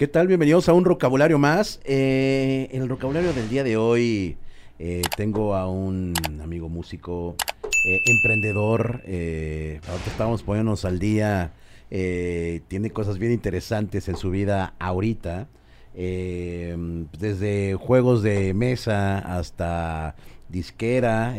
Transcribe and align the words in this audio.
¿Qué 0.00 0.08
tal? 0.08 0.28
Bienvenidos 0.28 0.66
a 0.70 0.72
un 0.72 0.82
vocabulario 0.82 1.38
más. 1.38 1.78
Eh, 1.84 2.70
en 2.72 2.80
el 2.80 2.88
vocabulario 2.88 3.34
del 3.34 3.50
día 3.50 3.62
de 3.62 3.76
hoy 3.76 4.38
eh, 4.78 5.02
tengo 5.14 5.54
a 5.54 5.68
un 5.68 6.14
amigo 6.42 6.70
músico, 6.70 7.36
eh, 7.84 8.00
emprendedor. 8.06 9.02
Eh, 9.04 9.78
ahorita 9.86 10.10
estamos 10.10 10.42
poniéndonos 10.42 10.86
al 10.86 10.98
día. 10.98 11.52
eh, 11.90 12.62
tiene 12.68 12.88
cosas 12.88 13.18
bien 13.18 13.30
interesantes 13.30 14.08
en 14.08 14.16
su 14.16 14.30
vida 14.30 14.72
ahorita. 14.78 15.48
Eh, 15.94 16.74
desde 17.18 17.74
juegos 17.74 18.22
de 18.22 18.54
mesa 18.54 19.18
hasta 19.18 20.14
disquera. 20.48 21.36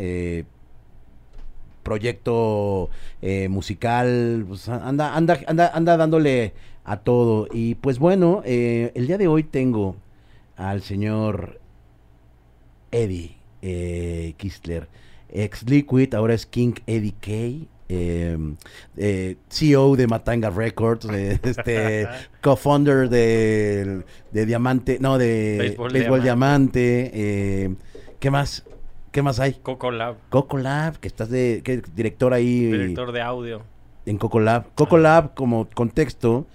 proyecto 1.82 2.90
eh, 3.22 3.48
musical, 3.48 4.44
pues, 4.46 4.68
anda, 4.68 5.16
anda, 5.16 5.40
anda, 5.48 5.72
anda 5.74 5.96
dándole 5.96 6.52
a 6.84 6.98
todo. 6.98 7.46
Y 7.52 7.74
pues 7.76 7.98
bueno, 7.98 8.42
eh, 8.44 8.92
el 8.94 9.06
día 9.06 9.18
de 9.18 9.28
hoy 9.28 9.42
tengo 9.44 9.96
al 10.56 10.82
señor 10.82 11.60
Eddie 12.90 13.36
eh, 13.62 14.34
Kistler, 14.36 14.88
ex 15.30 15.68
Liquid, 15.68 16.14
ahora 16.14 16.34
es 16.34 16.46
King 16.46 16.74
Eddie 16.86 17.14
K. 17.20 17.66
eh, 17.88 18.38
eh, 18.96 19.36
CEO 19.48 19.96
de 19.96 20.06
Matanga 20.06 20.50
Records, 20.50 21.06
eh, 21.10 21.38
este 21.42 22.06
co-founder 22.40 23.08
de, 23.08 24.02
de 24.30 24.46
Diamante, 24.46 24.98
no, 25.00 25.18
de 25.18 25.56
Béisbol 25.58 25.92
Béisbol, 25.92 26.22
Diamante. 26.22 27.10
eh, 27.14 27.74
¿Qué 28.18 28.30
más? 28.30 28.64
¿Qué 29.10 29.20
más 29.20 29.40
hay? 29.40 29.54
Coco 29.62 29.90
Lab, 29.90 30.16
Coco 30.30 30.56
Lab, 30.58 30.98
que 30.98 31.08
estás 31.08 31.28
de 31.28 31.60
que, 31.62 31.82
director 31.94 32.32
ahí 32.32 32.64
director 32.66 33.12
de 33.12 33.20
audio. 33.20 33.62
en 34.06 34.16
Coco 34.16 34.40
Lab. 34.40 34.66
Coco 34.74 34.96
Lab, 34.96 35.34
como 35.34 35.68
contexto, 35.74 36.46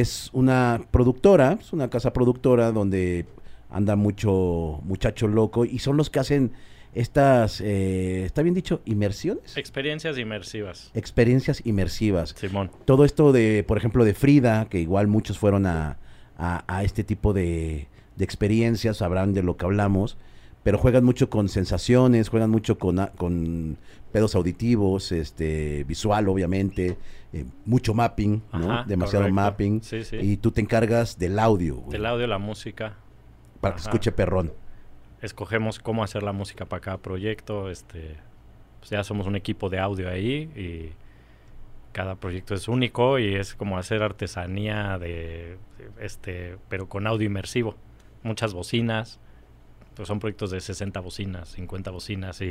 es 0.00 0.30
una 0.32 0.80
productora, 0.90 1.58
es 1.60 1.72
una 1.74 1.90
casa 1.90 2.14
productora 2.14 2.72
donde 2.72 3.26
anda 3.68 3.94
mucho 3.94 4.80
muchacho 4.84 5.28
loco 5.28 5.66
y 5.66 5.78
son 5.80 5.98
los 5.98 6.08
que 6.08 6.18
hacen 6.18 6.52
estas, 6.94 7.60
eh, 7.60 8.24
¿está 8.24 8.42
bien 8.42 8.54
dicho? 8.54 8.80
Inmersiones. 8.86 9.56
Experiencias 9.56 10.16
inmersivas. 10.18 10.90
Experiencias 10.94 11.60
inmersivas. 11.66 12.34
Simón. 12.38 12.70
Todo 12.86 13.04
esto 13.04 13.32
de, 13.32 13.64
por 13.68 13.76
ejemplo, 13.78 14.04
de 14.04 14.14
Frida, 14.14 14.66
que 14.70 14.78
igual 14.80 15.08
muchos 15.08 15.38
fueron 15.38 15.66
a, 15.66 15.98
a- 16.38 16.64
a 16.66 16.84
este 16.84 17.04
tipo 17.04 17.32
de, 17.34 17.88
de 18.16 18.24
experiencias, 18.24 18.98
sabrán 18.98 19.34
de 19.34 19.42
lo 19.42 19.56
que 19.58 19.64
hablamos, 19.66 20.16
pero 20.62 20.78
juegan 20.78 21.04
mucho 21.04 21.28
con 21.30 21.48
sensaciones, 21.48 22.28
juegan 22.28 22.50
mucho 22.50 22.78
con, 22.78 22.98
a- 23.00 23.08
con 23.12 23.76
pedos 24.12 24.34
auditivos, 24.34 25.10
este, 25.12 25.84
visual, 25.84 26.28
obviamente, 26.28 26.98
eh, 27.32 27.46
mucho 27.64 27.94
mapping, 27.94 28.42
¿no? 28.52 28.72
Ajá, 28.72 28.84
demasiado 28.86 29.24
correcto. 29.24 29.34
mapping, 29.34 29.82
Sí, 29.82 30.04
sí. 30.04 30.16
y 30.20 30.36
tú 30.36 30.50
te 30.52 30.60
encargas 30.60 31.18
del 31.18 31.38
audio, 31.38 31.76
güey, 31.76 31.92
Del 31.92 32.06
audio, 32.06 32.26
la 32.26 32.38
música. 32.38 32.96
para 33.60 33.74
que 33.74 33.80
se 33.80 33.88
ajá. 33.88 33.96
escuche 33.96 34.12
perrón. 34.12 34.52
Escogemos 35.22 35.78
cómo 35.78 36.02
hacer 36.04 36.22
la 36.24 36.32
música 36.32 36.64
para 36.66 36.80
cada 36.80 36.98
proyecto. 36.98 37.70
Este, 37.70 38.16
pues 38.80 38.90
ya 38.90 39.04
somos 39.04 39.26
un 39.28 39.36
equipo 39.36 39.68
de 39.70 39.78
audio 39.78 40.08
ahí 40.10 40.50
y 40.56 40.92
cada 41.92 42.16
proyecto 42.16 42.54
es 42.54 42.66
único 42.68 43.18
y 43.20 43.34
es 43.36 43.54
como 43.54 43.78
hacer 43.78 44.02
artesanía 44.02 44.98
de, 44.98 45.58
este, 46.00 46.56
pero 46.68 46.88
con 46.88 47.06
audio 47.06 47.26
inmersivo. 47.26 47.76
Muchas 48.24 48.52
bocinas. 48.52 49.20
Pues 49.94 50.08
son 50.08 50.18
proyectos 50.20 50.50
de 50.50 50.60
60 50.60 51.00
bocinas, 51.00 51.48
50 51.50 51.90
bocinas 51.90 52.40
y, 52.40 52.44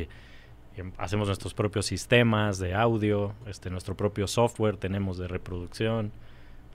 y 0.78 0.82
hacemos 0.98 1.28
nuestros 1.28 1.54
propios 1.54 1.86
sistemas 1.86 2.60
de 2.60 2.74
audio, 2.76 3.34
este, 3.48 3.70
nuestro 3.70 3.96
propio 3.98 4.28
software 4.28 4.78
tenemos 4.78 5.18
de 5.18 5.28
reproducción. 5.28 6.12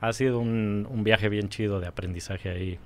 Ha 0.01 0.13
sido 0.13 0.39
un, 0.41 0.87
un 0.91 1.05
viaje 1.05 1.29
bien 1.29 1.49
chido 1.49 1.81
de 1.81 1.87
aprendizaje 1.87 2.51
ahí. 2.51 2.79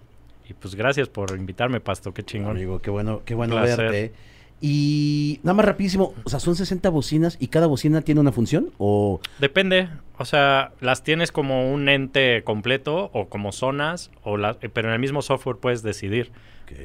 Y 0.48 0.54
pues 0.54 0.74
gracias 0.74 1.08
por 1.08 1.36
invitarme, 1.36 1.80
Pasto, 1.80 2.12
qué 2.12 2.22
chingón. 2.22 2.52
Amigo, 2.56 2.80
qué 2.80 2.90
bueno, 2.90 3.22
qué 3.24 3.34
bueno 3.34 3.54
Placer. 3.56 3.78
verte. 3.90 4.12
Y 4.60 5.40
nada 5.42 5.54
más 5.54 5.64
rapidísimo, 5.64 6.12
o 6.22 6.28
sea, 6.28 6.38
son 6.38 6.54
60 6.54 6.90
bocinas 6.90 7.38
y 7.40 7.46
cada 7.48 7.66
bocina 7.66 8.02
tiene 8.02 8.20
una 8.20 8.30
función 8.30 8.70
o 8.76 9.18
Depende, 9.38 9.88
o 10.18 10.26
sea, 10.26 10.72
las 10.80 11.02
tienes 11.02 11.32
como 11.32 11.72
un 11.72 11.88
ente 11.88 12.42
completo 12.44 13.10
o 13.14 13.28
como 13.30 13.52
zonas, 13.52 14.10
o 14.22 14.36
la- 14.36 14.54
pero 14.54 14.88
en 14.88 14.94
el 14.94 15.00
mismo 15.00 15.22
software 15.22 15.56
puedes 15.56 15.82
decidir. 15.82 16.30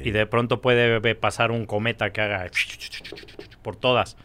Y 0.04 0.10
de 0.10 0.26
pronto 0.26 0.60
puede 0.60 1.14
pasar 1.14 1.50
un 1.50 1.66
cometa 1.66 2.12
que 2.12 2.20
haga 2.20 2.50
por 3.62 3.76
todas. 3.76 4.16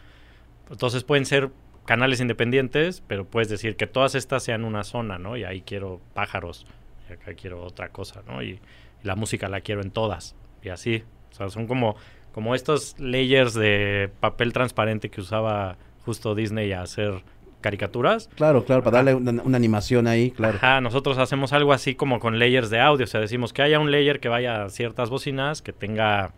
Entonces 0.70 1.04
pueden 1.04 1.26
ser 1.26 1.50
canales 1.84 2.20
independientes, 2.20 3.02
pero 3.06 3.24
puedes 3.24 3.48
decir 3.48 3.76
que 3.76 3.86
todas 3.86 4.14
estas 4.14 4.42
sean 4.42 4.64
una 4.64 4.84
zona, 4.84 5.18
¿no? 5.18 5.36
Y 5.36 5.44
ahí 5.44 5.62
quiero 5.62 6.00
pájaros, 6.14 6.66
y 7.08 7.12
acá 7.12 7.34
quiero 7.34 7.62
otra 7.62 7.88
cosa, 7.88 8.22
¿no? 8.26 8.42
Y, 8.42 8.50
y 8.50 8.60
la 9.02 9.16
música 9.16 9.48
la 9.48 9.60
quiero 9.60 9.82
en 9.82 9.90
todas, 9.90 10.36
y 10.62 10.68
así. 10.68 11.04
O 11.32 11.34
sea, 11.34 11.48
son 11.50 11.66
como, 11.66 11.96
como 12.32 12.54
estos 12.54 12.98
layers 12.98 13.54
de 13.54 14.10
papel 14.20 14.52
transparente 14.52 15.10
que 15.10 15.20
usaba 15.20 15.76
justo 16.04 16.34
Disney 16.34 16.72
a 16.72 16.82
hacer 16.82 17.22
caricaturas. 17.62 18.28
Claro, 18.34 18.66
claro, 18.66 18.82
para 18.82 18.98
darle 18.98 19.14
una, 19.14 19.42
una 19.42 19.56
animación 19.56 20.06
ahí, 20.06 20.30
claro. 20.32 20.56
Ajá, 20.58 20.82
nosotros 20.82 21.16
hacemos 21.16 21.54
algo 21.54 21.72
así 21.72 21.94
como 21.94 22.20
con 22.20 22.38
layers 22.38 22.68
de 22.68 22.80
audio. 22.80 23.04
O 23.04 23.06
sea, 23.08 23.20
decimos 23.20 23.54
que 23.54 23.62
haya 23.62 23.78
un 23.80 23.90
layer 23.90 24.20
que 24.20 24.28
vaya 24.28 24.64
a 24.64 24.68
ciertas 24.68 25.08
bocinas, 25.08 25.62
que 25.62 25.72
tenga 25.72 26.32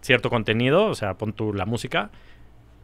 cierto 0.00 0.28
contenido, 0.30 0.86
o 0.86 0.94
sea, 0.96 1.14
pon 1.14 1.32
tú 1.32 1.52
la 1.54 1.66
música, 1.66 2.10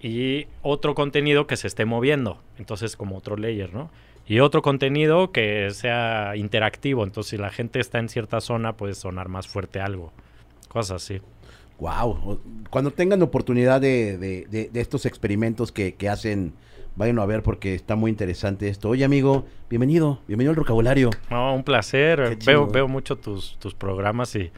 y 0.00 0.46
otro 0.62 0.94
contenido 0.94 1.46
que 1.46 1.56
se 1.56 1.66
esté 1.66 1.84
moviendo. 1.84 2.38
Entonces, 2.58 2.96
como 2.96 3.16
otro 3.16 3.36
layer, 3.36 3.72
¿no? 3.74 3.90
Y 4.26 4.38
otro 4.40 4.62
contenido 4.62 5.32
que 5.32 5.68
sea 5.72 6.36
interactivo. 6.36 7.02
Entonces, 7.04 7.30
si 7.30 7.36
la 7.38 7.50
gente 7.50 7.80
está 7.80 7.98
en 7.98 8.08
cierta 8.08 8.40
zona, 8.40 8.76
puede 8.76 8.94
sonar 8.94 9.28
más 9.28 9.48
fuerte 9.48 9.80
algo. 9.80 10.12
Cosas 10.68 11.02
así. 11.02 11.20
Wow. 11.78 12.40
Cuando 12.70 12.92
tengan 12.92 13.22
oportunidad 13.22 13.80
de, 13.80 14.16
de- 14.18 14.46
de- 14.48 14.68
de 14.72 14.80
estos 14.80 15.06
experimentos 15.06 15.72
que, 15.72 15.94
que 15.94 16.08
hacen, 16.08 16.54
vayan 16.96 17.18
a 17.18 17.26
ver 17.26 17.42
porque 17.42 17.74
está 17.74 17.96
muy 17.96 18.10
interesante 18.10 18.68
esto. 18.68 18.90
Oye, 18.90 19.04
amigo, 19.04 19.46
bienvenido, 19.70 20.20
bienvenido 20.26 20.50
al 20.50 20.56
vocabulario. 20.56 21.10
No, 21.30 21.54
un 21.54 21.64
placer. 21.64 22.36
Veo, 22.44 22.66
veo 22.66 22.88
mucho 22.88 23.16
tus, 23.16 23.58
tus 23.58 23.74
programas 23.74 24.34
y 24.36 24.50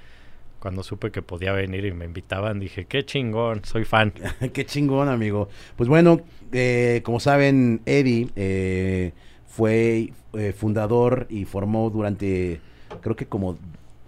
cuando 0.58 0.82
supe 0.82 1.10
que 1.10 1.20
podía 1.22 1.52
venir 1.52 1.84
y 1.84 1.92
me 1.92 2.06
invitaban, 2.06 2.58
dije, 2.58 2.86
qué 2.86 3.04
chingón, 3.04 3.64
soy 3.64 3.84
fan. 3.84 4.14
Qué 4.52 4.64
chingón, 4.64 5.10
amigo. 5.10 5.48
Pues 5.76 5.90
bueno, 5.90 6.22
eh, 6.52 7.02
como 7.04 7.20
saben, 7.20 7.82
Eddie 7.84 8.30
eh, 8.34 9.12
fue 9.46 10.12
eh, 10.32 10.54
fundador 10.56 11.26
y 11.28 11.44
formó 11.44 11.90
durante, 11.90 12.62
creo 13.02 13.14
que 13.14 13.26
como 13.26 13.58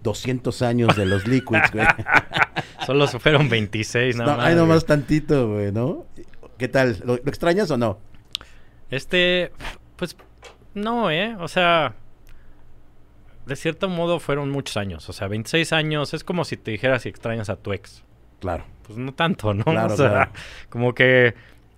200 0.01 0.61
años 0.63 0.95
de 0.95 1.05
los 1.05 1.27
Liquids, 1.27 1.71
güey. 1.71 1.85
Solo 2.87 3.07
fueron 3.07 3.49
26 3.49 4.15
nada 4.17 4.31
no, 4.31 4.37
más. 4.37 4.45
güey. 4.47 4.55
nomás 4.55 4.85
tantito, 4.85 5.53
güey, 5.53 5.71
¿no? 5.71 6.05
¿Qué 6.57 6.67
tal? 6.67 6.97
¿Lo, 7.05 7.17
lo 7.17 7.29
extrañas 7.29 7.69
o 7.69 7.77
no? 7.77 7.99
Este, 8.89 9.51
pues, 9.95 10.15
no, 10.73 11.11
¿eh? 11.11 11.35
O 11.39 11.47
sea, 11.47 11.95
de 13.45 13.55
cierto 13.55 13.89
modo 13.89 14.19
fueron 14.19 14.49
muchos 14.49 14.77
años. 14.77 15.09
O 15.09 15.13
sea, 15.13 15.27
26 15.27 15.73
años 15.73 16.13
es 16.13 16.23
como 16.23 16.45
si 16.45 16.57
te 16.57 16.71
dijeras 16.71 17.03
si 17.03 17.09
extrañas 17.09 17.49
a 17.49 17.55
tu 17.55 17.73
ex. 17.73 18.03
Claro. 18.39 18.65
Pues 18.83 18.97
no 18.97 19.13
tanto, 19.13 19.53
¿no? 19.53 19.63
Claro, 19.63 19.93
o 19.93 19.97
sea, 19.97 20.09
claro. 20.09 20.31
como 20.69 20.93
que 20.93 21.33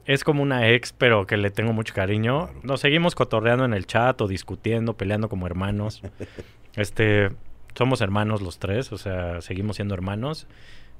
es 0.05 0.23
como 0.23 0.41
una 0.41 0.69
ex, 0.69 0.93
pero 0.93 1.25
que 1.27 1.37
le 1.37 1.51
tengo 1.51 1.71
mucho 1.71 1.93
cariño. 1.93 2.47
Claro. 2.47 2.59
Nos 2.63 2.81
seguimos 2.81 3.15
cotorreando 3.15 3.65
en 3.65 3.73
el 3.73 3.85
chat 3.85 4.19
o 4.21 4.27
discutiendo, 4.27 4.95
peleando 4.97 5.29
como 5.29 5.45
hermanos. 5.45 6.01
este, 6.75 7.29
somos 7.75 8.01
hermanos 8.01 8.41
los 8.41 8.59
tres, 8.59 8.91
o 8.91 8.97
sea, 8.97 9.41
seguimos 9.41 9.77
siendo 9.77 9.93
hermanos. 9.93 10.47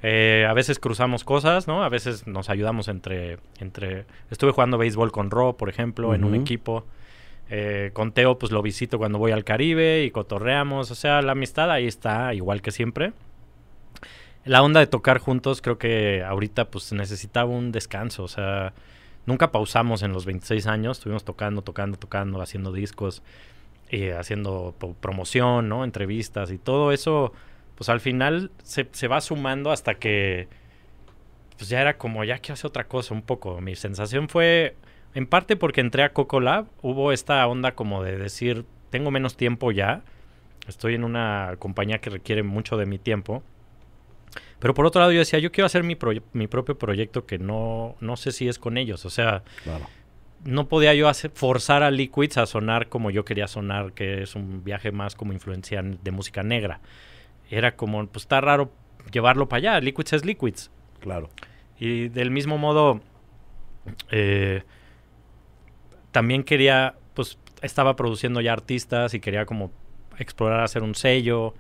Eh, 0.02 0.46
a 0.50 0.54
veces 0.54 0.80
cruzamos 0.80 1.24
cosas, 1.24 1.68
¿no? 1.68 1.84
A 1.84 1.90
veces 1.90 2.26
nos 2.28 2.50
ayudamos 2.50 2.88
entre, 2.88 3.38
entre... 3.60 4.06
Estuve 4.32 4.52
jugando 4.52 4.78
béisbol 4.78 5.12
con 5.12 5.30
Ro, 5.30 5.58
por 5.58 5.70
ejemplo, 5.70 6.14
en 6.14 6.24
un 6.24 6.36
equipo. 6.36 6.86
Eh, 7.50 7.92
con 7.94 8.12
Teo, 8.12 8.38
pues 8.38 8.52
lo 8.52 8.62
visito 8.62 8.98
cuando 8.98 9.18
voy 9.18 9.32
al 9.32 9.44
Caribe 9.44 10.04
y 10.04 10.12
cotorreamos. 10.12 10.92
O 10.92 10.96
sea, 10.96 11.22
la 11.22 11.34
amistad 11.34 11.70
ahí 11.72 11.88
está, 11.88 12.34
igual 12.34 12.62
que 12.62 12.72
siempre. 12.72 13.14
La 14.46 14.64
onda 14.64 14.80
de 14.80 14.88
tocar 14.88 15.18
juntos, 15.20 15.62
creo 15.62 15.78
que 15.78 16.24
ahorita 16.24 16.72
pues 16.72 16.94
necesitaba 16.94 17.50
un 17.50 17.72
descanso. 17.72 18.24
O 18.24 18.28
sea, 18.30 18.74
nunca 19.26 19.52
pausamos 19.52 20.02
en 20.02 20.14
los 20.14 20.26
26 20.26 20.68
años. 20.68 21.00
Estuvimos 21.00 21.26
tocando, 21.26 21.62
tocando, 21.62 21.98
tocando, 21.98 22.42
haciendo 22.42 22.72
discos, 22.72 23.22
y 23.90 24.10
haciendo 24.10 24.76
promoción, 25.00 25.68
¿no? 25.68 25.84
Entrevistas 25.84 26.52
y 26.52 26.58
todo 26.58 26.92
eso, 26.92 27.34
pues 27.80 27.88
al 27.88 28.02
final 28.02 28.52
se, 28.62 28.90
se 28.92 29.08
va 29.08 29.22
sumando 29.22 29.72
hasta 29.72 29.96
que 29.96 30.50
pues 31.58 31.70
ya 31.70 31.80
era 31.80 31.98
como, 31.98 32.26
ya 32.26 32.40
quiero 32.40 32.56
hacer 32.56 32.68
otra 32.68 32.84
cosa 32.88 33.14
un 33.14 33.22
poco. 33.22 33.62
Mi 33.62 33.76
sensación 33.78 34.28
fue, 34.28 34.76
en 35.16 35.26
parte 35.28 35.56
porque 35.56 35.80
entré 35.80 36.04
a 36.04 36.12
Coco 36.12 36.42
Lab, 36.42 36.66
hubo 36.82 37.14
esta 37.14 37.48
onda 37.48 37.72
como 37.76 38.04
de 38.04 38.18
decir, 38.18 38.66
tengo 38.90 39.12
menos 39.12 39.38
tiempo 39.38 39.72
ya, 39.72 40.02
estoy 40.68 40.96
en 40.96 41.06
una 41.06 41.56
compañía 41.58 42.00
que 42.00 42.10
requiere 42.10 42.44
mucho 42.44 42.76
de 42.76 42.86
mi 42.86 43.00
tiempo. 43.00 43.44
Pero 44.60 44.74
por 44.74 44.86
otro 44.86 45.00
lado 45.00 45.14
yo 45.14 45.20
decía, 45.20 45.40
yo 45.40 45.54
quiero 45.54 45.66
hacer 45.68 45.84
mi, 45.84 45.98
mi 46.34 46.48
propio 46.48 46.78
proyecto 46.78 47.26
que 47.26 47.40
no, 47.40 47.96
no 48.02 48.18
sé 48.18 48.34
si 48.34 48.50
es 48.50 48.60
con 48.60 48.78
ellos. 48.78 49.06
O 49.06 49.10
sea, 49.10 49.44
Claro. 49.64 49.86
no 50.44 50.68
podía 50.68 50.94
yo 50.94 51.08
hacer, 51.08 51.32
forzar 51.34 51.82
a 51.82 51.92
Liquids 51.92 52.38
a 52.38 52.46
sonar 52.46 52.90
como 52.90 53.10
yo 53.10 53.24
quería 53.24 53.48
sonar, 53.48 53.94
que 53.94 54.22
es 54.24 54.36
un 54.36 54.64
viaje 54.66 54.92
más 54.92 55.16
como 55.16 55.32
influencia 55.34 55.82
de 55.82 56.12
música 56.12 56.44
negra. 56.44 56.82
Era 57.50 57.76
como, 57.76 58.06
pues 58.08 58.24
está 58.24 58.42
raro 58.42 58.72
llevarlo 59.12 59.50
para 59.50 59.58
allá. 59.58 59.80
Liquids 59.82 60.14
es 60.14 60.26
Liquids. 60.26 60.72
Claro. 61.00 61.30
Y 61.80 62.10
del 62.10 62.32
mismo 62.32 62.58
modo, 62.58 63.02
eh, 64.12 64.64
también 66.12 66.44
quería, 66.44 66.96
pues 67.14 67.38
estaba 67.62 67.96
produciendo 67.96 68.42
ya 68.42 68.54
artistas 68.54 69.14
y 69.14 69.20
quería 69.20 69.46
como 69.46 69.72
explorar 70.18 70.62
hacer 70.62 70.84
un 70.84 70.96
sello 70.96 71.54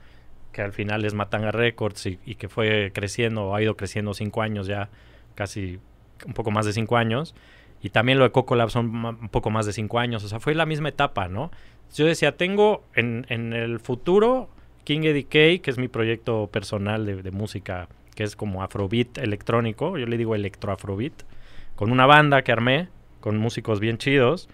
que 0.52 0.62
al 0.62 0.74
final 0.74 1.06
es 1.06 1.14
Matanga 1.14 1.52
Records 1.52 2.06
y, 2.06 2.20
y 2.26 2.36
que 2.36 2.50
fue 2.50 2.92
creciendo, 2.94 3.56
ha 3.56 3.62
ido 3.62 3.78
creciendo 3.78 4.14
cinco 4.14 4.42
años 4.42 4.68
ya, 4.68 4.90
casi 5.36 5.80
un 6.26 6.34
poco 6.34 6.52
más 6.52 6.66
de 6.66 6.74
cinco 6.74 6.98
años. 6.98 7.36
Y 7.82 7.92
también 7.92 8.18
lo 8.18 8.26
de 8.26 8.32
Coco 8.32 8.56
Lab 8.56 8.70
son 8.70 9.06
un 9.06 9.30
poco 9.30 9.52
más 9.52 9.66
de 9.66 9.74
cinco 9.74 10.00
años. 10.00 10.24
O 10.24 10.28
sea, 10.28 10.40
fue 10.40 10.54
la 10.54 10.66
misma 10.66 10.90
etapa, 10.90 11.30
¿no? 11.30 11.52
Yo 11.94 12.06
decía, 12.06 12.36
tengo 12.36 12.84
en, 12.94 13.26
en 13.30 13.54
el 13.54 13.80
futuro 13.80 14.50
King 14.90 15.04
Eddie 15.04 15.26
K, 15.26 15.62
que 15.62 15.70
es 15.70 15.78
mi 15.78 15.88
proyecto 15.88 16.50
personal 16.52 17.06
de, 17.06 17.30
música, 17.30 17.88
que 18.16 18.24
es 18.24 18.36
como 18.36 18.64
afrobeat 18.64 19.20
electrónico. 19.20 20.00
Yo 20.00 20.08
le 20.08 20.18
digo 20.18 20.34
electroafrobeat. 20.34 21.14
Con 21.76 21.92
una 21.92 22.08
banda 22.08 22.42
que 22.42 22.52
armé, 22.52 22.88
con 23.20 23.38
músicos 23.38 23.80
bien 23.80 24.00
chidos. 24.00 24.50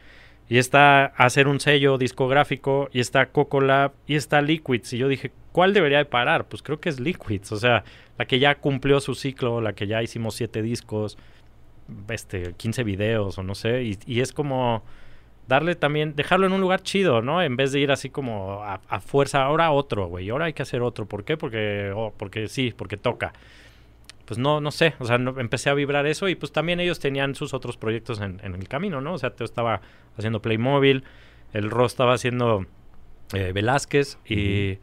Y 0.49 0.57
está 0.57 1.05
hacer 1.05 1.47
un 1.47 1.61
sello 1.61 1.97
discográfico, 1.97 2.89
y 2.91 2.99
está 2.99 3.27
Coco 3.27 3.61
Lab, 3.61 3.93
y 4.07 4.15
está 4.15 4.41
Liquids. 4.41 4.91
Y 4.91 4.97
yo 4.97 5.07
dije, 5.07 5.31
¿cuál 5.53 5.73
debería 5.73 5.99
de 5.99 6.05
parar? 6.05 6.49
Pues 6.49 6.61
creo 6.61 6.81
que 6.81 6.89
es 6.89 6.99
Liquids. 6.99 7.53
O 7.53 7.57
sea, 7.57 7.85
la 8.17 8.25
que 8.25 8.37
ya 8.37 8.55
cumplió 8.55 8.99
su 8.99 9.15
ciclo, 9.15 9.61
la 9.61 9.71
que 9.71 9.87
ya 9.87 10.03
hicimos 10.03 10.35
siete 10.35 10.61
discos 10.61 11.17
este, 12.09 12.55
15 12.57 12.83
videos 12.83 13.37
o 13.37 13.43
no 13.43 13.55
sé, 13.55 13.83
y, 14.05 14.19
es 14.19 14.33
como 14.33 14.83
darle 15.47 15.75
también, 15.75 16.15
dejarlo 16.15 16.47
en 16.47 16.53
un 16.53 16.61
lugar 16.61 16.81
chido, 16.81 17.21
¿no? 17.21 17.41
En 17.41 17.55
vez 17.55 17.71
de 17.71 17.79
ir 17.79 17.91
así 17.91 18.09
como 18.09 18.63
a, 18.63 18.81
a 18.87 18.99
fuerza, 18.99 19.43
ahora 19.43 19.71
otro, 19.71 20.07
güey, 20.07 20.29
ahora 20.29 20.45
hay 20.45 20.53
que 20.53 20.63
hacer 20.63 20.81
otro. 20.81 21.05
¿Por 21.05 21.23
qué? 21.23 21.37
Porque, 21.37 21.91
oh, 21.95 22.13
porque 22.17 22.47
sí, 22.47 22.73
porque 22.75 22.97
toca. 22.97 23.33
Pues 24.25 24.39
no, 24.39 24.59
no 24.59 24.71
sé, 24.71 24.95
o 24.99 25.05
sea, 25.05 25.19
no, 25.19 25.39
empecé 25.39 25.69
a 25.69 25.75
vibrar 25.75 26.07
eso 26.07 26.27
y 26.29 26.35
pues 26.35 26.51
también 26.51 26.79
ellos 26.79 26.99
tenían 26.99 27.35
sus 27.35 27.53
otros 27.53 27.77
proyectos 27.77 28.19
en, 28.21 28.41
en 28.43 28.55
el 28.55 28.67
camino, 28.67 28.99
¿no? 29.01 29.13
O 29.13 29.17
sea, 29.19 29.33
yo 29.37 29.45
estaba 29.45 29.81
haciendo 30.17 30.41
Playmobil, 30.41 31.03
el 31.53 31.69
Ro 31.69 31.85
estaba 31.85 32.13
haciendo 32.13 32.65
eh, 33.33 33.51
Velázquez 33.53 34.17
y, 34.25 34.35
uh 34.35 34.37
-huh. 34.37 34.79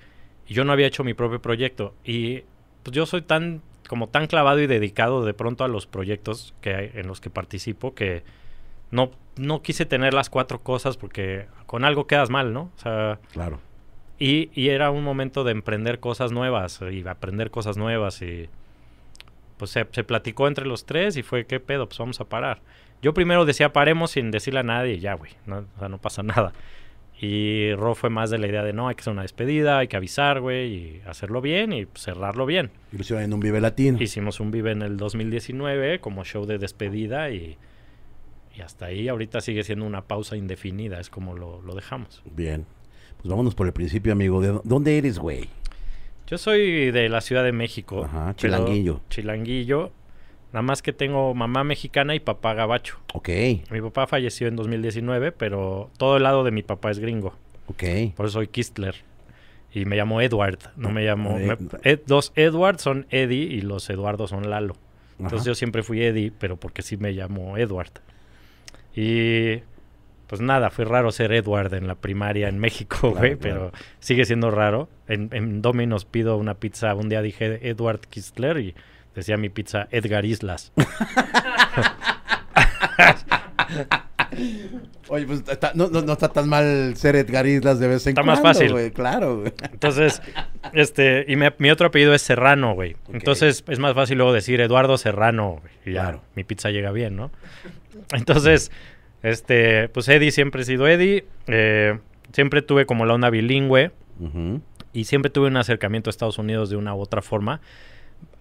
y 0.47 0.55
yo 0.55 0.65
no 0.65 0.73
había 0.73 0.87
hecho 0.87 1.03
mi 1.03 1.15
propio 1.15 1.43
proyecto. 1.43 1.95
Y 2.05 2.45
pues 2.85 2.95
yo 2.95 3.05
soy 3.07 3.23
tan 3.23 3.63
como 3.89 4.09
tan 4.09 4.27
clavado 4.27 4.61
y 4.61 4.67
dedicado 4.67 5.25
de 5.25 5.35
pronto 5.35 5.65
a 5.65 5.69
los 5.69 5.87
proyectos 5.87 6.55
que 6.61 6.75
hay, 6.75 6.91
en 6.95 7.09
los 7.09 7.21
que 7.21 7.31
participo 7.31 7.95
que 7.95 8.23
no, 8.93 9.11
no 9.37 9.63
quise 9.63 9.87
tener 9.87 10.15
las 10.15 10.31
cuatro 10.31 10.61
cosas 10.61 10.97
porque 10.97 11.47
con 11.67 11.85
algo 11.85 12.07
quedas 12.07 12.31
mal, 12.31 12.53
¿no? 12.53 12.71
O 12.77 12.79
sea, 12.79 13.19
claro. 13.33 13.59
Y, 14.19 14.51
y, 14.55 14.69
era 14.69 14.91
un 14.91 15.03
momento 15.03 15.43
de 15.43 15.51
emprender 15.51 15.99
cosas 15.99 16.31
nuevas 16.31 16.81
y 16.89 17.05
aprender 17.09 17.51
cosas 17.51 17.77
nuevas 17.77 18.23
y 18.23 18.49
pues 19.57 19.73
se, 19.73 19.85
se, 19.91 20.05
platicó 20.05 20.47
entre 20.47 20.67
los 20.67 20.87
tres 20.87 21.17
y 21.17 21.25
fue, 21.25 21.45
¿qué 21.47 21.59
pedo? 21.59 21.89
Pues 21.89 21.99
vamos 21.99 22.21
a 22.21 22.27
parar. 22.27 22.61
Yo 23.01 23.15
primero 23.15 23.45
decía 23.45 23.73
paremos 23.73 24.13
sin 24.13 24.31
decirle 24.31 24.61
a 24.61 24.63
nadie 24.63 24.95
y 24.95 25.01
ya, 25.01 25.15
güey, 25.15 25.33
no, 25.47 25.65
o 25.75 25.79
sea, 25.79 25.89
no 25.89 25.99
pasa 25.99 26.23
nada. 26.23 26.53
Y 27.21 27.73
Ro 27.75 27.95
fue 27.95 28.11
más 28.11 28.31
de 28.31 28.39
la 28.39 28.47
idea 28.47 28.63
de 28.63 28.73
no, 28.73 28.89
hay 28.89 28.95
que 28.95 29.01
hacer 29.01 29.13
una 29.13 29.23
despedida, 29.23 29.79
hay 29.79 29.89
que 29.89 29.97
avisar, 29.97 30.41
güey, 30.41 30.75
y 30.75 31.03
hacerlo 31.07 31.41
bien 31.41 31.73
y 31.73 31.87
cerrarlo 31.95 32.47
bien. 32.47 32.71
Hicieron 32.93 33.25
en 33.25 33.33
un 33.33 33.41
Vive 33.41 33.61
Latino. 33.61 33.99
Hicimos 34.01 34.41
un 34.41 34.51
Vive 34.51 34.73
en 34.73 34.83
el 34.83 34.97
2019 34.99 36.01
como 36.01 36.25
show 36.25 36.47
de 36.47 36.59
despedida 36.59 37.31
y, 37.31 37.57
y 38.57 38.61
hasta 38.61 38.87
ahí 38.87 39.09
ahorita 39.09 39.41
sigue 39.41 39.63
siendo 39.65 39.85
una 39.87 40.03
pausa 40.03 40.37
indefinida, 40.37 41.01
es 41.01 41.11
como 41.11 41.35
lo, 41.35 41.63
lo 41.63 41.75
dejamos. 41.75 42.23
Bien. 42.35 42.67
Pues 43.19 43.31
vámonos 43.31 43.55
por 43.55 43.67
el 43.67 43.73
principio, 43.73 44.13
amigo. 44.13 44.41
¿De 44.41 44.61
dónde 44.65 44.99
eres, 44.99 45.19
güey? 45.19 45.49
Yo 46.27 46.39
soy 46.39 46.91
de 46.91 47.09
la 47.09 47.21
Ciudad 47.21 47.45
de 47.45 47.53
México. 47.53 48.05
Ajá, 48.05 48.35
chilanguillo. 48.37 49.01
Chilanguillo. 49.11 49.93
Nada 50.53 50.63
más 50.63 50.83
que 50.83 50.93
tengo 50.93 51.35
mamá 51.35 51.65
mexicana 51.65 52.15
y 52.15 52.21
papá 52.21 52.55
gabacho. 52.55 52.99
Ok. 53.15 53.29
Mi 53.71 53.81
papá 53.81 54.07
falleció 54.07 54.49
en 54.49 54.57
2019, 54.57 55.33
pero 55.33 55.91
todo 55.97 56.17
el 56.17 56.25
lado 56.25 56.45
de 56.45 56.51
mi 56.51 56.63
papá 56.63 56.91
es 56.91 56.99
gringo. 56.99 57.35
Ok. 57.69 58.15
Por 58.17 58.27
eso 58.27 58.35
soy 58.35 58.49
Kistler. 58.49 58.97
Y 59.73 59.87
me 59.87 59.97
llamo 59.97 60.21
Edward. 60.21 60.59
No 60.77 60.91
me 60.91 61.03
llamo. 61.03 61.39
Me, 61.39 61.57
ed, 61.85 62.01
los 62.07 62.33
Edward 62.37 62.81
son 62.81 63.07
Eddie 63.11 63.45
y 63.45 63.63
los 63.63 63.89
Eduardo 63.89 64.27
son 64.29 64.51
Lalo. 64.51 64.77
Entonces 65.13 65.41
Ajá. 65.41 65.47
yo 65.49 65.55
siempre 65.55 65.83
fui 65.83 66.03
Eddie, 66.03 66.33
pero 66.39 66.57
porque 66.57 66.83
sí 66.83 66.97
me 66.99 67.13
llamo 67.13 67.57
Edward. 67.57 67.93
Y 68.95 69.63
pues 70.27 70.41
nada, 70.41 70.71
fue 70.71 70.85
raro 70.87 71.13
ser 71.13 71.33
Edward 71.33 71.75
en 71.75 71.87
la 71.87 71.95
primaria 71.95 72.49
en 72.49 72.59
México, 72.59 73.11
güey, 73.11 73.37
claro, 73.37 73.39
claro. 73.39 73.71
pero 73.73 73.85
sigue 74.01 74.25
siendo 74.25 74.51
raro. 74.51 74.89
En, 75.07 75.29
en 75.33 75.61
Domino's 75.61 76.05
pido 76.05 76.37
una 76.37 76.55
pizza. 76.55 76.95
Un 76.95 77.09
día 77.09 77.21
dije 77.23 77.69
Edward 77.69 78.01
Kistler 78.01 78.59
y 78.59 78.75
decía 79.15 79.37
mi 79.37 79.49
pizza 79.51 79.89
Edgar 79.91 80.25
Islas. 80.25 80.73
Oye, 85.09 85.27
pues 85.27 85.43
está, 85.47 85.73
no, 85.75 85.89
no, 85.89 86.01
no, 86.01 86.15
está 86.15 86.29
tan 86.29 86.49
mal 86.49 86.97
ser 86.97 87.17
Edgar 87.17 87.47
Islas 87.47 87.79
de 87.79 87.89
vez 87.89 88.07
en 88.07 88.13
está 88.13 88.23
cuando. 88.23 88.33
Está 88.33 88.49
más 88.49 88.57
fácil. 88.57 88.73
Güey. 88.73 88.91
Claro, 88.91 89.41
güey. 89.41 89.53
Entonces, 89.71 90.23
este, 90.73 91.27
y 91.29 91.37
me, 91.37 91.53
mi 91.59 91.71
otro 91.71 91.89
apellido 91.89 92.15
es 92.15 92.23
Serrano, 92.23 92.75
güey. 92.75 92.95
Okay. 92.95 93.17
Entonces 93.17 93.65
es 93.69 93.79
más 93.79 93.95
fácil 93.95 94.17
luego 94.17 94.33
decir 94.33 94.61
Eduardo 94.61 94.97
Serrano, 94.97 95.61
güey. 95.61 95.75
Y 95.85 95.93
ya, 95.93 96.03
claro. 96.03 96.23
mi 96.35 96.45
pizza 96.45 96.71
llega 96.71 96.93
bien, 96.93 97.17
¿no? 97.17 97.31
Entonces, 98.13 98.71
este, 99.23 99.89
pues 99.89 100.09
Eddie 100.09 100.31
siempre 100.31 100.63
he 100.63 100.65
sido 100.65 100.87
Eddie. 100.87 101.25
Eh, 101.47 101.99
siempre 102.33 102.63
tuve 102.63 102.87
como 102.87 103.07
la 103.07 103.15
onda 103.15 103.31
bilingüe. 103.31 103.93
Uh 104.21 104.27
-huh. 104.27 104.61
Y 104.93 105.05
siempre 105.05 105.31
tuve 105.31 105.49
un 105.49 105.57
acercamiento 105.57 106.11
a 106.11 106.13
Estados 106.13 106.39
Unidos 106.39 106.71
de 106.71 106.77
una 106.77 106.95
u 106.95 107.01
otra 107.01 107.23
forma 107.23 107.61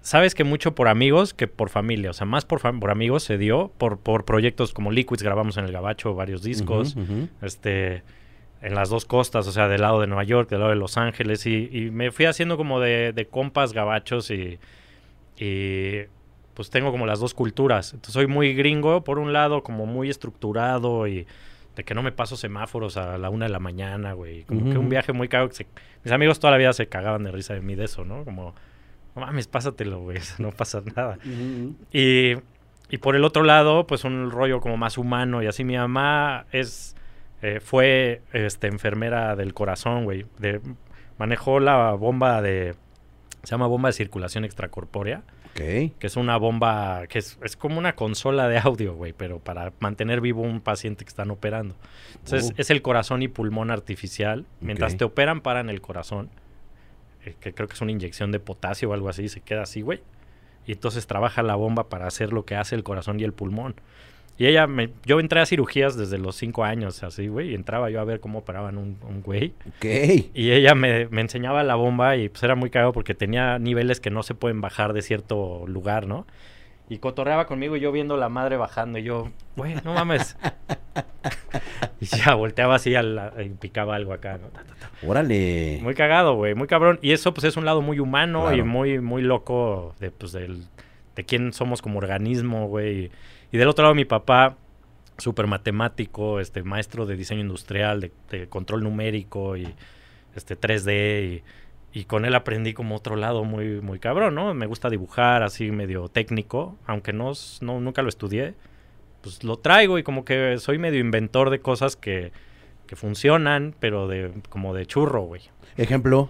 sabes 0.01 0.35
que 0.35 0.43
mucho 0.43 0.75
por 0.75 0.87
amigos 0.87 1.33
que 1.33 1.47
por 1.47 1.69
familia. 1.69 2.09
O 2.09 2.13
sea, 2.13 2.25
más 2.25 2.45
por, 2.45 2.61
por 2.79 2.91
amigos 2.91 3.23
se 3.23 3.37
dio. 3.37 3.71
Por, 3.77 3.99
por 3.99 4.25
proyectos 4.25 4.73
como 4.73 4.91
Liquids 4.91 5.23
grabamos 5.23 5.57
en 5.57 5.65
el 5.65 5.71
Gabacho 5.71 6.13
varios 6.13 6.43
discos. 6.43 6.95
Uh 6.95 6.99
-huh, 6.99 7.03
uh 7.03 7.23
-huh. 7.23 7.29
Este. 7.41 8.03
En 8.61 8.75
las 8.75 8.89
dos 8.89 9.05
costas, 9.05 9.47
o 9.47 9.51
sea, 9.51 9.67
del 9.67 9.81
lado 9.81 10.01
de 10.01 10.05
Nueva 10.05 10.23
York, 10.23 10.47
del 10.47 10.59
lado 10.59 10.69
de 10.69 10.75
Los 10.75 10.95
Ángeles. 10.95 11.47
Y, 11.47 11.67
y 11.71 11.89
me 11.89 12.11
fui 12.11 12.25
haciendo 12.25 12.57
como 12.57 12.79
de, 12.79 13.11
de 13.11 13.25
compas 13.25 13.73
gabachos 13.73 14.29
y, 14.29 14.59
y. 15.39 16.01
Pues 16.53 16.69
tengo 16.69 16.91
como 16.91 17.05
las 17.05 17.19
dos 17.19 17.33
culturas. 17.33 17.93
Entonces 17.93 18.13
soy 18.13 18.27
muy 18.27 18.53
gringo, 18.53 19.03
por 19.03 19.19
un 19.19 19.33
lado, 19.33 19.63
como 19.63 19.85
muy 19.85 20.09
estructurado 20.09 21.07
y 21.07 21.25
de 21.75 21.83
que 21.83 21.93
no 21.93 22.03
me 22.03 22.11
paso 22.11 22.35
semáforos 22.35 22.97
a 22.97 23.17
la 23.17 23.29
una 23.29 23.45
de 23.45 23.51
la 23.51 23.59
mañana, 23.59 24.13
güey. 24.13 24.43
Como 24.43 24.61
uh 24.61 24.63
-huh. 24.65 24.71
que 24.73 24.77
un 24.77 24.89
viaje 24.89 25.13
muy 25.13 25.27
caro. 25.27 25.47
Que 25.49 25.55
se, 25.55 25.67
mis 26.03 26.11
amigos 26.11 26.39
toda 26.39 26.51
la 26.51 26.57
vida 26.57 26.73
se 26.73 26.87
cagaban 26.87 27.23
de 27.23 27.31
risa 27.31 27.53
de 27.53 27.61
mí 27.61 27.75
de 27.75 27.85
eso, 27.85 28.03
¿no? 28.03 28.25
Como 28.25 28.53
no 29.15 29.21
mames, 29.21 29.47
pásatelo, 29.47 29.99
güey, 29.99 30.19
no 30.39 30.51
pasa 30.51 30.81
nada. 30.95 31.17
Uh 31.23 31.27
-huh. 31.27 31.75
y, 31.91 32.41
y, 32.93 32.97
por 32.97 33.15
el 33.15 33.23
otro 33.23 33.43
lado, 33.43 33.87
pues 33.87 34.03
un 34.03 34.31
rollo 34.31 34.59
como 34.61 34.77
más 34.77 34.97
humano 34.97 35.41
y 35.41 35.47
así 35.47 35.63
mi 35.63 35.77
mamá 35.77 36.45
es, 36.51 36.95
eh, 37.41 37.59
fue 37.59 38.21
este, 38.33 38.67
enfermera 38.67 39.35
del 39.35 39.53
corazón, 39.53 40.03
güey, 40.05 40.25
de, 40.39 40.61
manejó 41.17 41.59
la 41.59 41.91
bomba 41.93 42.41
de, 42.41 42.75
se 43.43 43.51
llama 43.51 43.67
bomba 43.67 43.89
de 43.89 43.93
circulación 43.93 44.45
extracorpórea. 44.45 45.23
Okay. 45.51 45.89
Que 45.99 46.07
es 46.07 46.15
una 46.15 46.37
bomba, 46.37 47.07
que 47.07 47.19
es, 47.19 47.37
es 47.43 47.57
como 47.57 47.77
una 47.77 47.95
consola 47.95 48.47
de 48.47 48.57
audio, 48.57 48.93
güey, 48.95 49.11
pero 49.11 49.39
para 49.39 49.73
mantener 49.79 50.21
vivo 50.21 50.41
un 50.41 50.61
paciente 50.61 51.03
que 51.03 51.09
están 51.09 51.29
operando. 51.29 51.75
Entonces, 52.15 52.51
uh. 52.51 52.53
es 52.57 52.69
el 52.69 52.81
corazón 52.81 53.21
y 53.21 53.27
pulmón 53.27 53.69
artificial. 53.69 54.45
Mientras 54.61 54.91
okay. 54.91 54.99
te 54.99 55.03
operan, 55.05 55.41
paran 55.41 55.69
el 55.69 55.81
corazón 55.81 56.29
eh, 57.25 57.35
que 57.39 57.53
creo 57.53 57.67
que 57.67 57.75
es 57.75 57.81
una 57.81 57.91
inyección 57.91 58.31
de 58.31 58.39
potasio 58.39 58.89
o 58.89 58.93
algo 58.93 59.09
así, 59.09 59.29
se 59.29 59.41
queda 59.41 59.63
así, 59.63 59.81
güey. 59.81 60.01
Y 60.65 60.73
entonces 60.73 61.07
trabaja 61.07 61.43
la 61.43 61.55
bomba 61.55 61.89
para 61.89 62.07
hacer 62.07 62.33
lo 62.33 62.45
que 62.45 62.55
hace 62.55 62.75
el 62.75 62.83
corazón 62.83 63.19
y 63.19 63.23
el 63.23 63.33
pulmón. 63.33 63.75
Y 64.37 64.47
ella, 64.47 64.65
me, 64.65 64.89
yo 65.05 65.19
entré 65.19 65.39
a 65.39 65.45
cirugías 65.45 65.95
desde 65.95 66.17
los 66.17 66.35
cinco 66.35 66.63
años, 66.63 67.03
así, 67.03 67.27
güey, 67.27 67.51
y 67.51 67.55
entraba 67.55 67.89
yo 67.89 67.99
a 67.99 68.03
ver 68.03 68.19
cómo 68.19 68.39
operaban 68.39 68.77
un, 68.77 68.97
un 69.07 69.21
güey. 69.21 69.53
Ok. 69.67 69.85
Y 70.33 70.51
ella 70.51 70.73
me, 70.73 71.07
me, 71.09 71.21
enseñaba 71.21 71.63
la 71.63 71.75
bomba 71.75 72.17
y 72.17 72.29
pues 72.29 72.41
era 72.41 72.55
muy 72.55 72.69
cagado 72.69 72.91
porque 72.91 73.13
tenía 73.13 73.59
niveles 73.59 73.99
que 73.99 74.09
no 74.09 74.23
se 74.23 74.33
pueden 74.33 74.61
bajar 74.61 74.93
de 74.93 75.03
cierto 75.03 75.65
lugar, 75.67 76.07
¿no? 76.07 76.25
Y 76.91 76.97
cotorreaba 76.97 77.45
conmigo 77.45 77.77
y 77.77 77.79
yo 77.79 77.93
viendo 77.93 78.17
la 78.17 78.27
madre 78.27 78.57
bajando 78.57 78.99
y 78.99 79.03
yo, 79.03 79.31
güey, 79.55 79.75
no 79.85 79.93
mames. 79.93 80.35
y 82.01 82.05
ya 82.05 82.35
volteaba 82.35 82.75
así 82.75 82.95
al, 82.95 83.31
y 83.45 83.49
picaba 83.49 83.95
algo 83.95 84.11
acá, 84.11 84.37
¿no? 84.37 84.47
Ta, 84.47 84.63
ta, 84.65 84.73
ta. 84.75 85.07
Órale. 85.07 85.79
Muy 85.81 85.93
cagado, 85.93 86.35
güey, 86.35 86.53
muy 86.53 86.67
cabrón. 86.67 86.99
Y 87.01 87.13
eso 87.13 87.33
pues 87.33 87.45
es 87.45 87.55
un 87.55 87.63
lado 87.63 87.81
muy 87.81 87.99
humano 87.99 88.41
claro. 88.41 88.57
y 88.57 88.63
muy, 88.63 88.99
muy 88.99 89.21
loco 89.21 89.95
de, 90.01 90.11
pues, 90.11 90.33
del, 90.33 90.65
de 91.15 91.23
quién 91.23 91.53
somos 91.53 91.81
como 91.81 91.97
organismo, 91.97 92.67
güey. 92.67 93.09
Y, 93.51 93.57
del 93.57 93.67
otro 93.67 93.83
lado 93.83 93.95
mi 93.95 94.05
papá, 94.05 94.57
súper 95.17 95.47
matemático, 95.47 96.39
este, 96.39 96.63
maestro 96.63 97.05
de 97.05 97.15
diseño 97.15 97.41
industrial, 97.41 98.01
de, 98.01 98.11
de 98.29 98.47
control 98.47 98.83
numérico 98.83 99.57
y 99.57 99.73
este 100.35 100.57
3D 100.57 101.37
y 101.37 101.43
y 101.93 102.05
con 102.05 102.25
él 102.25 102.35
aprendí 102.35 102.73
como 102.73 102.95
otro 102.95 103.15
lado 103.15 103.43
muy, 103.43 103.81
muy 103.81 103.99
cabrón, 103.99 104.35
¿no? 104.35 104.53
Me 104.53 104.65
gusta 104.65 104.89
dibujar 104.89 105.43
así 105.43 105.71
medio 105.71 106.07
técnico, 106.07 106.77
aunque 106.85 107.11
no, 107.11 107.33
no 107.59 107.79
nunca 107.81 108.01
lo 108.01 108.09
estudié. 108.09 108.53
pues 109.21 109.43
lo 109.43 109.57
traigo 109.57 109.99
y 109.99 110.03
como 110.03 110.23
que 110.23 110.57
soy 110.57 110.77
medio 110.77 110.99
inventor 110.99 111.49
de 111.49 111.59
cosas 111.59 111.95
que, 111.97 112.31
que 112.87 112.95
funcionan, 112.95 113.75
pero 113.79 114.07
de 114.07 114.31
como 114.49 114.73
de 114.73 114.85
churro, 114.85 115.23
güey. 115.23 115.41
Ejemplo. 115.75 116.29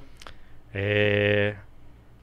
Eh, 0.73 1.55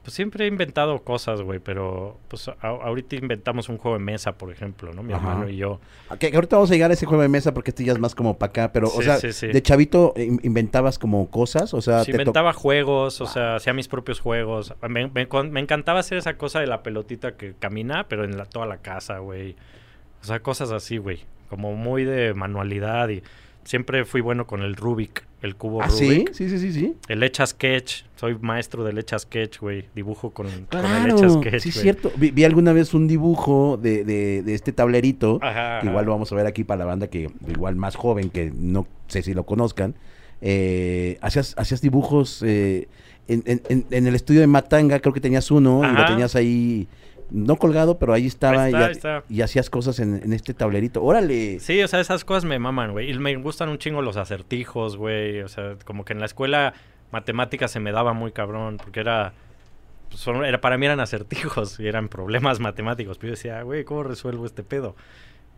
pues 0.09 0.15
siempre 0.15 0.45
he 0.45 0.47
inventado 0.47 1.03
cosas, 1.03 1.41
güey, 1.43 1.59
pero 1.59 2.17
pues 2.29 2.47
a- 2.47 2.55
ahorita 2.61 3.15
inventamos 3.15 3.69
un 3.69 3.77
juego 3.77 3.97
de 3.97 4.03
mesa, 4.03 4.33
por 4.39 4.51
ejemplo, 4.51 4.91
¿no? 4.91 5.03
Mi 5.03 5.13
Ajá. 5.13 5.29
hermano 5.29 5.47
y 5.49 5.57
yo. 5.57 5.79
Ok, 6.09 6.25
ahorita 6.33 6.55
vamos 6.55 6.71
a 6.71 6.73
llegar 6.73 6.89
a 6.89 6.95
ese 6.95 7.05
juego 7.05 7.21
de 7.21 7.29
mesa 7.29 7.53
porque 7.53 7.69
este 7.69 7.83
ya 7.83 7.93
es 7.93 7.99
más 7.99 8.15
como 8.15 8.39
para 8.39 8.49
acá, 8.49 8.71
pero, 8.73 8.87
o 8.87 9.01
sea, 9.03 9.17
sí, 9.17 9.31
sí. 9.33 9.47
de 9.47 9.61
chavito 9.61 10.13
in- 10.17 10.39
inventabas 10.43 10.97
como 10.97 11.29
cosas, 11.29 11.75
o 11.75 11.81
sea, 11.81 12.03
te 12.03 12.09
inventaba 12.11 12.53
juegos, 12.53 13.21
o 13.21 13.27
sea, 13.27 13.55
hacía 13.57 13.73
mis 13.73 13.87
propios 13.87 14.19
juegos. 14.19 14.73
Me, 14.89 15.07
me 15.07 15.59
encantaba 15.59 15.99
hacer 15.99 16.17
esa 16.17 16.37
cosa 16.37 16.59
de 16.59 16.65
la 16.65 16.81
pelotita 16.81 17.37
que 17.37 17.53
camina, 17.59 18.07
pero 18.09 18.23
en 18.25 18.35
la, 18.35 18.45
toda 18.45 18.65
la 18.65 18.77
casa, 18.77 19.19
güey. 19.19 19.55
O 20.21 20.25
sea, 20.25 20.39
cosas 20.41 20.71
así, 20.71 20.97
güey. 20.97 21.19
Como 21.49 21.75
muy 21.75 22.03
de 22.03 22.33
manualidad 22.33 23.09
y 23.09 23.21
siempre 23.69 24.03
fui 24.03 24.19
bueno 24.21 24.47
con 24.47 24.63
el 24.63 24.75
Rubik, 24.75 25.23
el 25.43 25.55
cubo 25.55 25.83
¿Ah? 25.83 25.87
Rubik. 25.87 26.33
Sí, 26.33 26.49
sí, 26.49 26.57
sí, 26.57 26.73
sí. 26.73 26.95
El 27.07 27.21
Echa 27.21 27.45
Sketch, 27.45 28.03
soy 28.15 28.35
maestro 28.41 28.83
del 28.83 28.97
Echa 28.97 29.19
Sketch, 29.19 29.59
güey. 29.59 29.85
Dibujo 29.93 30.31
con, 30.31 30.47
con 30.71 30.83
el 30.83 31.11
Echa 31.11 31.29
Sketch, 31.29 31.61
sí 31.61 31.69
es 31.69 31.75
cierto. 31.79 32.11
Vi, 32.17 32.31
vi 32.31 32.45
alguna 32.45 32.73
vez 32.73 32.95
un 32.95 33.07
dibujo 33.07 33.77
de, 33.79 34.03
de, 34.03 34.41
de 34.41 34.53
este 34.55 34.71
tablerito, 34.71 35.37
Ajá, 35.43 35.81
que 35.81 35.87
igual 35.87 36.05
lo 36.05 36.11
vamos 36.13 36.31
a 36.31 36.35
ver 36.35 36.47
aquí 36.47 36.63
para 36.63 36.79
la 36.79 36.85
banda 36.85 37.07
que 37.11 37.29
igual 37.47 37.75
más 37.75 37.95
joven, 37.95 38.31
que 38.31 38.51
no 38.55 38.87
sé 39.07 39.21
si 39.21 39.35
lo 39.35 39.43
conozcan. 39.45 39.93
Eh, 40.41 41.17
hacías, 41.21 41.53
hacías 41.57 41.81
dibujos 41.81 42.41
eh, 42.43 42.87
en, 43.27 43.43
en- 43.45 43.61
en- 43.69 43.85
en 43.91 44.07
el 44.07 44.15
estudio 44.15 44.39
de 44.41 44.47
Matanga, 44.47 44.99
creo 44.99 45.13
que 45.13 45.19
tenías 45.21 45.51
uno, 45.51 45.81
y 45.83 45.95
lo 45.95 46.05
tenías 46.05 46.35
ahí, 46.35 46.87
no 47.31 47.55
colgado, 47.57 47.99
pero 47.99 48.13
ahí 48.13 48.27
estaba, 48.27 48.63
Ahí 48.63 48.71
está, 48.73 48.79
y, 48.79 48.83
ahí 48.83 48.91
está. 48.91 49.23
y 49.29 49.41
hacías 49.41 49.69
cosas 49.69 49.99
en, 49.99 50.21
en 50.23 50.33
este 50.33 50.53
tablerito. 50.53 51.03
Órale. 51.03 51.59
Sí, 51.59 51.81
o 51.81 51.87
sea, 51.87 51.99
esas 51.99 52.25
cosas 52.25 52.45
me 52.45 52.57
maman, 52.59 52.91
güey. 52.91 53.09
Y 53.11 53.17
me 53.19 53.35
gustan 53.37 53.69
un 53.69 53.77
chingo 53.77 54.01
los 54.01 54.17
acertijos, 54.17 54.97
güey. 54.97 55.41
O 55.41 55.47
sea, 55.47 55.75
como 55.85 56.05
que 56.05 56.13
en 56.13 56.19
la 56.19 56.25
escuela 56.25 56.73
matemáticas 57.11 57.71
se 57.71 57.79
me 57.79 57.91
daba 57.91 58.13
muy 58.13 58.31
cabrón, 58.31 58.77
porque 58.77 58.99
era, 58.99 59.33
pues, 60.09 60.19
son- 60.21 60.45
era 60.45 60.61
para 60.61 60.77
mí 60.77 60.85
eran 60.85 60.99
acertijos 60.99 61.79
y 61.79 61.87
eran 61.87 62.07
problemas 62.09 62.59
matemáticos. 62.59 63.17
Pero 63.17 63.29
yo 63.29 63.35
decía, 63.35 63.61
güey, 63.63 63.83
¿cómo 63.83 64.03
resuelvo 64.03 64.45
este 64.45 64.63
pedo? 64.63 64.95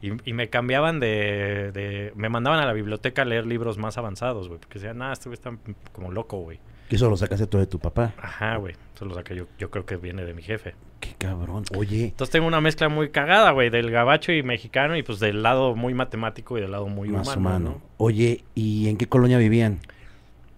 Y, 0.02 0.14
y 0.30 0.34
me 0.34 0.50
cambiaban 0.50 1.00
de, 1.00 1.72
de- 1.74 2.12
Me 2.16 2.28
mandaban 2.30 2.60
a 2.60 2.66
la 2.66 2.74
biblioteca 2.74 3.22
a 3.22 3.26
leer 3.26 3.46
libros 3.46 3.78
más 3.78 3.98
avanzados, 3.98 4.48
güey. 4.48 4.60
Porque 4.60 4.80
decían, 4.80 4.98
nah, 4.98 5.12
este 5.14 5.30
güey 5.30 5.36
está 5.36 5.52
como 5.92 6.12
loco, 6.12 6.38
güey. 6.40 6.60
Que 6.90 6.96
eso 6.98 7.10
lo 7.10 7.16
sacaste 7.18 7.48
todo 7.48 7.62
de 7.62 7.68
tu 7.68 7.80
papá. 7.80 8.14
Ajá, 8.18 8.56
güey. 8.58 8.76
Eso 8.96 9.06
lo 9.06 9.14
saqué 9.14 9.36
yo. 9.36 9.46
Yo 9.60 9.70
creo 9.70 9.86
que 9.86 9.96
viene 9.98 10.26
de 10.26 10.34
mi 10.34 10.42
jefe. 10.42 10.74
Qué 11.02 11.14
cabrón. 11.18 11.66
Oye, 11.76 12.06
Entonces 12.06 12.32
tengo 12.32 12.48
una 12.48 12.62
mezcla 12.62 12.88
muy 12.88 13.10
cagada, 13.10 13.52
güey, 13.52 13.70
del 13.70 13.92
gabacho 13.92 14.32
y 14.32 14.42
mexicano 14.44 14.96
y 14.96 15.04
pues 15.04 15.20
del 15.20 15.44
lado 15.44 15.76
muy 15.76 15.94
matemático 15.94 16.58
y 16.58 16.62
del 16.62 16.72
lado 16.72 16.88
muy 16.88 17.10
más 17.10 17.36
humano, 17.36 17.40
humano. 17.58 17.70
¿no? 17.72 17.82
Oye, 17.98 18.44
¿y 18.56 18.88
en 18.88 18.96
qué 18.98 19.08
colonia 19.08 19.38
vivían? 19.38 19.80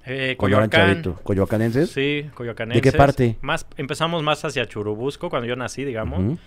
Eh, 0.06 0.36
Coyoacán. 0.38 1.02
¿Coyoacanenses? 1.24 1.90
Sí, 1.92 2.30
coyoacanenses. 2.36 2.84
¿De 2.84 2.92
qué 2.92 2.96
parte? 2.96 3.38
Más, 3.42 3.66
empezamos 3.78 4.22
más 4.22 4.44
hacia 4.46 4.66
Churubusco 4.68 5.30
cuando 5.30 5.48
yo 5.48 5.56
nací, 5.56 5.86
digamos. 5.86 6.38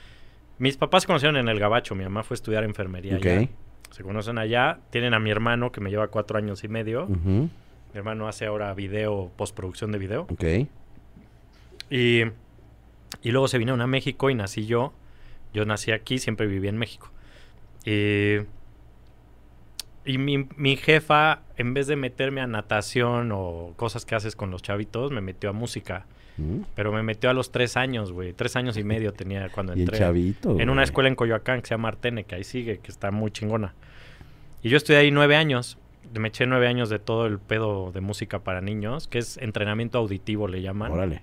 Mis 0.59 0.76
papás 0.76 1.03
se 1.03 1.07
conocieron 1.07 1.37
en 1.37 1.49
el 1.49 1.59
Gabacho. 1.59 1.95
Mi 1.95 2.05
mamá 2.05 2.23
fue 2.23 2.35
a 2.35 2.37
estudiar 2.37 2.65
enfermería 2.65 3.17
Ok. 3.17 3.26
allá. 3.26 3.49
Se 3.91 4.03
conocen 4.03 4.37
allá. 4.38 4.81
Tienen 4.91 5.15
a 5.15 5.19
mi 5.19 5.31
hermano 5.31 5.73
que 5.73 5.81
me 5.81 5.88
lleva 5.91 6.09
cuatro 6.09 6.37
años 6.37 6.65
y 6.65 6.69
medio. 6.69 7.07
Mi 7.07 7.49
hermano 7.95 8.29
hace 8.29 8.45
ahora 8.45 8.75
video, 8.75 9.31
postproducción 9.37 9.91
de 9.91 9.99
video. 9.99 10.23
Ok. 10.31 10.45
Y, 11.91 12.25
y 13.23 13.30
luego 13.30 13.49
se 13.49 13.58
vinieron 13.58 13.80
a 13.80 13.87
México 13.87 14.30
y 14.30 14.35
nací 14.35 14.66
yo. 14.66 14.92
Yo 15.52 15.64
nací 15.64 15.90
aquí, 15.92 16.18
siempre 16.18 16.46
viví 16.46 16.68
en 16.68 16.76
México. 16.76 17.11
Y, 17.85 18.38
y 20.04 20.18
mi, 20.18 20.46
mi 20.56 20.76
jefa, 20.76 21.40
en 21.56 21.75
vez 21.75 21.87
de 21.87 21.96
meterme 21.96 22.40
a 22.40 22.46
natación 22.46 23.30
o 23.32 23.73
cosas 23.76 24.04
que 24.04 24.14
haces 24.14 24.37
con 24.37 24.50
los 24.50 24.62
chavitos, 24.62 25.11
me 25.12 25.20
metió 25.20 25.50
a 25.50 25.52
música. 25.52 26.06
Mm. 26.37 26.61
Pero 26.75 26.92
me 26.92 27.02
metió 27.02 27.30
a 27.30 27.32
los 27.32 27.50
tres 27.50 27.76
años, 27.76 28.12
güey. 28.12 28.32
Tres 28.32 28.56
años 28.56 28.76
y 28.76 28.85
medio 28.85 29.12
tenía 29.14 29.49
cuando 29.49 29.73
entré. 29.73 29.99
chavito. 29.99 30.61
En 30.61 30.70
una 30.70 30.82
escuela 30.82 31.08
en 31.08 31.14
Coyoacán 31.14 31.61
que 31.61 31.68
se 31.68 31.75
llama 31.75 31.88
Artene, 31.88 32.25
que 32.25 32.35
ahí 32.35 32.44
sigue, 32.44 32.78
que 32.78 32.90
está 32.90 33.11
muy 33.11 33.30
chingona. 33.30 33.75
Y 34.62 34.68
yo 34.68 34.76
estudié 34.76 34.99
ahí 34.99 35.11
nueve 35.11 35.37
años. 35.37 35.78
Me 36.18 36.28
eché 36.28 36.46
nueve 36.46 36.66
años 36.68 36.88
de 36.88 36.99
todo 36.99 37.26
el 37.26 37.38
pedo 37.38 37.92
de 37.92 38.00
música 38.00 38.38
para 38.38 38.61
niños, 38.61 39.08
que 39.08 39.18
es 39.18 39.37
entrenamiento 39.38 39.99
auditivo, 39.99 40.49
le 40.49 40.62
llaman. 40.62 40.92
Órale. 40.92 41.23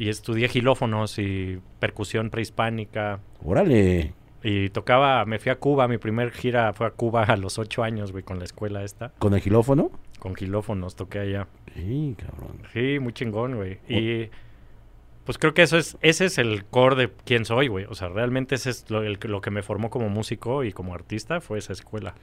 Y 0.00 0.08
estudié 0.08 0.48
gilófonos 0.48 1.18
y 1.18 1.60
percusión 1.78 2.30
prehispánica. 2.30 3.20
Órale. 3.44 4.14
Y 4.42 4.70
tocaba, 4.70 5.22
me 5.26 5.38
fui 5.38 5.52
a 5.52 5.56
Cuba, 5.58 5.86
mi 5.88 5.98
primer 5.98 6.30
gira 6.30 6.72
fue 6.72 6.86
a 6.86 6.90
Cuba 6.90 7.24
a 7.24 7.36
los 7.36 7.58
ocho 7.58 7.82
años, 7.82 8.10
güey, 8.10 8.24
con 8.24 8.38
la 8.38 8.46
escuela 8.46 8.82
esta. 8.82 9.12
¿Con 9.18 9.34
el 9.34 9.40
gilófono? 9.42 9.90
Con 10.18 10.34
gilófonos 10.34 10.96
toqué 10.96 11.18
allá. 11.18 11.46
Sí, 11.74 12.16
cabrón. 12.18 12.62
Sí, 12.72 12.98
muy 12.98 13.12
chingón, 13.12 13.56
güey. 13.56 13.78
Y 13.90 14.30
pues 15.26 15.36
creo 15.36 15.52
que 15.52 15.60
eso 15.62 15.76
es, 15.76 15.98
ese 16.00 16.24
es 16.24 16.38
el 16.38 16.64
core 16.64 16.96
de 16.96 17.10
quién 17.26 17.44
soy, 17.44 17.68
güey. 17.68 17.84
O 17.84 17.94
sea, 17.94 18.08
realmente 18.08 18.54
ese 18.54 18.70
es 18.70 18.90
lo, 18.90 19.02
el- 19.02 19.18
lo 19.22 19.42
que 19.42 19.50
me 19.50 19.62
formó 19.62 19.90
como 19.90 20.08
músico 20.08 20.64
y 20.64 20.72
como 20.72 20.94
artista 20.94 21.42
fue 21.42 21.58
esa 21.58 21.74
escuela. 21.74 22.14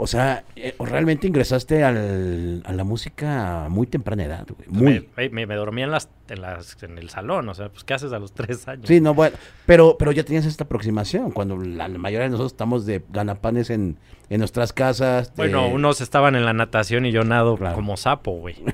O 0.00 0.06
sea, 0.06 0.44
eh, 0.54 0.76
realmente 0.78 1.26
ingresaste 1.26 1.82
al, 1.82 2.62
a 2.64 2.72
la 2.72 2.84
música 2.84 3.64
a 3.64 3.68
muy 3.68 3.88
temprana 3.88 4.24
edad, 4.24 4.46
güey. 4.56 4.68
Muy. 4.68 5.08
Me, 5.16 5.28
me, 5.28 5.44
me 5.46 5.54
dormía 5.56 5.86
en, 5.86 5.90
las, 5.90 6.08
en, 6.28 6.40
las, 6.40 6.80
en 6.84 6.98
el 6.98 7.10
salón, 7.10 7.48
o 7.48 7.54
sea, 7.54 7.68
pues 7.68 7.82
¿qué 7.82 7.94
haces 7.94 8.12
a 8.12 8.20
los 8.20 8.32
tres 8.32 8.68
años? 8.68 8.86
Sí, 8.86 9.00
no, 9.00 9.12
bueno. 9.12 9.36
Pero, 9.66 9.96
pero 9.98 10.12
ya 10.12 10.22
tenías 10.22 10.46
esta 10.46 10.62
aproximación. 10.64 11.32
Cuando 11.32 11.56
la, 11.56 11.88
la 11.88 11.98
mayoría 11.98 12.24
de 12.26 12.30
nosotros 12.30 12.52
estamos 12.52 12.86
de 12.86 13.02
ganapanes 13.10 13.70
en, 13.70 13.98
en 14.30 14.38
nuestras 14.38 14.72
casas. 14.72 15.30
de- 15.34 15.42
Bueno, 15.42 15.66
unos 15.66 16.00
estaban 16.00 16.36
en 16.36 16.44
la 16.44 16.52
natación 16.52 17.04
y 17.04 17.10
yo 17.10 17.24
nado 17.24 17.56
Claro. 17.56 17.74
como 17.74 17.96
sapo, 17.96 18.30
güey. 18.38 18.54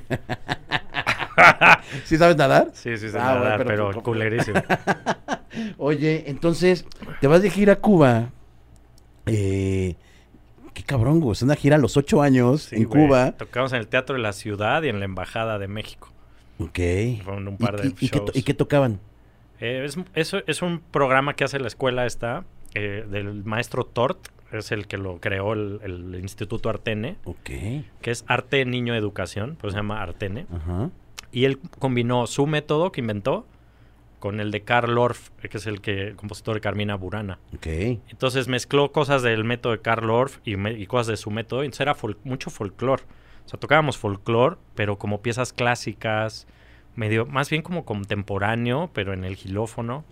¿Sí 2.04 2.16
sabes 2.18 2.36
nadar? 2.36 2.70
Sí, 2.74 2.96
sí, 2.96 3.08
sí, 3.08 3.16
Ah, 3.18 3.34
nadar, 3.34 3.58
pero- 3.58 3.68
pero, 3.68 3.88
pero- 3.88 4.02
culerísimo. 4.02 4.60
Oye, 5.78 6.24
entonces, 6.26 6.84
te 7.20 7.26
vas 7.28 7.42
de 7.42 7.50
gira 7.50 7.74
a 7.74 7.76
Cuba. 7.76 8.30
Eh, 9.26 9.96
qué 10.74 10.82
cabrón, 10.82 11.20
güey. 11.20 11.32
Es 11.32 11.42
una 11.42 11.54
gira 11.56 11.76
a 11.76 11.78
los 11.78 11.96
ocho 11.96 12.20
años 12.22 12.62
Sí, 12.64 12.76
en 12.76 12.84
güey. 12.84 13.06
Cuba. 13.06 13.32
Tocamos 13.32 13.72
en 13.72 13.78
el 13.78 13.88
Teatro 13.88 14.16
de 14.16 14.22
la 14.22 14.32
Ciudad 14.32 14.82
y 14.82 14.88
en 14.88 14.98
la 14.98 15.04
Embajada 15.06 15.58
de 15.58 15.68
México. 15.68 16.12
Ok. 16.58 16.78
Fueron 17.24 17.48
un 17.48 17.54
¿Y, 17.54 17.56
par 17.56 17.80
de 17.80 17.88
y- 17.88 17.94
y 18.00 18.08
qué, 18.10 18.18
to- 18.18 18.26
shows. 18.26 18.36
y 18.36 18.42
qué 18.42 18.54
tocaban? 18.54 19.00
Eh, 19.60 19.86
es 20.14 20.62
un 20.62 20.80
programa 20.90 21.34
que 21.34 21.44
hace 21.44 21.58
la 21.58 21.68
escuela 21.68 22.04
esta, 22.06 22.44
eh, 22.74 23.06
del 23.08 23.44
maestro 23.44 23.84
Tort, 23.84 24.28
es 24.52 24.70
el 24.72 24.86
que 24.86 24.98
lo 24.98 25.18
creó 25.20 25.52
el, 25.52 25.80
el 25.82 26.14
Instituto 26.20 26.68
Artene, 26.68 27.16
Ok. 27.24 27.44
que 28.02 28.10
es 28.10 28.24
Arte 28.28 28.64
Niño 28.64 28.94
Educación, 28.94 29.56
pues 29.60 29.72
se 29.72 29.78
llama 29.78 30.02
Artene. 30.02 30.46
Ajá. 30.52 30.90
Y 31.32 31.44
él 31.46 31.58
combinó 31.78 32.26
su 32.28 32.46
método 32.46 32.92
que 32.92 33.00
inventó 33.00 33.46
con 34.24 34.40
el 34.40 34.50
de 34.50 34.62
Karl 34.62 34.96
Orff, 34.96 35.28
que 35.50 35.58
es 35.58 35.66
el 35.66 35.82
que 35.82 36.08
el 36.08 36.16
compositor 36.16 36.54
de 36.54 36.62
Carmina 36.62 36.94
Burana. 36.94 37.38
Ok. 37.54 37.66
Entonces 38.08 38.48
mezcló 38.48 38.90
cosas 38.90 39.20
del 39.22 39.44
método 39.44 39.72
de 39.74 39.80
Karl 39.82 40.08
Orff 40.08 40.38
y, 40.46 40.56
me- 40.56 40.72
y 40.72 40.86
cosas 40.86 41.08
de 41.08 41.18
su 41.18 41.30
método. 41.30 41.62
Entonces 41.62 41.82
era 41.82 41.94
fol- 41.94 42.16
mucho 42.24 42.48
folclore. 42.48 43.02
O 43.44 43.48
sea, 43.50 43.60
tocábamos 43.60 43.98
folclore, 43.98 44.56
pero 44.74 44.96
como 44.96 45.20
piezas 45.20 45.52
clásicas, 45.52 46.46
medio, 46.96 47.26
más 47.26 47.50
bien 47.50 47.60
como 47.60 47.84
contemporáneo, 47.84 48.88
pero 48.94 49.12
en 49.12 49.24
el 49.24 49.36
gilófono. 49.36 50.06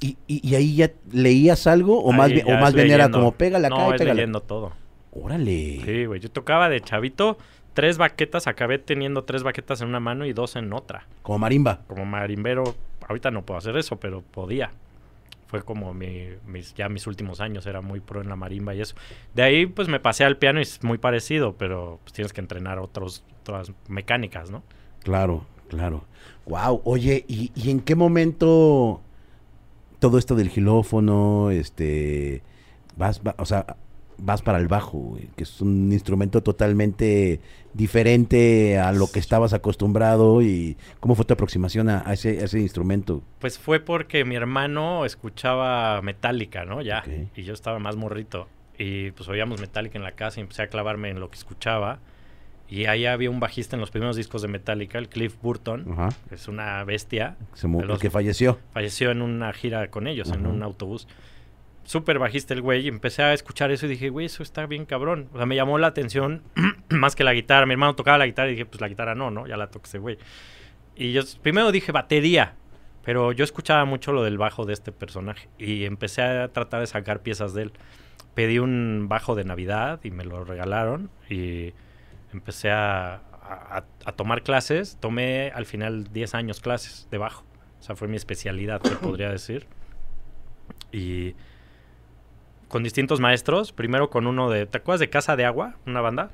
¿Y, 0.00 0.18
y, 0.26 0.44
y 0.44 0.56
ahí 0.56 0.74
ya 0.74 0.90
leías 1.12 1.68
algo? 1.68 2.02
¿O 2.02 2.10
más 2.10 2.32
bien, 2.32 2.48
o 2.52 2.58
más 2.58 2.74
bien 2.74 2.90
era 2.90 3.10
como 3.12 3.30
pégale 3.30 3.68
acá 3.68 3.76
No, 3.76 3.94
y 3.94 3.98
leyendo 3.98 4.40
todo. 4.40 4.72
Órale. 5.12 5.80
Sí, 5.84 6.04
güey. 6.06 6.18
Yo 6.20 6.32
tocaba 6.32 6.68
de 6.68 6.80
chavito 6.80 7.38
tres 7.74 7.96
baquetas, 7.98 8.46
acabé 8.46 8.78
teniendo 8.78 9.24
tres 9.24 9.42
baquetas 9.42 9.82
en 9.82 9.88
una 9.88 10.00
mano 10.00 10.26
y 10.26 10.32
dos 10.32 10.56
en 10.56 10.72
otra. 10.72 11.06
Como 11.22 11.38
marimba. 11.38 11.82
Como 11.86 12.04
marimbero, 12.06 12.74
ahorita 13.08 13.30
no 13.30 13.42
puedo 13.44 13.58
hacer 13.58 13.76
eso, 13.76 13.96
pero 13.96 14.22
podía. 14.22 14.70
Fue 15.46 15.62
como 15.62 15.94
mi- 15.94 16.30
mis, 16.46 16.74
ya 16.74 16.88
mis 16.88 17.06
últimos 17.06 17.40
años, 17.40 17.66
era 17.66 17.80
muy 17.80 18.00
pro 18.00 18.20
en 18.20 18.28
la 18.28 18.34
marimba 18.36 18.74
y 18.74 18.80
eso. 18.80 18.96
De 19.34 19.42
ahí 19.44 19.66
pues 19.66 19.86
me 19.88 20.00
pasé 20.00 20.24
al 20.24 20.38
piano 20.38 20.58
y 20.58 20.62
es 20.62 20.82
muy 20.82 20.98
parecido, 20.98 21.54
pero 21.56 22.00
pues 22.02 22.12
tienes 22.12 22.32
que 22.32 22.40
entrenar 22.40 22.78
otras 22.80 23.22
mecánicas, 23.88 24.50
¿no? 24.50 24.62
Claro, 25.04 25.46
claro. 25.68 26.04
Wow. 26.46 26.82
Oye, 26.84 27.24
¿y, 27.28 27.52
y 27.54 27.70
en 27.70 27.80
qué 27.80 27.94
momento 27.94 29.00
todo 30.00 30.18
esto 30.18 30.34
del 30.34 30.48
gilófono, 30.50 31.50
este, 31.52 32.42
vas, 32.96 33.20
va- 33.24 33.36
o 33.38 33.44
sea, 33.46 33.76
vas 34.18 34.42
para 34.42 34.58
el 34.58 34.68
bajo, 34.68 34.98
güey, 34.98 35.28
que 35.36 35.44
es 35.44 35.60
un 35.60 35.92
instrumento 35.92 36.42
totalmente 36.42 37.40
diferente 37.74 38.78
a 38.78 38.92
lo 38.92 39.06
que 39.10 39.18
estabas 39.18 39.52
acostumbrado 39.52 40.42
y 40.42 40.76
cómo 41.00 41.14
fue 41.14 41.24
tu 41.24 41.34
aproximación 41.34 41.88
a, 41.88 42.02
a 42.08 42.12
ese, 42.14 42.40
a 42.40 42.44
ese 42.44 42.58
instrumento? 42.60 43.22
Pues 43.38 43.58
fue 43.58 43.80
porque 43.80 44.24
mi 44.24 44.34
hermano 44.34 45.04
escuchaba 45.04 46.00
Metallica, 46.02 46.64
¿no? 46.64 46.82
Ya. 46.82 47.04
Y 47.36 47.42
yo 47.42 47.54
estaba 47.54 47.78
más 47.78 47.96
morrito. 47.96 48.48
Y 48.78 49.10
pues 49.12 49.28
oíamos 49.28 49.60
Metallica 49.60 49.96
en 49.98 50.04
la 50.04 50.12
casa 50.12 50.40
y 50.40 50.42
empecé 50.42 50.62
a 50.62 50.66
clavarme 50.68 51.10
en 51.10 51.20
lo 51.20 51.30
que 51.30 51.36
escuchaba. 51.36 51.98
Y 52.68 52.86
ahí 52.86 53.06
había 53.06 53.30
un 53.30 53.38
bajista 53.38 53.76
en 53.76 53.80
los 53.80 53.90
primeros 53.92 54.16
discos 54.16 54.42
de 54.42 54.48
Metallica, 54.48 54.98
el 54.98 55.08
Cliff 55.08 55.36
Burton. 55.40 55.86
Que 56.28 56.34
Es 56.34 56.48
una 56.48 56.82
bestia. 56.84 57.36
Se 57.54 57.68
los- 57.68 57.98
que 58.00 58.10
falleció. 58.10 58.58
Falleció 58.72 59.12
en 59.12 59.22
una 59.22 59.52
gira 59.52 59.88
con 59.88 60.06
ellos, 60.08 60.30
en 60.32 60.46
un 60.46 60.62
autobús. 60.62 61.06
Súper 61.86 62.18
bajista 62.18 62.52
el 62.52 62.60
güey. 62.60 62.84
Y 62.84 62.88
empecé 62.88 63.22
a 63.22 63.32
escuchar 63.32 63.70
eso 63.70 63.86
y 63.86 63.88
dije, 63.88 64.10
güey, 64.10 64.26
eso 64.26 64.42
está 64.42 64.66
bien 64.66 64.84
cabrón. 64.84 65.30
O 65.32 65.38
sea, 65.38 65.46
me 65.46 65.56
llamó 65.56 65.78
la 65.78 65.86
atención 65.86 66.42
más 66.90 67.16
que 67.16 67.24
la 67.24 67.32
guitarra. 67.32 67.64
Mi 67.64 67.72
hermano 67.72 67.96
tocaba 67.96 68.18
la 68.18 68.26
guitarra 68.26 68.48
y 68.48 68.52
dije, 68.52 68.66
pues 68.66 68.80
la 68.80 68.88
guitarra 68.88 69.14
no, 69.14 69.30
¿no? 69.30 69.46
Ya 69.46 69.56
la 69.56 69.68
toqué 69.70 69.98
güey. 69.98 70.18
Y 70.94 71.12
yo 71.12 71.22
primero 71.42 71.72
dije 71.72 71.92
batería. 71.92 72.54
Pero 73.04 73.30
yo 73.30 73.44
escuchaba 73.44 73.84
mucho 73.84 74.12
lo 74.12 74.24
del 74.24 74.36
bajo 74.36 74.66
de 74.66 74.72
este 74.72 74.90
personaje. 74.90 75.48
Y 75.58 75.84
empecé 75.84 76.22
a 76.22 76.48
tratar 76.48 76.80
de 76.80 76.88
sacar 76.88 77.22
piezas 77.22 77.54
de 77.54 77.62
él. 77.62 77.72
Pedí 78.34 78.58
un 78.58 79.06
bajo 79.08 79.36
de 79.36 79.44
Navidad 79.44 80.00
y 80.02 80.10
me 80.10 80.24
lo 80.24 80.44
regalaron. 80.44 81.08
Y 81.30 81.72
empecé 82.32 82.72
a, 82.72 83.14
a, 83.14 83.84
a 84.04 84.12
tomar 84.12 84.42
clases. 84.42 84.98
Tomé 84.98 85.52
al 85.54 85.66
final 85.66 86.12
10 86.12 86.34
años 86.34 86.60
clases 86.60 87.06
de 87.12 87.18
bajo. 87.18 87.44
O 87.78 87.82
sea, 87.82 87.94
fue 87.94 88.08
mi 88.08 88.16
especialidad, 88.16 88.80
te 88.80 88.90
podría 88.96 89.30
decir. 89.30 89.68
Y 90.90 91.36
con 92.68 92.82
distintos 92.82 93.20
maestros. 93.20 93.72
Primero 93.72 94.10
con 94.10 94.26
uno 94.26 94.50
de. 94.50 94.66
¿Te 94.66 94.78
acuerdas 94.78 95.00
de 95.00 95.10
Casa 95.10 95.36
de 95.36 95.44
Agua? 95.44 95.76
Una 95.86 96.00
banda. 96.00 96.30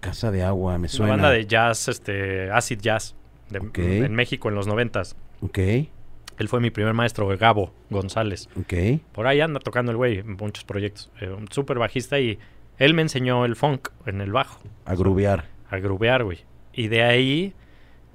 Casa 0.00 0.30
de 0.30 0.42
Agua, 0.42 0.78
me 0.78 0.88
suena. 0.88 1.14
Una 1.14 1.22
banda 1.22 1.36
de 1.36 1.46
jazz, 1.46 1.88
este, 1.88 2.50
acid 2.50 2.80
jazz. 2.80 3.14
De. 3.48 4.04
En 4.04 4.14
México 4.14 4.48
en 4.48 4.54
los 4.54 4.66
noventas. 4.66 5.16
Ok, 5.42 5.58
Él 5.58 6.48
fue 6.48 6.60
mi 6.60 6.70
primer 6.70 6.94
maestro, 6.94 7.26
Gabo 7.36 7.72
González. 7.90 8.48
ok. 8.58 9.00
Por 9.12 9.26
ahí 9.26 9.40
anda 9.40 9.58
tocando 9.58 9.90
el 9.90 9.96
güey 9.96 10.18
en 10.18 10.36
muchos 10.36 10.64
proyectos. 10.64 11.10
Eh, 11.20 11.28
un 11.30 11.50
súper 11.50 11.78
bajista 11.78 12.18
y 12.20 12.38
él 12.78 12.94
me 12.94 13.02
enseñó 13.02 13.44
el 13.44 13.56
funk 13.56 13.88
en 14.06 14.20
el 14.20 14.32
bajo. 14.32 14.60
A 14.84 14.94
grubear. 14.94 15.46
A 15.68 15.78
grubear, 15.78 16.24
güey. 16.24 16.44
Y 16.72 16.88
de 16.88 17.02
ahí 17.02 17.54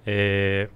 eh, 0.05 0.69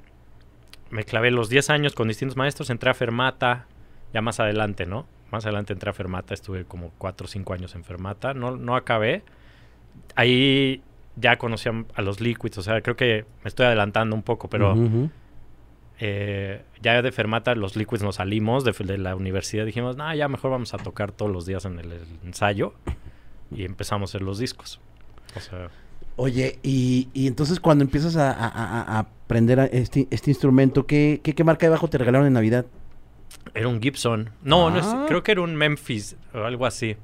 me 0.90 1.04
clavé 1.04 1.32
los 1.32 1.50
10 1.50 1.70
años 1.70 1.94
con 1.94 2.08
distintos 2.08 2.36
maestros. 2.36 2.70
Entré 2.70 2.90
a 2.90 2.94
Fermata, 2.94 3.68
ya 4.14 4.22
más 4.22 4.40
adelante, 4.40 4.86
¿no? 4.86 5.08
Más 5.32 5.46
adelante 5.46 5.74
entré 5.74 5.90
a 5.90 5.94
Fermata, 5.94 6.34
estuve 6.34 6.66
como 6.66 6.92
4 6.98 7.26
o 7.26 7.28
5 7.28 7.54
años 7.54 7.76
en 7.76 7.84
Fermata. 7.84 8.34
No, 8.34 8.56
no 8.58 8.76
acabé. 8.76 9.24
Ahí 10.16 10.82
ya 11.16 11.38
conocí 11.38 11.70
a, 11.96 12.02
los 12.02 12.22
Liquids, 12.22 12.58
o 12.58 12.62
sea, 12.64 12.82
creo 12.82 12.96
que 12.96 13.26
me 13.44 13.48
estoy 13.50 13.66
adelantando 13.66 14.16
un 14.16 14.24
poco, 14.24 14.48
pero 14.50 14.74
eh, 16.00 16.62
ya 16.82 17.02
de 17.02 17.12
Fermata, 17.12 17.54
los 17.56 17.76
Liquids 17.76 18.02
nos 18.04 18.16
salimos 18.16 18.64
de, 18.64 18.72
de 18.72 18.98
la 18.98 19.16
universidad. 19.16 19.66
Dijimos, 19.66 19.98
no, 19.98 20.14
ya 20.16 20.28
mejor 20.30 20.52
vamos 20.52 20.74
a 20.74 20.78
tocar 20.78 21.12
todos 21.12 21.32
los 21.32 21.46
días 21.46 21.66
en 21.66 21.80
el, 21.80 21.92
el 21.92 22.02
ensayo. 22.24 22.74
Y 23.52 23.66
empezamos 23.66 24.10
a 24.10 24.12
hacer 24.12 24.22
los 24.22 24.40
discos. 24.40 24.80
O 25.36 25.40
sea, 25.40 25.70
Oye, 26.16 26.60
y, 26.64 27.08
y 27.14 27.28
entonces 27.28 27.60
cuando 27.62 27.84
empiezas 27.84 28.16
a, 28.18 28.32
a- 28.32 28.48
a- 28.48 28.82
a 28.98 29.00
aprender 29.00 29.60
a 29.60 29.66
este, 29.66 30.08
este 30.12 30.32
instrumento, 30.32 30.86
¿qué, 30.86 31.22
qué, 31.24 31.34
qué 31.34 31.44
marca 31.46 31.66
de 31.66 31.70
bajo 31.72 31.88
te 31.88 31.98
regalaron 31.98 32.28
en 32.28 32.34
Navidad? 32.34 32.66
Era 33.54 33.68
un 33.68 33.82
Gibson. 33.82 34.30
No, 34.44 34.70
no 34.70 34.80
es- 34.80 34.86
Ah. 34.86 35.06
creo 35.08 35.24
que 35.24 35.32
era 35.32 35.42
un 35.42 35.56
Memphis 35.56 36.16
o 36.34 36.40
algo 36.40 36.66
así. 36.66 36.96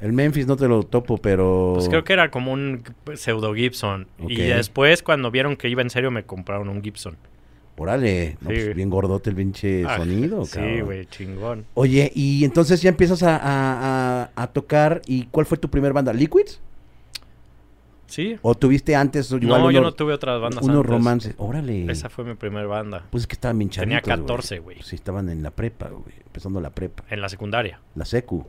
El 0.00 0.12
Memphis 0.12 0.46
no 0.46 0.56
te 0.56 0.68
lo 0.68 0.84
topo, 0.84 1.18
pero... 1.18 1.72
Pues 1.74 1.88
creo 1.88 2.04
que 2.04 2.12
era 2.12 2.30
como 2.30 2.52
un 2.52 2.84
pseudo 3.14 3.52
Gibson. 3.54 4.06
Y 4.28 4.36
después, 4.36 5.02
cuando 5.02 5.30
vieron 5.32 5.56
que 5.56 5.68
iba 5.68 5.82
en 5.82 5.90
serio, 5.90 6.10
me 6.12 6.22
compraron 6.24 6.68
un 6.68 6.82
Gibson. 6.82 7.16
Órale, 7.76 8.36
no, 8.40 8.50
Sí. 8.50 8.56
pues 8.56 8.74
bien 8.74 8.90
gordote 8.90 9.30
el 9.30 9.36
pinche 9.36 9.84
Ah, 9.86 9.98
sonido, 9.98 10.44
Sí, 10.44 10.52
cabrón. 10.56 10.80
güey, 10.84 11.06
chingón. 11.06 11.64
Oye, 11.74 12.10
y 12.14 12.44
entonces 12.44 12.82
ya 12.82 12.88
empiezas 12.88 13.22
a, 13.22 13.36
a- 13.36 14.22
a- 14.24 14.30
a 14.34 14.46
tocar, 14.48 15.00
¿y 15.06 15.26
cuál 15.26 15.46
fue 15.46 15.58
tu 15.58 15.68
primer 15.68 15.92
banda? 15.92 16.12
¿Liquids? 16.12 16.60
Sí. 18.08 18.36
¿O 18.42 18.54
tuviste 18.54 18.96
antes 18.96 19.30
igual 19.30 19.62
no, 19.62 19.70
yo 19.70 19.80
no 19.80 19.92
tuve 19.92 20.12
otras 20.14 20.40
bandas 20.40 20.64
unos 20.64 20.76
antes. 20.78 20.90
romances? 20.90 21.34
Órale. 21.38 21.90
Esa 21.92 22.08
fue 22.10 22.24
mi 22.24 22.34
primera 22.34 22.66
banda. 22.66 23.04
Pues 23.10 23.22
es 23.22 23.26
que 23.28 23.34
estaban 23.34 23.58
bien 23.58 23.70
Tenía 23.70 24.00
chavitos, 24.00 24.26
14, 24.26 24.58
güey. 24.58 24.82
Sí, 24.82 24.96
estaban 24.96 25.28
en 25.28 25.42
la 25.42 25.50
prepa, 25.50 25.88
güey. 25.88 26.14
Empezando 26.26 26.60
la 26.60 26.70
prepa. 26.70 27.04
En 27.10 27.20
la 27.20 27.28
secundaria. 27.28 27.80
La 27.94 28.04
secu. 28.04 28.46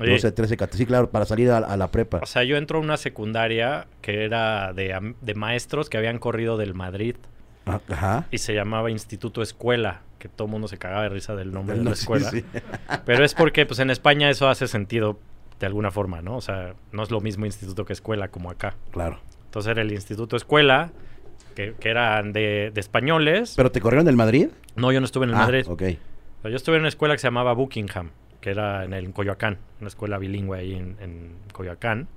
Oye, 0.00 0.12
12, 0.12 0.32
13, 0.32 0.56
14. 0.56 0.78
Sí, 0.78 0.86
claro, 0.86 1.10
para 1.10 1.26
salir 1.26 1.50
a, 1.50 1.58
a 1.58 1.76
la 1.76 1.88
prepa. 1.88 2.20
O 2.22 2.26
sea, 2.26 2.42
yo 2.44 2.56
entro 2.56 2.78
a 2.78 2.80
una 2.82 2.96
secundaria 2.96 3.86
que 4.00 4.24
era 4.24 4.72
de, 4.72 5.14
de 5.20 5.34
maestros 5.34 5.90
que 5.90 5.98
habían 5.98 6.18
corrido 6.18 6.56
del 6.56 6.74
Madrid 6.74 7.16
Ah, 7.64 7.80
Ajá. 7.90 8.26
y 8.32 8.38
se 8.38 8.54
llamaba 8.54 8.90
Instituto 8.90 9.40
Escuela, 9.40 10.00
que 10.18 10.28
todo 10.28 10.46
el 10.46 10.50
mundo 10.50 10.66
se 10.66 10.78
cagaba 10.78 11.02
de 11.04 11.10
risa 11.10 11.36
del 11.36 11.52
nombre 11.52 11.76
de 11.78 11.84
la 11.84 11.94
sí, 11.94 12.00
escuela. 12.00 12.30
sí. 12.30 12.44
Pero 13.04 13.24
es 13.24 13.34
porque 13.34 13.66
pues 13.66 13.78
en 13.78 13.90
España 13.90 14.28
eso 14.30 14.48
hace 14.48 14.66
sentido 14.66 15.20
de 15.62 15.66
alguna 15.68 15.90
forma, 15.92 16.20
¿no? 16.22 16.36
O 16.36 16.40
sea, 16.40 16.74
no 16.90 17.02
es 17.04 17.10
lo 17.12 17.20
mismo 17.20 17.46
instituto 17.46 17.84
que 17.84 17.92
escuela 17.92 18.28
como 18.28 18.50
acá. 18.50 18.74
Claro. 18.90 19.20
Entonces 19.44 19.70
era 19.70 19.82
el 19.82 19.92
Instituto 19.92 20.36
Escuela, 20.36 20.90
que, 21.54 21.74
que 21.78 21.88
eran 21.88 22.32
de, 22.32 22.70
de 22.74 22.80
españoles. 22.80 23.54
¿Pero 23.56 23.70
te 23.70 23.80
corrieron 23.80 24.04
del 24.04 24.16
Madrid? 24.16 24.48
no, 24.74 24.90
yo 24.90 25.00
no 25.00 25.06
estuve 25.06 25.24
en 25.24 25.30
el 25.30 25.36
ah, 25.36 25.40
Madrid. 25.40 25.64
ok. 25.68 25.82
Yo 26.44 26.56
estuve 26.56 26.76
en 26.76 26.80
una 26.82 26.88
escuela 26.88 27.14
que 27.14 27.18
se 27.18 27.28
llamaba 27.28 27.52
Buckingham, 27.52 28.10
que 28.40 28.50
era 28.50 28.84
en, 28.84 28.92
el, 28.92 29.04
en 29.04 29.12
Coyoacán, 29.12 29.58
una 29.80 29.88
escuela 29.88 30.18
bilingüe 30.18 30.58
ahí 30.58 30.74
en, 30.74 30.96
en 31.00 31.36
Coyoacán. 31.52 32.08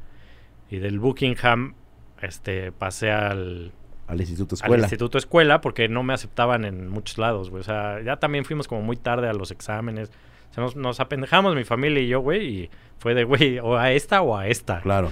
Y 0.71 0.77
del 0.79 0.99
Buckingham 0.99 1.75
este, 2.21 2.71
pasé 2.71 3.11
al, 3.11 3.71
Al 4.07 4.19
instituto 4.19 4.55
al 4.55 4.61
escuela. 4.63 4.83
instituto 4.85 5.17
escuela 5.19 5.61
porque 5.61 5.87
no 5.87 6.01
me 6.01 6.13
aceptaban 6.15 6.65
en 6.65 6.89
muchos 6.89 7.19
lados, 7.19 7.51
güey. 7.51 7.61
O 7.61 7.63
sea, 7.63 8.01
ya 8.01 8.17
también 8.17 8.45
fuimos 8.45 8.67
como 8.67 8.81
muy 8.81 8.95
tarde 8.97 9.27
a 9.27 9.33
los 9.33 9.51
exámenes. 9.51 10.11
Sea, 10.55 10.63
nos, 10.63 10.75
nos 10.75 10.99
apendejamos 10.99 11.53
mi 11.53 11.65
familia 11.65 12.01
y 12.01 12.07
yo, 12.07 12.21
güey, 12.21 12.47
y 12.47 12.69
fue 12.97 13.13
de, 13.13 13.25
güey, 13.25 13.59
o 13.59 13.77
a 13.77 13.91
esta 13.91 14.21
o 14.21 14.37
a 14.37 14.47
esta. 14.47 14.79
Claro, 14.81 15.11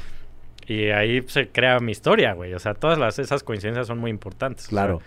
Y 0.68 0.86
ahí 0.86 1.22
se 1.28 1.50
crea 1.50 1.80
mi 1.80 1.92
historia, 1.92 2.34
güey. 2.34 2.54
O 2.54 2.60
sea, 2.60 2.74
todas 2.74 2.98
las, 2.98 3.20
esas 3.20 3.44
coincidencias 3.44 3.88
son 3.88 4.00
muy 4.00 4.10
importantes. 4.10 4.68
O 4.68 4.70
sea, 4.70 4.78
claro. 4.78 5.02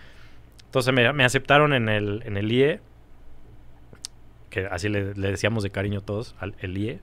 entonces 0.65 0.93
me, 0.93 1.11
me 1.11 1.25
aceptaron 1.25 1.73
en 1.73 1.89
el, 1.89 2.21
en 2.25 2.37
el 2.37 2.51
IE, 2.51 2.79
que 4.51 4.67
así 4.67 4.89
le, 4.89 5.15
le 5.15 5.31
decíamos 5.31 5.63
de 5.63 5.71
cariño 5.71 6.01
todos, 6.01 6.35
al, 6.39 6.55
el 6.59 6.77
IE. 6.77 6.99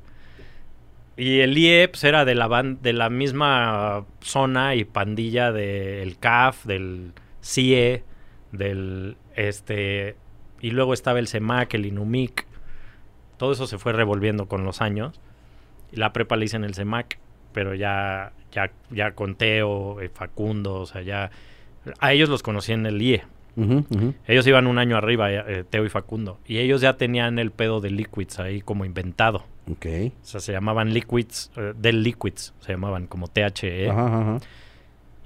Y 1.16 1.40
el 1.40 1.58
IE 1.58 1.88
pues, 1.88 2.04
era 2.04 2.24
de 2.24 2.34
la, 2.34 2.48
de 2.62 2.92
la 2.92 3.10
misma 3.10 4.04
zona 4.20 4.76
y 4.76 4.84
pandilla 4.84 5.52
del 5.52 6.18
CAF, 6.18 6.64
del 6.66 7.12
CIE, 7.42 8.04
del 8.52 9.16
este 9.34 10.16
y 10.60 10.70
luego 10.70 10.94
estaba 10.94 11.18
el 11.18 11.28
CEMAC, 11.28 11.74
el 11.74 11.86
INUMIC. 11.86 12.46
Todo 13.44 13.52
eso 13.52 13.66
se 13.66 13.76
fue 13.76 13.92
revolviendo 13.92 14.46
con 14.46 14.64
los 14.64 14.80
años. 14.80 15.20
La 15.92 16.14
prepa 16.14 16.34
la 16.36 16.46
hice 16.46 16.56
en 16.56 16.64
el 16.64 16.74
CEMAC, 16.74 17.18
pero 17.52 17.74
ya 17.74 18.32
ya 18.50 18.70
ya 18.90 19.10
con 19.10 19.34
Teo, 19.34 20.00
eh, 20.00 20.08
Facundo, 20.08 20.76
o 20.76 20.86
sea, 20.86 21.02
ya 21.02 21.30
a 22.00 22.12
ellos 22.14 22.30
los 22.30 22.42
conocí 22.42 22.72
en 22.72 22.86
el 22.86 23.02
IE. 23.02 23.22
Ellos 24.26 24.46
iban 24.46 24.66
un 24.66 24.78
año 24.78 24.96
arriba, 24.96 25.30
eh, 25.30 25.62
Teo 25.68 25.84
y 25.84 25.90
Facundo. 25.90 26.38
Y 26.46 26.56
ellos 26.56 26.80
ya 26.80 26.96
tenían 26.96 27.38
el 27.38 27.50
pedo 27.50 27.82
de 27.82 27.90
Liquids 27.90 28.38
ahí 28.38 28.62
como 28.62 28.86
inventado. 28.86 29.44
Ok. 29.70 29.84
O 30.22 30.26
sea, 30.26 30.40
se 30.40 30.52
llamaban 30.52 30.94
Liquids, 30.94 31.50
eh, 31.58 31.74
del 31.76 32.02
Liquids, 32.02 32.54
se 32.60 32.72
llamaban 32.72 33.06
como 33.06 33.28
THE. 33.28 33.90
Ajá. 33.90 34.38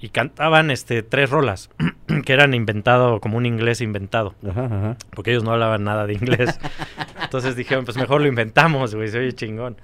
Y 0.01 0.09
cantaban 0.09 0.71
este 0.71 1.03
tres 1.03 1.29
rolas 1.29 1.69
que 2.23 2.33
eran 2.33 2.53
inventado, 2.53 3.19
como 3.19 3.37
un 3.37 3.45
inglés 3.45 3.81
inventado. 3.81 4.35
Ajá, 4.47 4.65
ajá. 4.65 4.97
Porque 5.15 5.31
ellos 5.31 5.43
no 5.43 5.51
hablaban 5.51 5.83
nada 5.83 6.05
de 6.07 6.13
inglés. 6.13 6.59
Entonces 7.23 7.55
dijeron, 7.55 7.85
pues 7.85 7.97
mejor 7.97 8.21
lo 8.21 8.27
inventamos, 8.27 8.95
güey, 8.95 9.07
se 9.09 9.19
oye 9.19 9.33
chingón. 9.33 9.77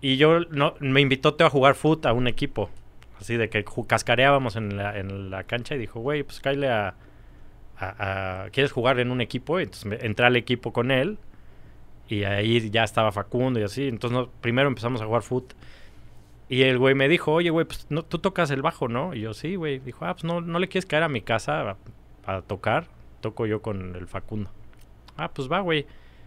Y 0.00 0.16
yo 0.18 0.40
no, 0.50 0.74
me 0.80 1.00
invitó 1.00 1.34
Teo 1.34 1.46
a 1.46 1.50
jugar 1.50 1.74
foot 1.74 2.06
a 2.06 2.12
un 2.12 2.26
equipo. 2.28 2.70
Así 3.20 3.36
de 3.36 3.48
que 3.48 3.64
cascareábamos 3.86 4.56
en 4.56 4.76
la, 4.76 4.98
en 4.98 5.30
la 5.30 5.44
cancha 5.44 5.74
y 5.74 5.78
dijo, 5.78 6.00
güey, 6.00 6.22
pues 6.22 6.40
cállale 6.40 6.68
a, 6.70 6.94
a- 7.78 8.44
a- 8.44 8.50
¿Quieres 8.50 8.72
jugar 8.72 9.00
en 9.00 9.10
un 9.10 9.20
equipo? 9.20 9.58
Y 9.58 9.64
entonces 9.64 9.86
me- 9.86 9.96
entré 10.06 10.26
al 10.26 10.36
equipo 10.36 10.72
con 10.72 10.90
él. 10.90 11.18
Y 12.08 12.22
ahí 12.24 12.70
ya 12.70 12.84
estaba 12.84 13.10
Facundo 13.10 13.58
y 13.58 13.62
así. 13.64 13.88
Entonces 13.88 14.16
no- 14.18 14.28
primero 14.40 14.68
empezamos 14.68 15.00
a 15.00 15.06
jugar 15.06 15.22
foot. 15.22 15.54
Y 16.48 16.62
el 16.62 16.78
güey 16.78 16.94
me 16.94 17.08
dijo, 17.08 17.32
oye, 17.32 17.50
güey, 17.50 17.66
pues 17.66 17.86
no, 17.90 18.04
tú 18.04 18.18
tocas 18.18 18.50
el 18.50 18.62
bajo, 18.62 18.86
¿no? 18.88 19.14
Y 19.14 19.20
yo, 19.22 19.34
sí, 19.34 19.56
güey. 19.56 19.80
Dijo, 19.80 20.04
ah, 20.04 20.14
pues 20.14 20.24
no, 20.24 20.40
no 20.40 20.58
le 20.58 20.68
quieres 20.68 20.86
caer 20.86 21.02
a 21.02 21.08
mi 21.08 21.20
casa 21.20 21.76
a, 22.24 22.36
a 22.36 22.42
tocar. 22.42 22.86
Toco 23.20 23.46
yo 23.46 23.62
con 23.62 23.96
el 23.96 24.06
Facundo. 24.06 24.50
Ah, 25.16 25.30
pues 25.32 25.50
va, 25.50 25.60
güey. 25.60 25.86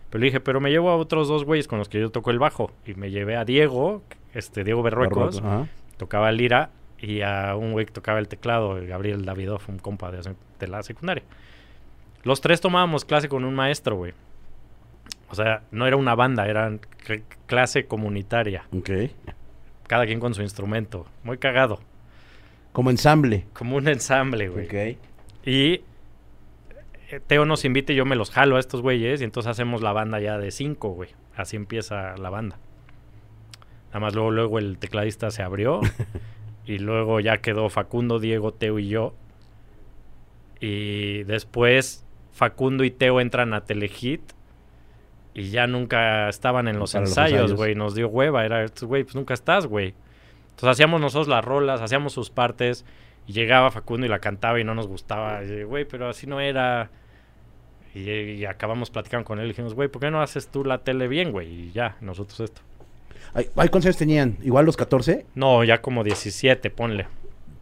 Pero 0.10 0.20
le 0.20 0.26
dije, 0.26 0.40
pero 0.42 0.60
me 0.60 0.72
llevo 0.72 0.90
a 0.90 0.98
otros 0.98 1.28
dos 1.28 1.46
güeyes 1.46 1.68
con 1.68 1.78
los 1.80 1.88
que 1.88 2.00
yo 2.02 2.10
toco 2.10 2.32
el 2.32 2.40
bajo. 2.40 2.72
Y 2.86 2.96
me 2.96 3.12
llevé 3.12 3.38
a 3.38 3.46
Diego, 3.46 4.02
este 4.34 4.64
Diego 4.64 4.82
Berruecos, 4.84 5.42
tocaba 5.98 6.32
lira, 6.32 6.72
y 6.98 7.22
a 7.22 7.56
un 7.56 7.72
güey 7.72 7.86
que 7.86 7.94
tocaba 7.94 8.20
el 8.20 8.28
teclado, 8.28 8.78
el 8.78 8.88
Gabriel 8.88 9.24
Davidoff, 9.24 9.70
un 9.70 9.78
compa 9.80 10.12
de, 10.12 10.36
de 10.60 10.68
la 10.68 10.84
secundaria. 10.84 11.24
Los 12.24 12.42
tres 12.42 12.60
tomábamos 12.60 13.06
clase 13.06 13.30
con 13.30 13.46
un 13.46 13.56
maestro, 13.56 13.96
güey. 13.96 14.14
O 15.30 15.36
sea, 15.36 15.62
no 15.72 15.86
era 15.88 15.96
una 15.96 16.16
banda, 16.16 16.48
era 16.48 16.70
cl- 16.70 17.24
clase 17.46 17.86
comunitaria. 17.86 18.64
Ok. 18.76 18.90
Cada 19.90 20.06
quien 20.06 20.20
con 20.20 20.36
su 20.36 20.44
instrumento. 20.44 21.08
Muy 21.24 21.40
cagado. 21.40 21.80
Como 22.74 22.92
ensamble. 22.92 23.48
Como 23.54 23.76
un 23.76 23.88
ensamble, 23.88 24.48
güey. 24.48 24.68
Ok. 24.68 25.00
Y 25.48 25.82
eh, 27.10 27.20
Teo 27.26 27.44
nos 27.46 27.66
invita 27.66 27.92
y 27.92 27.96
yo 27.96 28.06
me 28.06 28.16
los 28.16 28.30
jalo 28.30 28.58
a 28.58 28.60
estos 28.60 28.84
güeyes 28.84 29.20
y 29.20 29.24
entonces 29.24 29.50
hacemos 29.50 29.82
la 29.82 29.92
banda 29.92 30.20
ya 30.20 30.38
de 30.38 30.52
cinco, 30.52 30.90
güey. 30.90 31.10
Así 31.36 31.56
empieza 31.56 32.16
la 32.18 32.30
banda. 32.30 32.60
Nada 33.88 34.00
más 34.00 34.14
luego, 34.14 34.30
luego 34.30 34.60
el 34.60 34.78
tecladista 34.78 35.32
se 35.32 35.42
abrió 35.42 35.82
y 36.68 36.78
luego 36.78 37.20
ya 37.20 37.40
quedó 37.40 37.68
Facundo, 37.70 38.20
Diego, 38.20 38.54
Teo 38.54 38.78
y 38.78 38.90
yo. 38.90 39.16
Y 40.60 41.24
después 41.24 42.06
Facundo 42.32 42.84
y 42.84 42.92
Teo 42.92 43.22
entran 43.22 43.56
a 43.56 43.62
Telehit 43.62 44.22
Y 45.40 45.52
ya 45.52 45.68
nunca 45.68 46.28
estaban 46.30 46.68
en 46.68 46.78
los 46.80 46.92
Para 46.94 47.06
ensayos, 47.06 47.54
güey. 47.54 47.76
Nos 47.76 47.96
dio 47.96 48.10
hueva. 48.10 48.46
Era, 48.46 48.66
güey, 48.82 49.04
pues 49.04 49.16
nunca 49.16 49.34
estás, 49.34 49.66
güey. 49.68 49.94
Entonces 50.52 50.70
hacíamos 50.70 51.00
nosotros 51.00 51.28
las 51.28 51.44
rolas, 51.46 51.82
hacíamos 51.82 52.14
sus 52.14 52.30
partes. 52.30 52.86
Y 53.26 53.34
llegaba 53.34 53.72
Facundo 53.72 54.06
y 54.06 54.10
la 54.10 54.20
cantaba 54.20 54.60
y 54.60 54.64
no 54.64 54.76
nos 54.76 54.88
gustaba. 54.88 55.42
Güey, 55.66 55.86
pero 55.86 56.10
así 56.10 56.28
no 56.28 56.40
era. 56.42 56.90
Y, 57.96 58.10
y 58.10 58.46
acabamos 58.46 58.90
platicando 58.92 59.26
con 59.26 59.40
él. 59.40 59.46
Y 59.46 59.50
dijimos, 59.50 59.74
güey, 59.74 59.88
¿por 59.88 60.02
qué 60.02 60.12
no 60.12 60.22
haces 60.22 60.48
tú 60.48 60.64
la 60.66 60.80
tele 60.80 61.08
bien, 61.08 61.32
güey? 61.32 61.48
Y 61.48 61.72
ya, 61.72 61.96
nosotros 62.02 62.40
esto. 62.42 62.62
Ay, 63.34 63.46
ay, 63.56 63.70
¿Cuántos 63.70 63.86
años 63.86 63.98
tenían? 63.98 64.38
¿Igual 64.42 64.66
los 64.66 64.76
14? 64.78 65.26
No, 65.36 65.64
ya 65.64 65.82
como 65.82 66.04
17, 66.04 66.70
ponle. 66.72 67.08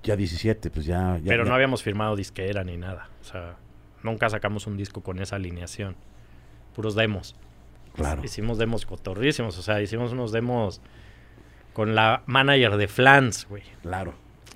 Ya 0.04 0.16
17, 0.16 0.70
pues 0.70 0.86
ya. 0.86 1.18
ya- 1.18 1.24
Pero 1.28 1.44
ya- 1.44 1.50
no 1.50 1.56
habíamos 1.56 1.84
firmado 1.84 2.16
disquera 2.16 2.64
ni 2.64 2.78
nada. 2.78 3.10
O 3.22 3.24
sea, 3.26 3.56
nunca 4.04 4.30
sacamos 4.30 4.68
un 4.68 4.78
disco 4.78 5.02
con 5.04 5.20
esa 5.20 5.36
alineación. 5.36 5.96
Puros 6.76 6.96
demos. 6.96 7.36
Claro. 7.98 8.24
Hicimos 8.24 8.58
demos 8.58 8.86
cotorrísimos. 8.86 9.58
O 9.58 9.62
sea, 9.62 9.82
hicimos 9.82 10.14
unos 10.14 10.32
demos 10.32 10.80
con 11.74 11.96
la 11.96 12.24
manager 12.28 12.78
de 12.78 12.88
Flans, 12.88 13.48
güey. 13.50 13.64
Claro. 13.82 14.14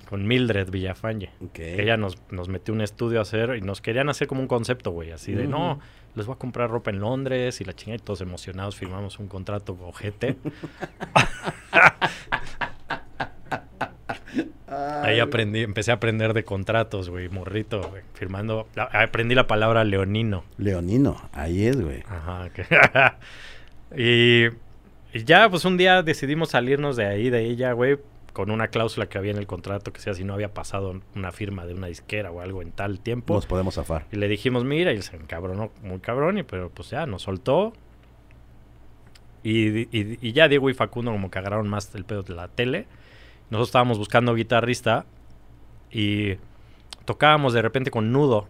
Con 0.08 0.26
Mildred 0.26 0.70
Villafañe. 0.70 1.30
Ok. 1.44 1.58
Ella 1.58 1.96
nos, 1.96 2.18
nos 2.30 2.48
metió 2.48 2.72
un 2.72 2.80
estudio 2.80 3.18
a 3.18 3.22
hacer 3.22 3.56
y 3.56 3.60
nos 3.60 3.80
querían 3.80 4.08
hacer 4.08 4.28
como 4.28 4.40
un 4.40 4.46
concepto, 4.46 4.92
güey. 4.92 5.10
Así 5.10 5.32
de, 5.32 5.46
no, 5.46 5.80
les 6.14 6.26
voy 6.26 6.34
a 6.34 6.38
comprar 6.38 6.70
ropa 6.70 6.90
en 6.90 7.00
Londres 7.00 7.60
y 7.60 7.64
la 7.64 7.74
chingada 7.74 7.96
y 7.96 8.04
todos 8.04 8.20
emocionados 8.20 8.76
firmamos 8.76 9.18
un 9.18 9.28
contrato 9.28 9.76
ojete. 9.80 10.36
Ahí 15.02 15.20
aprendí, 15.20 15.60
empecé 15.60 15.90
a 15.90 15.94
aprender 15.94 16.32
de 16.34 16.44
contratos, 16.44 17.10
güey, 17.10 17.28
morrito, 17.28 17.82
güey, 17.90 18.02
firmando. 18.14 18.68
Aprendí 18.76 19.34
la 19.34 19.46
palabra 19.46 19.84
leonino. 19.84 20.44
Leonino, 20.58 21.16
ahí 21.32 21.66
es, 21.66 21.80
güey. 21.80 22.02
Ajá. 22.08 22.48
que- 22.50 22.66
y, 25.12 25.16
y 25.18 25.24
ya, 25.24 25.48
pues 25.50 25.64
un 25.64 25.76
día 25.76 26.02
decidimos 26.02 26.50
salirnos 26.50 26.96
de 26.96 27.06
ahí, 27.06 27.30
de 27.30 27.44
ella, 27.44 27.72
güey, 27.72 27.98
con 28.32 28.50
una 28.50 28.68
cláusula 28.68 29.06
que 29.06 29.18
había 29.18 29.30
en 29.32 29.36
el 29.38 29.46
contrato 29.46 29.92
que 29.92 30.00
sea 30.00 30.14
si 30.14 30.24
no 30.24 30.32
había 30.32 30.54
pasado 30.54 31.00
una 31.14 31.32
firma 31.32 31.66
de 31.66 31.74
una 31.74 31.88
disquera 31.88 32.30
o 32.30 32.40
algo 32.40 32.62
en 32.62 32.72
tal 32.72 32.98
tiempo. 33.00 33.34
Nos 33.34 33.44
podemos 33.46 33.74
zafar. 33.74 34.06
Y 34.10 34.16
le 34.16 34.26
dijimos, 34.28 34.64
mira, 34.64 34.92
y 34.92 34.96
él 34.96 35.02
se 35.02 35.16
encabronó 35.16 35.70
muy 35.82 35.98
cabrón, 35.98 36.38
y, 36.38 36.42
pero 36.42 36.70
pues 36.70 36.88
ya, 36.90 37.04
nos 37.06 37.22
soltó. 37.22 37.74
Y, 39.42 39.80
y- 39.96 40.18
y 40.22 40.32
ya 40.32 40.48
Diego 40.48 40.70
y 40.70 40.74
Facundo 40.74 41.10
como 41.10 41.30
que 41.30 41.38
agarraron 41.38 41.68
más 41.68 41.94
el 41.94 42.04
pedo 42.04 42.22
de 42.22 42.34
la 42.34 42.48
tele. 42.48 42.86
Nosotros 43.52 43.68
estábamos 43.68 43.98
buscando 43.98 44.34
guitarrista 44.34 45.04
y 45.90 46.36
tocábamos 47.04 47.52
de 47.52 47.60
repente 47.60 47.90
con 47.90 48.10
Nudo, 48.10 48.48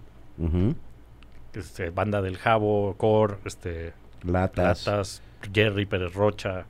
este, 1.55 1.91
banda 1.91 2.23
del 2.23 2.39
Jabo, 2.39 2.95
Core, 2.97 3.39
este, 3.45 3.95
Latas. 4.23 4.87
Latas, 4.87 5.23
Jerry 5.53 5.87
Pérez 5.87 6.15
Rocha. 6.15 6.67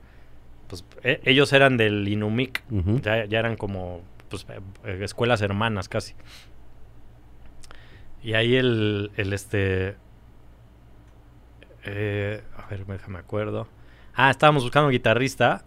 Pues 0.67 0.83
e- 1.03 1.21
ellos 1.25 1.53
eran 1.53 1.77
del 1.77 2.07
Inumic, 2.07 2.63
ya, 3.03 3.25
ya 3.25 3.37
eran 3.37 3.55
como 3.55 4.01
pues, 4.29 4.47
eh, 4.49 4.59
eh, 4.83 4.99
escuelas 5.03 5.43
hermanas 5.43 5.87
casi. 5.87 6.15
Y 8.23 8.33
ahí 8.33 8.55
el, 8.55 9.11
el 9.15 9.31
este... 9.31 9.95
eh, 11.83 12.41
a 12.57 12.65
ver, 12.65 12.83
déjame 12.87 13.19
acuerdo. 13.19 13.67
Ah, 14.15 14.31
estábamos 14.31 14.63
buscando 14.63 14.87
un 14.87 14.91
guitarrista 14.91 15.65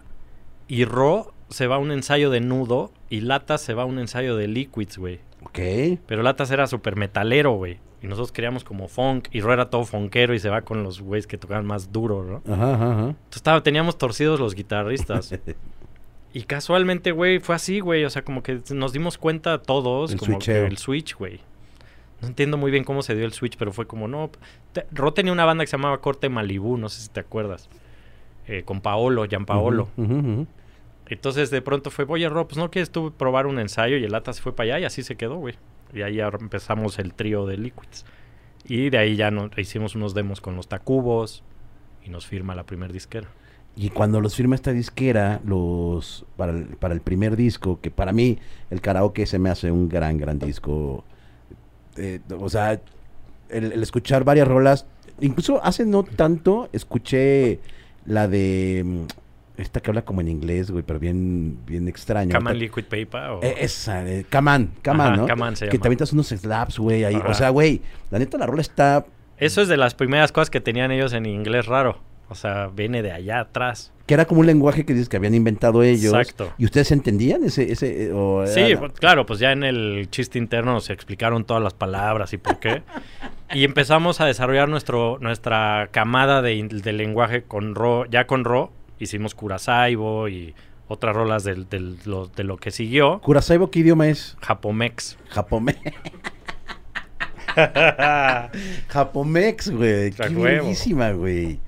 y 0.67 0.85
Ro 0.85 1.33
se 1.51 1.67
va 1.67 1.79
un 1.79 1.93
ensayo 1.93 2.31
de 2.31 2.41
nudo 2.41 2.91
y 3.11 3.21
Latas 3.21 3.61
se 3.61 3.75
va 3.75 3.83
a 3.83 3.87
un 3.87 3.99
ensayo 3.99 4.37
de 4.37 4.49
Liquids, 4.49 4.99
güey. 4.99 5.21
Ok. 5.45 5.59
Pero 6.07 6.23
Latas 6.23 6.51
era 6.51 6.67
súper 6.67 6.97
metalero, 6.97 7.53
güey. 7.53 7.79
Y 8.03 8.09
nosotros 8.09 8.31
queríamos 8.33 8.63
como 8.65 8.89
funk 8.89 9.29
y 9.33 9.41
Ro 9.41 9.53
era 9.53 9.71
todo 9.71 9.85
funkero 9.85 10.35
y 10.35 10.39
se 10.39 10.49
va 10.51 10.63
con 10.63 10.83
los 10.83 11.01
güeyes 11.01 11.27
que 11.27 11.39
tocaban 11.39 11.65
más 11.67 11.93
duro, 11.93 12.25
¿no? 12.25 12.53
Ajá, 12.53 12.75
ajá, 12.75 12.93
ajá. 12.93 13.01
Entonces 13.09 13.37
estaba, 13.37 13.63
teníamos 13.63 13.97
torcidos 13.99 14.39
los 14.41 14.55
guitarristas. 14.55 15.35
Y 16.33 16.43
casualmente, 16.43 17.13
güey, 17.13 17.39
fue 17.41 17.55
así, 17.55 17.81
güey. 17.81 18.05
O 18.05 18.11
sea, 18.11 18.21
como 18.23 18.43
que 18.43 18.61
nos 18.75 18.93
dimos 18.93 19.17
cuenta 19.17 19.63
todos, 19.63 20.13
El 20.13 20.19
como 20.19 20.39
que 20.39 20.67
el 20.67 20.77
switch, 20.77 21.17
güey. 21.17 21.41
No 22.21 22.29
entiendo 22.29 22.59
muy 22.59 22.71
bien 22.71 22.85
cómo 22.85 23.01
se 23.01 23.15
dio 23.15 23.25
el 23.25 23.33
switch, 23.33 23.57
pero 23.57 23.73
fue 23.73 23.87
como, 23.87 24.07
no. 24.07 24.31
te- 24.75 24.85
Ro 24.93 25.15
tenía 25.15 25.33
una 25.33 25.47
banda 25.47 25.65
que 25.65 25.69
se 25.71 25.79
llamaba 25.79 25.99
Corte 26.03 26.29
Malibú, 26.29 26.77
no 26.77 26.91
sé 26.91 27.01
si 27.01 27.09
te 27.09 27.21
acuerdas. 27.21 27.71
Eh, 28.49 28.65
con 28.65 28.83
Paolo, 28.83 29.23
ujú, 29.97 30.15
ujú. 30.15 30.47
Entonces 31.09 31.51
de 31.51 31.63
pronto 31.63 31.91
fue, 31.91 32.05
oye, 32.09 32.29
Ro, 32.29 32.49
pues 32.49 32.59
no 32.59 32.71
quieres 32.71 32.91
tú 32.91 33.13
probar 33.13 33.47
un 33.47 33.59
ensayo. 33.59 33.97
Y 33.97 34.05
el 34.05 34.13
Lata 34.13 34.33
se 34.33 34.43
fue 34.43 34.55
para 34.55 34.75
allá 34.75 34.81
y 34.81 34.85
así 34.85 35.03
se 35.03 35.17
quedó, 35.17 35.37
güey. 35.37 35.55
Y 35.95 36.03
ahí 36.03 36.21
empezamos 36.21 36.99
el 36.99 37.15
trío 37.15 37.47
de 37.47 37.57
Liquids. 37.57 38.05
Y 38.65 38.91
de 38.91 38.99
ahí 38.99 39.17
ya 39.17 39.31
no, 39.31 39.51
hicimos 39.57 39.95
unos 39.95 40.15
demos 40.15 40.41
con 40.41 40.57
los 40.57 40.69
Tacubos 40.69 41.45
y 42.05 42.11
nos 42.11 42.27
firma 42.27 42.55
la 42.55 42.65
primer 42.65 42.93
disquera. 42.93 43.29
Y 43.77 43.91
cuando 43.91 44.21
los 44.21 44.35
firma 44.35 44.55
esta 44.55 44.73
disquera, 44.73 45.41
los 45.45 46.25
para 46.37 46.53
el, 46.53 46.65
para 46.77 46.95
el 46.95 47.03
primer 47.03 47.37
disco, 47.37 47.79
que 47.81 47.91
para 47.91 48.13
mí 48.13 48.39
el 48.71 48.81
karaoke 48.81 49.27
se 49.27 49.39
me 49.39 49.51
hace 49.51 49.71
un 49.71 49.89
gran, 49.89 50.17
gran 50.17 50.39
disco. 50.39 51.05
Eh, 51.97 52.21
o 52.39 52.49
sea, 52.49 52.81
el, 53.51 53.73
el 53.73 53.83
escuchar 53.83 54.25
varias 54.25 54.49
rolas, 54.49 54.87
incluso 55.21 55.63
hace 55.63 55.85
no 55.85 56.05
tanto 56.05 56.71
escuché 56.73 57.61
la 58.07 58.29
de 58.29 58.83
mm, 58.85 59.26
esta 59.57 59.81
que 59.81 59.91
habla 59.91 60.03
como 60.05 60.21
en 60.21 60.29
inglés, 60.29 60.71
güey, 60.71 60.85
pero 60.87 60.99
bien, 60.99 61.59
bien 61.67 61.89
extraño. 61.89 62.35
Ahorita- 62.35 62.53
Liquid 62.55 62.85
Paper 62.85 63.31
o... 63.31 63.41
Eh, 63.43 63.57
esa, 63.61 64.05
Kaman, 64.29 64.73
Ajá, 64.85 65.17
¿no? 65.17 65.27
Kaman 65.27 65.57
se 65.57 65.67
que 65.67 65.73
llama. 65.73 65.83
te 65.83 65.89
avientas 65.89 66.13
unos 66.13 66.29
slaps, 66.29 66.79
güey, 66.79 67.05
ahí. 67.05 67.15
Ajá. 67.17 67.29
O 67.29 67.35
sea, 67.35 67.49
güey, 67.51 67.81
la 68.11 68.19
neta 68.19 68.39
la 68.39 68.47
rola 68.47 68.61
está 68.63 69.07
Eso 69.39 69.63
es 69.63 69.69
de 69.69 69.77
las 69.77 69.95
primeras 69.95 70.33
cosas 70.33 70.51
que 70.51 70.61
tenían 70.61 70.91
ellos 70.93 71.13
en 71.13 71.27
inglés 71.27 71.67
raro. 71.67 71.99
O 72.29 72.35
sea, 72.35 72.67
viene 72.75 73.03
de 73.03 73.13
allá 73.13 73.39
atrás. 73.39 73.93
que 74.07 74.15
era 74.15 74.25
como 74.25 74.41
un 74.41 74.47
lenguaje 74.47 74.85
que 74.85 74.93
dices 74.95 75.09
que 75.09 75.17
habían 75.17 75.35
inventado 75.35 75.83
ellos. 75.85 76.13
Exacto. 76.13 76.53
¿Y 76.59 76.65
ustedes 76.65 76.91
entendían 76.91 77.45
ese, 77.45 77.71
ese, 77.71 78.07
eh, 78.07 78.13
o 78.13 78.43
era 78.43 78.53
Sí, 78.53 78.75
pues, 78.77 78.93
claro, 78.95 79.27
pues 79.27 79.39
ya 79.39 79.53
en 79.53 79.63
el 79.63 80.09
chiste 80.11 80.37
interno 80.39 80.73
nos 80.73 80.91
explicaron 80.91 81.45
todas 81.45 81.63
las 81.63 81.73
palabras 81.75 82.33
y 82.33 82.39
por 82.39 82.59
qué. 82.59 82.83
y 83.55 83.63
empezamos 83.63 84.21
a 84.21 84.27
desarrollar 84.27 84.69
nuestro, 84.69 85.19
nuestra 85.21 85.89
camada 85.93 86.43
de 86.43 86.93
lenguaje 86.93 87.45
con 87.45 87.77
Ro. 87.77 88.07
Ya 88.07 88.27
con 88.27 88.43
Ro 88.45 88.73
hicimos 88.99 89.35
Curasaibo 89.35 90.29
y 90.29 90.55
otras 90.89 91.17
rolas 91.17 91.43
del, 91.45 91.69
del- 91.69 91.99
lo, 92.05 92.27
de 92.29 92.45
lo 92.45 92.57
que 92.59 92.71
siguió. 92.71 93.21
Curasaibo, 93.21 93.71
¿qué 93.71 93.81
idioma 93.81 94.09
es? 94.09 94.37
Japomex. 94.41 95.19
Japome... 95.31 95.77
Japomex, 98.89 99.71
güey. 99.71 100.11
Qué 100.13 100.29
huevo. 100.29 100.65
bellísima, 100.65 101.11
güey. 101.13 101.59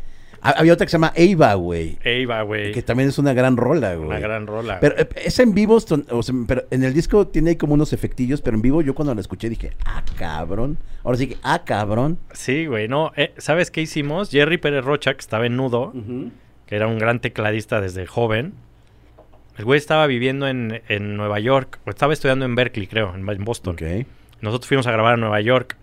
Ha- 0.41 0.51
Había 0.53 0.73
otra 0.75 0.87
que 0.87 0.91
se 0.91 0.95
llama 0.97 1.12
Eiva, 1.17 1.55
güey. 1.55 1.99
Eiva, 2.05 2.43
güey. 2.43 2.73
Que 2.73 2.83
también 2.83 3.09
es 3.09 3.19
una 3.19 3.33
gran 3.33 3.57
rola, 3.57 3.95
güey. 3.97 4.09
Una 4.09 4.19
gran 4.21 4.47
rola. 4.47 4.79
Pero 4.81 4.97
eh, 4.99 5.09
esa 5.25 5.43
en 5.43 5.53
vivo, 5.55 5.81
son- 5.81 6.07
o 6.11 6.23
sea, 6.23 6.35
pero 6.47 6.64
en 6.71 6.85
el 6.85 6.95
disco 6.95 7.27
tiene 7.27 7.51
ahí 7.51 7.57
como 7.57 7.75
unos 7.75 7.93
efectillos, 7.93 8.41
pero 8.41 8.57
en 8.57 8.62
vivo 8.62 8.83
yo 8.83 8.95
cuando 8.95 9.14
la 9.14 9.21
escuché 9.21 9.49
dije, 9.49 9.73
ah, 9.85 10.03
cabrón. 10.17 10.79
Ahora 11.03 11.19
sí 11.19 11.29
que, 11.29 11.37
ah, 11.43 11.64
cabrón. 11.64 12.19
Sí, 12.33 12.67
güey. 12.67 12.87
No, 12.87 13.12
eh, 13.17 13.33
¿sabes 13.38 13.71
qué 13.71 13.81
hicimos? 13.81 14.31
Jerry 14.31 14.59
Pérez 14.59 14.85
Rocha, 14.85 15.14
que 15.14 15.21
estaba 15.21 15.47
en 15.47 15.57
Nudo, 15.57 15.93
que 16.68 16.76
era 16.76 16.87
un 16.87 16.98
gran 16.98 17.20
tecladista 17.20 17.81
desde 17.81 18.07
joven. 18.07 18.52
El 19.57 19.64
güey 19.64 19.78
estaba 19.78 20.07
viviendo 20.07 20.46
en, 20.46 20.83
en 20.88 21.16
Nueva 21.16 21.40
York, 21.40 21.81
o 21.87 21.90
estaba 21.90 22.12
estudiando 22.12 22.44
en 22.44 22.54
Berkeley, 22.54 22.87
creo, 22.87 23.14
en, 23.14 23.28
en 23.28 23.44
Boston. 23.44 23.74
Nosotros 24.40 24.68
fuimos 24.68 24.87
a 24.87 24.92
grabar 24.92 25.14
a 25.14 25.16
Nueva 25.16 25.40
York. 25.40 25.76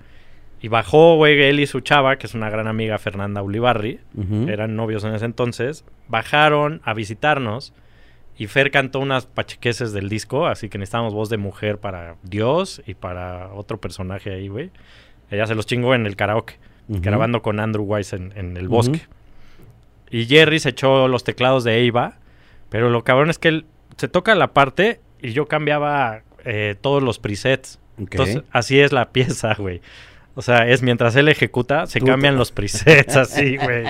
Y 0.61 0.67
bajó, 0.67 1.17
güey, 1.17 1.41
él 1.43 1.59
y 1.59 1.67
su 1.67 1.81
chava, 1.81 2.17
que 2.17 2.27
es 2.27 2.33
una 2.33 2.49
gran 2.49 2.67
amiga, 2.67 2.97
Fernanda 2.97 3.41
Ulibarri. 3.41 3.99
Eran 4.47 4.75
novios 4.75 5.03
en 5.03 5.13
ese 5.13 5.25
entonces. 5.25 5.83
Bajaron 6.07 6.81
a 6.85 6.93
visitarnos. 6.93 7.73
Y 8.37 8.47
Fer 8.47 8.71
cantó 8.71 8.99
unas 8.99 9.25
pachequeses 9.25 9.91
del 9.91 10.07
disco. 10.07 10.47
Así 10.47 10.69
que 10.69 10.77
necesitábamos 10.77 11.13
voz 11.13 11.29
de 11.29 11.37
mujer 11.37 11.79
para 11.79 12.15
Dios 12.23 12.81
y 12.85 12.93
para 12.93 13.49
otro 13.53 13.79
personaje 13.81 14.31
ahí, 14.31 14.47
güey. 14.47 14.71
Ella 15.29 15.45
se 15.47 15.55
los 15.55 15.65
chingó 15.65 15.93
en 15.95 16.05
el 16.05 16.15
karaoke. 16.15 16.55
Grabando 16.87 17.41
con 17.41 17.59
Andrew 17.59 17.83
Weiss 17.83 18.13
en, 18.13 18.31
en 18.35 18.57
el 18.57 18.67
bosque. 18.67 19.01
Y 20.15 20.25
Jerry 20.27 20.59
se 20.59 20.69
echó 20.69 21.07
los 21.07 21.23
teclados 21.23 21.63
de 21.63 21.85
Eva. 21.85 22.19
Pero 22.69 22.89
lo 22.89 23.03
cabrón 23.03 23.29
es 23.29 23.37
que 23.37 23.49
él 23.49 23.65
se 23.97 24.07
toca 24.07 24.33
la 24.35 24.53
parte 24.53 24.99
y 25.21 25.31
yo 25.33 25.47
cambiaba 25.47 26.21
eh, 26.45 26.75
todos 26.79 27.01
los 27.03 27.19
presets. 27.19 27.79
Entonces, 27.97 28.41
así 28.51 28.79
es 28.79 28.91
la 28.91 29.09
pieza, 29.11 29.53
güey. 29.57 29.81
O 30.37 30.41
sea, 30.41 30.67
es 30.67 30.81
mientras 30.81 31.15
él 31.15 31.27
ejecuta, 31.29 31.85
se 31.87 32.01
cambian 32.01 32.35
los 32.37 32.51
presets 32.51 33.15
así, 33.17 33.57
güey. 33.57 33.85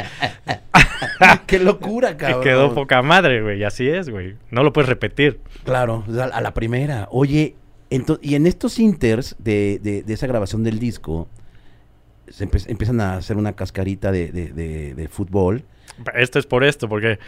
¡Qué 1.47 1.59
locura, 1.59 2.11
Y 2.11 2.15
cabrón! 2.15 2.43
quedó 2.43 2.73
poca 2.73 3.01
madre, 3.01 3.41
güey. 3.41 3.59
Y 3.59 3.63
así 3.63 3.87
es, 3.87 4.09
güey. 4.09 4.35
No 4.51 4.63
lo 4.63 4.73
puedes 4.73 4.89
repetir. 4.89 5.39
Claro, 5.63 6.03
a 6.33 6.41
la 6.41 6.53
primera. 6.53 7.07
Oye, 7.11 7.55
y 7.89 8.35
en 8.35 8.45
estos 8.47 8.79
inters 8.79 9.35
de, 9.39 9.79
de- 9.81 10.03
de 10.03 10.13
esa 10.13 10.27
grabación 10.27 10.63
del 10.63 10.79
disco, 10.79 11.27
se 12.27 12.47
empe- 12.49 12.65
empiezan 12.69 12.99
a 13.01 13.15
hacer 13.15 13.37
una 13.37 13.53
cascarita 13.53 14.11
de- 14.11 14.31
de 14.31 15.07
fútbol. 15.07 15.63
Esto 16.13 16.39
es 16.39 16.45
por 16.45 16.63
esto, 16.63 16.89
porque 16.89 17.19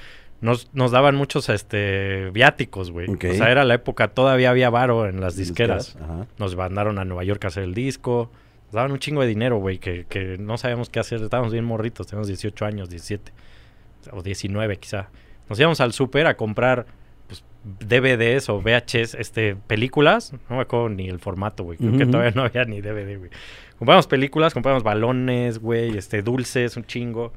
nos, 0.41 0.69
nos 0.73 0.91
daban 0.91 1.15
muchos 1.15 1.49
este 1.49 2.29
viáticos, 2.31 2.91
güey. 2.91 3.07
O 3.09 3.33
sea, 3.33 3.49
era 3.51 3.65
la 3.65 3.75
época, 3.75 4.09
todavía 4.09 4.49
había 4.49 4.69
varo 4.69 5.07
en 5.07 5.19
las 5.19 5.35
disqueras. 5.35 5.97
Ajá. 6.01 6.27
Nos 6.37 6.55
mandaron 6.55 6.99
a 6.99 7.05
Nueva 7.05 7.23
York 7.23 7.43
a 7.45 7.47
hacer 7.47 7.63
el 7.63 7.73
disco. 7.73 8.31
Nos 8.65 8.73
daban 8.73 8.91
un 8.91 8.99
chingo 8.99 9.21
de 9.21 9.27
dinero, 9.27 9.57
güey, 9.57 9.79
que, 9.79 10.05
que 10.07 10.37
no 10.37 10.57
sabíamos 10.57 10.89
qué 10.89 10.99
hacer. 10.99 11.21
Estábamos 11.21 11.53
bien 11.53 11.65
morritos, 11.65 12.07
teníamos 12.07 12.27
18 12.27 12.65
años, 12.65 12.89
17. 12.89 13.31
o 14.11 14.21
19 14.21 14.77
quizá. 14.77 15.09
Nos 15.49 15.59
íbamos 15.59 15.79
al 15.81 15.93
súper 15.93 16.27
a 16.27 16.35
comprar 16.35 16.85
pues, 17.27 17.43
DVDs 17.63 18.49
o 18.49 18.61
VHS, 18.61 19.15
este, 19.15 19.55
películas. 19.55 20.33
No 20.49 20.57
me 20.57 20.61
acuerdo 20.61 20.89
ni 20.89 21.07
el 21.07 21.19
formato, 21.19 21.63
güey. 21.63 21.77
Creo 21.77 21.97
que 21.97 22.05
todavía 22.05 22.31
no 22.35 22.43
había 22.43 22.63
ni 22.65 22.81
DVD, 22.81 23.17
güey. 23.17 23.31
Compramos 23.79 24.07
películas, 24.07 24.53
compramos 24.53 24.83
balones, 24.83 25.59
güey, 25.59 25.97
este, 25.97 26.21
dulces, 26.21 26.77
un 26.77 26.85
chingo. 26.85 27.31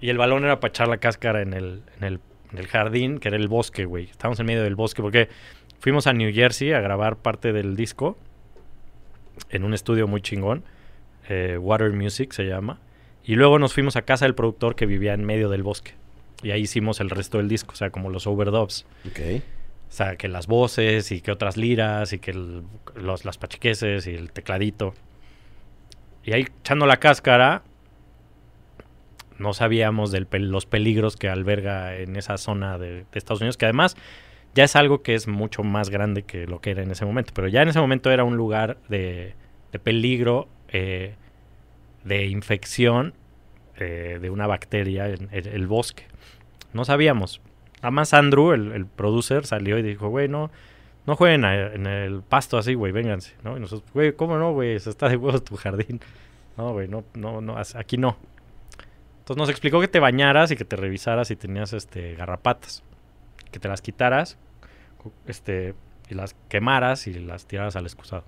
Y 0.00 0.10
el 0.10 0.18
balón 0.18 0.44
era 0.44 0.60
para 0.60 0.70
echar 0.70 0.88
la 0.88 0.98
cáscara 0.98 1.42
en 1.42 1.52
el, 1.54 1.82
en 1.98 2.04
el, 2.04 2.20
en 2.52 2.58
el 2.58 2.66
jardín, 2.68 3.18
que 3.18 3.28
era 3.28 3.36
el 3.36 3.48
bosque, 3.48 3.84
güey. 3.84 4.04
Estábamos 4.10 4.38
en 4.40 4.46
medio 4.46 4.62
del 4.62 4.74
bosque 4.76 5.02
porque 5.02 5.28
fuimos 5.80 6.06
a 6.06 6.12
New 6.12 6.32
Jersey 6.32 6.72
a 6.72 6.80
grabar 6.80 7.16
parte 7.16 7.52
del 7.52 7.76
disco 7.76 8.16
en 9.50 9.64
un 9.64 9.74
estudio 9.74 10.06
muy 10.06 10.20
chingón. 10.20 10.64
eh, 11.28 11.58
Water 11.58 11.92
Music 11.92 12.32
se 12.32 12.44
llama. 12.44 12.78
Y 13.24 13.34
luego 13.34 13.58
nos 13.58 13.72
fuimos 13.74 13.96
a 13.96 14.02
casa 14.02 14.24
del 14.24 14.34
productor 14.34 14.76
que 14.76 14.86
vivía 14.86 15.12
en 15.14 15.24
medio 15.24 15.48
del 15.48 15.62
bosque. 15.62 15.94
Y 16.42 16.50
ahí 16.52 16.62
hicimos 16.62 17.00
el 17.00 17.10
resto 17.10 17.38
del 17.38 17.48
disco, 17.48 17.72
o 17.72 17.76
sea, 17.76 17.90
como 17.90 18.10
los 18.10 18.26
overdubs. 18.26 18.86
Ok. 19.10 19.42
O 19.88 19.92
sea, 19.92 20.16
que 20.16 20.28
las 20.28 20.46
voces 20.46 21.10
y 21.10 21.20
que 21.20 21.32
otras 21.32 21.56
liras 21.56 22.12
y 22.12 22.18
que 22.18 22.30
el- 22.32 22.62
los, 22.94 23.24
las 23.24 23.38
pachiqueses 23.38 24.06
y 24.06 24.14
el 24.14 24.30
tecladito. 24.32 24.94
Y 26.24 26.32
ahí 26.34 26.42
echando 26.60 26.86
la 26.86 26.98
cáscara, 26.98 27.62
no 29.38 29.52
sabíamos 29.52 30.10
de 30.10 30.26
los 30.38 30.66
peligros 30.66 31.16
que 31.16 31.28
alberga 31.28 31.96
en 31.96 32.16
esa 32.16 32.38
zona 32.38 32.78
de, 32.78 33.04
Estados 33.12 33.40
Unidos, 33.40 33.56
que 33.56 33.66
además 33.66 33.96
ya 34.54 34.64
es 34.64 34.76
algo 34.76 35.02
que 35.02 35.14
es 35.14 35.28
mucho 35.28 35.62
más 35.62 35.90
grande 35.90 36.22
que 36.22 36.46
lo 36.46 36.60
que 36.60 36.70
era 36.70 36.82
en 36.82 36.90
ese 36.90 37.04
momento. 37.04 37.32
Pero 37.34 37.48
ya 37.48 37.62
en 37.62 37.68
ese 37.68 37.80
momento 37.80 38.10
era 38.10 38.24
un 38.24 38.36
lugar 38.36 38.78
de, 38.88 39.34
de 39.72 39.78
peligro, 39.78 40.48
eh, 40.68 41.14
de 42.04 42.26
infección 42.26 43.14
eh, 43.76 44.18
de 44.20 44.30
una 44.30 44.46
bacteria 44.46 45.08
en, 45.08 45.28
el 45.30 45.66
bosque. 45.66 46.04
No 46.72 46.84
sabíamos. 46.84 47.42
Además, 47.82 48.14
Andrew, 48.14 48.52
el, 48.52 48.72
el 48.72 48.86
producer, 48.86 49.44
salió 49.44 49.78
y 49.78 49.82
dijo, 49.82 50.08
güey, 50.08 50.28
no, 50.28 50.50
jueguen 51.14 51.44
en 51.44 51.86
el 51.86 52.22
pasto 52.22 52.58
así, 52.58 52.74
güey, 52.74 52.92
vénganse, 52.92 53.34
¿no? 53.44 53.56
Y 53.56 53.60
nosotros, 53.60 53.92
güey, 53.92 54.12
¿cómo 54.14 54.38
no, 54.38 54.52
güey? 54.52 54.80
Se 54.80 54.90
está 54.90 55.08
de 55.08 55.16
huevos 55.16 55.44
tu 55.44 55.56
jardín. 55.56 56.00
No, 56.56 56.72
güey, 56.72 56.88
no, 56.88 57.04
no, 57.14 57.40
no, 57.40 57.56
aquí 57.74 57.98
no. 57.98 58.16
Entonces 59.26 59.38
nos 59.40 59.48
explicó 59.50 59.80
que 59.80 59.88
te 59.88 59.98
bañaras 59.98 60.52
y 60.52 60.56
que 60.56 60.64
te 60.64 60.76
revisaras 60.76 61.26
si 61.26 61.34
tenías, 61.34 61.72
este, 61.72 62.14
garrapatas. 62.14 62.84
Que 63.50 63.58
te 63.58 63.66
las 63.66 63.82
quitaras, 63.82 64.38
este, 65.26 65.74
y 66.08 66.14
las 66.14 66.36
quemaras 66.48 67.08
y 67.08 67.14
las 67.14 67.46
tiraras 67.46 67.74
al 67.74 67.86
excusado. 67.86 68.22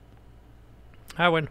Ah, 1.16 1.28
bueno. 1.28 1.50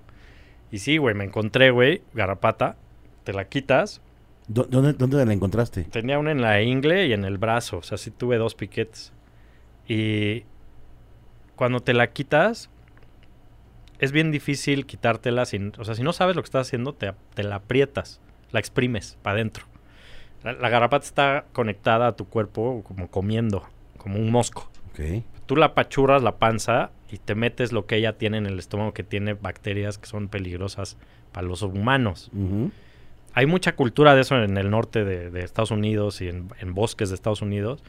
Y 0.70 0.80
sí, 0.80 0.98
güey, 0.98 1.16
me 1.16 1.24
encontré, 1.24 1.72
güey, 1.72 2.02
garrapata. 2.14 2.76
Te 3.24 3.32
la 3.32 3.46
quitas, 3.48 4.02
¿Dó- 4.50 4.66
¿Dónde, 4.70 4.94
¿Dónde 4.94 5.26
la 5.26 5.32
encontraste? 5.34 5.84
Tenía 5.86 6.20
una 6.20 6.32
en 6.32 6.42
la 6.42 6.62
ingle 6.62 7.08
y 7.08 7.14
en 7.14 7.24
el 7.24 7.38
brazo. 7.38 7.78
O 7.78 7.84
sea, 7.84 7.98
sí 7.98 8.12
tuve 8.12 8.38
dos 8.38 8.54
piquetes. 8.56 9.14
Y 9.88 10.44
cuando 11.56 11.80
te 11.82 11.94
la 11.94 12.08
quitas, 12.12 12.70
es 14.00 14.12
bien 14.12 14.32
difícil 14.32 14.86
quitártela. 14.86 15.46
Sin, 15.46 15.72
o 15.78 15.86
sea, 15.86 15.96
si 15.96 16.04
no 16.04 16.12
sabes 16.14 16.36
lo 16.36 16.42
que 16.42 16.48
estás 16.48 16.68
haciendo, 16.68 16.94
te, 16.94 17.14
te 17.34 17.44
la 17.44 17.56
aprietas, 17.56 18.20
la 18.52 18.60
exprimes 18.60 19.18
para 19.22 19.36
adentro. 19.36 19.66
La, 20.44 20.54
la 20.54 20.70
garrapata 20.70 21.06
está 21.06 21.46
conectada 21.54 22.08
a 22.08 22.16
tu 22.16 22.26
cuerpo 22.28 22.84
como 22.86 23.10
comiendo, 23.10 23.64
como 23.98 24.18
un 24.18 24.32
mosco. 24.32 24.70
Ok. 24.92 25.24
Tú 25.46 25.56
la 25.56 25.74
pachurras 25.74 26.24
la 26.24 26.38
panza 26.38 26.92
y 27.10 27.18
te 27.18 27.36
metes 27.36 27.72
lo 27.72 27.86
que 27.86 27.96
ella 27.96 28.18
tiene 28.18 28.38
en 28.38 28.46
el 28.46 28.60
estómago, 28.60 28.94
que 28.94 29.04
tiene 29.04 29.34
bacterias 29.34 29.98
que 29.98 30.08
son 30.08 30.28
peligrosas 30.28 30.98
para 31.32 31.48
los 31.48 31.62
humanos 31.62 32.32
hay 33.38 33.46
mucha 33.46 33.76
cultura 33.76 34.16
de 34.16 34.22
eso 34.22 34.36
en 34.42 34.58
el 34.58 34.72
norte 34.72 35.06
de, 35.06 35.30
de 35.30 35.42
Estados 35.42 35.70
Unidos 35.70 36.22
y 36.22 36.28
en, 36.28 36.50
en 36.60 36.74
bosques 36.74 37.10
de 37.10 37.14
Estados 37.16 37.44
Unidos. 37.44 37.84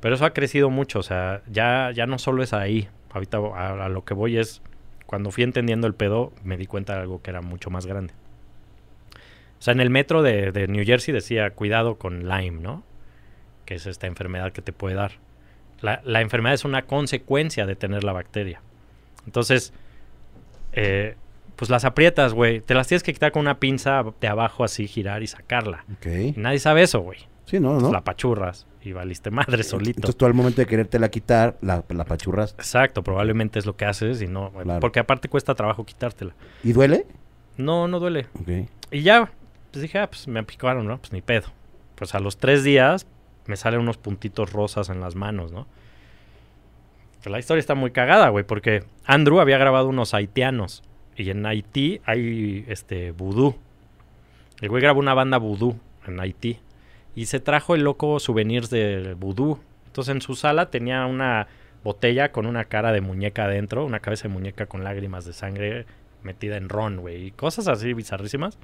Pero 0.00 0.14
eso 0.14 0.26
ha 0.26 0.34
crecido 0.34 0.68
mucho, 0.68 0.98
o 0.98 1.02
sea, 1.02 1.40
ya, 1.50 1.90
ya 1.94 2.04
no 2.04 2.18
solo 2.18 2.42
es 2.42 2.52
ahí. 2.52 2.86
Ahorita 3.10 3.38
a, 3.38 3.86
a 3.86 3.88
lo 3.88 4.04
que 4.04 4.12
voy 4.12 4.36
es, 4.36 4.60
cuando 5.06 5.30
fui 5.30 5.44
entendiendo 5.44 5.86
el 5.86 5.94
pedo, 5.94 6.34
me 6.44 6.58
di 6.58 6.66
cuenta 6.66 6.92
de 6.92 7.00
algo 7.00 7.22
que 7.22 7.30
era 7.30 7.40
mucho 7.40 7.70
más 7.70 7.86
grande. 7.86 8.12
O 9.60 9.62
sea, 9.62 9.72
en 9.72 9.80
el 9.80 9.90
metro 9.90 10.22
de, 10.22 10.50
de 10.52 10.66
New 10.68 10.84
Jersey 10.84 11.12
decía, 11.12 11.50
cuidado 11.50 11.96
con 11.96 12.28
Lyme, 12.28 12.60
¿no? 12.62 12.82
Que 13.66 13.74
es 13.74 13.86
esta 13.86 14.06
enfermedad 14.06 14.52
que 14.52 14.62
te 14.62 14.72
puede 14.72 14.96
dar. 14.96 15.12
La, 15.82 16.00
la 16.02 16.22
enfermedad 16.22 16.54
es 16.54 16.64
una 16.64 16.86
consecuencia 16.86 17.66
de 17.66 17.76
tener 17.76 18.02
la 18.02 18.12
bacteria. 18.12 18.62
Entonces, 19.26 19.72
eh, 20.72 21.14
pues 21.56 21.70
las 21.70 21.84
aprietas, 21.84 22.32
güey. 22.32 22.60
Te 22.60 22.72
las 22.74 22.88
tienes 22.88 23.02
que 23.02 23.12
quitar 23.12 23.32
con 23.32 23.40
una 23.40 23.60
pinza 23.60 24.02
de 24.18 24.28
abajo 24.28 24.64
así, 24.64 24.88
girar 24.88 25.22
y 25.22 25.26
sacarla. 25.26 25.84
Ok. 25.94 26.06
Y 26.06 26.34
nadie 26.38 26.58
sabe 26.58 26.82
eso, 26.82 27.00
güey. 27.00 27.18
Sí, 27.44 27.60
no, 27.60 27.78
no. 27.78 27.92
La 27.92 28.02
pachurras 28.02 28.66
y 28.82 28.92
valiste 28.92 29.30
madre 29.30 29.62
solito. 29.62 29.98
Entonces 29.98 30.16
tú 30.16 30.24
al 30.24 30.32
momento 30.32 30.62
de 30.62 30.66
querértela 30.66 31.10
quitar, 31.10 31.58
la, 31.60 31.84
la 31.88 32.04
pachurras. 32.04 32.54
Exacto, 32.58 33.02
probablemente 33.02 33.58
es 33.58 33.66
lo 33.66 33.76
que 33.76 33.84
haces 33.84 34.22
y 34.22 34.26
no... 34.26 34.52
Claro. 34.52 34.80
Porque 34.80 35.00
aparte 35.00 35.28
cuesta 35.28 35.54
trabajo 35.54 35.84
quitártela. 35.84 36.34
¿Y 36.62 36.72
duele? 36.72 37.06
No, 37.56 37.88
no 37.88 37.98
duele. 37.98 38.26
Ok. 38.40 38.70
Y 38.92 39.02
ya, 39.02 39.30
pues 39.70 39.82
dije, 39.82 39.98
ah, 39.98 40.08
pues 40.08 40.26
me 40.28 40.42
picaron, 40.42 40.86
¿no? 40.86 40.98
Pues 40.98 41.12
ni 41.12 41.22
pedo. 41.22 41.48
Pues 41.94 42.14
a 42.14 42.20
los 42.20 42.38
tres 42.38 42.64
días 42.64 43.06
me 43.46 43.56
salen 43.56 43.80
unos 43.80 43.96
puntitos 43.96 44.52
rosas 44.52 44.88
en 44.88 45.00
las 45.00 45.14
manos, 45.14 45.52
¿no? 45.52 45.66
La 47.24 47.38
historia 47.38 47.60
está 47.60 47.74
muy 47.74 47.90
cagada, 47.90 48.30
güey, 48.30 48.44
porque 48.44 48.84
Andrew 49.04 49.40
había 49.40 49.58
grabado 49.58 49.88
unos 49.88 50.14
haitianos. 50.14 50.82
Y 51.16 51.28
en 51.28 51.44
Haití 51.44 52.00
hay 52.06 52.64
este 52.68 53.10
vudú. 53.10 53.56
El 54.62 54.70
güey 54.70 54.82
grabó 54.82 55.00
una 55.00 55.12
banda 55.12 55.36
vudú 55.36 55.78
en 56.06 56.18
Haití. 56.18 56.58
Y 57.14 57.26
se 57.26 57.40
trajo 57.40 57.74
el 57.74 57.82
loco 57.82 58.18
souvenirs 58.20 58.70
de 58.70 59.14
vudú. 59.18 59.58
Entonces 59.86 60.14
en 60.14 60.22
su 60.22 60.34
sala 60.34 60.70
tenía 60.70 61.04
una 61.04 61.48
botella 61.84 62.32
con 62.32 62.46
una 62.46 62.64
cara 62.64 62.92
de 62.92 63.02
muñeca 63.02 63.44
adentro, 63.44 63.84
una 63.84 64.00
cabeza 64.00 64.28
de 64.28 64.34
muñeca 64.34 64.64
con 64.66 64.82
lágrimas 64.82 65.26
de 65.26 65.34
sangre 65.34 65.86
metida 66.22 66.56
en 66.56 66.70
ron, 66.70 67.00
güey. 67.00 67.26
Y 67.26 67.30
cosas 67.32 67.68
así 67.68 67.92
bizarrísimas. 67.92 68.58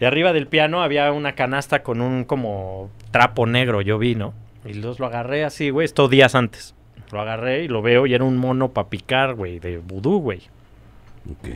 Y 0.00 0.04
arriba 0.06 0.32
del 0.32 0.46
piano 0.46 0.82
había 0.82 1.12
una 1.12 1.34
canasta 1.34 1.82
con 1.82 2.00
un 2.00 2.24
como 2.24 2.90
trapo 3.10 3.46
negro, 3.46 3.82
yo 3.82 3.98
vi, 3.98 4.14
¿no? 4.14 4.32
Y 4.64 4.74
los 4.74 4.98
lo 4.98 5.06
agarré 5.06 5.44
así, 5.44 5.70
güey, 5.70 5.84
esto 5.84 6.08
días 6.08 6.34
antes. 6.34 6.74
Lo 7.12 7.20
agarré 7.20 7.64
y 7.64 7.68
lo 7.68 7.82
veo 7.82 8.06
y 8.06 8.14
era 8.14 8.24
un 8.24 8.36
mono 8.38 8.70
para 8.70 8.88
picar, 8.88 9.34
güey, 9.34 9.58
de 9.58 9.78
vudú, 9.78 10.20
güey. 10.20 10.42
Ok. 11.30 11.48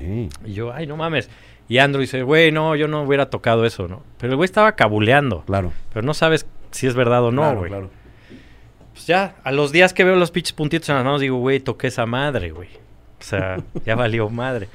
Y 0.44 0.52
yo, 0.52 0.72
ay, 0.72 0.86
no 0.86 0.96
mames. 0.96 1.30
Y 1.68 1.78
Andrew 1.78 2.00
dice, 2.02 2.22
güey, 2.22 2.52
no, 2.52 2.76
yo 2.76 2.88
no 2.88 3.02
hubiera 3.02 3.30
tocado 3.30 3.64
eso, 3.64 3.88
¿no? 3.88 4.02
Pero 4.18 4.32
el 4.32 4.36
güey 4.36 4.44
estaba 4.44 4.72
cabuleando. 4.72 5.42
Claro. 5.46 5.72
Pero 5.92 6.04
no 6.04 6.12
sabes 6.12 6.46
si 6.70 6.86
es 6.86 6.94
verdad 6.94 7.24
o 7.24 7.32
no, 7.32 7.42
Claro, 7.42 7.58
güey. 7.58 7.70
claro. 7.70 7.90
Pues 8.92 9.06
ya, 9.06 9.36
a 9.42 9.52
los 9.52 9.72
días 9.72 9.94
que 9.94 10.04
veo 10.04 10.16
los 10.16 10.30
pinches 10.30 10.52
puntitos 10.52 10.88
en 10.90 10.96
las 10.96 11.04
manos, 11.04 11.20
digo, 11.20 11.38
güey, 11.38 11.60
toqué 11.60 11.86
esa 11.86 12.04
madre, 12.04 12.50
güey. 12.50 12.68
O 13.20 13.22
sea, 13.22 13.56
ya 13.86 13.94
valió 13.96 14.28
madre. 14.28 14.68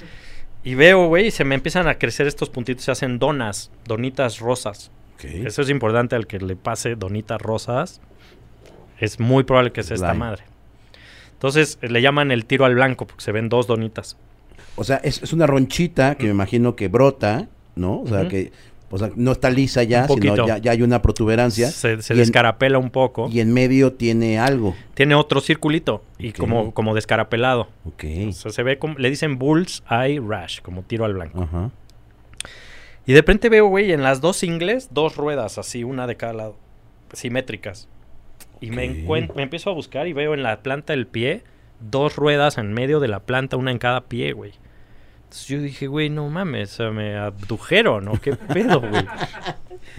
Y 0.64 0.76
veo, 0.76 1.08
güey, 1.08 1.28
y 1.28 1.32
se 1.32 1.46
me 1.46 1.56
empiezan 1.56 1.88
a 1.88 1.96
crecer 1.96 2.28
estos 2.28 2.50
puntitos, 2.50 2.84
se 2.84 2.92
hacen 2.92 3.20
donas, 3.20 3.72
donitas 3.86 4.40
rosas. 4.40 4.92
Eso 5.22 5.62
es 5.62 5.70
importante 5.70 6.16
al 6.16 6.28
que 6.28 6.40
le 6.40 6.56
pase 6.56 6.96
donitas 6.96 7.42
rosas. 7.42 8.02
Es 9.00 9.20
muy 9.20 9.44
probable 9.44 9.72
que 9.72 9.84
sea 9.84 9.96
esta 9.96 10.14
madre. 10.14 10.44
Entonces 11.34 11.78
le 11.82 12.02
llaman 12.02 12.32
el 12.32 12.46
tiro 12.46 12.66
al 12.66 12.76
blanco 12.76 13.08
porque 13.08 13.24
se 13.24 13.32
ven 13.32 13.50
dos 13.50 13.68
donitas. 13.68 14.18
O 14.76 14.84
sea, 14.84 14.98
es, 14.98 15.22
es 15.22 15.34
una 15.34 15.48
ronchita 15.48 16.16
que 16.16 16.26
me 16.26 16.32
imagino 16.32 16.76
que 16.76 16.88
brota, 16.88 17.48
¿no? 17.76 18.02
O 18.02 18.08
sea, 18.08 18.28
que 18.28 18.52
o 18.90 18.98
sea, 18.98 19.12
no 19.16 19.32
está 19.34 19.50
lisa 19.50 19.84
ya, 19.84 20.08
sino 20.08 20.48
ya, 20.48 20.58
ya 20.58 20.72
hay 20.72 20.82
una 20.82 21.02
protuberancia. 21.02 21.70
Se, 21.72 22.02
se 22.02 22.14
en- 22.14 22.20
descarapela 22.20 22.78
un 22.80 22.90
poco. 22.90 23.30
Y 23.32 23.40
en 23.40 23.54
medio 23.54 23.94
tiene 23.94 24.40
algo. 24.40 24.76
Tiene 24.94 25.16
otro 25.16 25.42
circulito 25.42 26.04
y 26.18 26.32
como, 26.32 26.74
como 26.74 26.96
descarapelado. 26.96 27.68
Ok. 27.86 28.04
O 28.30 28.32
sea, 28.32 28.52
se 28.52 28.64
ve 28.64 28.78
como, 28.80 28.98
le 28.98 29.10
dicen 29.10 29.38
bull's 29.38 29.84
eye 29.90 30.20
rash, 30.20 30.62
como 30.62 30.82
tiro 30.84 31.06
al 31.06 31.14
blanco. 31.14 31.42
Ajá. 31.44 31.72
Y 33.06 33.14
de 33.14 33.20
repente 33.20 33.50
veo, 33.50 33.68
güey, 33.68 33.92
en 33.92 34.04
las 34.04 34.22
dos 34.22 34.44
ingles, 34.44 34.90
dos 34.92 35.16
ruedas 35.16 35.58
así, 35.58 35.84
una 35.84 36.06
de 36.06 36.16
cada 36.16 36.34
lado, 36.34 36.56
simétricas. 37.14 37.88
Y 38.62 38.72
me, 38.72 38.90
Ok. 38.90 38.96
encuent- 38.98 39.34
me 39.36 39.44
empiezo 39.44 39.70
a 39.70 39.74
buscar 39.74 40.08
y 40.08 40.14
veo 40.14 40.34
en 40.34 40.44
la 40.44 40.62
planta 40.62 40.94
del 40.94 41.08
pie 41.08 41.44
dos 41.80 42.18
ruedas 42.18 42.58
en 42.58 42.74
medio 42.74 43.00
de 43.00 43.08
la 43.08 43.22
planta, 43.22 43.56
una 43.56 43.72
en 43.72 43.78
cada 43.78 44.02
pie, 44.02 44.34
güey. 44.34 44.52
Entonces 45.30 45.48
yo 45.48 45.62
dije, 45.62 45.86
güey, 45.86 46.10
no 46.10 46.28
mames, 46.28 46.74
o 46.74 46.76
sea, 46.78 46.90
me 46.90 47.16
abdujeron, 47.16 48.06
¿no? 48.06 48.14
¿Qué 48.14 48.36
pedo, 48.36 48.82
güey? 48.82 49.06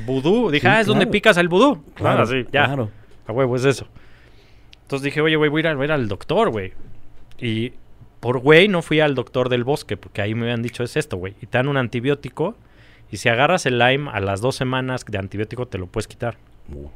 Vudú. 0.05 0.51
Dije, 0.51 0.67
Sí, 0.67 0.73
ah, 0.73 0.81
es 0.81 0.89
donde 0.89 1.07
picas 1.07 1.37
el 1.37 1.49
vudú. 1.49 1.85
Claro, 1.95 2.25
Claro, 2.25 2.27
sí, 2.27 2.49
ya. 2.51 2.65
claro. 2.65 2.91
A 3.29 3.33
huevo, 3.33 3.55
es 3.55 3.65
eso. 3.65 3.87
Entonces 4.83 5.05
dije, 5.05 5.21
oye, 5.21 5.37
güey, 5.37 5.49
voy 5.49 5.65
a 5.65 5.71
ir, 5.85 5.93
al 5.93 6.09
doctor, 6.09 6.51
güey. 6.51 6.73
Y 7.39 7.75
por 8.19 8.41
güey 8.41 8.67
no 8.67 8.83
fui 8.83 8.99
al 8.99 9.15
doctor 9.15 9.51
del 9.51 9.63
bosque, 9.63 9.97
porque 9.97 10.21
ahí 10.21 10.35
me 10.35 10.43
habían 10.43 10.63
dicho, 10.63 10.83
es 10.83 10.97
esto, 10.97 11.17
güey. 11.17 11.37
Y 11.41 11.47
te 11.47 11.59
dan 11.59 11.69
un 11.69 11.77
antibiótico. 11.77 12.57
Y 13.13 13.19
si 13.19 13.29
agarras 13.29 13.67
el 13.67 13.79
Lyme 13.79 14.11
a 14.13 14.19
las 14.19 14.41
dos 14.41 14.57
semanas 14.57 15.05
de 15.07 15.17
antibiótico, 15.17 15.69
te 15.69 15.79
lo 15.79 15.87
puedes 15.87 16.09
quitar. 16.09 16.39
Uh. 16.75 16.89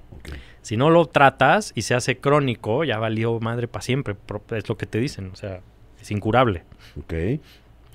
Si 0.61 0.77
no 0.77 0.91
lo 0.91 1.07
tratas 1.07 1.71
y 1.77 1.83
se 1.83 1.95
hace 1.95 2.19
crónico, 2.19 2.83
ya 2.83 2.99
valió 2.99 3.39
madre 3.39 3.69
para 3.69 3.83
siempre. 3.83 4.17
Es 4.51 4.69
lo 4.69 4.77
que 4.77 4.87
te 4.87 4.99
dicen, 4.99 5.31
o 5.33 5.37
sea, 5.37 5.61
es 6.01 6.11
incurable. 6.11 6.65
Ok. 6.99 7.15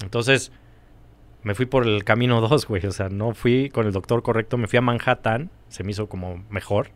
Entonces, 0.01 0.51
me 1.43 1.55
fui 1.55 1.65
por 1.65 1.87
el 1.87 2.03
camino 2.03 2.41
2, 2.47 2.67
güey. 2.67 2.85
O 2.85 2.91
sea, 2.91 3.09
no 3.09 3.33
fui 3.33 3.69
con 3.69 3.85
el 3.85 3.93
doctor 3.93 4.21
correcto, 4.23 4.57
me 4.57 4.67
fui 4.67 4.77
a 4.77 4.81
Manhattan, 4.81 5.49
se 5.69 5.83
me 5.83 5.91
hizo 5.91 6.07
como 6.07 6.43
mejor. 6.49 6.91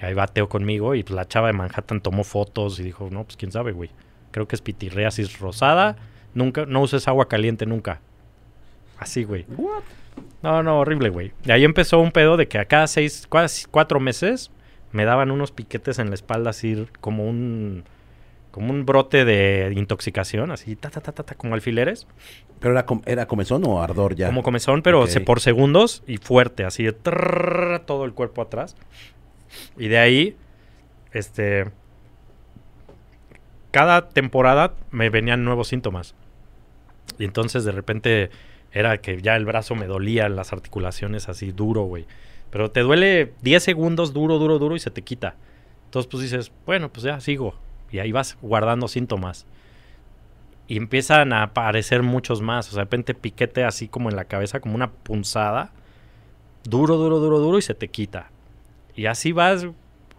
Y 0.00 0.04
ahí 0.04 0.14
va 0.14 0.26
Teo 0.26 0.48
conmigo 0.48 0.94
y 0.94 1.02
pues 1.02 1.14
la 1.14 1.26
chava 1.26 1.46
de 1.46 1.54
Manhattan 1.54 2.00
tomó 2.00 2.22
fotos 2.22 2.78
y 2.78 2.82
dijo, 2.82 3.08
no, 3.10 3.24
pues 3.24 3.36
quién 3.36 3.50
sabe, 3.50 3.72
güey. 3.72 3.90
Creo 4.30 4.46
que 4.46 4.56
es 4.56 4.62
pitirreasis 4.62 5.38
rosada. 5.38 5.96
Nunca, 6.34 6.66
no 6.66 6.82
uses 6.82 7.08
agua 7.08 7.28
caliente 7.28 7.64
nunca. 7.64 8.00
Así, 8.98 9.24
güey. 9.24 9.46
No, 10.42 10.62
no, 10.62 10.80
horrible, 10.80 11.08
güey. 11.08 11.32
Y 11.44 11.50
ahí 11.50 11.64
empezó 11.64 11.98
un 11.98 12.12
pedo 12.12 12.36
de 12.36 12.46
que 12.46 12.58
a 12.58 12.66
cada 12.66 12.86
seis, 12.86 13.26
cuatro 13.70 14.00
meses 14.00 14.50
me 14.92 15.04
daban 15.04 15.30
unos 15.30 15.50
piquetes 15.50 15.98
en 15.98 16.08
la 16.08 16.14
espalda 16.14 16.50
así 16.50 16.86
como 17.00 17.26
un 17.26 17.84
como 18.56 18.72
un 18.72 18.86
brote 18.86 19.26
de 19.26 19.70
intoxicación, 19.76 20.50
así 20.50 20.76
ta 20.76 20.88
ta 20.88 21.02
ta 21.02 21.12
ta, 21.12 21.24
ta 21.24 21.34
como 21.34 21.52
alfileres. 21.52 22.06
¿Pero 22.58 22.72
era, 22.72 22.86
era 23.04 23.26
comezón 23.26 23.62
o 23.66 23.82
ardor 23.82 24.14
ya? 24.14 24.28
Como 24.28 24.42
comezón, 24.42 24.80
pero 24.80 25.04
por 25.26 25.40
segundos 25.40 26.02
y 26.06 26.16
fuerte, 26.16 26.64
así 26.64 26.82
de 26.82 26.92
todo 26.92 28.06
el 28.06 28.14
cuerpo 28.14 28.40
atrás. 28.40 28.74
Y 29.76 29.88
de 29.88 29.98
ahí, 29.98 30.36
este. 31.12 31.66
Cada 33.72 34.08
temporada 34.08 34.72
me 34.90 35.10
venían 35.10 35.44
nuevos 35.44 35.68
síntomas. 35.68 36.14
Y 37.18 37.24
entonces 37.24 37.64
de 37.64 37.72
repente 37.72 38.30
era 38.72 39.02
que 39.02 39.20
ya 39.20 39.36
el 39.36 39.44
brazo 39.44 39.74
me 39.74 39.86
dolía, 39.86 40.30
las 40.30 40.54
articulaciones 40.54 41.28
así 41.28 41.52
duro, 41.52 41.82
güey. 41.82 42.06
Pero 42.50 42.70
te 42.70 42.80
duele 42.80 43.34
10 43.42 43.62
segundos 43.62 44.14
duro, 44.14 44.38
duro, 44.38 44.58
duro 44.58 44.76
y 44.76 44.78
se 44.78 44.90
te 44.90 45.02
quita. 45.02 45.34
Entonces 45.84 46.10
pues 46.10 46.22
dices, 46.22 46.52
bueno, 46.64 46.90
pues 46.90 47.04
ya 47.04 47.20
sigo. 47.20 47.65
Y 47.96 47.98
ahí 47.98 48.12
vas 48.12 48.36
guardando 48.42 48.88
síntomas. 48.88 49.46
Y 50.68 50.76
empiezan 50.76 51.32
a 51.32 51.44
aparecer 51.44 52.02
muchos 52.02 52.42
más. 52.42 52.68
O 52.68 52.72
sea, 52.72 52.80
de 52.80 52.84
repente 52.84 53.14
piquete 53.14 53.64
así 53.64 53.88
como 53.88 54.10
en 54.10 54.16
la 54.16 54.26
cabeza, 54.26 54.60
como 54.60 54.74
una 54.74 54.90
punzada. 54.90 55.72
Duro, 56.62 56.96
duro, 56.96 57.20
duro, 57.20 57.38
duro 57.38 57.56
y 57.56 57.62
se 57.62 57.74
te 57.74 57.88
quita. 57.88 58.30
Y 58.94 59.06
así 59.06 59.32
vas 59.32 59.66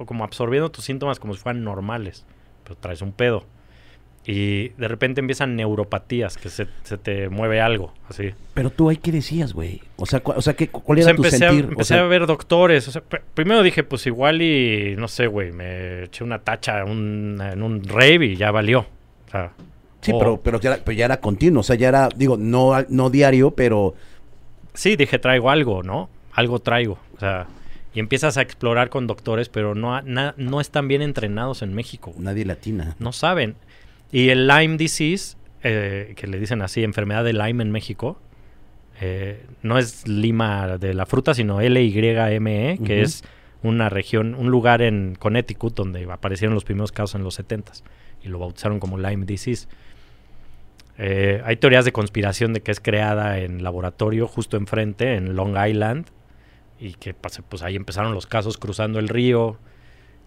como 0.08 0.24
absorbiendo 0.24 0.72
tus 0.72 0.86
síntomas 0.86 1.20
como 1.20 1.36
si 1.36 1.40
fueran 1.40 1.63
normales. 1.63 2.26
Pero 2.63 2.78
traes 2.78 3.04
un 3.04 3.12
pedo. 3.12 3.46
Y 4.30 4.70
de 4.78 4.90
repente 4.90 5.22
empiezan 5.22 5.56
neuropatías, 5.56 6.36
que 6.38 6.50
se, 6.50 6.68
se 6.84 6.98
te 6.98 7.30
mueve 7.30 7.62
algo, 7.62 7.94
así. 8.10 8.32
Pero 8.54 8.70
tú 8.72 8.90
ahí, 8.90 8.98
¿qué 8.98 9.10
decías, 9.13 9.54
güey? 9.54 9.80
O 9.96 10.06
sea, 10.06 10.22
o 10.26 10.42
sea 10.42 10.54
¿qué, 10.54 10.68
¿cuál 10.68 10.98
O 10.98 11.02
era 11.02 11.06
sea, 11.06 11.16
tu 11.16 11.24
empecé, 11.24 11.46
a, 11.46 11.50
sentir? 11.50 11.66
O 11.66 11.70
empecé 11.70 11.94
sea, 11.94 12.02
a 12.02 12.08
ver 12.08 12.28
doctores. 12.28 12.86
O 12.90 12.92
sea, 12.92 13.02
pr- 13.10 13.22
primero 13.34 13.63
dije, 13.63 13.86
pues 13.86 14.06
igual 14.06 14.42
y 14.42 14.96
no 14.98 15.08
sé, 15.08 15.28
güey, 15.28 15.54
me 15.54 16.04
eché 16.04 16.26
una 16.26 16.40
tacha 16.40 16.84
un- 16.84 17.42
en 17.42 17.63
un 17.63 17.84
rave 17.86 18.26
y 18.26 18.36
ya 18.36 18.52
valió. 18.52 18.80
O 19.28 19.32
sea, 19.32 19.54
sí, 20.02 20.12
pero, 20.20 20.42
pero, 20.44 20.60
ya 20.60 20.74
era, 20.74 20.84
pero 20.84 20.98
ya 20.98 21.06
era 21.06 21.22
continuo. 21.22 21.62
O 21.62 21.63
sea, 21.63 21.78
ya 21.78 21.88
era, 21.88 22.10
digo, 22.13 22.36
no, 22.36 22.74
no 22.90 23.10
diario, 23.10 23.52
pero 23.52 23.96
sí, 24.74 24.98
dije, 24.98 25.20
traigo 25.20 25.50
algo, 25.50 25.84
¿no? 25.84 26.10
Algo 26.34 26.60
traigo. 26.60 27.00
O 27.16 27.20
sea, 27.22 27.48
y 27.94 28.02
empiezas 28.02 28.36
a 28.36 28.42
explorar 28.42 28.90
con 28.90 29.08
doctores, 29.08 29.48
pero 29.48 29.74
no, 29.74 30.02
na- 30.02 30.34
no 30.36 30.60
están 30.60 30.90
bien 30.90 31.02
entrenados 31.02 31.62
en 31.62 31.74
México. 31.74 32.12
güey. 32.12 32.26
nadie 32.26 32.44
latina. 32.44 32.96
No 33.00 33.13
saben. 33.13 33.56
Y 34.12 34.30
el 34.30 34.48
Lyme 34.48 34.78
disease, 34.78 35.38
eh, 35.63 36.13
que 36.15 36.28
le 36.28 36.39
dicen 36.39 36.62
así, 36.62 36.84
enfermedad 36.84 37.24
de 37.24 37.34
Lyme 37.34 37.63
en 37.63 37.72
México, 37.72 38.20
eh, 39.02 39.46
no 39.62 39.78
es 39.78 40.08
Lima 40.08 40.78
de 40.78 40.93
la 40.93 41.06
fruta, 41.06 41.34
sino 41.34 41.62
L-Y-M-E, 41.62 42.80
que 42.84 43.02
es 43.02 43.24
una 43.63 43.89
región, 43.89 44.34
un 44.36 44.50
lugar 44.50 44.82
en 44.82 45.15
Connecticut 45.15 45.76
donde 45.76 46.10
aparecieron 46.12 46.54
los 46.54 46.63
primeros 46.63 46.91
casos 46.91 47.15
en 47.15 47.24
los 47.24 47.36
70 47.36 47.74
y 48.24 48.30
lo 48.30 48.39
bautizaron 48.39 48.80
como 48.80 48.98
Lyme 48.98 49.26
disease. 49.26 49.67
Eh, 50.98 51.41
hay 51.46 51.58
teorías 51.58 51.86
de 51.86 51.91
conspiración 51.91 52.54
de 52.54 52.62
que 52.62 52.72
es 52.72 52.80
creada 52.80 53.39
en 53.39 53.63
laboratorio 53.63 54.28
justo 54.28 54.58
enfrente, 54.58 55.15
en 55.15 55.36
Long 55.36 55.56
Island, 55.58 56.08
y 56.80 56.93
que 56.93 57.13
pues, 57.13 57.41
pues, 57.48 57.62
ahí 57.62 57.76
empezaron 57.76 58.13
los 58.13 58.26
casos 58.26 58.58
cruzando 58.58 59.00
el 59.00 59.10
río. 59.10 59.58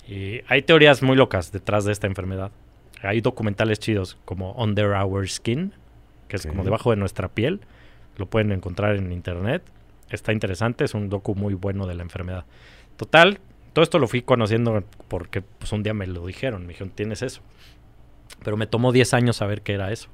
Y 0.07 0.43
hay 0.49 0.63
teorías 0.63 1.03
muy 1.03 1.17
locas 1.17 1.53
detrás 1.53 1.85
de 1.85 1.93
esta 1.93 2.07
enfermedad. 2.07 2.53
Hay 3.03 3.21
documentales 3.21 3.79
chidos 3.79 4.19
como 4.25 4.53
Under 4.53 4.91
Our 4.91 5.29
Skin, 5.29 5.73
que 6.29 6.37
es 6.37 6.47
como 6.47 6.65
debajo 6.65 6.91
de 6.91 6.97
nuestra 6.97 7.29
piel. 7.29 7.61
Lo 8.17 8.27
pueden 8.27 8.53
encontrar 8.53 8.97
en 8.97 9.13
internet. 9.13 9.63
Está 10.11 10.33
interesante, 10.33 10.85
es 10.85 10.95
un 10.95 11.09
docu 11.09 11.35
muy 11.35 11.55
bueno 11.55 11.87
de 11.87 11.95
la 11.95 12.03
enfermedad. 12.03 12.45
Total, 12.97 13.41
todo 13.73 13.83
esto 13.83 13.99
lo 13.99 14.09
fui 14.09 14.23
conociendo 14.23 14.83
porque 15.09 15.43
pues, 15.43 15.73
un 15.73 15.83
día 15.83 15.95
me 15.95 16.07
lo 16.07 16.27
dijeron. 16.27 16.63
Me 16.63 16.69
dijeron, 16.69 16.91
tienes 16.91 17.23
eso. 17.23 17.41
Pero 18.45 18.57
me 18.57 18.67
tomó 18.67 18.93
10 18.93 19.15
años 19.15 19.37
saber 19.37 19.63
qué 19.63 19.75
era 19.75 19.93
eso. 19.93 20.09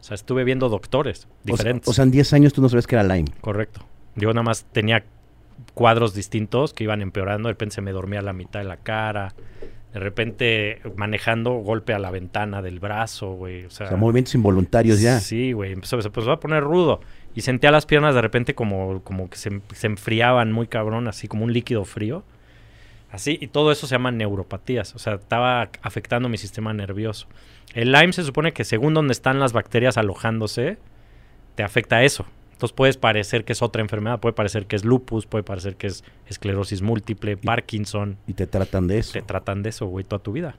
O 0.00 0.02
sea, 0.02 0.14
estuve 0.14 0.44
viendo 0.44 0.68
doctores 0.68 1.18
O 1.18 1.22
sea, 1.22 1.52
diferentes. 1.56 1.88
o 1.88 1.92
sea, 1.92 2.04
en 2.04 2.10
10 2.10 2.32
años 2.32 2.52
tú 2.52 2.62
no 2.62 2.68
sabes 2.68 2.86
que 2.86 2.94
era 2.94 3.02
Lyme. 3.02 3.30
Correcto. 3.40 3.84
Yo 4.16 4.28
nada 4.32 4.42
más 4.42 4.64
tenía 4.72 5.04
cuadros 5.74 6.14
distintos 6.14 6.72
que 6.72 6.84
iban 6.84 7.02
empeorando. 7.02 7.48
De 7.48 7.52
repente 7.52 7.74
se 7.74 7.80
me 7.82 7.92
dormía 7.92 8.22
la 8.22 8.32
mitad 8.32 8.60
de 8.60 8.66
la 8.66 8.76
cara. 8.76 9.34
De 9.92 9.98
repente 9.98 10.80
manejando 10.96 11.52
golpe 11.54 11.92
a 11.92 11.98
la 11.98 12.10
ventana 12.10 12.62
del 12.62 12.78
brazo, 12.78 13.32
güey. 13.32 13.64
O 13.64 13.70
sea, 13.70 13.86
O 13.86 13.88
sea, 13.90 13.98
movimientos 13.98 14.34
involuntarios 14.34 15.00
ya. 15.00 15.18
Sí, 15.20 15.52
güey. 15.52 15.72
Empezó, 15.72 16.00
se 16.00 16.08
empezó 16.08 16.30
a 16.30 16.40
poner 16.40 16.62
rudo. 16.62 17.00
Y 17.34 17.40
sentía 17.42 17.70
las 17.70 17.86
piernas 17.86 18.14
de 18.14 18.22
repente 18.22 18.54
como, 18.54 19.02
como 19.02 19.28
que 19.28 19.36
se, 19.36 19.60
se 19.72 19.86
enfriaban 19.86 20.52
muy 20.52 20.66
cabrón, 20.66 21.08
así 21.08 21.28
como 21.28 21.44
un 21.44 21.52
líquido 21.52 21.84
frío. 21.84 22.24
Así, 23.10 23.38
y 23.40 23.48
todo 23.48 23.72
eso 23.72 23.86
se 23.86 23.96
llama 23.96 24.12
neuropatías. 24.12 24.94
O 24.94 24.98
sea, 24.98 25.14
estaba 25.14 25.70
afectando 25.82 26.28
mi 26.28 26.38
sistema 26.38 26.72
nervioso. 26.72 27.26
El 27.74 27.92
Lyme 27.92 28.12
se 28.12 28.22
supone 28.22 28.52
que 28.52 28.64
según 28.64 28.94
donde 28.94 29.12
están 29.12 29.40
las 29.40 29.52
bacterias 29.52 29.96
alojándose, 29.96 30.78
te 31.56 31.62
afecta 31.62 32.02
eso. 32.04 32.26
Entonces 32.60 32.76
puedes 32.76 32.98
parecer 32.98 33.46
que 33.46 33.54
es 33.54 33.62
otra 33.62 33.80
enfermedad, 33.80 34.20
puede 34.20 34.34
parecer 34.34 34.66
que 34.66 34.76
es 34.76 34.84
lupus, 34.84 35.24
puede 35.24 35.42
parecer 35.42 35.76
que 35.76 35.86
es 35.86 36.04
esclerosis 36.26 36.82
múltiple, 36.82 37.38
Parkinson. 37.38 38.18
Y 38.26 38.34
te 38.34 38.46
tratan 38.46 38.86
de 38.86 38.98
eso. 38.98 39.14
Te 39.14 39.22
tratan 39.22 39.62
de 39.62 39.70
eso, 39.70 39.86
güey, 39.86 40.04
toda 40.04 40.22
tu 40.22 40.32
vida. 40.32 40.56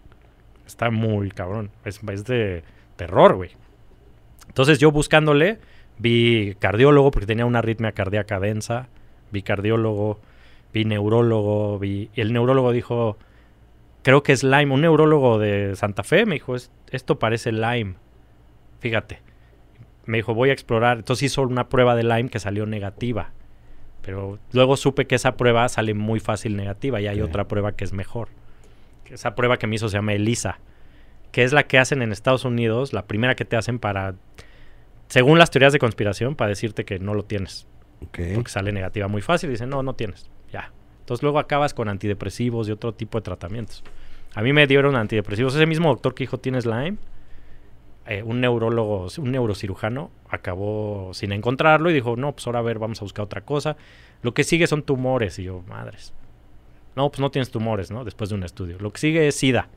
Está 0.66 0.90
muy 0.90 1.30
cabrón. 1.30 1.70
Es, 1.86 2.00
es 2.12 2.26
de 2.26 2.64
terror, 2.96 3.36
güey. 3.36 3.52
Entonces 4.48 4.80
yo 4.80 4.92
buscándole, 4.92 5.60
vi 6.00 6.56
cardiólogo 6.58 7.12
porque 7.12 7.28
tenía 7.28 7.46
una 7.46 7.60
arritmia 7.60 7.92
cardíaca 7.92 8.40
densa, 8.40 8.88
vi 9.32 9.44
cardiólogo, 9.44 10.20
vi 10.74 10.86
neurólogo, 10.86 11.78
vi... 11.78 12.10
Y 12.16 12.22
el 12.22 12.34
neurólogo 12.34 12.72
dijo, 12.72 13.20
creo 14.02 14.24
que 14.24 14.32
es 14.34 14.44
Lyme. 14.44 14.74
Un 14.74 14.82
neurólogo 14.82 15.38
de 15.38 15.76
Santa 15.76 16.02
Fe 16.02 16.26
me 16.26 16.34
dijo, 16.34 16.56
"Es- 16.56 16.72
esto 16.90 17.20
parece 17.20 17.52
Lyme. 17.52 17.94
Fíjate. 18.80 19.20
Me 20.06 20.18
dijo, 20.18 20.34
voy 20.34 20.50
a 20.50 20.54
explorar. 20.54 20.98
Entonces 20.98 21.32
hizo 21.32 21.42
una 21.44 21.70
prueba 21.70 21.96
de 21.96 22.04
Lyme 22.04 22.30
que 22.30 22.40
salió 22.40 22.66
negativa. 22.66 23.32
Pero 24.02 24.40
luego 24.52 24.78
supe 24.78 25.06
que 25.06 25.16
esa 25.16 25.38
prueba 25.38 25.68
sale 25.70 25.94
muy 25.94 26.20
fácil 26.20 26.56
negativa 26.56 27.00
y 27.02 27.08
hay 27.08 27.22
otra 27.22 27.48
prueba 27.48 27.74
que 27.74 27.84
es 27.84 27.94
mejor. 27.94 28.30
Esa 29.10 29.36
prueba 29.36 29.58
que 29.58 29.68
me 29.68 29.76
hizo 29.76 29.90
se 29.90 29.98
llama 29.98 30.14
ELISA, 30.14 30.60
que 31.32 31.44
es 31.44 31.52
la 31.52 31.64
que 31.64 31.78
hacen 31.78 32.02
en 32.02 32.12
Estados 32.12 32.46
Unidos, 32.46 32.94
la 32.94 33.06
primera 33.06 33.36
que 33.36 33.46
te 33.46 33.58
hacen 33.58 33.78
para, 33.78 34.16
según 35.10 35.38
las 35.38 35.52
teorías 35.52 35.74
de 35.74 35.80
conspiración, 35.80 36.36
para 36.36 36.50
decirte 36.50 36.86
que 36.86 36.98
no 36.98 37.14
lo 37.14 37.24
tienes. 37.24 37.68
Ok. 38.06 38.20
Porque 38.34 38.50
sale 38.50 38.72
negativa 38.72 39.08
muy 39.08 39.22
fácil 39.22 39.50
y 39.50 39.54
dicen, 39.54 39.70
no, 39.70 39.84
no 39.84 39.94
tienes. 39.96 40.30
Ya. 40.52 40.72
Entonces 41.02 41.24
luego 41.24 41.40
acabas 41.40 41.74
con 41.74 41.90
antidepresivos 41.90 42.70
y 42.70 42.72
otro 42.72 42.94
tipo 42.94 43.18
de 43.18 43.24
tratamientos. 43.24 43.84
A 44.34 44.42
mí 44.42 44.54
me 44.54 44.66
dieron 44.66 44.96
antidepresivos. 44.96 45.56
Ese 45.56 45.66
mismo 45.66 45.90
doctor 45.90 46.16
que 46.16 46.24
dijo, 46.24 46.38
tienes 46.40 46.66
Lyme, 46.66 46.98
eh, 48.08 48.24
un 48.24 48.42
neurólogo, 48.42 49.08
un 49.18 49.32
neurocirujano, 49.32 50.12
acabó 50.30 51.14
sin 51.14 51.32
encontrarlo 51.32 51.90
y 51.92 51.94
dijo, 51.94 52.16
no, 52.16 52.32
pues 52.32 52.48
ahora 52.48 52.60
a 52.60 52.64
ver, 52.64 52.80
vamos 52.80 53.02
a 53.02 53.06
buscar 53.06 53.26
otra 53.26 53.42
cosa. 53.42 53.78
Lo 54.22 54.34
que 54.34 54.44
sigue 54.44 54.68
son 54.68 54.84
tumores. 54.84 55.38
Y 55.40 55.44
yo, 55.44 55.64
madres. 55.68 56.14
No, 56.96 57.10
pues 57.10 57.20
no 57.20 57.32
tienes 57.32 57.52
tumores, 57.52 57.92
¿no? 57.92 58.04
Después 58.04 58.30
de 58.30 58.36
un 58.36 58.44
estudio. 58.44 58.78
Lo 58.80 58.92
que 58.92 59.00
sigue 59.00 59.28
es 59.28 59.36
SIDA. 59.36 59.70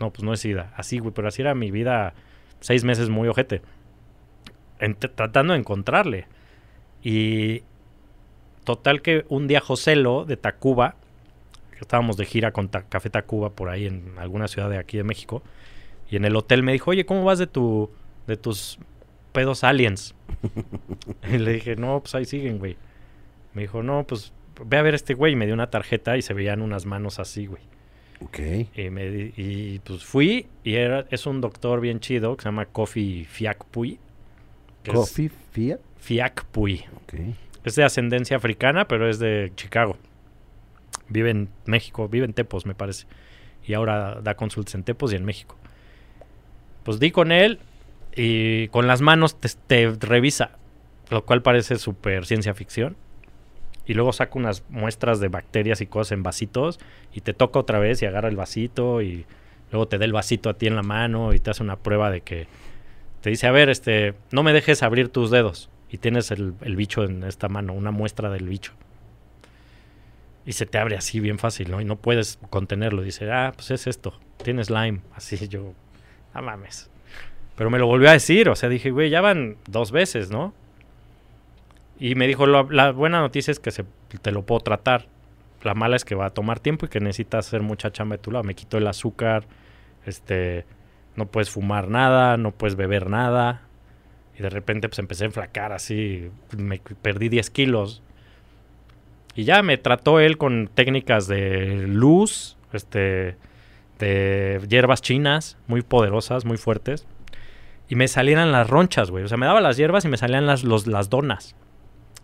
No, 0.00 0.10
pues 0.10 0.24
no 0.24 0.32
es 0.32 0.40
SIDA. 0.40 0.72
Así, 0.76 0.98
güey, 0.98 1.12
pero 1.14 1.28
así 1.28 1.42
era 1.42 1.54
mi 1.54 1.70
vida 1.70 2.14
seis 2.60 2.84
meses 2.84 3.08
muy 3.08 3.28
ojete. 3.28 3.62
Tratando 5.14 5.52
de 5.52 5.60
encontrarle. 5.60 6.26
Y 7.02 7.62
total 8.64 9.02
que 9.02 9.24
un 9.28 9.46
día 9.46 9.60
Joselo 9.60 10.24
de 10.24 10.36
Tacuba, 10.36 10.96
estábamos 11.80 12.16
de 12.16 12.24
gira 12.24 12.52
con 12.52 12.68
Café 12.68 13.10
Tacuba 13.10 13.50
por 13.50 13.68
ahí 13.68 13.86
en 13.86 14.14
alguna 14.18 14.48
ciudad 14.48 14.70
de 14.70 14.78
aquí 14.78 14.96
de 14.96 15.04
México, 15.04 15.42
y 16.10 16.16
en 16.16 16.24
el 16.24 16.36
hotel 16.36 16.62
me 16.62 16.72
dijo, 16.72 16.90
oye, 16.90 17.04
¿cómo 17.06 17.24
vas 17.24 17.38
de 17.38 17.46
tu 17.46 17.90
de 18.26 18.36
tus 18.36 18.78
pedos 19.32 19.64
aliens? 19.64 20.14
y 21.32 21.38
le 21.38 21.54
dije, 21.54 21.76
no, 21.76 22.00
pues 22.00 22.14
ahí 22.14 22.24
siguen, 22.24 22.58
güey. 22.58 22.76
Me 23.52 23.62
dijo, 23.62 23.82
no, 23.82 24.04
pues 24.06 24.32
ve 24.64 24.76
a 24.78 24.82
ver 24.82 24.94
a 24.94 24.96
este 24.96 25.14
güey. 25.14 25.32
Y 25.32 25.36
me 25.36 25.46
dio 25.46 25.54
una 25.54 25.70
tarjeta 25.70 26.16
y 26.16 26.22
se 26.22 26.34
veían 26.34 26.62
unas 26.62 26.86
manos 26.86 27.18
así, 27.18 27.46
güey. 27.46 27.62
Ok. 28.20 28.38
Y, 28.76 28.90
me 28.90 29.10
di- 29.10 29.32
y, 29.36 29.78
pues 29.80 30.04
fui 30.04 30.46
y 30.62 30.74
era, 30.74 31.06
es 31.10 31.26
un 31.26 31.40
doctor 31.40 31.80
bien 31.80 32.00
chido 32.00 32.36
que 32.36 32.42
se 32.42 32.48
llama 32.48 32.66
Kofi 32.66 33.24
Fiakpui. 33.24 33.98
Coffee, 34.86 35.30
Fiat. 35.52 35.80
Fiakpui. 35.98 36.84
Ok. 37.02 37.14
Es 37.64 37.74
de 37.76 37.84
ascendencia 37.84 38.36
africana, 38.36 38.86
pero 38.86 39.08
es 39.08 39.18
de 39.18 39.50
Chicago. 39.56 39.96
Vive 41.08 41.30
en 41.30 41.48
México, 41.66 42.08
vive 42.08 42.26
en 42.26 42.34
Tepos, 42.34 42.66
me 42.66 42.74
parece. 42.74 43.06
Y 43.66 43.72
ahora 43.74 44.20
da 44.22 44.34
consultas 44.36 44.74
en 44.74 44.84
Tepos 44.84 45.12
y 45.12 45.16
en 45.16 45.24
México. 45.24 45.56
Pues 46.84 47.00
di 47.00 47.10
con 47.10 47.32
él 47.32 47.58
y 48.14 48.68
con 48.68 48.86
las 48.86 49.00
manos 49.00 49.36
te, 49.40 49.90
revisa. 50.00 50.58
lo 51.10 51.24
cual 51.24 51.42
parece 51.42 51.76
súper 51.76 52.26
ciencia 52.26 52.54
ficción. 52.54 52.96
Y 53.86 53.94
luego 53.94 54.12
saca 54.12 54.38
unas 54.38 54.64
muestras 54.70 55.20
de 55.20 55.28
bacterias 55.28 55.80
y 55.80 55.86
cosas 55.86 56.12
en 56.12 56.22
vasitos 56.22 56.78
y 57.12 57.20
te 57.20 57.34
toca 57.34 57.58
otra 57.58 57.78
vez 57.78 58.00
y 58.00 58.06
agarra 58.06 58.28
el 58.28 58.36
vasito 58.36 59.02
y 59.02 59.26
luego 59.70 59.88
te 59.88 59.98
da 59.98 60.04
el 60.04 60.12
vasito 60.12 60.48
a 60.48 60.54
ti 60.54 60.66
en 60.66 60.76
la 60.76 60.82
mano 60.82 61.34
y 61.34 61.38
te 61.38 61.50
hace 61.50 61.62
una 61.62 61.76
prueba 61.76 62.10
de 62.10 62.22
que 62.22 62.46
te 63.20 63.30
dice, 63.30 63.46
a 63.46 63.52
ver, 63.52 63.70
este, 63.70 64.14
no 64.30 64.42
me 64.42 64.52
dejes 64.52 64.82
abrir 64.82 65.08
tus 65.08 65.30
dedos. 65.30 65.70
Y 65.90 65.98
tienes 65.98 66.30
el, 66.30 66.54
el 66.62 66.76
bicho 66.76 67.04
en 67.04 67.22
esta 67.24 67.48
mano, 67.48 67.72
una 67.72 67.90
muestra 67.90 68.30
del 68.30 68.48
bicho. 68.48 68.72
Y 70.46 70.52
se 70.52 70.66
te 70.66 70.78
abre 70.78 70.96
así 70.96 71.20
bien 71.20 71.38
fácil, 71.38 71.70
¿no? 71.70 71.80
Y 71.80 71.84
no 71.84 71.96
puedes 71.96 72.38
contenerlo. 72.50 73.02
Dice, 73.02 73.30
ah, 73.30 73.52
pues 73.54 73.70
es 73.70 73.86
esto, 73.86 74.18
tienes 74.42 74.70
Lyme. 74.70 75.00
Así 75.14 75.48
yo, 75.48 75.72
no 76.34 76.42
mames. 76.42 76.90
Pero 77.56 77.70
me 77.70 77.78
lo 77.78 77.86
volvió 77.86 78.08
a 78.08 78.12
decir, 78.12 78.48
o 78.48 78.56
sea, 78.56 78.68
dije, 78.68 78.90
güey, 78.90 79.10
ya 79.10 79.20
van 79.20 79.56
dos 79.66 79.92
veces, 79.92 80.30
¿no? 80.30 80.52
Y 81.98 82.16
me 82.16 82.26
dijo, 82.26 82.46
la, 82.46 82.90
buena 82.90 83.20
noticia 83.20 83.52
es 83.52 83.60
que 83.60 83.70
se, 83.70 83.84
te 84.20 84.32
lo 84.32 84.42
puedo 84.42 84.60
tratar. 84.60 85.06
La 85.62 85.74
mala 85.74 85.96
es 85.96 86.04
que 86.04 86.14
va 86.14 86.26
a 86.26 86.30
tomar 86.30 86.60
tiempo 86.60 86.86
y 86.86 86.88
que 86.88 87.00
necesitas 87.00 87.46
hacer 87.46 87.62
mucha 87.62 87.92
chamba 87.92 88.16
de 88.16 88.22
tu 88.22 88.30
lado. 88.30 88.44
Me 88.44 88.54
quitó 88.54 88.78
el 88.78 88.86
azúcar, 88.86 89.46
este, 90.04 90.66
no 91.16 91.26
puedes 91.26 91.50
fumar 91.50 91.88
nada, 91.88 92.36
no 92.36 92.50
puedes 92.50 92.76
beber 92.76 93.08
nada. 93.08 93.62
Y 94.36 94.42
de 94.42 94.50
repente 94.50 94.88
pues 94.88 94.98
empecé 94.98 95.24
a 95.24 95.26
enflacar 95.26 95.72
así, 95.72 96.30
me 96.56 96.80
perdí 96.80 97.28
10 97.28 97.50
kilos. 97.50 98.02
Y 99.36 99.44
ya 99.44 99.62
me 99.62 99.78
trató 99.78 100.20
él 100.20 100.38
con 100.38 100.68
técnicas 100.74 101.28
de 101.28 101.86
luz, 101.86 102.56
este, 102.72 103.36
de 103.98 104.60
hierbas 104.68 105.02
chinas, 105.02 105.56
muy 105.66 105.82
poderosas, 105.82 106.44
muy 106.44 106.56
fuertes. 106.56 107.06
Y 107.88 107.96
me 107.96 108.08
salían 108.08 108.50
las 108.50 108.68
ronchas, 108.68 109.10
güey. 109.10 109.24
O 109.24 109.28
sea, 109.28 109.36
me 109.36 109.46
daba 109.46 109.60
las 109.60 109.76
hierbas 109.76 110.04
y 110.04 110.08
me 110.08 110.16
salían 110.16 110.46
las, 110.46 110.64
los, 110.64 110.86
las 110.86 111.10
donas. 111.10 111.54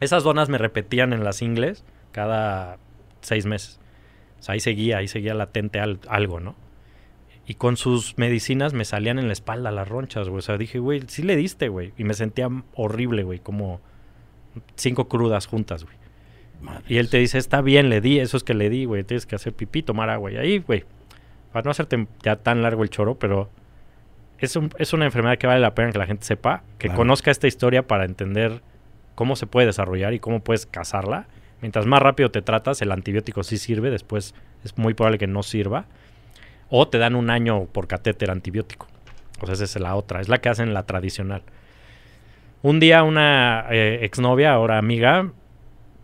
Esas 0.00 0.24
donas 0.24 0.48
me 0.48 0.58
repetían 0.58 1.12
en 1.12 1.22
las 1.22 1.42
ingles 1.42 1.84
cada 2.12 2.78
seis 3.20 3.46
meses. 3.46 3.78
O 4.40 4.42
sea, 4.42 4.54
ahí 4.54 4.60
seguía, 4.60 4.98
ahí 4.98 5.08
seguía 5.08 5.34
latente 5.34 5.80
al, 5.80 6.00
algo, 6.08 6.40
¿no? 6.40 6.56
Y 7.46 7.54
con 7.54 7.76
sus 7.76 8.16
medicinas 8.16 8.72
me 8.72 8.84
salían 8.84 9.18
en 9.18 9.26
la 9.26 9.32
espalda 9.32 9.70
las 9.70 9.88
ronchas, 9.88 10.28
güey. 10.28 10.38
O 10.38 10.42
sea, 10.42 10.56
dije, 10.56 10.78
güey, 10.78 11.02
sí 11.08 11.22
le 11.22 11.36
diste, 11.36 11.68
güey. 11.68 11.92
Y 11.98 12.04
me 12.04 12.14
sentía 12.14 12.48
horrible, 12.74 13.22
güey, 13.22 13.40
como 13.40 13.80
cinco 14.76 15.08
crudas 15.08 15.46
juntas, 15.46 15.84
güey. 15.84 15.96
Y 16.88 16.98
él 16.98 17.08
te 17.08 17.18
dice, 17.18 17.38
está 17.38 17.60
bien, 17.60 17.88
le 17.88 18.00
di, 18.00 18.18
eso 18.18 18.36
es 18.36 18.44
que 18.44 18.54
le 18.54 18.70
di, 18.70 18.84
güey. 18.84 19.04
Tienes 19.04 19.26
que 19.26 19.34
hacer 19.34 19.52
pipí, 19.52 19.82
tomar 19.82 20.10
agua. 20.10 20.30
Y 20.30 20.36
ahí, 20.36 20.58
güey, 20.58 20.84
para 21.52 21.64
no 21.64 21.70
hacerte 21.70 22.06
ya 22.22 22.36
tan 22.36 22.62
largo 22.62 22.82
el 22.82 22.90
choro, 22.90 23.16
pero 23.18 23.50
es, 24.38 24.56
un, 24.56 24.70
es 24.78 24.92
una 24.92 25.04
enfermedad 25.04 25.36
que 25.38 25.46
vale 25.46 25.60
la 25.60 25.74
pena 25.74 25.92
que 25.92 25.98
la 25.98 26.06
gente 26.06 26.24
sepa, 26.24 26.62
que 26.78 26.88
Claro. 26.88 26.98
conozca 26.98 27.30
esta 27.30 27.46
historia 27.46 27.86
para 27.86 28.04
entender 28.04 28.62
cómo 29.14 29.36
se 29.36 29.46
puede 29.46 29.66
desarrollar 29.66 30.14
y 30.14 30.18
cómo 30.20 30.40
puedes 30.40 30.66
cazarla. 30.66 31.26
Mientras 31.60 31.84
más 31.86 32.00
rápido 32.00 32.30
te 32.30 32.40
tratas, 32.40 32.80
el 32.80 32.90
antibiótico 32.92 33.42
sí 33.42 33.58
sirve, 33.58 33.90
después 33.90 34.34
es 34.64 34.78
muy 34.78 34.94
probable 34.94 35.18
que 35.18 35.26
no 35.26 35.42
sirva. 35.42 35.84
O 36.70 36.88
te 36.88 36.98
dan 36.98 37.14
un 37.16 37.28
año 37.30 37.66
por 37.66 37.86
catéter 37.86 38.30
antibiótico. 38.30 38.86
O 39.40 39.46
sea, 39.46 39.54
esa 39.54 39.64
es 39.64 39.78
la 39.80 39.94
otra, 39.96 40.20
es 40.20 40.28
la 40.28 40.38
que 40.38 40.48
hacen 40.48 40.72
la 40.72 40.84
tradicional. 40.84 41.42
Un 42.62 42.78
día 42.78 43.02
una 43.02 43.66
eh, 43.70 44.00
exnovia, 44.02 44.52
ahora 44.52 44.78
amiga, 44.78 45.32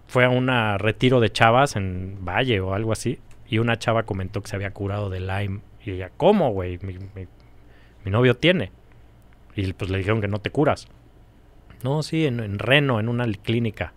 fue 0.08 0.24
a 0.24 0.28
un 0.30 0.48
retiro 0.78 1.20
de 1.20 1.30
chavas 1.30 1.76
en 1.76 2.18
Valle 2.24 2.60
o 2.60 2.74
algo 2.74 2.92
así. 2.92 3.18
Y 3.48 3.58
una 3.58 3.78
chava 3.78 4.04
comentó 4.04 4.42
que 4.42 4.48
se 4.48 4.56
había 4.56 4.72
curado 4.72 5.10
de 5.10 5.20
Lyme. 5.20 5.60
Y 5.84 5.92
ella, 5.92 6.10
¿cómo, 6.16 6.50
güey? 6.50 6.78
Mi, 6.82 8.10
novio 8.10 8.36
tiene. 8.36 8.72
Y 9.54 9.72
pues 9.72 9.90
le 9.90 9.98
dijeron 9.98 10.20
que 10.20 10.28
no 10.28 10.40
te 10.40 10.50
curas. 10.50 10.88
No, 11.82 12.02
sí, 12.02 12.26
en, 12.26 12.40
en 12.40 12.58
Reno, 12.58 13.00
en 13.00 13.08
una 13.08 13.26
clínica. 13.32 13.92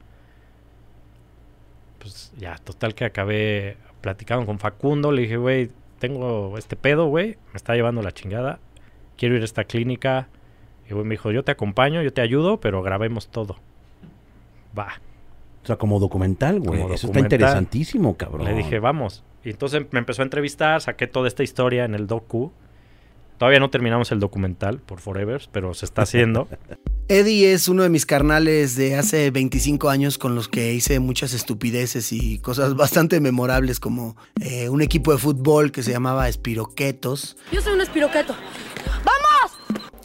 Pues 1.99 2.31
ya, 2.37 2.57
total 2.57 2.95
que 2.95 3.05
acabé 3.05 3.77
platicando 4.01 4.45
con 4.45 4.59
Facundo. 4.59 5.11
Le 5.11 5.23
dije, 5.23 5.37
güey, 5.37 5.69
tengo 5.99 6.57
este 6.57 6.75
pedo, 6.75 7.07
güey. 7.07 7.37
Me 7.51 7.57
está 7.57 7.75
llevando 7.75 8.01
la 8.01 8.11
chingada. 8.11 8.59
Quiero 9.17 9.35
ir 9.35 9.41
a 9.41 9.45
esta 9.45 9.63
clínica. 9.63 10.29
Y 10.89 10.93
güey 10.93 11.05
me 11.05 11.13
dijo, 11.13 11.31
yo 11.31 11.43
te 11.43 11.51
acompaño, 11.51 12.01
yo 12.01 12.13
te 12.13 12.21
ayudo, 12.21 12.59
pero 12.59 12.81
grabemos 12.81 13.29
todo. 13.29 13.57
Va. 14.77 15.01
O 15.63 15.67
sea, 15.67 15.75
como 15.75 15.99
documental, 15.99 16.59
güey. 16.59 16.81
Como 16.81 16.93
Eso 16.93 17.07
documental. 17.07 17.33
está 17.33 17.35
interesantísimo, 17.35 18.17
cabrón. 18.17 18.45
Le 18.45 18.53
dije, 18.53 18.79
vamos. 18.79 19.23
Y 19.43 19.51
entonces 19.51 19.85
me 19.91 19.99
empezó 19.99 20.21
a 20.21 20.25
entrevistar, 20.25 20.81
saqué 20.81 21.07
toda 21.07 21.27
esta 21.27 21.43
historia 21.43 21.85
en 21.85 21.95
el 21.95 22.07
docu. 22.07 22.51
Todavía 23.37 23.59
no 23.59 23.69
terminamos 23.69 24.11
el 24.11 24.19
documental 24.19 24.79
por 24.79 24.99
Forever, 24.99 25.47
pero 25.51 25.73
se 25.73 25.85
está 25.85 26.01
haciendo. 26.01 26.47
Eddie 27.07 27.53
es 27.53 27.67
uno 27.67 27.81
de 27.83 27.89
mis 27.89 28.05
carnales 28.05 28.75
de 28.75 28.95
hace 28.95 29.31
25 29.31 29.89
años 29.89 30.17
con 30.19 30.35
los 30.35 30.47
que 30.47 30.73
hice 30.73 30.99
muchas 30.99 31.33
estupideces 31.33 32.11
y 32.11 32.37
cosas 32.37 32.75
bastante 32.75 33.19
memorables 33.19 33.79
como 33.79 34.15
eh, 34.41 34.69
un 34.69 34.81
equipo 34.83 35.11
de 35.11 35.17
fútbol 35.17 35.71
que 35.71 35.81
se 35.81 35.91
llamaba 35.91 36.29
Espiroquetos 36.29 37.35
Yo 37.51 37.61
soy 37.61 37.73
un 37.73 37.81
espiroqueto. 37.81 38.35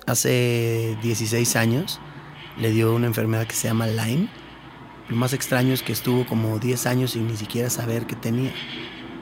hace 0.06 0.96
16 1.02 1.56
años. 1.56 2.00
Le 2.58 2.70
dio 2.70 2.94
una 2.94 3.06
enfermedad 3.06 3.46
que 3.46 3.54
se 3.54 3.68
llama 3.68 3.86
Lyme. 3.86 4.28
Lo 5.14 5.20
más 5.20 5.32
extraño 5.32 5.72
es 5.72 5.84
que 5.84 5.92
estuvo 5.92 6.26
como 6.26 6.58
10 6.58 6.86
años 6.86 7.12
sin 7.12 7.28
ni 7.28 7.36
siquiera 7.36 7.70
saber 7.70 8.04
que 8.04 8.16
tenía. 8.16 8.50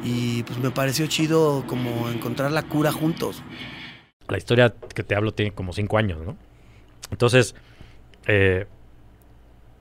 Y 0.03 0.43
pues 0.45 0.59
me 0.59 0.71
pareció 0.71 1.07
chido 1.07 1.65
como 1.67 2.09
encontrar 2.09 2.51
la 2.51 2.63
cura 2.63 2.91
juntos. 2.91 3.43
La 4.27 4.39
historia 4.39 4.73
que 4.95 5.03
te 5.03 5.15
hablo 5.15 5.35
tiene 5.35 5.53
como 5.53 5.75
cinco 5.75 5.99
años, 5.99 6.25
¿no? 6.25 6.39
Entonces, 7.11 7.55
eh, 8.27 8.65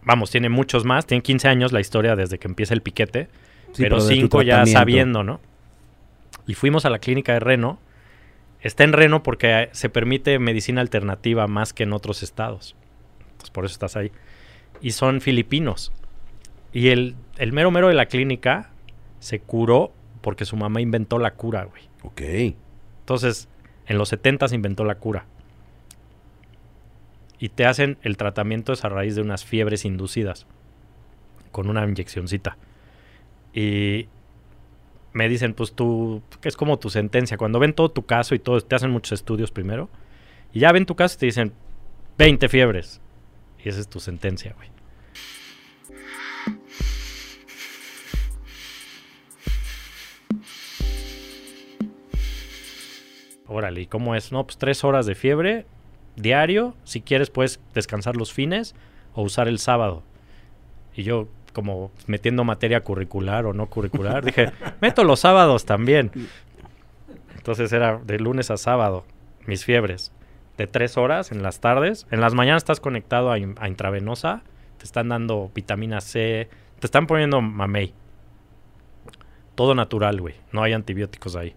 vamos, 0.03 0.31
tiene 0.31 0.49
muchos 0.49 0.83
más. 0.83 1.05
Tiene 1.05 1.23
15 1.23 1.47
años 1.47 1.71
la 1.71 1.79
historia 1.79 2.17
desde 2.17 2.39
que 2.39 2.49
empieza 2.49 2.73
el 2.73 2.81
piquete. 2.81 3.29
Sí, 3.71 3.83
pero 3.83 3.95
de 3.95 4.01
tu 4.01 4.07
cinco 4.09 4.41
ya 4.41 4.55
tratamiento. 4.55 4.79
sabiendo, 4.79 5.23
¿no? 5.23 5.39
Y 6.45 6.55
fuimos 6.55 6.83
a 6.83 6.89
la 6.89 6.99
clínica 6.99 7.31
de 7.31 7.39
Reno. 7.39 7.79
Está 8.59 8.83
en 8.83 8.91
Reno 8.91 9.23
porque 9.23 9.69
se 9.71 9.87
permite 9.87 10.39
medicina 10.39 10.81
alternativa 10.81 11.47
más 11.47 11.71
que 11.71 11.83
en 11.83 11.93
otros 11.93 12.21
estados. 12.21 12.75
Entonces, 13.21 13.49
por 13.51 13.63
eso 13.63 13.71
estás 13.71 13.95
ahí. 13.95 14.11
Y 14.81 14.91
son 14.91 15.21
filipinos. 15.21 15.93
Y 16.73 16.89
el, 16.89 17.15
el 17.37 17.51
mero 17.51 17.71
mero 17.71 17.87
de 17.87 17.93
la 17.93 18.05
clínica 18.05 18.69
se 19.19 19.39
curó 19.39 19.91
porque 20.21 20.45
su 20.45 20.55
mamá 20.55 20.81
inventó 20.81 21.19
la 21.19 21.33
cura, 21.33 21.65
güey. 21.65 21.83
Ok. 22.03 22.55
Entonces, 22.99 23.49
en 23.87 23.97
los 23.97 24.09
70 24.09 24.47
se 24.47 24.55
inventó 24.55 24.85
la 24.85 24.95
cura. 24.95 25.25
Y 27.39 27.49
te 27.49 27.65
hacen 27.65 27.97
el 28.03 28.17
tratamiento 28.17 28.71
es 28.71 28.85
a 28.85 28.89
raíz 28.89 29.15
de 29.15 29.21
unas 29.21 29.43
fiebres 29.43 29.83
inducidas. 29.83 30.45
Con 31.51 31.69
una 31.69 31.83
inyeccioncita. 31.85 32.57
Y 33.53 34.07
me 35.13 35.27
dicen, 35.27 35.53
pues 35.53 35.73
tú, 35.73 36.21
que 36.39 36.47
es 36.47 36.55
como 36.55 36.79
tu 36.79 36.89
sentencia. 36.89 37.37
Cuando 37.37 37.59
ven 37.59 37.73
todo 37.73 37.89
tu 37.89 38.05
caso 38.05 38.35
y 38.35 38.39
todo, 38.39 38.61
te 38.61 38.75
hacen 38.75 38.91
muchos 38.91 39.13
estudios 39.13 39.51
primero. 39.51 39.89
Y 40.53 40.59
ya 40.59 40.71
ven 40.71 40.85
tu 40.85 40.95
caso 40.95 41.15
y 41.15 41.19
te 41.19 41.25
dicen, 41.25 41.53
20 42.17 42.47
fiebres. 42.47 43.01
Y 43.63 43.69
esa 43.69 43.79
es 43.79 43.87
tu 43.87 43.99
sentencia, 43.99 44.53
güey. 44.55 44.69
Órale, 53.47 53.81
¿y 53.81 53.85
cómo 53.87 54.15
es? 54.15 54.31
No, 54.31 54.45
pues 54.45 54.57
tres 54.57 54.83
horas 54.83 55.05
de 55.05 55.15
fiebre 55.15 55.65
diario. 56.15 56.75
Si 56.83 57.01
quieres, 57.01 57.29
puedes 57.29 57.59
descansar 57.73 58.15
los 58.15 58.31
fines 58.31 58.75
o 59.13 59.23
usar 59.23 59.47
el 59.47 59.59
sábado. 59.59 60.03
Y 60.95 61.03
yo, 61.03 61.27
como 61.53 61.91
metiendo 62.07 62.43
materia 62.43 62.81
curricular 62.81 63.45
o 63.45 63.53
no 63.53 63.67
curricular, 63.67 64.23
dije, 64.23 64.51
meto 64.81 65.03
los 65.03 65.19
sábados 65.19 65.65
también. 65.65 66.11
Entonces 67.35 67.73
era 67.73 67.97
de 67.97 68.19
lunes 68.19 68.51
a 68.51 68.57
sábado, 68.57 69.05
mis 69.47 69.65
fiebres. 69.65 70.11
De 70.57 70.67
tres 70.67 70.95
horas 70.97 71.31
en 71.31 71.43
las 71.43 71.59
tardes. 71.59 72.07
En 72.11 72.21
las 72.21 72.33
mañanas 72.33 72.61
estás 72.61 72.79
conectado 72.79 73.31
a, 73.31 73.39
in- 73.39 73.55
a 73.59 73.67
intravenosa. 73.67 74.43
Te 74.81 74.85
están 74.85 75.09
dando 75.09 75.51
vitamina 75.53 76.01
C. 76.01 76.49
Te 76.79 76.87
están 76.87 77.05
poniendo 77.05 77.39
mamey. 77.39 77.93
Todo 79.53 79.75
natural, 79.75 80.19
güey. 80.19 80.33
No 80.51 80.63
hay 80.63 80.73
antibióticos 80.73 81.35
ahí. 81.35 81.53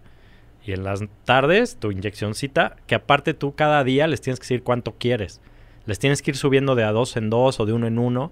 Y 0.63 0.73
en 0.73 0.83
las 0.83 1.01
tardes, 1.23 1.77
tu 1.79 1.89
inyeccióncita, 1.89 2.75
que 2.85 2.93
aparte 2.93 3.33
tú 3.33 3.55
cada 3.55 3.83
día 3.83 4.05
les 4.05 4.21
tienes 4.21 4.39
que 4.39 4.43
decir 4.43 4.61
cuánto 4.61 4.93
quieres. 4.99 5.41
Les 5.87 5.97
tienes 5.97 6.21
que 6.21 6.29
ir 6.29 6.37
subiendo 6.37 6.75
de 6.75 6.83
a 6.83 6.91
dos 6.91 7.17
en 7.17 7.31
dos 7.31 7.59
o 7.59 7.65
de 7.65 7.73
uno 7.73 7.87
en 7.87 7.97
uno. 7.97 8.31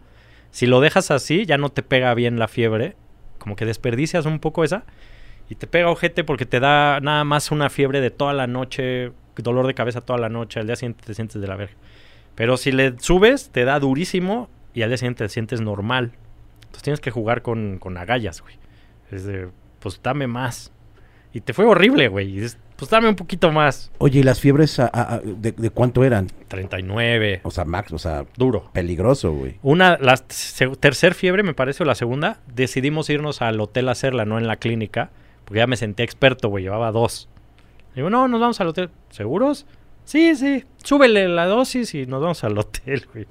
Si 0.52 0.68
lo 0.68 0.80
dejas 0.80 1.10
así, 1.10 1.48
ya 1.48 1.58
no 1.58 1.70
te 1.70 1.82
pega 1.82 2.14
bien 2.14 2.38
la 2.38 2.48
fiebre. 2.48 2.96
Como 3.40 3.56
que 3.56 3.66
desperdicias 3.66 4.28
un 4.28 4.38
poco 4.38 4.64
esa. 4.64 4.86
Y 5.50 5.56
te 5.56 5.66
pega 5.66 5.90
ojete 5.90 6.24
porque 6.24 6.46
te 6.46 6.60
da 6.60 7.00
nada 7.00 7.24
más 7.24 7.50
una 7.50 7.72
fiebre 7.72 8.00
de 8.00 8.12
toda 8.12 8.34
la 8.34 8.46
noche, 8.46 9.12
dolor 9.38 9.66
de 9.66 9.74
cabeza 9.74 10.02
toda 10.02 10.20
la 10.20 10.30
noche. 10.30 10.60
Al 10.60 10.68
día 10.68 10.76
siguiente 10.76 11.04
te 11.04 11.16
sientes 11.16 11.42
de 11.42 11.48
la 11.48 11.56
verga. 11.56 11.74
Pero 12.36 12.58
si 12.58 12.72
le 12.72 12.94
subes, 13.00 13.50
te 13.50 13.66
da 13.66 13.80
durísimo 13.80 14.50
y 14.74 14.82
al 14.82 14.90
día 14.90 14.98
siguiente 14.98 15.24
te 15.26 15.30
sientes 15.30 15.62
normal. 15.62 16.12
Entonces 16.62 16.84
tienes 16.84 17.00
que 17.00 17.12
jugar 17.12 17.42
con, 17.42 17.78
con 17.80 17.98
agallas, 17.98 18.42
güey. 18.42 18.56
Es 19.12 19.26
de, 19.26 19.50
pues 19.80 20.00
dame 20.04 20.28
más. 20.28 20.72
Y 21.34 21.42
te 21.42 21.54
fue 21.54 21.66
horrible, 21.66 22.08
güey. 22.10 22.32
Dices, 22.34 22.58
pues 22.76 22.90
dame 22.92 23.08
un 23.10 23.16
poquito 23.16 23.52
más. 23.52 23.92
Oye, 23.98 24.20
¿y 24.20 24.24
las 24.24 24.40
fiebres 24.40 24.80
a- 24.80 24.90
a- 24.94 25.16
a- 25.16 25.20
de, 25.20 25.52
de 25.52 25.70
cuánto 25.70 26.04
eran? 26.04 26.28
39. 26.48 27.42
O 27.44 27.52
sea, 27.52 27.66
Max, 27.66 27.92
o 27.92 27.98
sea, 27.98 28.26
Duro. 28.38 28.70
peligroso, 28.74 29.32
güey. 29.32 29.58
Una, 29.64 29.98
la 30.00 30.16
tercer 30.80 31.14
fiebre, 31.16 31.44
me 31.44 31.54
parece, 31.54 31.84
o 31.84 31.86
la 31.86 31.96
segunda, 31.96 32.40
decidimos 32.54 33.10
irnos 33.10 33.42
al 33.42 33.60
hotel 33.62 33.90
a 33.90 33.94
hacerla, 33.94 34.26
no 34.26 34.38
en 34.38 34.48
la 34.48 34.58
clínica, 34.58 35.10
porque 35.46 35.60
ya 35.60 35.68
me 35.68 35.76
sentía 35.78 36.06
experto, 36.06 36.50
güey, 36.50 36.64
llevaba 36.64 36.92
dos. 36.92 37.30
Digo, 37.96 38.10
no, 38.10 38.28
nos 38.28 38.40
vamos 38.42 38.60
al 38.62 38.68
hotel. 38.68 38.90
¿Seguros? 39.10 39.66
Sí, 40.06 40.36
sí. 40.36 40.66
Súbele 40.84 41.28
la 41.30 41.46
dosis 41.46 41.94
y 41.96 42.06
nos 42.06 42.22
vamos 42.22 42.44
al 42.44 42.58
hotel, 42.58 43.08
güey. 43.14 43.26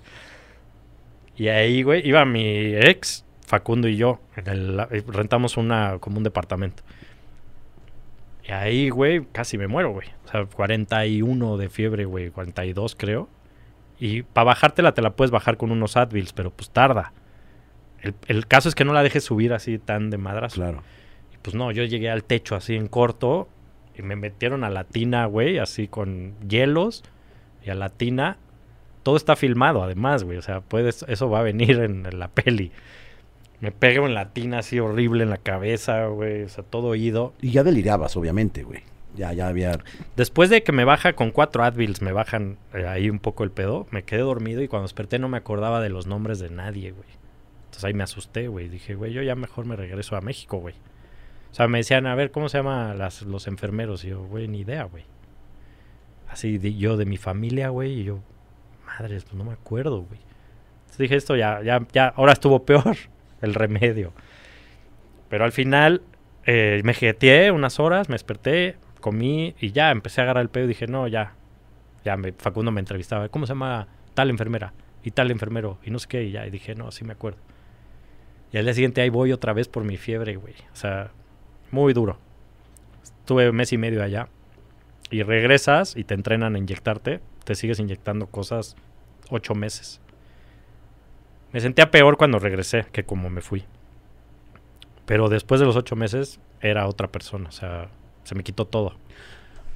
Y 1.36 1.48
ahí, 1.48 1.82
güey, 1.82 2.06
iba 2.06 2.24
mi 2.24 2.74
ex, 2.74 3.24
Facundo 3.46 3.88
y 3.88 3.96
yo. 3.96 4.20
En 4.36 4.48
el, 4.48 4.80
eh, 4.90 5.04
rentamos 5.06 5.56
una, 5.56 5.98
como 5.98 6.18
un 6.18 6.24
departamento. 6.24 6.82
Y 8.44 8.52
ahí, 8.52 8.90
güey, 8.90 9.24
casi 9.32 9.58
me 9.58 9.68
muero, 9.68 9.92
güey. 9.92 10.08
O 10.24 10.28
sea, 10.28 10.46
41 10.46 11.56
de 11.56 11.68
fiebre, 11.68 12.04
güey, 12.04 12.30
42 12.30 12.96
creo. 12.96 13.28
Y 13.98 14.22
para 14.22 14.46
bajártela 14.46 14.94
te 14.94 15.02
la 15.02 15.14
puedes 15.14 15.30
bajar 15.30 15.56
con 15.56 15.70
unos 15.70 15.96
Advils, 15.96 16.32
pero 16.32 16.50
pues 16.50 16.70
tarda. 16.70 17.12
El, 18.00 18.14
el 18.26 18.46
caso 18.46 18.68
es 18.68 18.74
que 18.74 18.84
no 18.84 18.92
la 18.92 19.02
dejes 19.02 19.24
subir 19.24 19.52
así 19.52 19.78
tan 19.78 20.10
de 20.10 20.18
madrazo. 20.18 20.56
Claro. 20.56 20.82
Y 21.32 21.36
pues 21.38 21.54
no, 21.54 21.70
yo 21.70 21.84
llegué 21.84 22.10
al 22.10 22.24
techo 22.24 22.56
así 22.56 22.74
en 22.74 22.88
corto 22.88 23.48
y 23.94 24.02
me 24.02 24.16
metieron 24.16 24.64
a 24.64 24.70
la 24.70 24.84
tina, 24.84 25.26
güey, 25.26 25.58
así 25.58 25.88
con 25.88 26.34
hielos 26.48 27.04
y 27.64 27.70
a 27.70 27.74
la 27.74 27.90
tina. 27.90 28.38
Todo 29.02 29.16
está 29.16 29.36
filmado, 29.36 29.82
además, 29.82 30.24
güey. 30.24 30.38
O 30.38 30.42
sea, 30.42 30.60
puedes, 30.60 31.04
eso 31.08 31.28
va 31.30 31.40
a 31.40 31.42
venir 31.42 31.80
en, 31.80 32.06
en 32.06 32.18
la 32.18 32.28
peli. 32.28 32.72
Me 33.60 33.70
pego 33.70 34.06
en 34.06 34.14
la 34.14 34.32
tina 34.32 34.58
así 34.58 34.80
horrible 34.80 35.22
en 35.22 35.30
la 35.30 35.36
cabeza, 35.36 36.06
güey. 36.06 36.42
O 36.42 36.48
sea, 36.48 36.64
todo 36.64 36.88
oído. 36.88 37.32
Y 37.40 37.50
ya 37.50 37.62
delirabas, 37.62 38.16
obviamente, 38.16 38.64
güey. 38.64 38.82
Ya, 39.14 39.32
ya 39.32 39.48
había... 39.48 39.78
Después 40.16 40.48
de 40.50 40.62
que 40.62 40.72
me 40.72 40.84
baja 40.84 41.12
con 41.12 41.30
cuatro 41.30 41.62
Advils, 41.62 42.00
me 42.00 42.12
bajan 42.12 42.56
eh, 42.72 42.86
ahí 42.86 43.10
un 43.10 43.18
poco 43.18 43.44
el 43.44 43.50
pedo, 43.50 43.86
me 43.90 44.04
quedé 44.04 44.20
dormido 44.20 44.62
y 44.62 44.68
cuando 44.68 44.84
desperté 44.84 45.18
no 45.18 45.28
me 45.28 45.36
acordaba 45.36 45.80
de 45.80 45.90
los 45.90 46.06
nombres 46.06 46.38
de 46.38 46.50
nadie, 46.50 46.92
güey. 46.92 47.08
Entonces 47.66 47.84
ahí 47.84 47.94
me 47.94 48.04
asusté, 48.04 48.48
güey. 48.48 48.68
Dije, 48.68 48.94
güey, 48.94 49.12
yo 49.12 49.22
ya 49.22 49.34
mejor 49.34 49.66
me 49.66 49.76
regreso 49.76 50.16
a 50.16 50.22
México, 50.22 50.58
güey. 50.58 50.74
O 51.50 51.54
sea, 51.54 51.68
me 51.68 51.78
decían, 51.78 52.06
a 52.06 52.14
ver, 52.14 52.30
¿cómo 52.30 52.48
se 52.48 52.58
llaman 52.58 52.96
las, 52.96 53.22
los 53.22 53.46
enfermeros? 53.46 54.04
Y 54.04 54.08
yo, 54.08 54.24
güey, 54.24 54.48
ni 54.48 54.60
idea, 54.60 54.84
güey. 54.84 55.04
Así 56.28 56.56
de, 56.56 56.74
yo 56.74 56.96
de 56.96 57.04
mi 57.04 57.18
familia, 57.18 57.68
güey, 57.68 58.00
y 58.00 58.04
yo, 58.04 58.20
madres, 58.98 59.24
pues 59.24 59.34
no 59.34 59.44
me 59.44 59.52
acuerdo, 59.52 60.02
güey. 60.02 60.20
Entonces 60.80 60.98
dije, 60.98 61.16
esto 61.16 61.36
ya, 61.36 61.62
ya, 61.62 61.86
ya, 61.92 62.08
ahora 62.08 62.32
estuvo 62.32 62.64
peor 62.64 62.96
el 63.40 63.54
remedio. 63.54 64.12
Pero 65.28 65.44
al 65.44 65.52
final 65.52 66.02
eh, 66.44 66.80
me 66.84 66.94
jeteé 66.94 67.50
unas 67.50 67.80
horas, 67.80 68.08
me 68.08 68.14
desperté, 68.14 68.76
comí 69.00 69.54
y 69.60 69.72
ya 69.72 69.90
empecé 69.90 70.20
a 70.20 70.24
agarrar 70.24 70.42
el 70.42 70.50
pedo 70.50 70.64
y 70.64 70.68
dije, 70.68 70.86
no, 70.86 71.08
ya. 71.08 71.34
Ya 72.04 72.16
me, 72.16 72.32
Facundo 72.32 72.72
me 72.72 72.80
entrevistaba, 72.80 73.28
¿cómo 73.28 73.46
se 73.46 73.52
llama 73.52 73.86
tal 74.14 74.28
enfermera? 74.28 74.72
Y 75.04 75.12
tal 75.12 75.30
enfermero, 75.30 75.78
y 75.84 75.90
no 75.90 75.98
sé 75.98 76.08
qué, 76.08 76.24
y 76.24 76.32
ya. 76.32 76.46
Y 76.46 76.50
dije, 76.50 76.74
no, 76.74 76.90
sí 76.90 77.04
me 77.04 77.12
acuerdo. 77.12 77.38
Y 78.52 78.58
al 78.58 78.64
día 78.64 78.74
siguiente 78.74 79.00
ahí 79.00 79.08
voy 79.08 79.32
otra 79.32 79.52
vez 79.52 79.68
por 79.68 79.84
mi 79.84 79.96
fiebre, 79.96 80.36
güey. 80.36 80.54
O 80.72 80.76
sea, 80.76 81.10
muy 81.70 81.94
duro. 81.94 82.18
Estuve 83.02 83.48
un 83.48 83.56
mes 83.56 83.72
y 83.72 83.78
medio 83.78 84.02
allá. 84.02 84.28
Y 85.12 85.22
regresas 85.22 85.96
y 85.96 86.02
te 86.04 86.14
entrenan 86.14 86.56
a 86.56 86.58
inyectarte. 86.58 87.20
Te 87.44 87.54
sigues 87.54 87.78
inyectando 87.78 88.26
cosas 88.26 88.74
ocho 89.30 89.54
meses. 89.54 90.00
Me 91.52 91.60
sentía 91.60 91.90
peor 91.90 92.16
cuando 92.16 92.38
regresé 92.40 92.86
que 92.92 93.04
como 93.04 93.28
me 93.30 93.42
fui. 93.42 93.64
Pero 95.06 95.28
después 95.28 95.60
de 95.60 95.66
los 95.66 95.76
ocho 95.76 95.96
meses 95.96 96.40
era 96.60 96.86
otra 96.88 97.08
persona. 97.12 97.48
O 97.48 97.52
sea, 97.52 97.88
se 98.24 98.34
me 98.34 98.42
quitó 98.42 98.66
todo. 98.66 98.94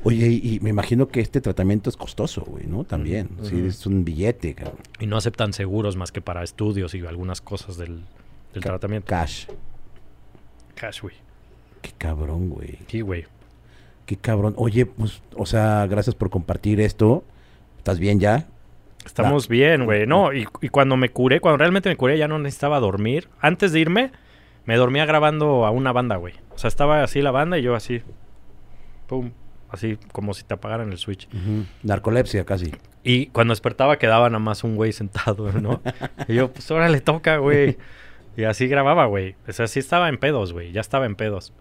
Oye, 0.05 0.26
y, 0.28 0.55
y 0.57 0.61
me 0.61 0.70
imagino 0.70 1.09
que 1.09 1.20
este 1.20 1.41
tratamiento 1.41 1.91
es 1.91 1.97
costoso, 1.97 2.43
güey, 2.43 2.66
¿no? 2.66 2.84
También. 2.84 3.30
Sí, 3.43 3.66
es 3.66 3.87
un 3.87 4.05
billete, 4.05 4.55
cabrón. 4.55 4.78
Y 5.01 5.07
no 5.07 5.16
aceptan 5.16 5.53
seguros 5.53 5.97
más 5.97 6.12
que 6.12 6.20
para 6.20 6.43
estudios 6.45 6.95
y 6.95 7.05
algunas 7.07 7.41
cosas 7.41 7.76
del, 7.76 8.05
del 8.55 8.62
Ca- 8.62 8.70
tratamiento. 8.70 9.07
Cash. 9.09 9.47
Cash, 10.74 11.01
güey. 11.03 11.14
Qué 11.82 11.93
cabrón, 11.97 12.51
güey. 12.51 12.78
Sí, 12.89 13.01
güey. 13.01 13.24
Qué 14.07 14.16
cabrón. 14.16 14.54
Oye, 14.57 14.86
pues, 14.86 15.22
o 15.34 15.46
sea, 15.46 15.86
gracias 15.88 16.14
por 16.14 16.30
compartir 16.30 16.80
esto. 16.80 17.24
¿Estás 17.78 17.98
bien 17.98 18.20
ya? 18.20 18.46
Estamos 19.04 19.48
bien, 19.48 19.84
güey. 19.84 20.07
No, 20.07 20.32
y, 20.32 20.48
y 20.61 20.68
cuando 20.68 20.96
me 20.96 21.11
curé, 21.11 21.40
cuando 21.40 21.59
realmente 21.59 21.88
me 21.88 21.96
curé, 21.96 22.16
ya 22.18 22.28
no 22.28 22.38
necesitaba 22.38 22.80
dormir. 22.80 23.28
Antes 23.40 23.72
de 23.72 23.80
irme, 23.80 24.12
me 24.64 24.76
dormía 24.76 25.07
grabando 25.07 25.66
a 25.66 25.70
una 25.70 25.92
banda, 25.92 26.16
güey. 26.16 26.34
O 26.54 26.59
sea, 26.59 26.68
estaba 26.68 27.02
así 27.02 27.22
la 27.22 27.30
banda 27.30 27.59
y 27.59 27.62
yo 27.62 27.74
así. 27.74 28.02
Pum. 29.07 29.30
Así 29.68 29.98
como 30.12 30.34
si 30.34 30.44
te 30.44 30.54
apagaran 30.54 30.90
el 30.92 30.98
switch. 30.98 31.28
Narcolepsia 31.82 32.44
casi. 32.44 32.72
Y 33.02 33.26
cuando 33.26 33.52
despertaba 33.52 33.98
quedaba 33.98 34.28
nada 34.28 34.38
más 34.38 34.64
un 34.64 34.76
güey 34.76 34.92
sentado, 34.92 35.52
¿no? 35.52 35.82
y 36.28 36.34
yo, 36.34 36.52
pues 36.52 36.70
ahora 36.70 36.88
le 36.88 37.00
toca, 37.00 37.38
güey. 37.38 37.76
Y 38.36 38.44
así 38.44 38.68
grababa, 38.68 39.07
güey. 39.07 39.34
O 39.48 39.52
sea, 39.52 39.66
sí 39.66 39.78
estaba 39.78 40.09
en 40.09 40.18
pedos, 40.18 40.52
güey. 40.52 40.72
Ya 40.72 40.80
estaba 40.80 41.07
en 41.07 41.14
pedos. 41.14 41.52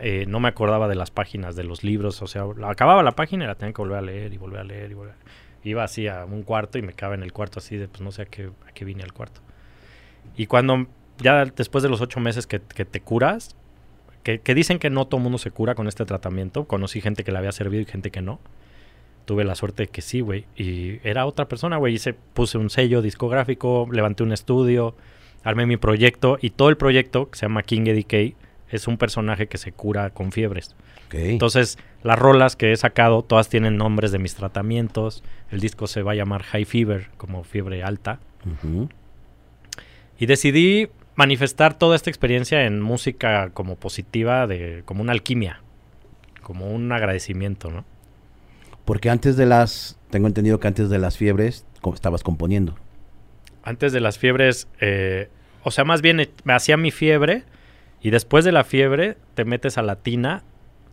Eh, 0.00 0.24
no 0.28 0.40
me 0.40 0.48
acordaba 0.48 0.88
de 0.88 0.94
las 0.94 1.10
páginas, 1.10 1.56
de 1.56 1.64
los 1.64 1.84
libros. 1.84 2.22
O 2.22 2.26
sea, 2.26 2.44
acababa 2.64 3.02
la 3.02 3.12
página 3.12 3.44
y 3.44 3.46
la 3.46 3.54
tenía 3.54 3.72
que 3.72 3.82
volver 3.82 3.98
a 3.98 4.02
leer 4.02 4.32
y 4.32 4.38
volver 4.38 4.60
a 4.60 4.64
leer 4.64 4.90
y 4.90 4.94
volver 4.94 5.14
Iba 5.62 5.84
así 5.84 6.08
a 6.08 6.26
un 6.26 6.42
cuarto 6.42 6.78
y 6.78 6.82
me 6.82 6.92
quedaba 6.92 7.14
en 7.14 7.22
el 7.22 7.32
cuarto 7.32 7.58
así 7.58 7.76
de, 7.76 7.88
pues 7.88 8.02
no 8.02 8.12
sé 8.12 8.22
a 8.22 8.24
qué, 8.26 8.50
a 8.68 8.72
qué 8.72 8.84
vine 8.84 9.02
al 9.02 9.14
cuarto. 9.14 9.40
Y 10.36 10.46
cuando, 10.46 10.86
ya 11.18 11.46
después 11.46 11.82
de 11.82 11.88
los 11.88 12.02
ocho 12.02 12.20
meses 12.20 12.46
que, 12.46 12.60
que 12.60 12.84
te 12.84 13.00
curas, 13.00 13.56
que, 14.22 14.40
que 14.40 14.54
dicen 14.54 14.78
que 14.78 14.90
no 14.90 15.06
todo 15.06 15.20
mundo 15.20 15.38
se 15.38 15.50
cura 15.50 15.74
con 15.74 15.88
este 15.88 16.04
tratamiento. 16.04 16.64
Conocí 16.64 17.00
gente 17.00 17.24
que 17.24 17.32
le 17.32 17.38
había 17.38 17.52
servido 17.52 17.80
y 17.82 17.86
gente 17.86 18.10
que 18.10 18.20
no 18.20 18.40
tuve 19.24 19.44
la 19.44 19.54
suerte 19.54 19.84
de 19.84 19.88
que 19.88 20.02
sí, 20.02 20.20
güey. 20.20 20.44
Y 20.56 21.00
era 21.06 21.26
otra 21.26 21.48
persona, 21.48 21.76
güey. 21.76 21.94
Hice, 21.94 22.14
puse 22.14 22.58
un 22.58 22.70
sello 22.70 23.02
discográfico, 23.02 23.88
levanté 23.90 24.22
un 24.22 24.32
estudio, 24.32 24.94
armé 25.42 25.66
mi 25.66 25.76
proyecto. 25.76 26.38
Y 26.40 26.50
todo 26.50 26.68
el 26.68 26.76
proyecto, 26.76 27.30
que 27.30 27.38
se 27.38 27.46
llama 27.46 27.62
King 27.62 27.86
Eddie 27.86 28.34
es 28.74 28.88
un 28.88 28.98
personaje 28.98 29.46
que 29.46 29.56
se 29.56 29.70
cura 29.70 30.10
con 30.10 30.32
fiebres. 30.32 30.74
Entonces, 31.12 31.78
las 32.02 32.18
rolas 32.18 32.56
que 32.56 32.72
he 32.72 32.76
sacado, 32.76 33.22
todas 33.22 33.48
tienen 33.48 33.76
nombres 33.76 34.10
de 34.10 34.18
mis 34.18 34.34
tratamientos. 34.34 35.22
El 35.52 35.60
disco 35.60 35.86
se 35.86 36.02
va 36.02 36.12
a 36.12 36.14
llamar 36.16 36.42
High 36.42 36.64
Fever, 36.64 37.10
como 37.16 37.44
fiebre 37.44 37.84
alta. 37.84 38.18
Y 40.18 40.26
decidí 40.26 40.88
manifestar 41.14 41.78
toda 41.78 41.94
esta 41.94 42.10
experiencia 42.10 42.64
en 42.64 42.80
música 42.80 43.50
como 43.50 43.76
positiva, 43.76 44.48
de, 44.48 44.82
como 44.84 45.02
una 45.02 45.12
alquimia, 45.12 45.60
como 46.42 46.66
un 46.72 46.90
agradecimiento, 46.90 47.70
¿no? 47.70 47.84
Porque 48.84 49.08
antes 49.08 49.36
de 49.36 49.46
las, 49.46 49.98
tengo 50.10 50.26
entendido 50.26 50.58
que 50.58 50.66
antes 50.66 50.90
de 50.90 50.98
las 50.98 51.16
fiebres 51.16 51.64
estabas 51.94 52.24
componiendo. 52.24 52.74
Antes 53.62 53.92
de 53.92 54.00
las 54.00 54.18
fiebres, 54.18 54.66
eh, 54.80 55.28
o 55.62 55.70
sea, 55.70 55.84
más 55.84 56.02
bien 56.02 56.18
eh, 56.18 56.30
me 56.42 56.54
hacía 56.54 56.76
mi 56.76 56.90
fiebre 56.90 57.44
y 58.04 58.10
después 58.10 58.44
de 58.44 58.52
la 58.52 58.62
fiebre 58.62 59.16
te 59.34 59.44
metes 59.44 59.76
a 59.78 59.82
la 59.82 59.96
tina. 59.96 60.44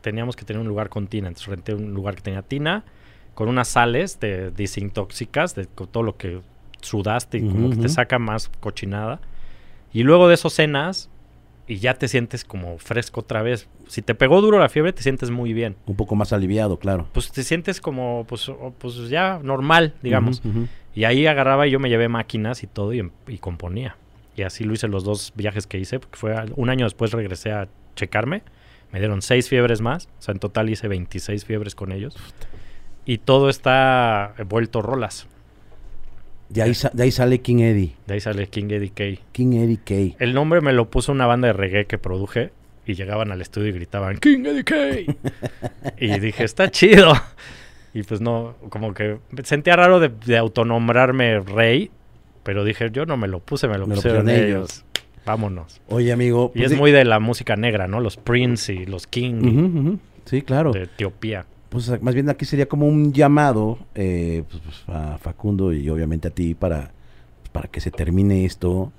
Teníamos 0.01 0.35
que 0.35 0.45
tener 0.45 0.59
un 0.59 0.67
lugar 0.67 0.89
con 0.89 1.05
tina, 1.05 1.27
entonces 1.27 1.47
renté 1.49 1.75
un 1.75 1.93
lugar 1.93 2.15
que 2.15 2.21
tenía 2.21 2.41
tina 2.41 2.83
con 3.35 3.47
unas 3.49 3.67
sales 3.67 4.19
de 4.19 4.49
desintóxicas, 4.49 5.53
de 5.53 5.67
co- 5.67 5.85
todo 5.87 6.01
lo 6.01 6.17
que 6.17 6.41
sudaste 6.81 7.37
y 7.37 7.41
como 7.47 7.69
que 7.69 7.75
te 7.75 7.89
saca 7.89 8.17
más 8.17 8.49
cochinada. 8.59 9.19
Y 9.93 10.01
luego 10.03 10.27
de 10.27 10.33
eso 10.33 10.49
cenas 10.49 11.09
y 11.67 11.77
ya 11.77 11.93
te 11.93 12.07
sientes 12.07 12.43
como 12.43 12.77
fresco 12.79 13.19
otra 13.19 13.43
vez. 13.43 13.67
Si 13.87 14.01
te 14.01 14.15
pegó 14.15 14.41
duro 14.41 14.57
la 14.57 14.69
fiebre, 14.69 14.91
te 14.91 15.03
sientes 15.03 15.29
muy 15.29 15.53
bien. 15.53 15.75
Un 15.85 15.95
poco 15.95 16.15
más 16.15 16.33
aliviado, 16.33 16.77
claro. 16.79 17.07
Pues 17.13 17.31
te 17.31 17.43
sientes 17.43 17.79
como, 17.79 18.25
pues, 18.27 18.51
pues 18.79 19.09
ya 19.09 19.39
normal, 19.43 19.93
digamos. 20.01 20.41
Y 20.95 21.03
ahí 21.03 21.27
agarraba 21.27 21.67
y 21.67 21.71
yo 21.71 21.79
me 21.79 21.89
llevé 21.89 22.07
máquinas 22.09 22.63
y 22.63 22.67
todo 22.67 22.91
y, 22.93 22.99
em- 22.99 23.11
y 23.27 23.37
componía. 23.37 23.95
Así 24.43 24.63
lo 24.63 24.73
hice 24.73 24.87
los 24.87 25.03
dos 25.03 25.33
viajes 25.35 25.67
que 25.67 25.77
hice, 25.77 25.99
porque 25.99 26.17
fue 26.17 26.35
un 26.55 26.69
año 26.69 26.85
después 26.85 27.11
regresé 27.11 27.51
a 27.51 27.67
checarme. 27.95 28.43
Me 28.91 28.99
dieron 28.99 29.21
seis 29.21 29.47
fiebres 29.47 29.81
más, 29.81 30.09
o 30.19 30.21
sea, 30.21 30.33
en 30.33 30.39
total 30.39 30.69
hice 30.69 30.87
26 30.87 31.45
fiebres 31.45 31.75
con 31.75 31.91
ellos. 31.91 32.15
Y 33.05 33.19
todo 33.19 33.49
está 33.49 34.35
vuelto 34.47 34.81
rolas. 34.81 35.27
De 36.49 36.61
ahí, 36.61 36.73
de 36.91 37.03
ahí 37.03 37.11
sale 37.11 37.39
King 37.39 37.59
Eddie. 37.59 37.95
De 38.05 38.15
ahí 38.15 38.19
sale 38.19 38.47
King 38.47 38.69
Eddie 38.71 38.89
K. 38.89 39.21
King 39.31 39.53
Eddie 39.53 39.79
K. 39.83 40.17
El 40.19 40.33
nombre 40.33 40.59
me 40.59 40.73
lo 40.73 40.89
puso 40.89 41.13
una 41.13 41.25
banda 41.25 41.47
de 41.47 41.53
reggae 41.53 41.85
que 41.85 41.97
produje 41.97 42.51
y 42.85 42.95
llegaban 42.95 43.31
al 43.31 43.41
estudio 43.41 43.69
y 43.69 43.71
gritaban 43.71 44.17
King 44.17 44.43
Eddie 44.45 44.63
K. 44.65 44.75
y 45.97 46.19
dije, 46.19 46.43
está 46.43 46.69
chido. 46.69 47.13
Y 47.93 48.03
pues 48.03 48.19
no, 48.19 48.55
como 48.69 48.93
que 48.93 49.19
sentía 49.43 49.77
raro 49.77 50.01
de, 50.01 50.09
de 50.09 50.37
autonombrarme 50.37 51.39
rey, 51.39 51.89
pero 52.43 52.63
dije, 52.63 52.89
yo 52.91 53.05
no 53.05 53.17
me 53.17 53.27
lo 53.27 53.39
puse, 53.39 53.67
me 53.67 53.77
lo 53.77 53.87
Me 53.87 53.95
pusieron 53.95 54.29
ellos. 54.29 54.83
Vámonos. 55.25 55.79
Oye, 55.87 56.11
amigo. 56.11 56.51
Y 56.55 56.59
pues 56.59 56.65
es 56.65 56.71
sí- 56.73 56.77
muy 56.79 56.91
de 56.91 57.05
la 57.05 57.19
música 57.19 57.55
negra, 57.55 57.87
¿no? 57.87 57.99
Los 57.99 58.17
Prince 58.17 58.73
y 58.73 58.85
los 58.85 59.05
King. 59.07 59.97
Sí, 60.25 60.41
claro. 60.41 60.71
de 60.71 60.83
Etiopía. 60.83 61.45
Pues 61.69 61.89
a- 61.89 61.99
más 62.01 62.13
bien 62.15 62.29
aquí 62.29 62.45
sería 62.45 62.65
como 62.67 62.87
un 62.87 63.13
llamado 63.13 63.79
eh, 63.95 64.43
pues, 64.49 64.61
pues, 64.63 64.83
a 64.97 65.17
Facundo 65.19 65.73
y 65.73 65.89
obviamente 65.89 66.27
a 66.27 66.31
ti 66.31 66.53
para, 66.55 66.91
pues, 67.41 67.49
para 67.51 67.67
que 67.69 67.79
se 67.81 67.91
termine 67.91 68.45
esto. 68.45 68.91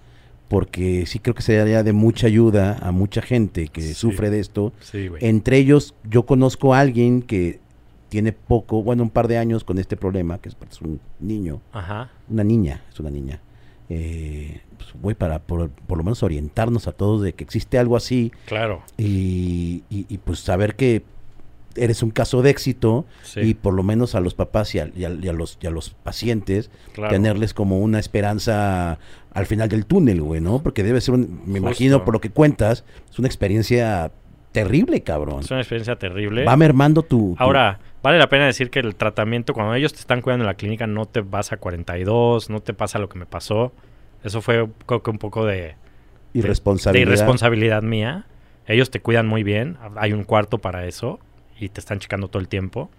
porque 0.48 1.06
sí 1.06 1.18
creo 1.18 1.34
que 1.34 1.40
sería 1.40 1.82
de 1.82 1.94
mucha 1.94 2.26
ayuda 2.26 2.76
a 2.82 2.92
mucha 2.92 3.22
gente 3.22 3.68
que 3.68 3.80
Sí. 3.80 3.94
sufre 3.94 4.28
de 4.28 4.38
esto. 4.40 4.74
Sí, 4.80 5.08
güey. 5.08 5.24
Entre 5.24 5.56
ellos, 5.56 5.94
yo 6.04 6.24
conozco 6.24 6.74
a 6.74 6.80
alguien 6.80 7.22
que 7.22 7.58
tiene 8.12 8.32
poco, 8.32 8.82
bueno, 8.82 9.02
un 9.04 9.08
par 9.08 9.26
de 9.26 9.38
años 9.38 9.64
con 9.64 9.78
este 9.78 9.96
problema, 9.96 10.36
que 10.36 10.50
es, 10.50 10.56
es 10.70 10.82
un 10.82 11.00
niño, 11.18 11.62
Ajá. 11.72 12.10
una 12.28 12.44
niña, 12.44 12.82
es 12.92 13.00
una 13.00 13.08
niña. 13.08 13.40
Eh, 13.88 14.60
pues, 14.76 14.90
güey, 15.00 15.16
para 15.16 15.38
por, 15.38 15.70
por 15.70 15.96
lo 15.96 16.04
menos 16.04 16.22
orientarnos 16.22 16.88
a 16.88 16.92
todos 16.92 17.22
de 17.22 17.32
que 17.32 17.42
existe 17.42 17.78
algo 17.78 17.96
así 17.96 18.30
Claro. 18.44 18.82
y, 18.98 19.82
y- 19.88 20.04
y, 20.10 20.18
pues 20.18 20.40
saber 20.40 20.76
que 20.76 21.04
eres 21.74 22.02
un 22.02 22.10
caso 22.10 22.42
de 22.42 22.50
éxito 22.50 23.06
Sí. 23.22 23.40
y 23.40 23.54
por 23.54 23.72
lo 23.72 23.82
menos 23.82 24.14
a 24.14 24.20
los 24.20 24.34
papás 24.34 24.74
y 24.74 24.78
a, 24.80 24.90
y 24.94 25.06
a- 25.06 25.10
y 25.22 25.28
a 25.28 25.32
los, 25.32 25.56
y 25.62 25.66
a 25.66 25.70
los 25.70 25.88
pacientes 25.88 26.70
claro. 26.92 27.10
tenerles 27.14 27.54
como 27.54 27.78
una 27.78 27.98
esperanza 27.98 28.98
al 29.32 29.46
final 29.46 29.70
del 29.70 29.86
túnel, 29.86 30.20
güey, 30.20 30.42
¿no? 30.42 30.62
Porque 30.62 30.82
debe 30.82 31.00
ser, 31.00 31.14
un, 31.14 31.40
me 31.46 31.60
imagino 31.60 32.04
por 32.04 32.12
lo 32.12 32.20
que 32.20 32.28
cuentas, 32.28 32.84
es 33.10 33.18
una 33.18 33.26
experiencia 33.28 34.12
terrible, 34.52 35.02
cabrón. 35.02 35.40
Es 35.40 35.50
una 35.50 35.60
experiencia 35.60 35.96
terrible. 35.96 36.44
Va 36.44 36.56
mermando 36.56 37.02
tu... 37.02 37.34
tu- 37.36 37.42
Ahora, 37.42 37.78
vale 38.02 38.18
la 38.18 38.28
pena 38.28 38.46
decir 38.46 38.70
que 38.70 38.78
el 38.80 38.94
tratamiento, 38.94 39.54
cuando 39.54 39.74
ellos 39.74 39.92
te 39.92 40.00
están 40.00 40.20
cuidando 40.20 40.44
en 40.44 40.46
la 40.48 40.54
clínica, 40.54 40.86
no 40.86 41.06
te 41.06 41.20
vas 41.22 41.52
a 41.52 41.56
42, 41.56 42.50
no 42.50 42.60
te 42.60 42.74
pasa 42.74 42.98
lo 42.98 43.08
que 43.08 43.18
me 43.18 43.26
pasó. 43.26 43.72
Eso 44.22 44.40
fue, 44.40 44.68
creo 44.86 45.02
que 45.02 45.10
un 45.10 45.18
poco 45.18 45.44
de, 45.46 45.56
de 45.56 45.74
irresponsabilidad. 46.34 47.06
irresponsabilidad 47.08 47.82
mía. 47.82 48.26
Ellos 48.66 48.90
te 48.90 49.00
cuidan 49.00 49.26
muy 49.26 49.42
bien. 49.42 49.76
Hay 49.96 50.12
un 50.12 50.22
cuarto 50.24 50.58
para 50.58 50.86
eso 50.86 51.18
y 51.58 51.68
te 51.68 51.80
están 51.80 51.98
checando 51.98 52.28
todo 52.28 52.40
el 52.40 52.48
tiempo. 52.48 52.90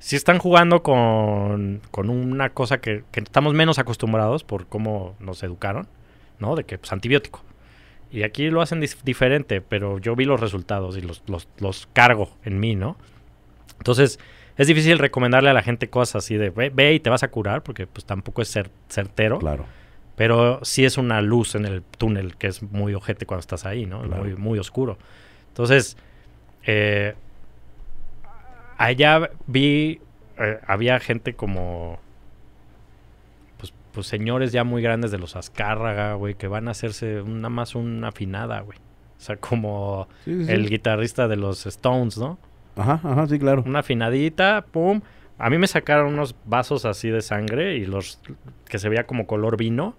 Si 0.00 0.16
están 0.16 0.38
jugando 0.38 0.82
con, 0.82 1.82
con 1.90 2.08
una 2.10 2.50
cosa 2.50 2.80
que, 2.80 3.04
que 3.12 3.20
estamos 3.20 3.52
menos 3.54 3.78
acostumbrados 3.78 4.44
por 4.44 4.66
cómo 4.66 5.14
nos 5.20 5.42
educaron, 5.42 5.86
¿no? 6.38 6.56
De 6.56 6.64
que, 6.64 6.78
pues, 6.78 6.90
antibiótico. 6.92 7.42
Y 8.12 8.24
aquí 8.24 8.50
lo 8.50 8.60
hacen 8.60 8.84
diferente, 9.04 9.60
pero 9.60 9.98
yo 9.98 10.16
vi 10.16 10.24
los 10.24 10.40
resultados 10.40 10.96
y 10.96 11.00
los, 11.00 11.22
los, 11.28 11.48
los 11.58 11.88
cargo 11.92 12.30
en 12.44 12.58
mí, 12.58 12.74
¿no? 12.74 12.96
Entonces, 13.78 14.18
es 14.56 14.66
difícil 14.66 14.98
recomendarle 14.98 15.48
a 15.50 15.52
la 15.52 15.62
gente 15.62 15.88
cosas 15.88 16.24
así 16.24 16.36
de 16.36 16.50
ve, 16.50 16.70
ve 16.74 16.92
y 16.94 17.00
te 17.00 17.08
vas 17.08 17.22
a 17.22 17.28
curar, 17.30 17.62
porque 17.62 17.86
pues 17.86 18.04
tampoco 18.04 18.42
es 18.42 18.54
cer- 18.54 18.70
certero. 18.88 19.38
Claro. 19.38 19.64
Pero 20.16 20.58
sí 20.64 20.84
es 20.84 20.98
una 20.98 21.22
luz 21.22 21.54
en 21.54 21.64
el 21.64 21.82
túnel 21.82 22.36
que 22.36 22.48
es 22.48 22.62
muy 22.62 22.94
ojete 22.94 23.24
cuando 23.26 23.40
estás 23.40 23.64
ahí, 23.64 23.86
¿no? 23.86 24.02
Claro. 24.02 24.24
Muy, 24.24 24.34
muy 24.36 24.58
oscuro. 24.58 24.98
Entonces, 25.48 25.96
eh, 26.66 27.14
allá 28.76 29.30
vi, 29.46 30.00
eh, 30.38 30.58
había 30.66 30.98
gente 31.00 31.34
como, 31.34 32.00
pues, 33.92 34.06
señores 34.06 34.52
ya 34.52 34.64
muy 34.64 34.82
grandes 34.82 35.10
de 35.10 35.18
los 35.18 35.36
Azcárraga, 35.36 36.14
güey, 36.14 36.34
que 36.34 36.48
van 36.48 36.68
a 36.68 36.72
hacerse 36.72 37.22
nada 37.26 37.48
más 37.48 37.74
una 37.74 38.08
afinada, 38.08 38.60
güey. 38.60 38.78
O 38.78 39.20
sea, 39.22 39.36
como 39.36 40.08
Sí, 40.24 40.34
sí, 40.34 40.44
sí. 40.46 40.52
el 40.52 40.68
guitarrista 40.68 41.28
de 41.28 41.36
los 41.36 41.66
Stones, 41.66 42.16
¿no? 42.18 42.38
Ajá, 42.76 43.00
ajá, 43.02 43.26
sí, 43.26 43.38
claro. 43.38 43.62
Una 43.66 43.80
afinadita, 43.80 44.64
pum. 44.70 45.00
A 45.38 45.50
mí 45.50 45.58
me 45.58 45.66
sacaron 45.66 46.14
unos 46.14 46.34
vasos 46.44 46.84
así 46.84 47.08
de 47.10 47.20
sangre 47.22 47.76
y 47.76 47.86
los 47.86 48.20
que 48.68 48.78
se 48.78 48.88
veía 48.88 49.06
como 49.06 49.26
color 49.26 49.56
vino 49.56 49.94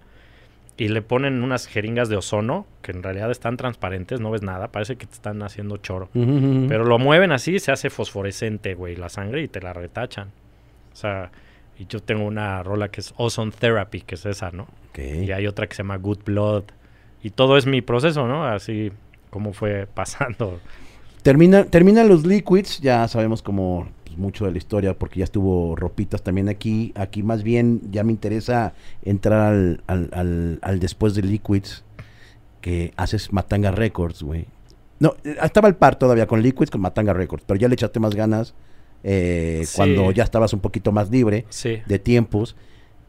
y 0.76 0.88
le 0.88 1.02
ponen 1.02 1.42
unas 1.42 1.66
jeringas 1.66 2.08
de 2.08 2.16
ozono 2.16 2.66
que 2.80 2.92
en 2.92 3.02
realidad 3.02 3.30
están 3.30 3.56
transparentes, 3.56 4.20
no 4.20 4.30
ves 4.30 4.42
nada, 4.42 4.68
parece 4.68 4.96
que 4.96 5.06
te 5.06 5.12
están 5.14 5.42
haciendo 5.42 5.76
choro. 5.76 6.08
Pero 6.12 6.84
lo 6.84 6.98
mueven 6.98 7.30
así, 7.30 7.58
se 7.58 7.70
hace 7.72 7.90
fosforescente, 7.90 8.74
güey, 8.74 8.96
la 8.96 9.08
sangre 9.08 9.42
y 9.42 9.48
te 9.48 9.60
la 9.60 9.72
retachan. 9.72 10.28
O 10.92 10.96
sea, 10.96 11.30
y 11.82 11.86
yo 11.88 12.00
tengo 12.00 12.24
una 12.24 12.62
rola 12.62 12.88
que 12.90 13.00
es 13.00 13.12
Ozone 13.16 13.50
Therapy, 13.52 14.00
que 14.02 14.14
es 14.14 14.24
esa, 14.26 14.50
¿no? 14.50 14.66
Y 15.24 15.32
hay 15.32 15.46
otra 15.46 15.66
que 15.66 15.74
se 15.74 15.82
llama 15.82 15.96
Good 15.96 16.20
Blood. 16.24 16.64
Y 17.22 17.30
todo 17.30 17.56
es 17.56 17.66
mi 17.66 17.82
proceso, 17.82 18.26
¿no? 18.26 18.44
Así 18.46 18.92
como 19.30 19.52
fue 19.52 19.86
pasando. 19.94 20.60
Termina, 21.22 21.64
terminan 21.64 22.08
los 22.08 22.26
liquids, 22.26 22.80
ya 22.80 23.06
sabemos 23.08 23.42
como 23.42 23.88
pues, 24.04 24.18
mucho 24.18 24.44
de 24.44 24.50
la 24.52 24.58
historia 24.58 24.94
porque 24.98 25.20
ya 25.20 25.24
estuvo 25.24 25.76
ropitas 25.76 26.22
también 26.22 26.48
aquí. 26.48 26.92
Aquí 26.96 27.22
más 27.22 27.42
bien 27.42 27.80
ya 27.90 28.02
me 28.04 28.12
interesa 28.12 28.74
entrar 29.04 29.40
al, 29.52 29.82
al, 29.86 30.08
al- 30.12 30.58
al 30.62 30.80
después 30.80 31.14
de 31.14 31.22
liquids 31.22 31.84
que 32.60 32.92
haces 32.96 33.32
Matanga 33.32 33.70
Records, 33.70 34.22
güey. 34.22 34.46
No, 34.98 35.14
eh, 35.24 35.36
estaba 35.42 35.68
el 35.68 35.74
par 35.76 35.96
todavía 35.96 36.26
con 36.26 36.42
liquids 36.42 36.70
con 36.70 36.80
Matanga 36.80 37.12
Records, 37.12 37.44
pero 37.46 37.58
ya 37.58 37.68
le 37.68 37.74
echaste 37.74 37.98
más 38.00 38.14
ganas 38.14 38.54
eh, 39.04 39.62
Sí. 39.64 39.72
cuando 39.76 40.10
ya 40.12 40.24
estabas 40.24 40.52
un 40.52 40.60
poquito 40.60 40.92
más 40.92 41.10
libre 41.10 41.44
Sí. 41.48 41.78
de 41.86 41.98
tiempos. 41.98 42.56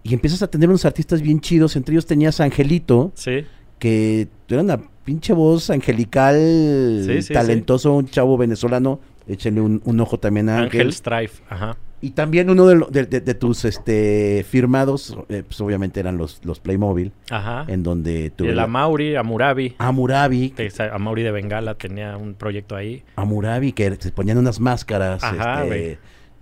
Y 0.04 0.14
empiezas 0.14 0.42
a 0.44 0.48
tener 0.48 0.68
unos 0.70 0.86
artistas 0.86 1.22
bien 1.22 1.40
chidos, 1.40 1.76
entre 1.76 1.94
ellos 1.94 2.06
tenías 2.06 2.40
a 2.42 2.44
Angelito, 2.44 3.12
Sí. 3.16 3.46
que 3.80 4.28
era 4.50 4.62
una 4.62 4.82
pinche 5.06 5.34
voz 5.34 5.70
angelical, 5.70 7.06
talentoso, 7.32 7.94
un 7.96 8.08
chavo 8.08 8.38
venezolano. 8.38 9.00
Échenle 9.28 9.62
un, 9.62 9.82
un 9.86 10.00
ojo 10.02 10.20
también 10.20 10.50
a 10.50 10.58
Ángel. 10.58 10.82
Ángel 10.82 10.94
Strife, 10.94 11.44
ajá. 11.50 11.78
Y 12.02 12.10
también 12.12 12.50
uno 12.50 12.66
de, 12.68 12.76
lo- 12.76 12.88
de- 12.88 13.06
de- 13.06 13.22
de 13.22 13.34
tus 13.34 13.64
este 13.64 14.46
firmados, 14.50 15.18
eh, 15.30 15.44
pues 15.48 15.62
obviamente 15.62 16.02
eran 16.02 16.18
los, 16.18 16.42
los 16.44 16.60
Playmobil, 16.60 17.14
Ajá. 17.30 17.64
en 17.70 17.82
donde 17.84 18.30
tuve 18.32 18.50
el 18.50 18.60
Amauri, 18.60 19.16
Amurabi. 19.16 19.76
Amurabi, 19.78 20.54
Amauri 20.92 21.24
de 21.24 21.32
Bengala 21.32 21.76
tenía 21.76 22.18
un 22.18 22.34
proyecto 22.34 22.76
ahí. 22.76 23.04
Amurabi, 23.16 23.72
que 23.72 23.96
se 23.96 24.12
ponían 24.12 24.38
unas 24.38 24.60
máscaras. 24.60 25.24
Ajá, 25.24 25.64
este, 25.64 26.00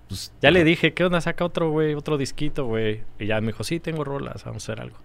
pues, 0.08 0.34
Ya 0.42 0.50
le 0.50 0.64
dije, 0.64 0.96
¿qué 0.96 1.04
onda? 1.06 1.22
Saca 1.22 1.46
otro, 1.46 1.70
güey, 1.70 1.94
otro 1.94 2.18
disquito, 2.18 2.66
güey. 2.66 3.02
Y 3.20 3.28
ya 3.28 3.40
me 3.42 3.48
dijo, 3.48 3.64
sí, 3.64 3.80
tengo 3.80 4.04
rolas, 4.04 4.44
vamos 4.44 4.68
a 4.68 4.72
hacer 4.74 4.82
algo. 4.82 4.98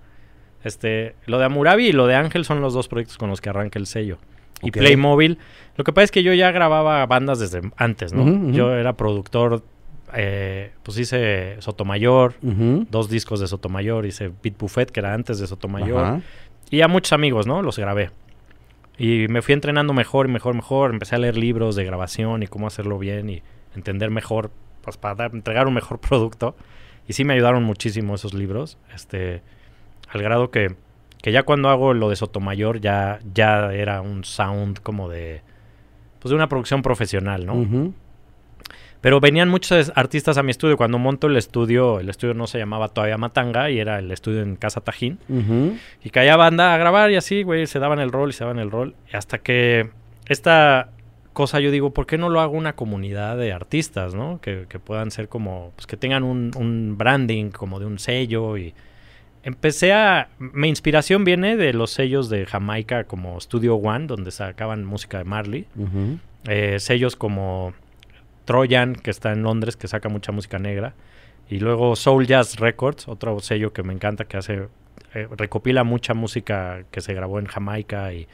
Este, 0.64 1.14
lo 1.26 1.38
de 1.38 1.44
Amurabi 1.44 1.88
y 1.88 1.92
lo 1.92 2.06
de 2.06 2.14
Ángel 2.14 2.46
son 2.46 2.62
los 2.62 2.72
dos 2.72 2.88
proyectos 2.88 3.18
con 3.18 3.28
los 3.28 3.42
que 3.42 3.50
arranca 3.50 3.78
el 3.78 3.86
sello. 3.86 4.16
Y 4.62 4.68
Ok. 4.68 4.78
Playmobil. 4.78 5.38
Lo 5.76 5.84
que 5.84 5.92
pasa 5.92 6.04
es 6.04 6.10
que 6.10 6.22
yo 6.22 6.32
ya 6.34 6.50
grababa 6.52 7.04
bandas 7.06 7.38
desde 7.38 7.60
antes, 7.76 8.12
¿no? 8.14 8.50
Yo 8.52 8.72
era 8.74 8.96
productor, 8.96 9.62
eh, 10.14 10.72
pues 10.82 10.98
hice 10.98 11.56
Sotomayor, 11.60 12.34
dos 12.90 13.10
discos 13.10 13.40
de 13.40 13.46
Sotomayor, 13.46 14.06
hice 14.06 14.30
Beat 14.42 14.56
Buffet, 14.58 14.90
que 14.90 15.00
era 15.00 15.12
antes 15.12 15.38
de 15.38 15.46
Sotomayor. 15.46 16.20
Y 16.70 16.80
a 16.80 16.88
muchos 16.88 17.12
amigos, 17.12 17.46
¿no? 17.46 17.60
Los 17.62 17.78
grabé. 17.78 18.10
Y 18.98 19.26
me 19.28 19.42
fui 19.42 19.52
entrenando 19.52 19.92
mejor 19.92 20.26
y 20.26 20.32
mejor, 20.32 20.54
mejor. 20.54 20.90
Empecé 20.90 21.16
a 21.16 21.18
leer 21.18 21.36
libros 21.36 21.76
de 21.76 21.84
grabación 21.84 22.42
y 22.42 22.46
cómo 22.46 22.66
hacerlo 22.66 22.98
bien 22.98 23.28
y 23.28 23.42
entender 23.74 24.10
mejor, 24.10 24.50
pues 24.80 24.96
para 24.96 25.14
dar- 25.14 25.34
entregar 25.34 25.66
un 25.68 25.74
mejor 25.74 25.98
producto. 26.00 26.56
Y 27.06 27.12
sí 27.12 27.24
me 27.24 27.34
ayudaron 27.34 27.62
muchísimo 27.62 28.14
esos 28.14 28.32
libros. 28.32 28.78
Este, 28.94 29.42
al 30.08 30.22
grado 30.22 30.50
que, 30.50 30.74
que 31.22 31.32
ya 31.32 31.42
cuando 31.42 31.68
hago 31.68 31.94
lo 31.94 32.10
de 32.10 32.16
Sotomayor 32.16 32.80
ya, 32.80 33.18
ya 33.34 33.72
era 33.72 34.00
un 34.00 34.24
sound 34.24 34.80
como 34.80 35.08
de, 35.08 35.42
pues 36.20 36.30
de 36.30 36.36
una 36.36 36.48
producción 36.48 36.82
profesional, 36.82 37.46
¿no? 37.46 37.92
Pero 39.00 39.20
venían 39.20 39.48
muchos 39.48 39.92
artistas 39.94 40.38
a 40.38 40.42
mi 40.42 40.50
estudio. 40.50 40.76
Cuando 40.76 40.98
monto 40.98 41.26
el 41.28 41.36
estudio, 41.36 42.00
el 42.00 42.08
estudio 42.08 42.34
no 42.34 42.46
se 42.46 42.58
llamaba 42.58 42.88
todavía 42.88 43.18
Matanga 43.18 43.70
y 43.70 43.78
era 43.78 43.98
el 43.98 44.10
estudio 44.10 44.42
en 44.42 44.56
Casa 44.56 44.80
Tajín. 44.80 45.18
Ujú. 45.28 45.76
Y 46.02 46.10
caía 46.10 46.36
banda 46.36 46.74
a 46.74 46.78
grabar 46.78 47.10
y 47.10 47.16
así, 47.16 47.42
güey, 47.42 47.66
se 47.66 47.78
daban 47.78 48.00
el 48.00 48.10
rol 48.10 48.30
y 48.30 48.32
se 48.32 48.44
daban 48.44 48.58
el 48.58 48.70
rol. 48.70 48.94
Hasta 49.12 49.38
que 49.38 49.90
esta 50.26 50.90
cosa 51.34 51.60
yo 51.60 51.70
digo, 51.70 51.92
¿por 51.92 52.06
qué 52.06 52.18
no 52.18 52.30
lo 52.30 52.40
hago 52.40 52.56
una 52.56 52.74
comunidad 52.74 53.36
de 53.36 53.52
artistas, 53.52 54.14
no? 54.14 54.40
Que, 54.40 54.66
que 54.68 54.78
puedan 54.78 55.10
ser 55.10 55.28
como, 55.28 55.72
pues 55.76 55.86
que 55.86 55.96
tengan 55.96 56.24
un, 56.24 56.50
un 56.56 56.96
branding 56.98 57.50
como 57.50 57.78
de 57.78 57.86
un 57.86 57.98
sello 57.98 58.56
y... 58.56 58.74
Empecé 59.46 59.92
a... 59.92 60.28
Mi 60.40 60.68
inspiración 60.68 61.22
viene 61.22 61.56
de 61.56 61.72
los 61.72 61.92
sellos 61.92 62.28
de 62.28 62.46
Jamaica 62.46 63.04
como 63.04 63.40
Studio 63.40 63.76
One, 63.76 64.08
donde 64.08 64.32
sacaban 64.32 64.84
música 64.84 65.18
de 65.18 65.24
Marley. 65.24 65.66
Eh, 66.48 66.80
sellos 66.80 67.14
como 67.14 67.72
Trojan, 68.44 68.96
que 68.96 69.12
está 69.12 69.30
en 69.30 69.44
Londres, 69.44 69.76
que 69.76 69.86
saca 69.86 70.08
mucha 70.08 70.32
música 70.32 70.58
negra. 70.58 70.94
Y 71.48 71.60
luego 71.60 71.94
Soul 71.94 72.26
Jazz 72.26 72.56
Records, 72.56 73.06
otro 73.06 73.38
sello 73.38 73.72
que 73.72 73.84
me 73.84 73.92
encanta, 73.92 74.24
que 74.24 74.36
hace 74.36 74.66
eh, 75.14 75.28
recopila 75.30 75.84
mucha 75.84 76.12
música 76.12 76.82
que 76.90 77.00
se 77.00 77.14
grabó 77.14 77.38
en 77.38 77.46
Jamaica 77.46 78.12
y 78.12 78.26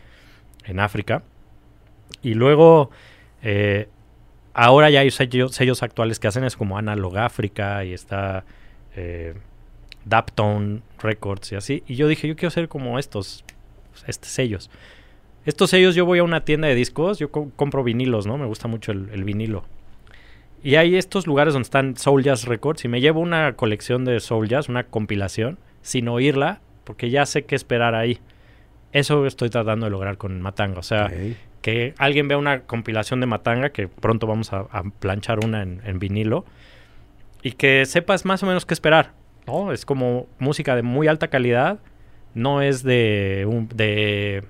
en 0.64 0.80
África. 0.80 1.24
Y 2.22 2.32
luego, 2.32 2.90
eh, 3.42 3.86
ahora 4.54 4.88
ya 4.88 5.00
hay 5.00 5.10
sellos, 5.10 5.54
sellos 5.54 5.82
actuales 5.82 6.18
que 6.18 6.28
hacen 6.28 6.44
es 6.44 6.56
como 6.56 6.78
Analog 6.78 7.18
África 7.18 7.84
y 7.84 7.92
está 7.92 8.46
eh, 8.96 9.34
Daptone 10.04 10.80
Records 11.00 11.52
y 11.52 11.56
así. 11.56 11.82
Y 11.86 11.96
yo 11.96 12.08
dije, 12.08 12.28
yo 12.28 12.36
quiero 12.36 12.50
ser 12.50 12.68
como 12.68 12.98
estos, 12.98 13.44
estos 14.06 14.30
sellos. 14.30 14.70
Estos 15.44 15.70
sellos 15.70 15.94
yo 15.94 16.06
voy 16.06 16.20
a 16.20 16.24
una 16.24 16.44
tienda 16.44 16.68
de 16.68 16.74
discos, 16.74 17.18
yo 17.18 17.30
co- 17.30 17.50
compro 17.56 17.82
vinilos, 17.82 18.26
¿no? 18.26 18.38
Me 18.38 18.46
gusta 18.46 18.68
mucho 18.68 18.92
el, 18.92 19.08
el 19.12 19.24
vinilo. 19.24 19.64
Y 20.62 20.76
hay 20.76 20.94
estos 20.96 21.26
lugares 21.26 21.54
donde 21.54 21.64
están 21.64 21.96
Soul 21.96 22.22
Jazz 22.22 22.44
Records 22.44 22.84
y 22.84 22.88
me 22.88 23.00
llevo 23.00 23.20
una 23.20 23.54
colección 23.54 24.04
de 24.04 24.20
Soul 24.20 24.48
Jazz, 24.48 24.68
una 24.68 24.84
compilación, 24.84 25.58
sin 25.82 26.06
oírla, 26.08 26.60
porque 26.84 27.10
ya 27.10 27.26
sé 27.26 27.44
qué 27.44 27.56
esperar 27.56 27.96
ahí. 27.96 28.20
Eso 28.92 29.26
estoy 29.26 29.50
tratando 29.50 29.86
de 29.86 29.90
lograr 29.90 30.18
con 30.18 30.40
Matanga. 30.40 30.78
O 30.78 30.82
sea, 30.84 31.08
que 31.62 31.94
alguien 31.98 32.28
vea 32.28 32.38
una 32.38 32.60
compilación 32.60 33.18
de 33.20 33.26
Matanga, 33.26 33.70
que 33.70 33.88
pronto 33.88 34.28
vamos 34.28 34.52
a, 34.52 34.66
a 34.70 34.84
planchar 34.84 35.44
una 35.44 35.62
en, 35.62 35.80
en 35.84 35.98
vinilo, 35.98 36.44
y 37.42 37.52
que 37.52 37.84
sepas 37.86 38.24
más 38.24 38.42
o 38.44 38.46
menos 38.46 38.64
qué 38.64 38.74
esperar. 38.74 39.14
¿No? 39.46 39.72
Es 39.72 39.84
como 39.84 40.26
música 40.38 40.76
de 40.76 40.82
muy 40.82 41.08
alta 41.08 41.28
calidad, 41.28 41.78
no 42.34 42.62
es 42.62 42.82
de, 42.82 43.46
un, 43.48 43.68
de 43.68 44.44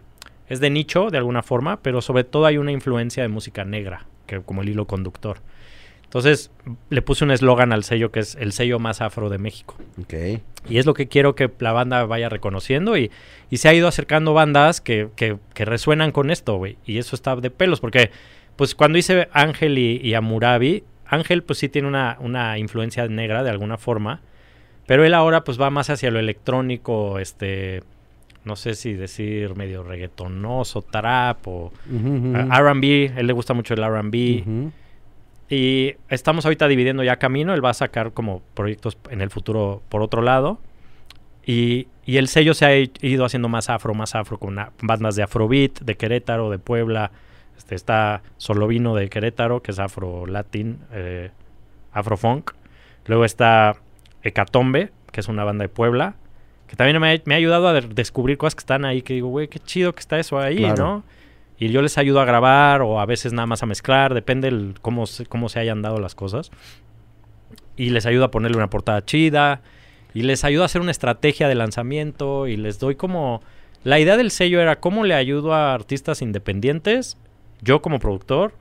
es 0.49 0.61
de 0.61 0.71
nicho 0.71 1.11
de 1.11 1.19
alguna 1.19 1.43
forma, 1.43 1.81
pero 1.83 2.01
sobre 2.01 2.25
todo 2.25 2.47
hay 2.47 2.59
una 2.59 2.73
influencia 2.73 3.23
de 3.23 3.29
música 3.29 3.65
negra, 3.65 4.07
que 4.27 4.41
como 4.41 4.63
el 4.63 4.69
hilo 4.69 4.87
conductor. 4.87 5.39
Entonces 6.05 6.51
le 6.91 7.01
puse 7.01 7.25
un 7.25 7.31
eslogan 7.31 7.73
al 7.73 7.85
sello 7.85 8.13
que 8.13 8.21
es 8.21 8.35
el 8.35 8.53
sello 8.53 8.79
más 8.79 9.01
afro 9.01 9.31
de 9.31 9.39
México. 9.39 9.77
Ok. 9.99 10.43
Y 10.69 10.77
es 10.77 10.85
lo 10.85 10.93
que 10.93 11.09
quiero 11.09 11.35
que 11.35 11.51
la 11.59 11.73
banda 11.73 12.05
vaya 12.05 12.29
reconociendo 12.29 12.99
y, 12.99 13.11
y 13.49 13.57
se 13.57 13.71
ha 13.71 13.75
ido 13.75 13.89
acercando 13.89 14.35
bandas 14.35 14.83
que, 14.83 15.09
que, 15.17 15.39
que 15.55 15.65
resuenan 15.65 16.13
con 16.13 16.31
esto, 16.31 16.57
güey. 16.57 16.77
Y 16.85 16.99
eso 16.99 17.17
está 17.17 17.35
de 17.37 17.51
pelos, 17.51 17.81
porque 17.81 18.11
pues 18.57 18.75
cuando 18.75 18.99
hice 18.99 19.29
Ángel 19.33 19.79
y, 19.79 20.03
y 20.03 20.13
Amurabi, 20.13 20.85
Ángel 21.07 21.43
pues 21.45 21.59
sí 21.61 21.71
tiene 21.71 21.89
una, 21.89 22.19
una 22.21 22.59
influencia 22.59 23.09
negra 23.09 23.43
de 23.43 23.49
alguna 23.49 23.79
forma, 23.79 24.21
pero 24.87 25.05
él 25.05 25.15
ahora 25.15 25.45
pues 25.45 25.61
va 25.61 25.71
más 25.71 25.91
hacia 25.91 26.11
lo 26.11 26.19
electrónico, 26.19 27.19
este, 27.19 27.83
no 28.45 28.57
sé 28.57 28.75
si 28.75 28.95
decir 28.95 29.55
medio 29.55 29.83
reggaetonoso, 29.83 30.83
trap 30.83 31.47
o 31.49 31.73
uh, 31.91 32.53
R&B, 32.53 33.13
él 33.17 33.27
le 33.27 33.33
gusta 33.33 33.55
mucho 33.55 33.75
el 33.75 33.83
R&B. 33.83 34.71
Y 35.49 35.95
estamos 36.09 36.45
ahorita 36.47 36.67
dividiendo 36.67 37.03
ya 37.03 37.17
camino. 37.19 37.53
Él 37.53 37.63
va 37.65 37.71
a 37.71 37.75
sacar 37.75 38.13
como 38.13 38.41
proyectos 38.55 38.97
en 39.11 39.21
el 39.21 39.29
futuro 39.29 39.83
por 39.91 40.01
otro 40.01 40.23
lado. 40.23 40.59
Y, 41.45 41.89
y 42.07 42.17
el 42.17 42.29
sello 42.29 42.55
se 42.55 42.65
ha 42.65 42.75
ido 42.77 43.25
haciendo 43.27 43.49
más 43.49 43.69
afro, 43.69 43.93
más 43.95 44.15
afro, 44.15 44.39
con 44.39 44.51
una- 44.55 44.71
bandas 44.81 45.15
de 45.17 45.23
Afrobeat, 45.25 45.81
de 45.81 45.97
Querétaro, 45.97 46.49
de 46.51 46.59
Puebla. 46.59 47.11
Este, 47.59 47.75
está 47.75 48.23
Solovino 48.39 48.95
de 48.95 49.11
Querétaro, 49.11 49.61
que 49.63 49.73
es 49.73 49.79
afro 49.79 50.25
latín, 50.27 50.79
eh, 50.93 51.31
afrofunk. 51.93 52.53
Luego 53.07 53.25
está 53.27 53.77
Hecatombe, 54.23 54.93
que 55.11 55.21
es 55.21 55.29
una 55.29 55.45
banda 55.45 55.63
de 55.65 55.69
Puebla, 55.69 56.15
que 56.67 56.77
también 56.77 57.01
me 57.01 57.13
ha, 57.15 57.23
me 57.25 57.35
ha 57.35 57.37
ayudado 57.39 57.69
a 57.69 57.73
de- 57.75 57.83
descubrir 57.83 58.39
cosas 58.39 58.55
que 58.55 58.61
están 58.61 58.85
ahí, 58.85 59.03
que 59.03 59.15
digo, 59.15 59.29
güey, 59.29 59.49
qué 59.49 59.59
chido 59.59 59.95
que 59.95 60.01
está 60.01 60.19
eso 60.19 60.39
ahí, 60.39 60.59
Claro. 60.59 60.85
¿no? 60.85 61.05
Y 61.59 61.69
yo 61.69 61.81
les 61.83 61.97
ayudo 61.99 62.21
a 62.21 62.25
grabar 62.25 62.83
o 62.83 62.99
a 63.01 63.07
veces 63.07 63.33
nada 63.33 63.47
más 63.47 63.63
a 63.63 63.67
mezclar, 63.67 64.15
depende 64.15 64.49
el, 64.49 64.75
cómo, 64.83 65.07
se, 65.07 65.27
cómo 65.27 65.49
se 65.49 65.61
hayan 65.61 65.81
dado 65.81 66.01
las 66.01 66.15
cosas. 66.17 66.51
Y 67.77 67.91
les 67.91 68.05
ayudo 68.05 68.25
a 68.25 68.31
ponerle 68.31 68.57
una 68.57 68.69
portada 68.69 69.05
chida. 69.05 69.61
Y 70.13 70.23
les 70.23 70.45
ayudo 70.45 70.63
a 70.63 70.67
hacer 70.67 70.81
una 70.81 70.91
estrategia 70.91 71.47
de 71.49 71.55
lanzamiento. 71.55 72.49
Y 72.49 72.57
les 72.57 72.81
doy 72.81 72.97
como... 72.97 73.43
La 73.85 74.01
idea 74.01 74.17
del 74.17 74.31
sello 74.33 74.61
era 74.61 74.81
cómo 74.81 75.05
le 75.05 75.15
ayudo 75.15 75.55
a 75.55 75.73
artistas 75.75 76.21
independientes, 76.23 77.17
yo 77.61 77.81
como 77.83 77.99
productor, 77.99 78.55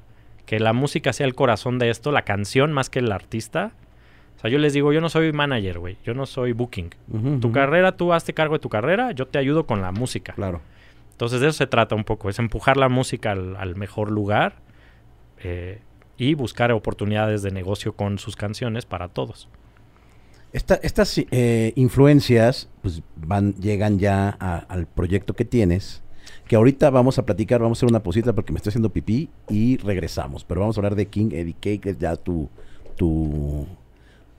que 0.45 0.59
la 0.59 0.73
música 0.73 1.11
sea 1.13 1.25
el 1.27 1.33
corazón 1.35 1.77
de 1.79 1.89
esto, 1.89 2.11
la 2.11 2.21
canción 2.23 2.71
más 2.71 2.89
que 2.89 2.99
el 2.99 3.11
artista. 3.11 3.71
O 4.41 4.45
sea, 4.45 4.49
yo 4.49 4.57
les 4.57 4.73
digo, 4.73 4.91
yo 4.91 5.01
no 5.01 5.09
soy 5.09 5.31
manager, 5.33 5.77
güey. 5.77 5.97
Yo 6.03 6.15
no 6.15 6.25
soy 6.25 6.53
booking. 6.53 6.89
Tu 7.41 7.51
carrera, 7.51 7.95
tú 7.95 8.11
hazte 8.11 8.33
cargo 8.33 8.55
de 8.55 8.59
tu 8.59 8.69
carrera, 8.69 9.11
yo 9.11 9.27
te 9.27 9.37
ayudo 9.37 9.67
con 9.67 9.81
la 9.83 9.91
música. 9.91 10.33
Claro. 10.33 10.61
Entonces 11.11 11.41
de 11.41 11.47
eso 11.49 11.57
se 11.59 11.67
trata 11.67 11.93
un 11.93 12.03
poco, 12.03 12.27
es 12.27 12.39
empujar 12.39 12.75
la 12.77 12.89
música 12.89 13.33
al, 13.33 13.55
al 13.55 13.75
mejor 13.75 14.09
lugar 14.09 14.55
eh, 15.43 15.79
y 16.17 16.33
buscar 16.33 16.71
oportunidades 16.71 17.43
de 17.43 17.51
negocio 17.51 17.93
con 17.93 18.17
sus 18.17 18.35
canciones 18.35 18.85
para 18.87 19.09
todos. 19.09 19.47
Esta- 20.53 20.79
estas 20.81 21.15
eh, 21.29 21.71
influencias 21.75 22.67
pues 22.81 23.03
van, 23.15 23.53
llegan 23.61 23.99
ya 23.99 24.35
a- 24.39 24.57
al 24.57 24.87
proyecto 24.87 25.35
que 25.35 25.45
tienes. 25.45 26.01
Que 26.47 26.55
ahorita 26.55 26.89
vamos 26.89 27.19
a 27.19 27.25
platicar, 27.27 27.61
vamos 27.61 27.77
a 27.77 27.79
hacer 27.79 27.89
una 27.89 28.01
posita 28.03 28.33
porque 28.33 28.51
me 28.51 28.57
estoy 28.57 28.71
haciendo 28.71 28.89
pipí 28.89 29.29
y 29.49 29.77
regresamos. 29.77 30.43
Pero 30.43 30.61
vamos 30.61 30.75
a 30.77 30.79
hablar 30.79 30.95
de 30.95 31.05
King 31.05 31.29
Eddie 31.31 31.55
es 31.85 31.99
ya 31.99 32.15
tu, 32.15 32.49
tu, 32.97 33.67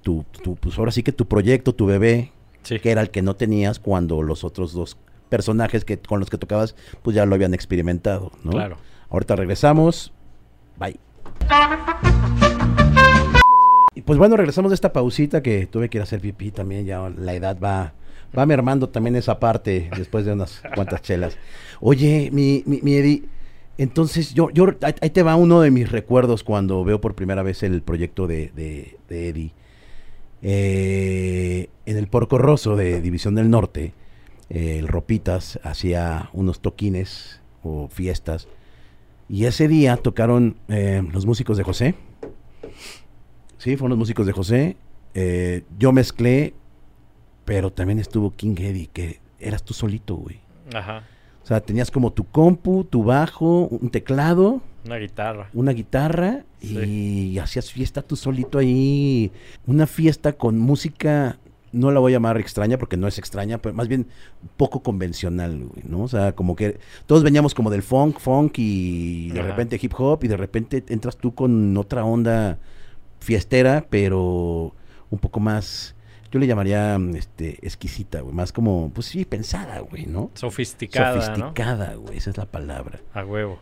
tu, 0.03 0.25
tu- 0.43 0.57
pues 0.57 0.79
ahora 0.79 0.91
sí 0.93 1.03
que 1.03 1.13
tu 1.13 1.27
proyecto, 1.27 1.75
tu 1.75 1.87
bebé, 1.87 2.31
Sí. 2.63 2.79
que 2.79 2.91
era 2.91 3.01
el 3.01 3.11
que 3.11 3.23
no 3.23 3.35
tenías 3.35 3.79
cuando 3.81 4.23
los 4.23 4.45
otros 4.45 4.73
dos 4.73 4.97
personajes 5.29 5.85
que 5.85 5.99
con 5.99 6.21
los 6.21 6.29
que 6.31 6.39
tocabas, 6.39 6.75
pues 7.03 7.17
ya 7.17 7.25
lo 7.27 7.35
habían 7.35 7.55
experimentado, 7.55 8.31
¿no? 8.45 8.51
Claro. 8.53 8.77
Ahorita 9.11 9.35
regresamos. 9.37 10.13
Bye. 10.79 10.99
Y 13.95 14.03
pues 14.03 14.19
bueno, 14.19 14.37
regresamos 14.37 14.71
de 14.71 14.75
esta 14.75 14.93
pausita 14.93 15.43
que 15.43 15.67
tuve 15.67 15.89
que 15.91 15.99
ir 15.99 16.03
a 16.03 16.05
hacer 16.05 16.21
pipí 16.21 16.51
también. 16.51 16.87
Ya 16.87 17.11
la 17.11 17.35
edad 17.35 17.59
va, 17.63 17.93
va 18.37 18.47
mermando 18.47 18.89
también 18.89 19.17
esa 19.17 19.39
parte 19.39 19.91
después 19.97 20.25
de 20.25 20.33
unas 20.33 20.63
cuantas 20.75 21.03
chelas. 21.03 21.37
Oye, 21.81 22.31
mi, 22.33 22.63
mi, 22.67 22.81
mi 22.83 22.95
Eddie, 22.95 23.25
entonces 23.79 24.33
yo, 24.35 24.51
yo, 24.51 24.67
ahí 24.83 24.95
ahí 25.01 25.11
te 25.11 25.23
va 25.23 25.37
uno 25.37 25.61
de 25.61 25.71
mis 25.71 25.91
recuerdos 25.91 26.43
cuando 26.43 26.85
veo 26.85 27.01
por 27.01 27.15
primera 27.15 27.43
vez 27.43 27.63
el 27.63 27.83
proyecto 27.83 28.27
de, 28.27 28.51
de, 28.55 28.97
de 29.09 29.29
Eddie. 29.29 29.53
Eh, 30.43 31.69
en 31.87 31.97
el 31.97 32.09
Porco 32.09 32.39
Rosso 32.39 32.77
de 32.77 33.01
División 33.01 33.35
del 33.35 33.49
Norte, 33.49 33.95
eh, 34.51 34.79
el 34.79 34.89
Ropitas 34.89 35.59
hacía 35.63 36.29
unos 36.33 36.61
toquines 36.61 37.41
o 37.63 37.89
fiestas. 37.89 38.49
Y 39.29 39.47
ese 39.47 39.69
día 39.69 39.97
tocaron 39.97 40.57
eh, 40.69 41.03
los 41.13 41.25
músicos 41.25 41.57
de 41.57 41.65
José. 41.65 41.95
Sí, 43.57 43.77
fueron 43.77 43.91
los 43.91 43.99
músicos 43.99 44.27
de 44.27 44.33
José. 44.33 44.77
Eh, 45.15 45.63
yo 45.79 45.93
mezclé, 45.93 46.55
pero 47.45 47.73
también 47.73 47.99
estuvo 47.99 48.33
King 48.33 48.57
Eddie, 48.59 48.89
que 48.93 49.21
eras 49.39 49.63
tú 49.63 49.73
solito, 49.73 50.17
güey. 50.17 50.41
Ajá. 50.75 51.05
O 51.43 51.47
sea, 51.47 51.61
tenías 51.61 51.91
como 51.91 52.13
tu 52.13 52.25
compu, 52.25 52.85
tu 52.85 53.03
bajo, 53.05 53.67
un 53.69 53.91
teclado, 53.91 54.61
Una 54.87 54.97
guitarra. 54.97 55.49
una 55.55 55.73
guitarra 55.73 56.45
y 56.61 57.39
hacías 57.39 57.71
fiesta 57.73 58.03
tú 58.03 58.15
solito 58.17 58.59
ahí. 58.59 59.31
Una 59.67 59.87
fiesta 59.87 60.33
con 60.35 60.59
música, 60.59 61.39
no 61.73 61.91
la 61.91 61.99
voy 62.01 62.13
a 62.13 62.17
llamar 62.17 62.39
extraña 62.39 62.79
porque 62.79 62.97
no 62.97 63.09
es 63.09 63.19
extraña, 63.19 63.59
pero 63.59 63.75
más 63.75 63.89
bien 63.89 64.07
poco 64.57 64.83
convencional, 64.83 65.59
güey, 65.65 65.83
¿no? 65.89 66.03
O 66.03 66.09
sea, 66.09 66.33
como 66.33 66.55
que 66.55 66.79
todos 67.07 67.23
veníamos 67.25 67.55
como 67.55 67.71
del 67.71 67.83
funk, 67.83 68.19
funk 68.21 68.59
y 68.59 69.31
de 69.31 69.41
Ajá. 69.41 69.49
repente 69.49 69.79
hip 69.83 69.93
hop 69.99 70.23
y 70.23 70.29
de 70.29 70.37
repente 70.37 70.85
entras 70.89 71.17
tú 71.17 71.35
con 71.35 71.77
otra 71.77 72.05
onda 72.05 72.59
fiestera, 73.21 73.87
pero 73.89 74.75
un 75.11 75.19
poco 75.19 75.41
más, 75.41 75.95
yo 76.33 76.41
le 76.41 76.47
llamaría 76.49 76.99
mm, 76.99 77.15
este, 77.15 77.59
exquisita, 77.65 78.21
güey, 78.23 78.35
más 78.35 78.51
como, 78.53 78.91
pues 78.93 79.07
sí, 79.07 79.25
pensada, 79.25 79.79
güey, 79.81 80.07
¿no? 80.07 80.31
Sofisticada, 80.35 81.21
Sofisticada, 81.23 81.95
güey, 81.95 82.19
esa 82.19 82.31
es 82.31 82.37
la 82.39 82.47
palabra. 82.47 83.01
A 83.15 83.25
huevo. 83.25 83.61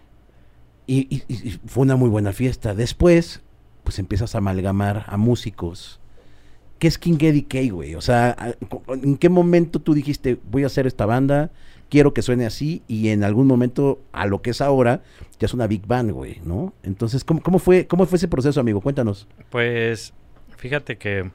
Y, 0.87 1.07
y- 1.15 1.25
y 1.29 1.61
fue 1.67 1.83
una 1.83 1.97
muy 1.97 2.09
buena 2.09 2.33
fiesta. 2.33 2.75
Después, 2.75 3.43
pues 3.85 3.99
empiezas 3.99 4.35
a 4.35 4.39
amalgamar 4.39 5.05
a 5.09 5.17
músicos. 5.17 6.01
¿Qué 6.79 6.89
es 6.89 6.97
King 6.97 7.19
Eddie 7.21 7.45
K, 7.47 7.73
güey? 7.75 7.95
O 7.95 8.01
sea, 8.01 8.55
¿en 8.89 9.17
qué 9.19 9.29
momento 9.29 9.81
tú 9.81 9.93
dijiste, 9.93 10.39
voy 10.51 10.63
a 10.63 10.67
hacer 10.67 10.87
esta 10.87 11.05
banda, 11.07 11.51
quiero 11.91 12.15
que 12.15 12.23
suene 12.23 12.47
así, 12.47 12.83
y 12.89 13.09
en 13.11 13.23
algún 13.23 13.47
momento, 13.47 14.01
a 14.13 14.27
lo 14.27 14.41
que 14.41 14.51
es 14.51 14.61
ahora, 14.63 15.03
ya 15.39 15.45
es 15.47 15.53
una 15.55 15.67
big 15.67 15.87
band, 15.87 16.11
güey, 16.13 16.41
¿no? 16.45 16.73
Entonces, 16.83 17.23
¿cómo, 17.23 17.43
cómo 17.43 17.59
fue, 17.59 17.87
¿cómo 17.87 18.07
fue 18.07 18.17
ese 18.17 18.29
proceso, 18.29 18.61
amigo? 18.61 18.81
Cuéntanos. 18.81 19.27
Pues 19.51 20.15
fíjate 20.57 20.97
que 20.97 21.31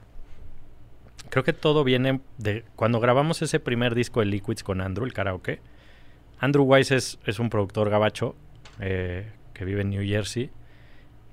creo 1.29 1.43
que 1.43 1.53
todo 1.53 1.83
viene 1.83 2.21
de 2.37 2.63
cuando 2.75 2.99
grabamos 2.99 3.41
ese 3.41 3.59
primer 3.59 3.95
disco 3.95 4.19
de 4.19 4.27
Liquids 4.27 4.63
con 4.63 4.81
Andrew, 4.81 5.05
el 5.05 5.13
karaoke. 5.13 5.59
Andrew 6.39 6.65
Weiss 6.65 6.91
es, 6.91 7.19
es 7.25 7.39
un 7.39 7.49
productor 7.49 7.89
gabacho 7.89 8.35
eh, 8.79 9.31
que 9.53 9.65
vive 9.65 9.81
en 9.81 9.89
New 9.89 10.03
Jersey, 10.03 10.51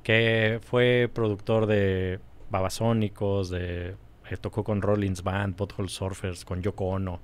que 0.03 0.61
fue 0.63 1.11
productor 1.13 1.67
de 1.67 2.21
Babasónicos, 2.51 3.51
de 3.51 3.97
eh, 4.31 4.37
tocó 4.41 4.65
con 4.65 4.81
Rollins 4.81 5.23
Band, 5.23 5.57
Butthole 5.57 5.89
Surfers, 5.89 6.45
con 6.45 6.63
Yoko 6.63 6.87
Ono. 6.87 7.21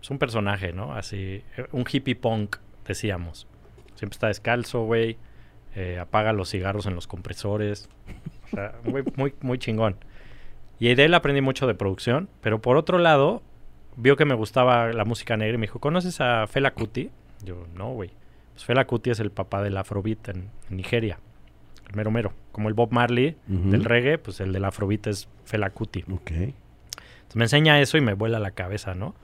Es 0.00 0.10
un 0.10 0.18
personaje, 0.18 0.72
¿no? 0.72 0.92
Así, 0.92 1.42
eh, 1.56 1.66
un 1.72 1.84
hippie 1.90 2.14
punk, 2.14 2.56
decíamos. 2.86 3.46
Siempre 3.94 4.14
está 4.14 4.28
descalzo, 4.28 4.84
güey. 4.84 5.16
eh, 5.74 5.98
apaga 5.98 6.32
los 6.32 6.50
cigarros 6.50 6.86
en 6.86 6.94
los 6.94 7.06
compresores. 7.06 7.88
O 8.44 8.56
sea, 8.56 8.74
güey 8.84 9.02
muy, 9.16 9.34
muy 9.40 9.58
chingón. 9.58 9.96
Y 10.84 10.94
de 10.96 11.06
él 11.06 11.14
aprendí 11.14 11.40
mucho 11.40 11.66
de 11.66 11.74
producción, 11.74 12.28
pero 12.42 12.60
por 12.60 12.76
otro 12.76 12.98
lado, 12.98 13.40
vio 13.96 14.16
que 14.16 14.26
me 14.26 14.34
gustaba 14.34 14.92
la 14.92 15.06
música 15.06 15.34
negra 15.34 15.54
y 15.54 15.56
me 15.56 15.62
dijo, 15.62 15.78
¿conoces 15.78 16.20
a 16.20 16.46
Fela 16.46 16.74
Kuti? 16.74 17.10
Yo, 17.42 17.66
no, 17.74 17.94
güey. 17.94 18.10
Pues 18.52 18.66
Fela 18.66 18.86
Kuti 18.86 19.08
es 19.08 19.18
el 19.18 19.30
papá 19.30 19.62
del 19.62 19.78
afrobeat 19.78 20.28
en, 20.28 20.50
en 20.68 20.76
Nigeria. 20.76 21.18
El 21.88 21.96
mero 21.96 22.10
mero. 22.10 22.34
Como 22.52 22.68
el 22.68 22.74
Bob 22.74 22.92
Marley 22.92 23.34
del 23.46 23.82
reggae, 23.82 24.18
pues 24.18 24.40
el 24.40 24.52
del 24.52 24.62
afrobeat 24.62 25.06
es 25.06 25.26
Fela 25.46 25.70
Kuti. 25.70 26.02
Ok. 26.02 26.30
Entonces 26.32 27.36
me 27.36 27.44
enseña 27.44 27.80
eso 27.80 27.96
y 27.96 28.02
me 28.02 28.12
vuela 28.12 28.38
la 28.38 28.50
cabeza, 28.50 28.94
¿no? 28.94 29.14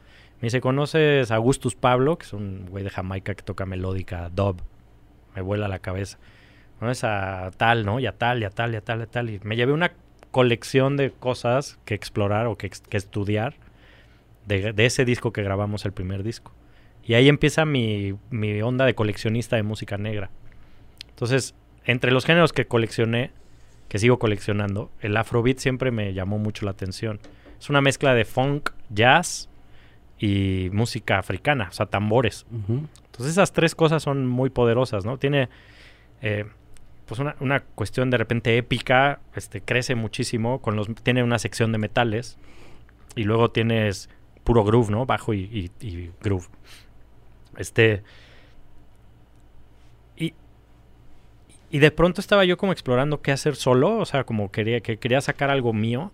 Me 0.40 0.46
dice, 0.46 0.62
¿conoces 0.62 1.30
a 1.30 1.34
Augustus 1.34 1.74
Pablo? 1.74 2.16
Que 2.16 2.24
es 2.24 2.32
un 2.32 2.68
güey 2.70 2.84
de 2.84 2.90
Jamaica 2.90 3.34
que 3.34 3.42
toca 3.42 3.66
melódica, 3.66 4.30
dub. 4.30 4.62
Me 5.36 5.42
vuela 5.42 5.68
la 5.68 5.80
cabeza. 5.80 6.18
¿Conoces 6.78 7.04
a 7.04 7.50
tal, 7.58 7.84
no? 7.84 8.00
Y 8.00 8.06
a 8.06 8.12
tal, 8.12 8.40
y 8.40 8.44
a 8.46 8.50
tal, 8.50 8.72
y 8.72 8.76
a 8.76 8.80
tal, 8.80 9.00
y 9.00 9.02
a 9.02 9.06
tal. 9.06 9.28
Y 9.28 9.40
me 9.44 9.56
llevé 9.56 9.74
una 9.74 9.92
colección 10.30 10.96
de 10.96 11.10
cosas 11.10 11.78
que 11.84 11.94
explorar 11.94 12.46
o 12.46 12.56
que, 12.56 12.70
estudiar 12.90 13.54
de, 14.46 14.72
de 14.72 14.86
ese 14.86 15.04
disco 15.04 15.32
que 15.32 15.42
grabamos, 15.42 15.84
el 15.84 15.92
primer 15.92 16.22
disco. 16.22 16.52
Y 17.04 17.14
ahí 17.14 17.28
empieza 17.28 17.64
mi, 17.64 18.14
mi 18.30 18.60
onda 18.62 18.84
de 18.84 18.94
coleccionista 18.94 19.56
de 19.56 19.62
música 19.62 19.98
negra. 19.98 20.30
Entonces, 21.08 21.54
entre 21.84 22.12
los 22.12 22.24
géneros 22.24 22.52
que 22.52 22.66
coleccioné, 22.66 23.32
que 23.88 23.98
sigo 23.98 24.18
coleccionando, 24.18 24.90
el 25.00 25.16
afrobeat 25.16 25.58
siempre 25.58 25.90
me 25.90 26.14
llamó 26.14 26.38
mucho 26.38 26.64
la 26.64 26.70
atención. 26.70 27.20
Es 27.58 27.68
una 27.68 27.80
mezcla 27.80 28.14
de 28.14 28.24
funk, 28.24 28.70
jazz 28.90 29.48
y 30.18 30.68
música 30.72 31.18
africana, 31.18 31.68
o 31.70 31.72
sea, 31.72 31.86
tambores. 31.86 32.46
Entonces 32.50 33.32
esas 33.32 33.52
tres 33.52 33.74
cosas 33.74 34.02
son 34.02 34.26
muy 34.26 34.50
poderosas, 34.50 35.04
¿no? 35.04 35.18
Tiene 35.18 35.48
eh, 36.22 36.44
pues 37.10 37.18
una, 37.18 37.34
una 37.40 37.58
cuestión 37.58 38.08
de 38.08 38.18
repente 38.18 38.56
épica, 38.56 39.18
este, 39.34 39.60
crece 39.60 39.96
muchísimo, 39.96 40.60
con 40.62 40.76
los, 40.76 40.86
tiene 41.02 41.24
una 41.24 41.40
sección 41.40 41.72
de 41.72 41.78
metales 41.78 42.38
y 43.16 43.24
luego 43.24 43.50
tienes 43.50 44.08
puro 44.44 44.62
groove, 44.62 44.90
¿no? 44.92 45.06
Bajo 45.06 45.34
y, 45.34 45.40
y- 45.80 45.86
y 45.86 46.12
groove. 46.22 46.46
Este... 47.56 48.04
Y, 50.16 50.34
y 51.70 51.80
de 51.80 51.90
pronto 51.90 52.20
estaba 52.20 52.44
yo 52.44 52.56
como 52.56 52.70
explorando 52.70 53.22
qué 53.22 53.32
hacer 53.32 53.56
solo, 53.56 53.98
o 53.98 54.04
sea, 54.04 54.22
como 54.22 54.52
quería, 54.52 54.80
que 54.80 54.98
quería 54.98 55.20
sacar 55.20 55.50
algo 55.50 55.72
mío 55.72 56.12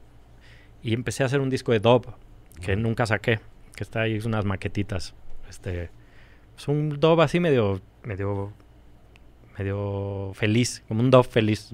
y 0.83 0.95
empecé 0.95 1.25
a 1.25 1.27
hacer 1.27 1.41
un 1.41 1.51
disco 1.51 1.73
de 1.73 1.81
dub 1.81 2.07
que 2.63 2.75
nunca 2.75 3.05
saqué, 3.05 3.41
que 3.75 3.85
está 3.85 4.01
ahí 4.01 4.19
unas 4.25 4.47
maquetitas. 4.47 5.15
Este, 5.51 5.91
es 6.57 6.69
un 6.69 6.89
dub 7.01 7.21
así 7.21 7.39
medio, 7.39 7.83
medio, 8.03 8.55
medio 9.59 10.33
feliz, 10.35 10.83
como 10.89 11.01
un 11.01 11.11
dub 11.11 11.25
feliz. 11.27 11.73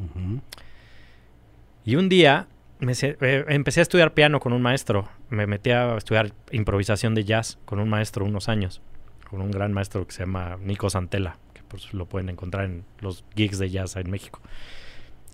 Y 1.84 1.96
un 1.96 2.08
día 2.08 2.46
me 2.78 2.92
eh, 3.00 3.44
empecé 3.48 3.80
a 3.80 3.82
estudiar 3.82 4.14
piano 4.14 4.40
con 4.40 4.52
un 4.52 4.62
maestro. 4.62 5.08
Me 5.30 5.46
metí 5.46 5.70
a 5.70 5.96
estudiar 5.96 6.32
improvisación 6.50 7.14
de 7.14 7.24
jazz 7.24 7.58
con 7.64 7.78
un 7.80 7.88
maestro 7.88 8.24
unos 8.24 8.48
años. 8.48 8.80
Con 9.28 9.40
un 9.40 9.50
gran 9.50 9.72
maestro 9.72 10.06
que 10.06 10.12
se 10.12 10.20
llama 10.20 10.58
Nico 10.60 10.90
Santella, 10.90 11.38
que 11.54 11.62
pues 11.62 11.94
lo 11.94 12.06
pueden 12.06 12.28
encontrar 12.28 12.66
en 12.66 12.84
los 13.00 13.24
gigs 13.34 13.58
de 13.58 13.70
jazz 13.70 13.96
en 13.96 14.10
México, 14.10 14.40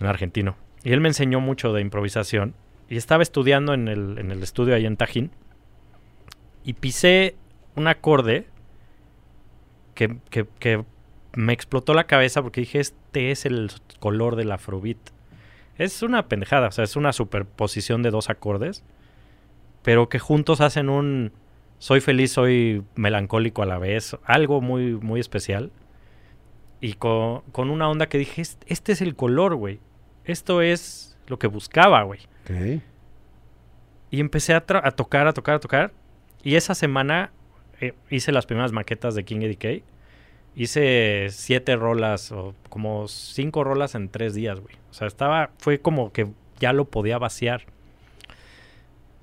en 0.01 0.07
argentino. 0.07 0.57
Y 0.85 0.93
él 0.93 1.01
me 1.01 1.09
enseñó 1.09 1.41
mucho 1.41 1.73
de 1.73 1.81
improvisación. 1.81 2.55
Y 2.89 2.97
estaba 2.97 3.23
estudiando 3.23 3.75
en 3.75 3.89
el, 3.89 4.19
en 4.19 4.31
el 4.31 4.43
estudio 4.43 4.75
ahí 4.75 4.87
en 4.87 4.97
Tajín. 4.97 5.31
Y 6.65 6.75
pisé 6.75 7.35
un 7.75 7.89
acorde 7.89 8.47
que- 9.95 10.17
que 10.31 10.85
me 11.35 11.53
explotó 11.53 11.95
la 11.95 12.05
cabeza 12.05 12.43
porque 12.43 12.61
dije, 12.63 12.81
este 12.81 13.31
es 13.31 13.45
el 13.47 13.71
color 14.01 14.37
del 14.37 14.51
afrobeat. 14.53 14.99
Es 15.77 16.03
una 16.03 16.27
pendejada, 16.29 16.69
o 16.69 16.73
sea, 16.73 16.85
es 16.85 16.97
una 16.97 17.13
superposición 17.13 18.03
de 18.03 18.11
dos 18.11 18.31
acordes, 18.31 18.83
pero 19.83 20.09
que 20.09 20.19
juntos 20.19 20.61
hacen 20.61 20.89
un 20.89 21.33
soy 21.79 22.01
feliz, 22.01 22.33
soy 22.33 22.83
melancólico 22.97 23.63
a 23.63 23.67
la 23.67 23.79
vez, 23.79 24.17
algo 24.25 24.61
muy, 24.61 24.95
muy 24.95 25.21
especial. 25.21 25.71
Y 26.81 26.95
con, 26.95 27.43
con 27.53 27.71
una 27.71 27.89
onda 27.89 28.09
que 28.09 28.19
dije, 28.19 28.41
"Est- 28.43 28.63
este 28.67 28.93
es 28.93 29.01
el 29.03 29.15
color, 29.15 29.55
güey. 29.55 29.79
Esto 30.25 30.61
es 30.63 31.17
lo 31.29 31.39
que 31.39 31.47
buscaba, 31.47 32.03
güey. 32.03 32.21
Y 34.11 34.21
empecé 34.21 34.55
a, 34.55 34.61
tocar, 34.61 35.27
a 35.29 35.33
tocar, 35.33 35.55
a 35.57 35.61
tocar. 35.61 35.93
Y 36.43 36.55
esa 36.57 36.75
semana 36.75 37.31
eh, 37.81 37.95
hice 38.11 38.33
las 38.33 38.47
primeras 38.47 38.73
maquetas 38.73 39.15
de 39.15 39.25
King 39.25 39.41
Eddie. 39.43 39.85
Hice 40.59 41.29
siete 41.31 41.77
rolas 41.77 42.33
o 42.33 42.53
como 42.69 43.07
cinco 43.07 43.63
rolas 43.63 43.95
en 43.95 44.09
tres 44.09 44.35
días, 44.35 44.59
güey. 44.59 44.75
O 44.91 44.93
sea, 44.93 45.07
estaba, 45.07 45.51
fue 45.59 45.79
como 45.79 46.13
que 46.13 46.27
ya 46.59 46.73
lo 46.73 46.87
podía 46.87 47.17
vaciar. 47.17 47.63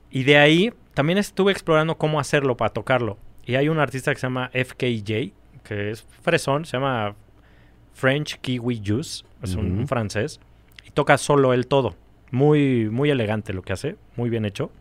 Y 0.10 0.24
de 0.24 0.38
ahí 0.38 0.74
también 0.94 1.18
estuve 1.18 1.52
explorando 1.52 1.98
cómo 1.98 2.22
hacerlo 2.22 2.56
para 2.56 2.72
tocarlo. 2.72 3.18
Y 3.46 3.56
hay 3.56 3.68
un 3.68 3.80
artista 3.80 4.14
que 4.14 4.20
se 4.22 4.28
llama 4.28 4.50
FKJ, 4.54 5.34
que 5.66 5.92
es 5.92 6.08
fresón, 6.22 6.64
se 6.64 6.78
llama 6.78 7.16
French 7.94 8.40
Kiwi 8.40 8.82
Juice, 8.86 9.26
es 9.44 9.56
un, 9.56 9.90
francés. 9.90 10.40
Y 10.86 10.92
toca 10.92 11.18
solo 11.18 11.52
él 11.52 11.68
todo. 11.68 11.96
Muy, 12.32 12.90
muy 12.90 13.10
elegante 13.10 13.52
lo 13.52 13.62
que 13.62 13.74
hace, 13.74 13.98
muy 14.16 14.30
bien 14.30 14.46
hecho. 14.46 14.72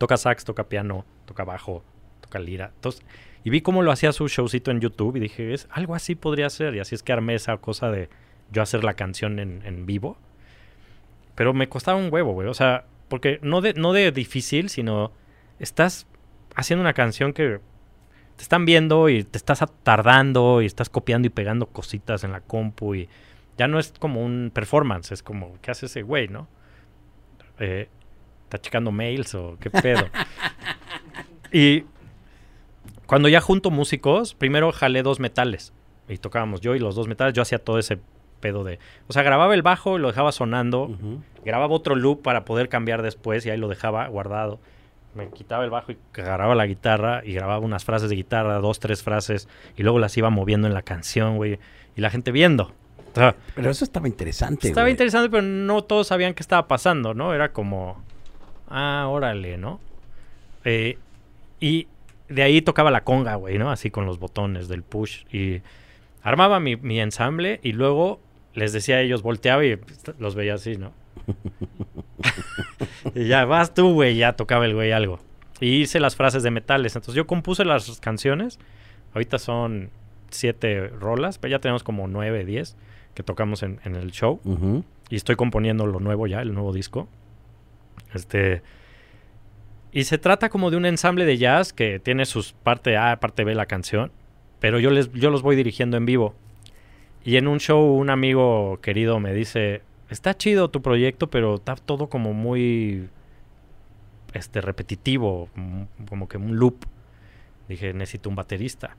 Toca 0.00 0.16
sax, 0.16 0.44
toca 0.44 0.64
piano, 0.64 1.04
toca 1.24 1.44
bajo, 1.44 1.84
toca 2.20 2.40
lira. 2.40 2.72
Entonces, 2.74 3.04
y 3.44 3.50
vi 3.50 3.60
cómo 3.60 3.82
lo 3.82 3.92
hacía 3.92 4.12
su 4.12 4.28
showcito 4.28 4.70
en 4.70 4.80
YouTube 4.80 5.16
y 5.16 5.20
dije, 5.20 5.52
es 5.54 5.68
algo 5.70 5.94
así 5.94 6.14
podría 6.14 6.50
ser. 6.50 6.74
Y 6.74 6.80
así 6.80 6.94
es 6.94 7.02
que 7.02 7.12
armé 7.12 7.34
esa 7.34 7.56
cosa 7.58 7.90
de 7.90 8.08
yo 8.50 8.62
hacer 8.62 8.84
la 8.84 8.94
canción 8.94 9.38
en, 9.38 9.62
en 9.64 9.86
vivo. 9.86 10.18
Pero 11.34 11.54
me 11.54 11.68
costaba 11.68 11.98
un 11.98 12.12
huevo, 12.12 12.32
güey. 12.32 12.48
O 12.48 12.54
sea, 12.54 12.84
porque 13.08 13.38
no 13.42 13.60
de, 13.60 13.74
no 13.74 13.92
de 13.92 14.10
difícil, 14.12 14.68
sino 14.68 15.12
estás 15.58 16.06
haciendo 16.54 16.82
una 16.82 16.92
canción 16.92 17.32
que 17.32 17.60
te 18.36 18.42
están 18.42 18.64
viendo 18.64 19.08
y 19.08 19.24
te 19.24 19.38
estás 19.38 19.64
tardando 19.82 20.62
y 20.62 20.66
estás 20.66 20.88
copiando 20.88 21.26
y 21.26 21.30
pegando 21.30 21.66
cositas 21.66 22.24
en 22.24 22.32
la 22.32 22.40
compu 22.40 22.94
y 22.94 23.08
ya 23.56 23.66
no 23.66 23.78
es 23.78 23.92
como 23.98 24.24
un 24.24 24.52
performance, 24.54 25.10
es 25.10 25.22
como, 25.22 25.58
¿qué 25.60 25.72
hace 25.72 25.86
ese 25.86 26.02
güey, 26.02 26.28
no? 26.28 26.46
Eh, 27.58 27.88
¿Está 28.44 28.58
checando 28.60 28.92
mails 28.92 29.34
o 29.34 29.58
qué 29.60 29.70
pedo? 29.70 30.08
y 31.52 31.84
cuando 33.08 33.28
ya 33.30 33.40
junto 33.40 33.70
músicos, 33.70 34.34
primero 34.34 34.70
jalé 34.70 35.02
dos 35.02 35.18
metales 35.18 35.72
y 36.10 36.18
tocábamos 36.18 36.60
yo 36.60 36.74
y 36.74 36.78
los 36.78 36.94
dos 36.94 37.08
metales, 37.08 37.32
yo 37.32 37.40
hacía 37.40 37.58
todo 37.58 37.78
ese 37.78 37.98
pedo 38.40 38.64
de... 38.64 38.78
O 39.08 39.14
sea, 39.14 39.22
grababa 39.22 39.54
el 39.54 39.62
bajo 39.62 39.96
y 39.96 40.00
lo 40.02 40.08
dejaba 40.08 40.30
sonando, 40.30 40.90
grababa 41.42 41.74
otro 41.74 41.94
loop 41.96 42.20
para 42.20 42.44
poder 42.44 42.68
cambiar 42.68 43.00
después 43.00 43.46
y 43.46 43.50
ahí 43.50 43.56
lo 43.56 43.68
dejaba 43.68 44.06
guardado. 44.08 44.60
Me 45.14 45.30
quitaba 45.30 45.64
el 45.64 45.70
bajo 45.70 45.92
y 45.92 45.98
agarraba 46.20 46.54
la 46.54 46.66
guitarra 46.66 47.22
y 47.24 47.32
grababa 47.32 47.60
unas 47.60 47.82
frases 47.82 48.10
de 48.10 48.16
guitarra, 48.16 48.58
dos, 48.58 48.78
tres 48.78 49.02
frases, 49.02 49.48
y 49.74 49.84
luego 49.84 49.98
las 49.98 50.14
iba 50.18 50.28
moviendo 50.28 50.68
en 50.68 50.74
la 50.74 50.82
canción, 50.82 51.36
güey, 51.36 51.58
y 51.96 52.02
la 52.02 52.10
gente 52.10 52.30
viendo. 52.30 52.72
O 53.12 53.14
sea, 53.14 53.34
Pero 53.54 53.70
eso 53.70 53.84
estaba 53.84 54.06
interesante, 54.06 54.68
estaba 54.68 54.84
güey. 54.84 54.92
interesante, 54.92 55.30
pero 55.30 55.42
no 55.42 55.82
todos 55.82 56.08
sabían 56.08 56.34
qué 56.34 56.42
estaba 56.42 56.68
pasando, 56.68 57.14
¿no? 57.14 57.32
Era 57.32 57.52
como, 57.52 58.04
ah, 58.68 59.06
órale, 59.08 59.56
¿no? 59.56 59.80
Eh, 60.64 60.98
y 61.58 61.88
de 62.28 62.42
ahí 62.42 62.62
tocaba 62.62 62.90
la 62.90 63.04
conga, 63.04 63.34
güey, 63.36 63.58
¿no? 63.58 63.70
Así 63.70 63.90
con 63.90 64.06
los 64.06 64.18
botones 64.18 64.68
del 64.68 64.82
push. 64.82 65.24
Y 65.32 65.62
armaba 66.22 66.60
mi, 66.60 66.76
mi 66.76 67.00
ensamble 67.00 67.60
y 67.62 67.72
luego 67.72 68.20
les 68.54 68.72
decía 68.72 68.96
a 68.96 69.00
ellos, 69.00 69.22
volteaba 69.22 69.64
y 69.64 69.78
los 70.18 70.34
veía 70.34 70.54
así, 70.54 70.76
¿no? 70.76 70.92
y 73.14 73.26
ya, 73.26 73.44
vas 73.44 73.74
tú, 73.74 73.92
güey, 73.92 74.16
ya 74.16 74.34
tocaba 74.34 74.66
el 74.66 74.74
güey 74.74 74.92
algo. 74.92 75.20
Y 75.60 75.82
hice 75.82 76.00
las 76.00 76.16
frases 76.16 76.42
de 76.42 76.50
metales. 76.50 76.94
Entonces 76.94 77.14
yo 77.14 77.26
compuse 77.26 77.64
las 77.64 78.00
canciones. 78.00 78.58
Ahorita 79.14 79.38
son 79.38 79.90
siete 80.30 80.88
rolas, 80.88 81.38
pero 81.38 81.52
ya 81.52 81.58
tenemos 81.58 81.82
como 81.82 82.06
nueve, 82.08 82.44
diez 82.44 82.76
que 83.14 83.22
tocamos 83.22 83.62
en, 83.62 83.80
en 83.84 83.96
el 83.96 84.12
show. 84.12 84.40
Y 85.08 85.16
estoy 85.16 85.36
componiendo 85.36 85.86
lo 85.86 86.00
nuevo 86.00 86.26
ya, 86.26 86.42
el 86.42 86.52
nuevo 86.54 86.72
disco. 86.72 87.08
Este. 88.14 88.62
Y 89.92 90.04
se 90.04 90.18
trata 90.18 90.48
como 90.50 90.70
de 90.70 90.76
un 90.76 90.84
ensamble 90.86 91.24
de 91.24 91.38
jazz 91.38 91.72
que 91.72 91.98
tiene 91.98 92.26
sus 92.26 92.52
parte 92.52 92.96
A, 92.96 93.18
parte 93.20 93.44
B 93.44 93.54
la 93.54 93.66
canción. 93.66 94.12
Pero 94.60 94.78
yo 94.80 94.90
les, 94.90 95.12
yo 95.12 95.30
los 95.30 95.42
voy 95.42 95.56
dirigiendo 95.56 95.96
en 95.96 96.04
vivo. 96.06 96.34
Y 97.24 97.36
en 97.36 97.48
un 97.48 97.58
show, 97.58 97.82
un 97.94 98.10
amigo 98.10 98.78
querido 98.82 99.18
me 99.20 99.32
dice. 99.32 99.82
Está 100.10 100.36
chido 100.36 100.70
tu 100.70 100.80
proyecto, 100.82 101.28
pero 101.30 101.56
está 101.56 101.74
todo 101.76 102.08
como 102.08 102.32
muy. 102.32 103.08
Este, 104.34 104.60
repetitivo. 104.60 105.48
como- 105.54 105.88
Como 106.08 106.28
que 106.28 106.36
un 106.38 106.56
loop. 106.56 106.84
Dije, 107.68 107.92
necesito 107.92 108.28
un 108.28 108.36
baterista. 108.36 108.96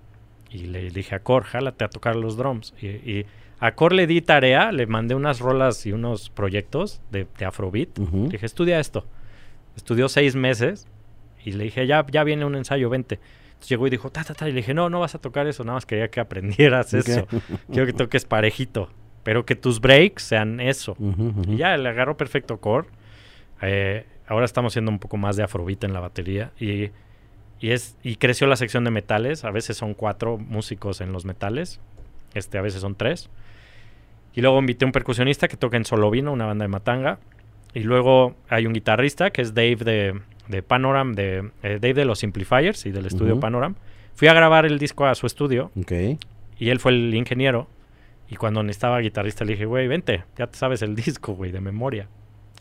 Y 0.52 0.60
le 0.68 0.90
dije 0.90 1.16
a 1.16 1.20
Cor, 1.20 1.44
jálate 1.44 1.84
a 1.86 1.90
tocar 1.90 2.16
los 2.16 2.38
drums. 2.38 2.74
Y, 2.82 2.88
y 2.88 3.26
a 3.60 3.74
Cor 3.76 3.94
le 3.94 4.08
di 4.08 4.22
tarea, 4.22 4.72
le 4.72 4.88
mandé 4.88 5.14
unas 5.16 5.40
rolas 5.40 5.86
y 5.86 5.92
unos 5.92 6.30
proyectos 6.30 7.02
de, 7.12 7.28
de 7.38 7.46
Afrobeat. 7.46 7.98
Le 7.98 8.30
dije, 8.30 8.46
estudia 8.46 8.80
esto. 8.80 9.06
Estudió 9.80 10.10
seis 10.10 10.36
meses 10.36 10.88
y 11.46 11.54
le 11.54 11.64
dije, 11.64 11.88
ya, 11.88 12.06
ya 12.12 12.26
viene 12.26 12.44
un 12.44 12.56
ensayo, 12.56 12.90
vente. 12.90 13.18
Entonces 13.48 13.70
llegó 13.70 13.88
y 13.88 13.90
dijo, 13.90 14.10
ta, 14.10 14.26
ta, 14.26 14.34
ta. 14.34 14.50
Y 14.50 14.52
le 14.52 14.58
dije, 14.58 14.74
no, 14.74 14.90
no 14.90 15.00
vas 15.00 15.16
a 15.16 15.20
tocar 15.20 15.48
eso, 15.48 15.64
nada 15.64 15.76
más 15.76 15.86
quería 15.86 16.10
que 16.10 16.20
aprendieras 16.20 16.94
Ok. 16.94 17.08
eso. 17.08 17.28
Quiero 17.72 17.86
que 17.86 17.94
toques 17.94 18.26
parejito. 18.26 18.90
Pero 19.24 19.46
que 19.46 19.56
tus 19.56 19.80
breaks 19.80 20.22
sean 20.24 20.60
eso. 20.60 20.98
Y 21.48 21.56
ya 21.56 21.78
le 21.78 21.88
agarró 21.88 22.18
perfecto 22.18 22.58
core. 22.60 22.90
Eh, 23.62 24.06
ahora 24.28 24.44
estamos 24.46 24.74
haciendo 24.74 24.92
un 24.92 25.00
poco 25.00 25.16
más 25.16 25.38
de 25.38 25.44
afrobeat 25.44 25.84
en 25.86 25.94
la 25.94 26.02
batería. 26.02 26.52
Y, 26.60 26.92
y, 27.62 27.72
es, 27.72 27.96
y 28.04 28.18
creció 28.18 28.48
la 28.48 28.58
sección 28.58 28.84
de 28.84 28.92
metales. 28.92 29.46
A 29.46 29.52
veces 29.52 29.78
son 29.78 29.94
cuatro 29.94 30.38
músicos 30.38 31.00
en 31.00 31.14
los 31.14 31.24
metales. 31.24 31.80
Este, 32.34 32.58
a 32.58 32.62
veces 32.62 32.82
son 32.82 32.96
tres. 32.96 33.30
Y 34.34 34.42
luego 34.42 34.60
invité 34.60 34.84
a 34.84 34.88
un 34.88 34.92
percusionista 34.92 35.48
que 35.48 35.56
toca 35.58 35.78
en 35.78 35.86
Solovino, 35.86 36.32
una 36.34 36.46
banda 36.46 36.64
de 36.64 36.70
Matanga. 36.70 37.20
Y 37.74 37.82
luego 37.82 38.36
hay 38.50 38.66
un 38.66 38.74
guitarrista 38.74 39.30
que 39.32 39.42
es 39.42 39.54
Dave 39.54 39.76
de, 39.78 40.22
de 40.48 40.64
Panoram, 40.64 41.14
de, 41.14 41.52
eh, 41.64 41.78
Dave 41.82 41.94
de 41.94 42.06
los 42.06 42.20
Simplifiers 42.20 42.86
y 42.86 42.92
del 42.92 43.06
estudio 43.06 43.34
Ujú. 43.34 43.42
Panoram. 43.42 43.76
Fui 44.16 44.28
a 44.28 44.34
grabar 44.34 44.66
el 44.66 44.80
disco 44.80 45.06
a 45.06 45.16
su 45.16 45.28
estudio 45.28 45.72
Ok. 45.80 45.92
y 46.58 46.70
él 46.70 46.80
fue 46.80 46.92
el 46.92 47.14
ingeniero. 47.14 47.68
Y 48.28 48.36
cuando 48.36 48.62
necesitaba 48.64 49.00
guitarrista 49.00 49.44
le 49.46 49.54
dije, 49.54 49.66
güey, 49.66 49.88
vente, 49.88 50.24
ya 50.38 50.48
te 50.48 50.58
sabes 50.58 50.82
el 50.82 50.96
disco, 50.96 51.34
güey, 51.34 51.52
de 51.52 51.62
memoria. 51.62 52.08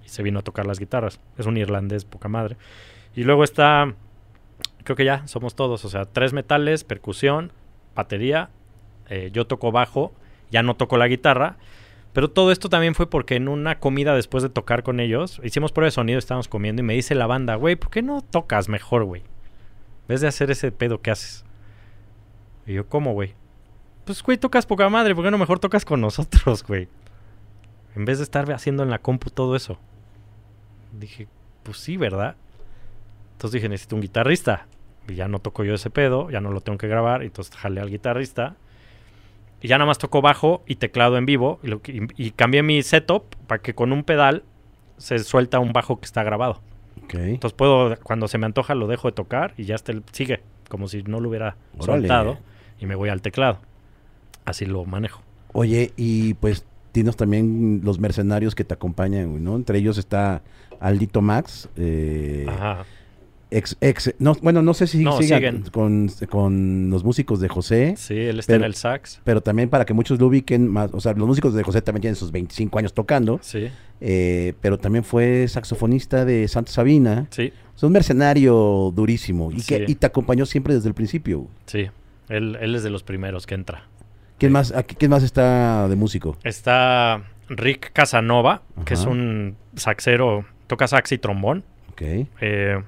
Y 0.04 0.08
se 0.08 0.22
vino 0.22 0.38
a 0.38 0.42
tocar 0.42 0.66
las 0.66 0.78
guitarras. 0.78 1.20
Es 1.36 1.46
un 1.46 1.56
irlandés, 1.56 2.04
poca 2.04 2.28
madre. 2.28 2.56
Y 3.14 3.24
luego 3.24 3.44
está, 3.44 3.92
creo 4.84 4.96
que 4.96 5.04
ya 5.04 5.26
somos 5.26 5.54
todos, 5.56 5.84
o 5.84 5.88
sea, 5.88 6.04
tres 6.04 6.32
metales, 6.32 6.84
percusión, 6.84 7.52
batería. 7.94 8.50
eh, 9.10 9.30
yo 9.32 9.46
toco 9.46 9.72
bajo, 9.72 10.12
ya 10.50 10.62
no 10.62 10.76
toco 10.76 10.96
la 10.98 11.08
guitarra. 11.08 11.56
Pero 12.18 12.32
todo 12.32 12.50
esto 12.50 12.68
también 12.68 12.96
fue 12.96 13.08
porque 13.08 13.36
en 13.36 13.46
una 13.46 13.78
comida 13.78 14.12
después 14.12 14.42
de 14.42 14.48
tocar 14.48 14.82
con 14.82 14.98
ellos, 14.98 15.40
hicimos 15.44 15.70
prueba 15.70 15.86
de 15.86 15.92
sonido, 15.92 16.18
estábamos 16.18 16.48
comiendo 16.48 16.82
y 16.82 16.84
me 16.84 16.94
dice 16.94 17.14
la 17.14 17.28
banda, 17.28 17.54
güey, 17.54 17.76
¿por 17.76 17.90
qué 17.90 18.02
no 18.02 18.22
tocas 18.22 18.68
mejor, 18.68 19.04
güey? 19.04 19.20
En 19.20 20.08
vez 20.08 20.20
de 20.20 20.26
hacer 20.26 20.50
ese 20.50 20.72
pedo, 20.72 21.00
¿qué 21.00 21.12
haces? 21.12 21.44
Y 22.66 22.72
yo, 22.72 22.88
¿cómo, 22.88 23.12
güey? 23.12 23.36
Pues, 24.04 24.20
güey, 24.20 24.36
tocas 24.36 24.66
poca 24.66 24.88
madre, 24.88 25.14
¿por 25.14 25.22
qué 25.22 25.30
no 25.30 25.38
mejor 25.38 25.60
tocas 25.60 25.84
con 25.84 26.00
nosotros, 26.00 26.64
güey? 26.66 26.88
En 27.94 28.04
vez 28.04 28.18
de 28.18 28.24
estar 28.24 28.50
haciendo 28.50 28.82
en 28.82 28.90
la 28.90 28.98
compu 28.98 29.30
todo 29.30 29.54
eso. 29.54 29.78
Dije, 30.98 31.28
pues 31.62 31.76
sí, 31.78 31.96
¿verdad? 31.96 32.34
Entonces 33.34 33.52
dije, 33.52 33.68
necesito 33.68 33.94
un 33.94 34.02
guitarrista. 34.02 34.66
Y 35.06 35.14
ya 35.14 35.28
no 35.28 35.38
toco 35.38 35.62
yo 35.62 35.74
ese 35.74 35.90
pedo, 35.90 36.30
ya 36.30 36.40
no 36.40 36.50
lo 36.50 36.62
tengo 36.62 36.78
que 36.78 36.88
grabar. 36.88 37.22
Entonces 37.22 37.54
jalé 37.54 37.80
al 37.80 37.90
guitarrista. 37.90 38.56
Y 39.60 39.68
ya 39.68 39.76
nada 39.78 39.86
más 39.86 39.98
toco 39.98 40.20
bajo 40.22 40.62
y 40.66 40.76
teclado 40.76 41.16
en 41.18 41.26
vivo. 41.26 41.58
Y, 41.62 41.68
lo 41.68 41.82
que- 41.82 41.92
y- 41.92 42.26
y 42.26 42.30
cambié 42.30 42.62
mi 42.62 42.82
setup 42.82 43.24
para 43.46 43.60
que 43.60 43.74
con 43.74 43.92
un 43.92 44.04
pedal 44.04 44.44
se 44.98 45.18
suelta 45.20 45.58
un 45.58 45.72
bajo 45.72 45.98
que 46.00 46.06
está 46.06 46.22
grabado. 46.22 46.60
Ok. 47.04 47.14
Entonces 47.14 47.56
puedo, 47.56 47.96
cuando 48.02 48.28
se 48.28 48.38
me 48.38 48.46
antoja, 48.46 48.74
lo 48.74 48.86
dejo 48.86 49.08
de 49.08 49.12
tocar 49.12 49.54
y 49.56 49.64
ya 49.64 49.74
está 49.74 49.92
el- 49.92 50.02
sigue. 50.12 50.40
Como 50.68 50.86
si 50.88 51.02
no 51.02 51.20
lo 51.20 51.28
hubiera 51.30 51.56
Órale. 51.78 52.00
soltado. 52.02 52.38
Y 52.78 52.86
me 52.86 52.94
voy 52.94 53.08
al 53.08 53.22
teclado. 53.22 53.58
Así 54.44 54.64
lo 54.66 54.84
manejo. 54.84 55.22
Oye, 55.52 55.92
y 55.96 56.34
pues 56.34 56.64
tienes 56.92 57.16
también 57.16 57.80
los 57.84 57.98
mercenarios 57.98 58.54
que 58.54 58.64
te 58.64 58.74
acompañan, 58.74 59.42
¿no? 59.42 59.56
Entre 59.56 59.78
ellos 59.78 59.98
está 59.98 60.42
Aldito 60.80 61.20
Max, 61.22 61.68
eh, 61.76 62.46
Ajá. 62.48 62.84
Ex, 63.50 63.76
ex, 63.80 64.14
no, 64.18 64.34
bueno, 64.42 64.62
no 64.62 64.74
sé 64.74 64.86
si 64.86 65.02
No, 65.02 65.20
sigan. 65.20 65.62
Con, 65.72 66.10
con 66.28 66.90
los 66.90 67.04
músicos 67.04 67.40
de 67.40 67.48
José, 67.48 67.94
Sí, 67.96 68.14
él 68.18 68.38
está 68.40 68.52
Pero- 68.52 68.64
en 68.64 68.66
el 68.66 68.74
sax. 68.74 69.20
pero 69.24 69.40
también 69.40 69.68
para 69.70 69.84
que 69.84 69.94
muchos 69.94 70.18
lo 70.20 70.26
ubiquen 70.26 70.68
más, 70.68 70.90
o 70.92 71.00
sea, 71.00 71.12
los 71.14 71.26
músicos 71.26 71.54
de 71.54 71.62
José 71.62 71.80
también 71.82 72.02
tienen 72.02 72.16
sus 72.16 72.30
25 72.32 72.78
años 72.78 72.92
tocando, 72.94 73.38
Sí, 73.42 73.68
eh, 74.00 74.54
pero 74.60 74.78
también 74.78 75.04
fue 75.04 75.46
saxofonista 75.48 76.24
de 76.24 76.46
Santa 76.48 76.72
Sabina, 76.72 77.26
sí, 77.30 77.52
es 77.74 77.82
un 77.82 77.92
mercenario 77.92 78.92
durísimo 78.94 79.50
y, 79.52 79.62
que, 79.62 79.84
y 79.88 79.94
te 79.94 80.06
acompañó 80.06 80.44
siempre 80.46 80.74
desde 80.74 80.88
el 80.88 80.94
principio. 80.94 81.46
sí. 81.66 81.86
Él, 82.28 82.58
él 82.60 82.74
es 82.74 82.82
de 82.82 82.90
los 82.90 83.02
primeros 83.02 83.46
que 83.46 83.54
entra. 83.54 83.84
¿Quién 84.36 84.50
Sí. 84.50 84.52
más, 84.52 84.72
aquí- 84.72 84.94
quién 84.96 85.10
más 85.10 85.22
está 85.22 85.88
de 85.88 85.96
músico? 85.96 86.36
Está 86.44 87.22
Rick 87.48 87.90
Casanova, 87.94 88.60
que 88.84 88.92
es 88.92 89.06
un 89.06 89.56
saxero, 89.76 90.44
toca 90.66 90.86
sax 90.86 91.12
y 91.12 91.16
trombón. 91.18 91.64
Ok, 91.92 92.02
eh, 92.42 92.82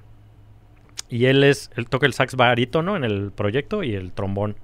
y 1.11 1.27
él 1.27 1.45
es, 1.45 1.71
él 1.77 1.89
toca 1.89 2.07
el 2.07 2.13
sax 2.13 2.37
barítono 2.37 2.97
en 2.97 3.05
el 3.05 3.33
proyecto 3.33 3.83
y 3.83 3.95
el 3.95 4.13
trombón. 4.13 4.57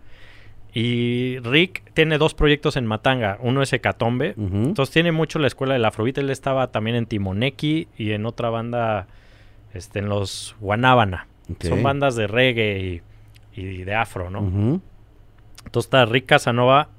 Y 0.72 1.38
Rick 1.38 1.90
tiene 1.94 2.18
dos 2.18 2.34
proyectos 2.34 2.76
en 2.76 2.86
Matanga. 2.86 3.38
Uno 3.40 3.62
es 3.62 3.72
Hecatombe. 3.72 4.34
Entonces 4.36 4.92
tiene 4.92 5.10
mucho 5.10 5.38
la 5.38 5.46
escuela 5.46 5.72
del 5.72 5.84
Afrobeat. 5.86 6.18
Él 6.18 6.28
estaba 6.28 6.66
también 6.70 6.96
en 6.96 7.06
Timoneki 7.06 7.88
y 7.96 8.10
en 8.10 8.26
otra 8.26 8.50
banda, 8.50 9.06
este, 9.72 10.00
en 10.00 10.10
los 10.10 10.54
Guanábana. 10.60 11.28
Son 11.60 11.82
bandas 11.82 12.14
de 12.14 12.26
reggae 12.26 13.02
y, 13.54 13.60
y 13.60 13.84
de 13.84 13.94
afro, 13.94 14.28
¿no? 14.28 14.40
Entonces 15.64 15.86
está 15.86 16.04
Rick 16.04 16.26
Casanova. 16.26 16.90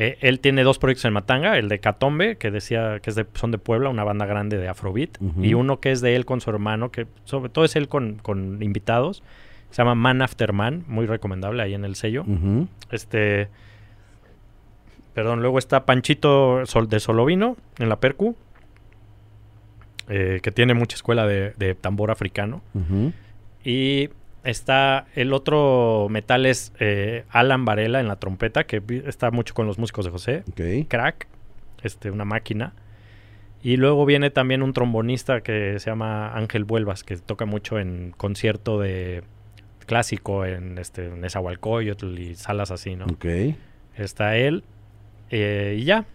Eh, 0.00 0.16
él 0.22 0.40
tiene 0.40 0.62
dos 0.64 0.78
proyectos 0.78 1.04
en 1.04 1.12
Matanga, 1.12 1.58
el 1.58 1.68
de 1.68 1.78
Catombe, 1.78 2.36
que 2.36 2.50
decía 2.50 3.00
que 3.00 3.10
es 3.10 3.16
de, 3.16 3.26
son 3.34 3.50
de 3.50 3.58
Puebla, 3.58 3.90
una 3.90 4.02
banda 4.02 4.24
grande 4.26 4.56
de 4.56 4.66
Afrobeat, 4.68 5.20
Ujú. 5.20 5.44
y 5.44 5.54
uno 5.54 5.78
que 5.80 5.90
es 5.92 6.00
de 6.00 6.16
él 6.16 6.24
con 6.24 6.40
su 6.40 6.48
hermano, 6.50 6.90
que 6.90 7.06
sobre 7.24 7.50
todo 7.50 7.64
es 7.64 7.76
él 7.76 7.88
con, 7.88 8.14
con 8.22 8.62
invitados, 8.62 9.22
se 9.70 9.76
llama 9.82 9.94
Man 9.94 10.22
After 10.22 10.52
Man, 10.52 10.84
muy 10.88 11.06
recomendable 11.06 11.62
ahí 11.62 11.74
en 11.74 11.84
el 11.84 11.94
sello. 11.96 12.24
Este, 12.90 13.48
perdón, 15.14 15.42
luego 15.42 15.58
está 15.58 15.84
Panchito 15.84 16.64
Sol, 16.66 16.88
de 16.88 16.98
Solovino 16.98 17.56
en 17.78 17.88
la 17.88 18.00
Percu, 18.00 18.34
eh, 20.08 20.40
que 20.42 20.50
tiene 20.50 20.74
mucha 20.74 20.96
escuela 20.96 21.26
de, 21.26 21.52
de 21.56 21.74
tambor 21.74 22.10
africano. 22.10 22.62
Y 23.64 24.08
está 24.44 25.06
el 25.14 25.32
otro 25.32 26.08
metal 26.10 26.46
es 26.46 26.72
eh, 26.80 27.24
Alan 27.30 27.64
Varela 27.64 28.00
en 28.00 28.08
la 28.08 28.16
trompeta, 28.16 28.64
que 28.64 28.82
está 29.06 29.30
mucho 29.30 29.54
con 29.54 29.66
los 29.66 29.78
músicos 29.78 30.04
de 30.04 30.10
José. 30.10 30.44
Ok. 30.50 30.88
Crack, 30.88 31.26
este, 31.82 32.10
una 32.10 32.24
máquina. 32.24 32.74
Y 33.62 33.76
luego 33.76 34.06
viene 34.06 34.30
también 34.30 34.62
un 34.62 34.72
trombonista 34.72 35.42
que 35.42 35.78
se 35.78 35.90
llama 35.90 36.34
Ángel 36.34 36.64
Vuelvas, 36.64 37.04
que 37.04 37.16
toca 37.16 37.44
mucho 37.44 37.78
en 37.78 38.12
concierto 38.16 38.80
de 38.80 39.22
clásico 39.86 40.46
en 40.46 40.78
este 40.78 41.06
en 41.06 41.20
Nezahualcóyotl 41.20 42.18
y 42.18 42.36
salas 42.36 42.70
así, 42.70 42.96
¿no? 42.96 43.06
Ok. 43.06 43.26
Está 43.96 44.36
él 44.36 44.64
eh, 45.30 45.76
y 45.78 45.84
ya. 45.84 46.06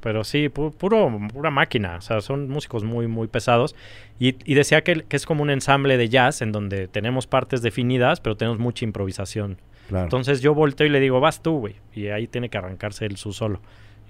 Pero 0.00 0.22
sí, 0.24 0.48
pu- 0.48 0.72
puro, 0.72 1.10
pura 1.32 1.50
máquina. 1.50 1.96
O 1.96 2.00
sea, 2.00 2.20
son 2.20 2.48
músicos 2.48 2.84
muy, 2.84 3.06
muy 3.08 3.26
pesados. 3.26 3.74
Y, 4.20 4.36
y 4.44 4.54
decía 4.54 4.82
que, 4.84 5.02
que 5.02 5.16
es 5.16 5.26
como 5.26 5.42
un 5.42 5.50
ensamble 5.50 5.96
de 5.96 6.08
jazz 6.08 6.40
en 6.42 6.52
donde 6.52 6.86
tenemos 6.88 7.26
partes 7.26 7.62
definidas, 7.62 8.20
pero 8.20 8.36
tenemos 8.36 8.58
mucha 8.58 8.84
improvisación. 8.84 9.58
Claro. 9.88 10.04
Entonces 10.04 10.40
yo 10.40 10.54
volteo 10.54 10.86
y 10.86 10.90
le 10.90 11.00
digo, 11.00 11.18
vas 11.20 11.42
tú, 11.42 11.58
güey. 11.58 11.76
Y 11.94 12.08
ahí 12.08 12.26
tiene 12.28 12.48
que 12.48 12.58
arrancarse 12.58 13.06
él 13.06 13.16
su 13.16 13.32
solo. 13.32 13.60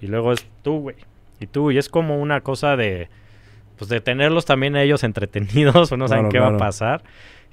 Y 0.01 0.07
luego 0.07 0.31
es 0.33 0.45
tú, 0.61 0.79
güey. 0.81 0.95
Y 1.39 1.47
tú, 1.47 1.71
y 1.71 1.77
es 1.77 1.89
como 1.89 2.19
una 2.19 2.41
cosa 2.41 2.75
de, 2.75 3.09
pues 3.77 3.89
de 3.89 4.01
tenerlos 4.01 4.45
también 4.45 4.75
a 4.75 4.83
ellos 4.83 5.03
entretenidos 5.05 5.91
o 5.91 5.97
no 5.97 6.07
saben 6.07 6.29
Claro, 6.29 6.47
qué 6.47 6.51
va 6.51 6.55
a 6.55 6.59
pasar. 6.59 7.03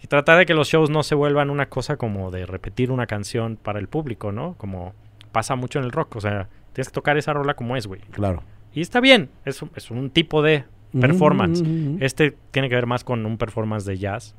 Y 0.02 0.08
tratar 0.08 0.36
de 0.38 0.44
que 0.44 0.52
los 0.54 0.68
shows 0.68 0.90
no 0.90 1.02
se 1.02 1.14
vuelvan 1.14 1.48
una 1.48 1.66
cosa 1.70 1.96
como 1.96 2.30
de 2.30 2.44
repetir 2.44 2.90
una 2.90 3.06
canción 3.06 3.56
para 3.56 3.78
el 3.78 3.88
público, 3.88 4.30
¿no? 4.30 4.54
Como 4.58 4.92
pasa 5.32 5.56
mucho 5.56 5.78
en 5.78 5.86
el 5.86 5.92
rock. 5.92 6.16
O 6.16 6.20
sea, 6.20 6.48
tienes 6.76 6.88
que 6.88 6.94
tocar 6.94 7.16
esa 7.16 7.32
rola 7.32 7.54
como 7.54 7.74
es, 7.76 7.86
güey. 7.86 8.02
claro. 8.10 8.42
Y 8.74 8.82
está 8.82 9.00
bien, 9.00 9.30
es, 9.46 9.62
un- 9.62 9.70
es 9.74 9.90
un 9.90 10.10
tipo 10.10 10.42
de 10.42 10.64
performance. 11.00 11.62
Este 12.00 12.36
tiene 12.50 12.68
que 12.68 12.74
ver 12.74 12.84
más 12.86 13.04
con 13.04 13.24
un 13.24 13.38
performance 13.38 13.86
de 13.86 13.96
jazz, 13.96 14.34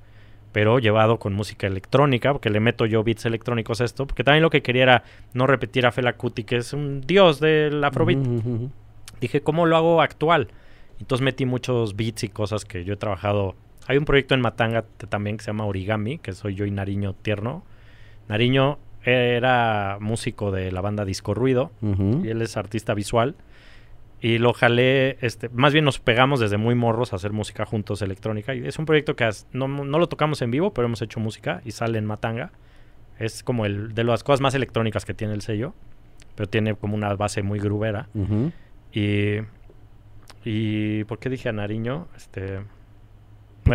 pero 0.52 0.78
llevado 0.78 1.18
con 1.18 1.34
música 1.34 1.66
electrónica, 1.66 2.32
porque 2.34 2.50
le 2.52 2.60
meto 2.60 2.86
yo 2.86 3.04
beats 3.04 3.26
electrónicos 3.26 3.82
a 3.82 3.86
esto, 3.86 4.06
porque 4.06 4.24
también 4.24 4.44
lo 4.44 4.50
que 4.52 4.62
quería 4.62 4.84
era 4.84 5.04
no 5.34 5.48
repetir 5.48 5.86
a 5.88 5.92
Fela 5.92 6.14
Kuti, 6.14 6.44
que 6.44 6.58
es 6.58 6.74
un 6.74 7.02
dios 7.02 7.40
del 7.40 7.84
afrobeat. 7.84 8.20
Dije, 9.22 9.42
¿cómo 9.42 9.66
lo 9.66 9.76
hago 9.76 10.02
actual? 10.02 10.50
Entonces 11.00 11.24
metí 11.26 11.46
muchos 11.46 11.96
beats 11.96 12.24
y 12.24 12.30
cosas 12.30 12.64
que 12.66 12.84
yo 12.84 12.94
he 12.94 12.98
trabajado. 12.98 13.56
Hay 13.88 13.98
un 13.98 14.06
proyecto 14.06 14.36
en 14.36 14.42
Matanga 14.42 14.84
también 15.10 15.38
que 15.38 15.44
se 15.44 15.50
llama 15.52 15.66
Origami, 15.66 16.18
que 16.20 16.34
soy 16.34 16.54
yo 16.56 16.66
y 16.66 16.72
Nariño 16.72 17.14
Tierno. 17.14 17.64
Nariño 18.28 18.78
era 19.12 19.98
músico 20.02 20.52
de 20.52 20.72
la 20.72 20.82
banda 20.82 21.06
Disco 21.06 21.34
Ruido 21.34 21.72
y 22.24 22.30
él 22.30 22.42
es 22.42 22.58
artista 22.58 22.94
visual. 22.94 23.36
Y 24.20 24.40
lo 24.40 24.52
jalé, 24.54 25.18
este, 25.22 25.48
más 25.50 25.74
bien 25.74 25.86
nos 25.86 26.00
pegamos 26.00 26.40
desde 26.40 26.58
muy 26.58 26.74
morros 26.74 27.14
a 27.14 27.18
hacer 27.18 27.32
música 27.34 27.66
juntos 27.66 28.02
electrónica. 28.02 28.56
Y 28.56 28.68
es 28.68 28.80
un 28.80 28.86
proyecto 28.86 29.16
que 29.16 29.30
no, 29.54 29.68
no 29.68 30.00
lo 30.00 30.08
tocamos 30.08 30.42
en 30.42 30.50
vivo, 30.52 30.74
pero 30.74 30.88
hemos 30.88 31.02
hecho 31.04 31.20
música 31.20 31.62
y 31.66 31.72
sale 31.72 32.00
en 32.00 32.06
Matanga. 32.06 32.52
Es 33.20 33.44
como 33.44 33.66
el 33.66 33.94
de 33.94 34.04
las 34.04 34.24
cosas 34.24 34.42
más 34.42 34.56
electrónicas 34.56 35.06
que 35.06 35.14
tiene 35.14 35.34
el 35.34 35.42
sello, 35.42 35.74
pero 36.36 36.50
tiene 36.50 36.76
como 36.76 36.96
una 36.96 37.14
base 37.16 37.44
muy 37.44 37.60
grubera. 37.60 38.10
Y, 38.92 39.38
y 40.44 41.04
¿por 41.06 41.20
qué 41.20 41.30
dije 41.30 41.50
a 41.50 41.52
Nariño? 41.54 42.08
Este, 42.16 42.60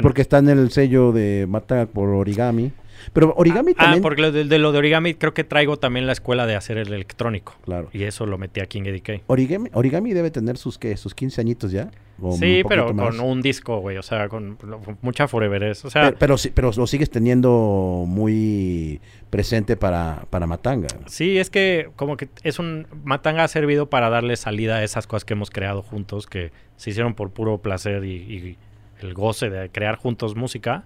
Porque 0.03 0.23
está 0.23 0.39
en 0.39 0.49
el 0.49 0.71
sello 0.73 1.13
de 1.13 1.47
Mata 1.49 1.87
por 1.87 2.09
Origami. 2.09 2.73
Pero 3.13 3.35
Origami 3.37 3.73
ah, 3.77 3.83
también. 3.85 4.03
porque 4.03 4.23
lo 4.23 4.33
de, 4.33 4.45
de 4.45 4.59
lo 4.59 4.73
de 4.73 4.79
origami 4.79 5.15
creo 5.15 5.35
que 5.35 5.45
traigo 5.45 5.79
también 5.79 6.07
la 6.07 6.13
escuela 6.13 6.47
de 6.47 6.55
hacer 6.57 6.79
el 6.79 6.93
electrónico. 6.93 7.55
Claro. 7.65 7.89
Y 7.93 8.05
eso 8.05 8.27
lo 8.27 8.39
metí 8.39 8.61
aquí 8.61 8.79
en 8.79 8.87
EDK. 8.87 9.23
Origami, 9.27 9.71
Origami 9.73 10.13
debe 10.13 10.31
tener 10.31 10.57
sus, 10.57 10.79
¿qué? 10.79 10.97
Sus 10.97 11.15
15 11.15 11.41
añitos 11.41 11.73
ya. 11.73 11.91
O 12.21 12.37
Sí, 12.37 12.63
pero 12.69 12.95
con 12.95 13.19
un 13.21 13.43
disco, 13.43 13.79
güey. 13.81 13.97
O 13.97 14.03
sea, 14.03 14.29
con, 14.29 14.55
con 14.57 14.99
mucha 15.03 15.27
foreverés. 15.27 15.85
O 15.85 15.91
sea, 15.91 16.03
Pero, 16.03 16.17
pero, 16.19 16.39
sí- 16.39 16.51
pero 16.55 16.71
lo 16.77 16.87
sigues 16.87 17.11
teniendo 17.11 18.05
muy 18.07 19.01
presente 19.31 19.77
para, 19.77 20.25
para 20.31 20.47
Matanga. 20.47 20.89
sí, 21.07 21.39
es 21.39 21.51
que 21.51 21.89
como 21.97 22.17
que 22.17 22.29
es 22.43 22.59
un... 22.59 22.87
Matanga 23.05 23.45
ha 23.45 23.49
servido 23.49 23.89
para 23.89 24.11
darle 24.11 24.37
salida 24.37 24.77
a 24.77 24.85
esas 24.85 25.07
cosas 25.07 25.25
que 25.25 25.33
hemos 25.35 25.51
creado 25.51 25.83
juntos, 25.83 26.27
que 26.27 26.53
se 26.77 26.91
hicieron 26.91 27.15
por 27.15 27.31
puro 27.31 27.59
placer 27.59 28.05
y, 28.05 28.13
y 28.15 28.57
el 29.01 29.15
goce 29.15 29.51
de 29.51 29.71
crear 29.71 29.97
juntos 29.97 30.37
música. 30.37 30.85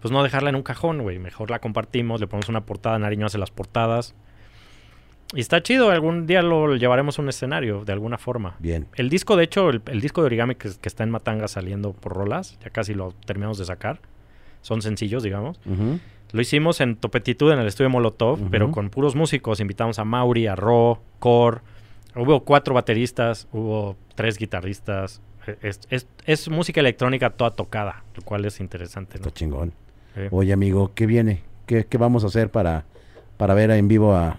Pues 0.00 0.12
no 0.12 0.22
dejarla 0.22 0.50
en 0.50 0.56
un 0.56 0.62
cajón, 0.62 1.02
güey. 1.02 1.18
Mejor 1.18 1.50
la 1.50 1.58
compartimos, 1.58 2.20
le 2.20 2.26
ponemos 2.26 2.48
una 2.48 2.64
portada, 2.64 2.98
Nariño 2.98 3.26
hace 3.26 3.38
las 3.38 3.50
portadas. 3.50 4.14
Y 5.34 5.40
está 5.40 5.62
chido, 5.62 5.90
algún 5.90 6.26
día 6.26 6.40
lo 6.40 6.74
llevaremos 6.76 7.18
a 7.18 7.22
un 7.22 7.28
escenario, 7.28 7.84
de 7.84 7.92
alguna 7.92 8.16
forma. 8.16 8.56
Bien. 8.60 8.86
El 8.94 9.10
disco, 9.10 9.36
de 9.36 9.44
hecho, 9.44 9.68
el, 9.68 9.82
el 9.86 10.00
disco 10.00 10.22
de 10.22 10.26
origami 10.26 10.54
que, 10.54 10.70
que 10.80 10.88
está 10.88 11.04
en 11.04 11.10
Matanga 11.10 11.48
saliendo 11.48 11.92
por 11.92 12.14
rolas, 12.14 12.58
ya 12.64 12.70
casi 12.70 12.94
lo 12.94 13.12
terminamos 13.26 13.58
de 13.58 13.66
sacar. 13.66 14.00
Son 14.62 14.80
sencillos, 14.80 15.22
digamos. 15.22 15.60
Lo 16.32 16.40
hicimos 16.40 16.80
en 16.80 16.96
Topetitud, 16.96 17.52
en 17.52 17.58
el 17.58 17.66
estudio 17.66 17.90
Molotov, 17.90 18.38
pero 18.50 18.70
con 18.72 18.88
puros 18.90 19.14
músicos. 19.16 19.60
Invitamos 19.60 19.98
a 19.98 20.04
Mauri, 20.04 20.46
a 20.46 20.54
Ro, 20.56 21.00
Cor. 21.18 21.62
Hubo 22.16 22.40
cuatro 22.44 22.74
bateristas, 22.74 23.48
hubo 23.52 23.96
tres 24.14 24.38
guitarristas. 24.38 25.20
Es, 25.62 25.80
es- 25.90 26.06
es 26.26 26.48
música 26.48 26.80
electrónica 26.80 27.30
toda 27.30 27.50
tocada, 27.52 28.02
lo 28.14 28.22
cual 28.22 28.44
es 28.46 28.60
interesante. 28.60 29.18
¿no? 29.18 29.26
Está 29.26 29.38
chingón. 29.38 29.72
Sí. 30.18 30.24
Oye, 30.32 30.52
amigo, 30.52 30.90
¿qué 30.96 31.06
viene? 31.06 31.42
¿Qué, 31.66 31.86
qué 31.86 31.96
vamos 31.96 32.24
a 32.24 32.26
hacer 32.26 32.50
para, 32.50 32.86
para 33.36 33.54
ver 33.54 33.70
en 33.70 33.86
vivo 33.86 34.16
a, 34.16 34.38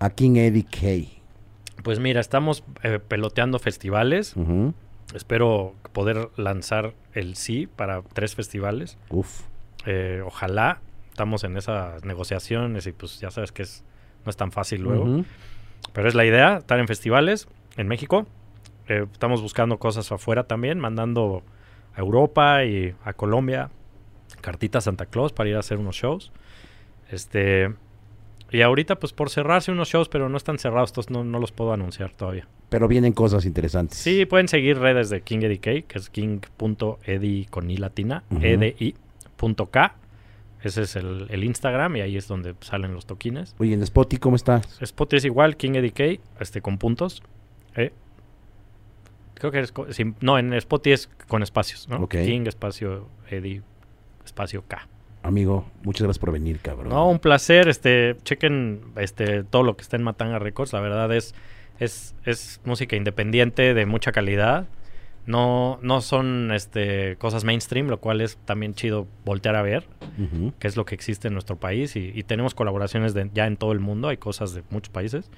a 0.00 0.10
King 0.10 0.34
Eddie 0.36 0.64
K? 0.64 1.08
Pues 1.84 2.00
mira, 2.00 2.20
estamos 2.20 2.64
eh, 2.82 2.98
peloteando 2.98 3.60
festivales. 3.60 4.34
Espero 5.14 5.74
poder 5.92 6.30
lanzar 6.36 6.94
el 7.14 7.36
sí 7.36 7.68
para 7.68 8.02
tres 8.02 8.34
festivales. 8.34 8.98
Uf. 9.10 9.42
Eh, 9.86 10.20
ojalá 10.26 10.80
estamos 11.10 11.44
en 11.44 11.56
esas 11.56 12.04
negociaciones 12.04 12.86
y 12.88 12.92
pues 12.92 13.20
ya 13.20 13.30
sabes 13.30 13.52
que 13.52 13.62
es, 13.62 13.84
no 14.24 14.30
es 14.30 14.36
tan 14.36 14.50
fácil 14.50 14.82
luego. 14.82 15.24
Pero 15.92 16.08
es 16.08 16.16
la 16.16 16.24
idea, 16.24 16.56
estar 16.56 16.80
en 16.80 16.88
festivales 16.88 17.46
en 17.76 17.86
México. 17.86 18.26
Eh, 18.88 19.06
estamos 19.12 19.42
buscando 19.42 19.78
cosas 19.78 20.10
afuera 20.10 20.44
también, 20.44 20.80
mandando 20.80 21.44
a 21.94 22.00
Europa 22.00 22.64
y 22.64 22.94
a 23.04 23.12
Colombia 23.12 23.70
cartitas 24.40 24.84
Santa 24.84 25.06
Claus 25.06 25.32
para 25.32 25.48
ir 25.50 25.56
a 25.56 25.60
hacer 25.60 25.78
unos 25.78 25.96
shows. 25.96 26.32
Este 27.10 27.72
y 28.50 28.62
ahorita 28.62 28.98
pues 28.98 29.12
por 29.12 29.28
cerrarse 29.30 29.70
unos 29.70 29.88
shows, 29.88 30.08
pero 30.08 30.28
no 30.28 30.36
están 30.36 30.58
cerrados, 30.58 30.88
estos 30.90 31.10
no, 31.10 31.22
no 31.22 31.38
los 31.38 31.52
puedo 31.52 31.72
anunciar 31.72 32.12
todavía. 32.12 32.48
Pero 32.70 32.88
vienen 32.88 33.12
cosas 33.12 33.44
interesantes. 33.44 33.98
Sí, 33.98 34.24
pueden 34.26 34.48
seguir 34.48 34.78
redes 34.78 35.10
de 35.10 35.20
King 35.20 35.40
Eddie 35.42 35.58
K, 35.58 35.86
que 35.88 35.98
es 35.98 36.08
king.edi 36.10 37.46
con 37.46 37.70
i 37.70 37.76
latina, 37.76 38.24
Ujú. 38.30 38.40
edi.k. 38.42 39.94
Ese 40.62 40.82
es 40.82 40.96
el, 40.96 41.26
el 41.30 41.44
Instagram 41.44 41.96
y 41.96 42.00
ahí 42.00 42.16
es 42.16 42.26
donde 42.26 42.54
salen 42.60 42.92
los 42.92 43.06
toquines. 43.06 43.54
Oye, 43.58 43.74
en 43.74 43.82
Spotify, 43.82 44.18
¿cómo 44.18 44.36
estás? 44.36 44.80
Spot 44.82 45.12
es 45.14 45.24
igual, 45.24 45.56
King 45.56 45.72
Eddie 45.74 45.92
K, 45.92 46.22
este, 46.40 46.60
con 46.60 46.78
puntos. 46.78 47.22
Eh, 47.76 47.92
Creo 49.34 49.52
que 49.52 49.60
es... 49.60 49.72
no, 50.20 50.36
en 50.38 50.52
Spotify 50.54 50.94
es 50.94 51.06
con 51.28 51.42
espacios, 51.44 51.88
¿no? 51.88 51.98
Ok. 52.02 52.10
King, 52.24 52.46
espacio, 52.46 53.08
Eddie, 53.30 53.62
espacio 54.28 54.64
K. 54.66 54.86
Amigo, 55.22 55.66
muchas 55.82 56.02
gracias 56.02 56.20
por 56.20 56.32
venir, 56.32 56.60
cabrón. 56.60 56.90
No, 56.90 57.08
un 57.08 57.18
placer. 57.18 57.68
Este, 57.68 58.16
chequen 58.22 58.80
este, 58.96 59.42
todo 59.42 59.62
lo 59.64 59.76
que 59.76 59.82
está 59.82 59.96
en 59.96 60.04
Matanga 60.04 60.38
Records. 60.38 60.72
La 60.72 60.80
verdad 60.80 61.12
es, 61.14 61.34
es, 61.80 62.14
es 62.24 62.60
música 62.64 62.94
independiente 62.96 63.74
de 63.74 63.84
mucha 63.86 64.12
calidad. 64.12 64.66
No, 65.26 65.78
no 65.82 66.00
son 66.00 66.52
este, 66.54 67.16
cosas 67.16 67.44
mainstream, 67.44 67.88
lo 67.88 67.98
cual 67.98 68.22
es 68.22 68.38
también 68.46 68.72
chido 68.74 69.06
voltear 69.26 69.56
a 69.56 69.62
ver, 69.62 69.84
Ujú. 70.18 70.54
que 70.58 70.68
es 70.68 70.76
lo 70.76 70.86
que 70.86 70.94
existe 70.94 71.28
en 71.28 71.34
nuestro 71.34 71.56
país. 71.56 71.96
Y, 71.96 72.12
y 72.14 72.22
tenemos 72.22 72.54
colaboraciones 72.54 73.12
de, 73.12 73.28
ya 73.34 73.46
en 73.46 73.58
todo 73.58 73.72
el 73.72 73.80
mundo, 73.80 74.08
hay 74.08 74.16
cosas 74.16 74.54
de 74.54 74.62
muchos 74.70 74.90
países. 74.90 75.30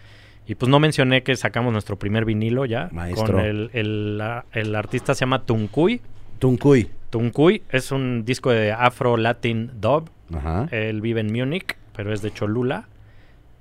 Y 0.46 0.54
pues 0.54 0.68
no 0.68 0.78
mencioné 0.78 1.22
que 1.22 1.34
sacamos 1.36 1.72
nuestro 1.72 1.98
primer 1.98 2.24
vinilo 2.24 2.66
ya. 2.66 2.88
Maestro. 2.92 3.26
Con 3.26 3.40
el, 3.40 3.70
el, 3.72 4.22
el 4.52 4.74
artista 4.76 5.14
se 5.14 5.20
llama 5.20 5.44
Tuncuy. 5.44 6.00
Tuncuy. 6.40 6.90
Tuncuy 7.10 7.62
es 7.70 7.92
un 7.92 8.24
disco 8.24 8.50
de 8.50 8.72
Afro 8.72 9.16
Latin 9.16 9.70
Dub. 9.80 10.10
Ajá. 10.34 10.66
Él 10.72 11.00
vive 11.00 11.20
en 11.20 11.32
Múnich, 11.32 11.76
pero 11.94 12.12
es 12.12 12.22
de 12.22 12.32
Cholula. 12.32 12.88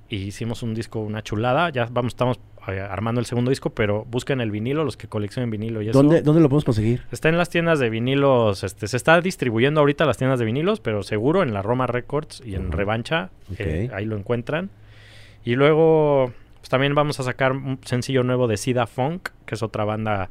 Y 0.08 0.16
hicimos 0.16 0.64
un 0.64 0.74
disco, 0.74 0.98
una 1.00 1.22
chulada. 1.22 1.70
Ya 1.70 1.86
vamos, 1.90 2.14
estamos 2.14 2.40
eh, 2.68 2.80
armando 2.80 3.20
el 3.20 3.26
segundo 3.26 3.50
disco, 3.50 3.70
pero 3.70 4.04
busquen 4.10 4.40
el 4.40 4.50
vinilo, 4.50 4.84
los 4.84 4.96
que 4.96 5.08
coleccionen 5.08 5.50
vinilo 5.50 5.82
y 5.82 5.90
eso. 5.90 6.02
¿Dónde, 6.02 6.22
¿Dónde 6.22 6.40
lo 6.40 6.48
podemos 6.48 6.64
conseguir? 6.64 7.02
Está 7.12 7.28
en 7.28 7.38
las 7.38 7.48
tiendas 7.48 7.78
de 7.78 7.90
vinilos, 7.90 8.64
este, 8.64 8.88
se 8.88 8.96
está 8.96 9.20
distribuyendo 9.20 9.80
ahorita 9.80 10.04
las 10.06 10.16
tiendas 10.16 10.38
de 10.38 10.46
vinilos, 10.46 10.80
pero 10.80 11.02
seguro 11.02 11.42
en 11.42 11.52
la 11.52 11.62
Roma 11.62 11.86
Records 11.86 12.42
y 12.44 12.54
en. 12.54 12.72
Revancha, 12.72 13.30
eh, 13.58 13.90
ahí 13.92 14.04
lo 14.04 14.16
encuentran. 14.16 14.70
Y 15.44 15.54
luego, 15.54 16.32
pues 16.58 16.68
también 16.68 16.94
vamos 16.94 17.20
a 17.20 17.24
sacar 17.24 17.52
un 17.52 17.78
sencillo 17.84 18.22
nuevo 18.24 18.48
de 18.48 18.56
Sida 18.56 18.86
Funk, 18.86 19.30
que 19.46 19.54
es 19.54 19.62
otra 19.62 19.84
banda, 19.84 20.30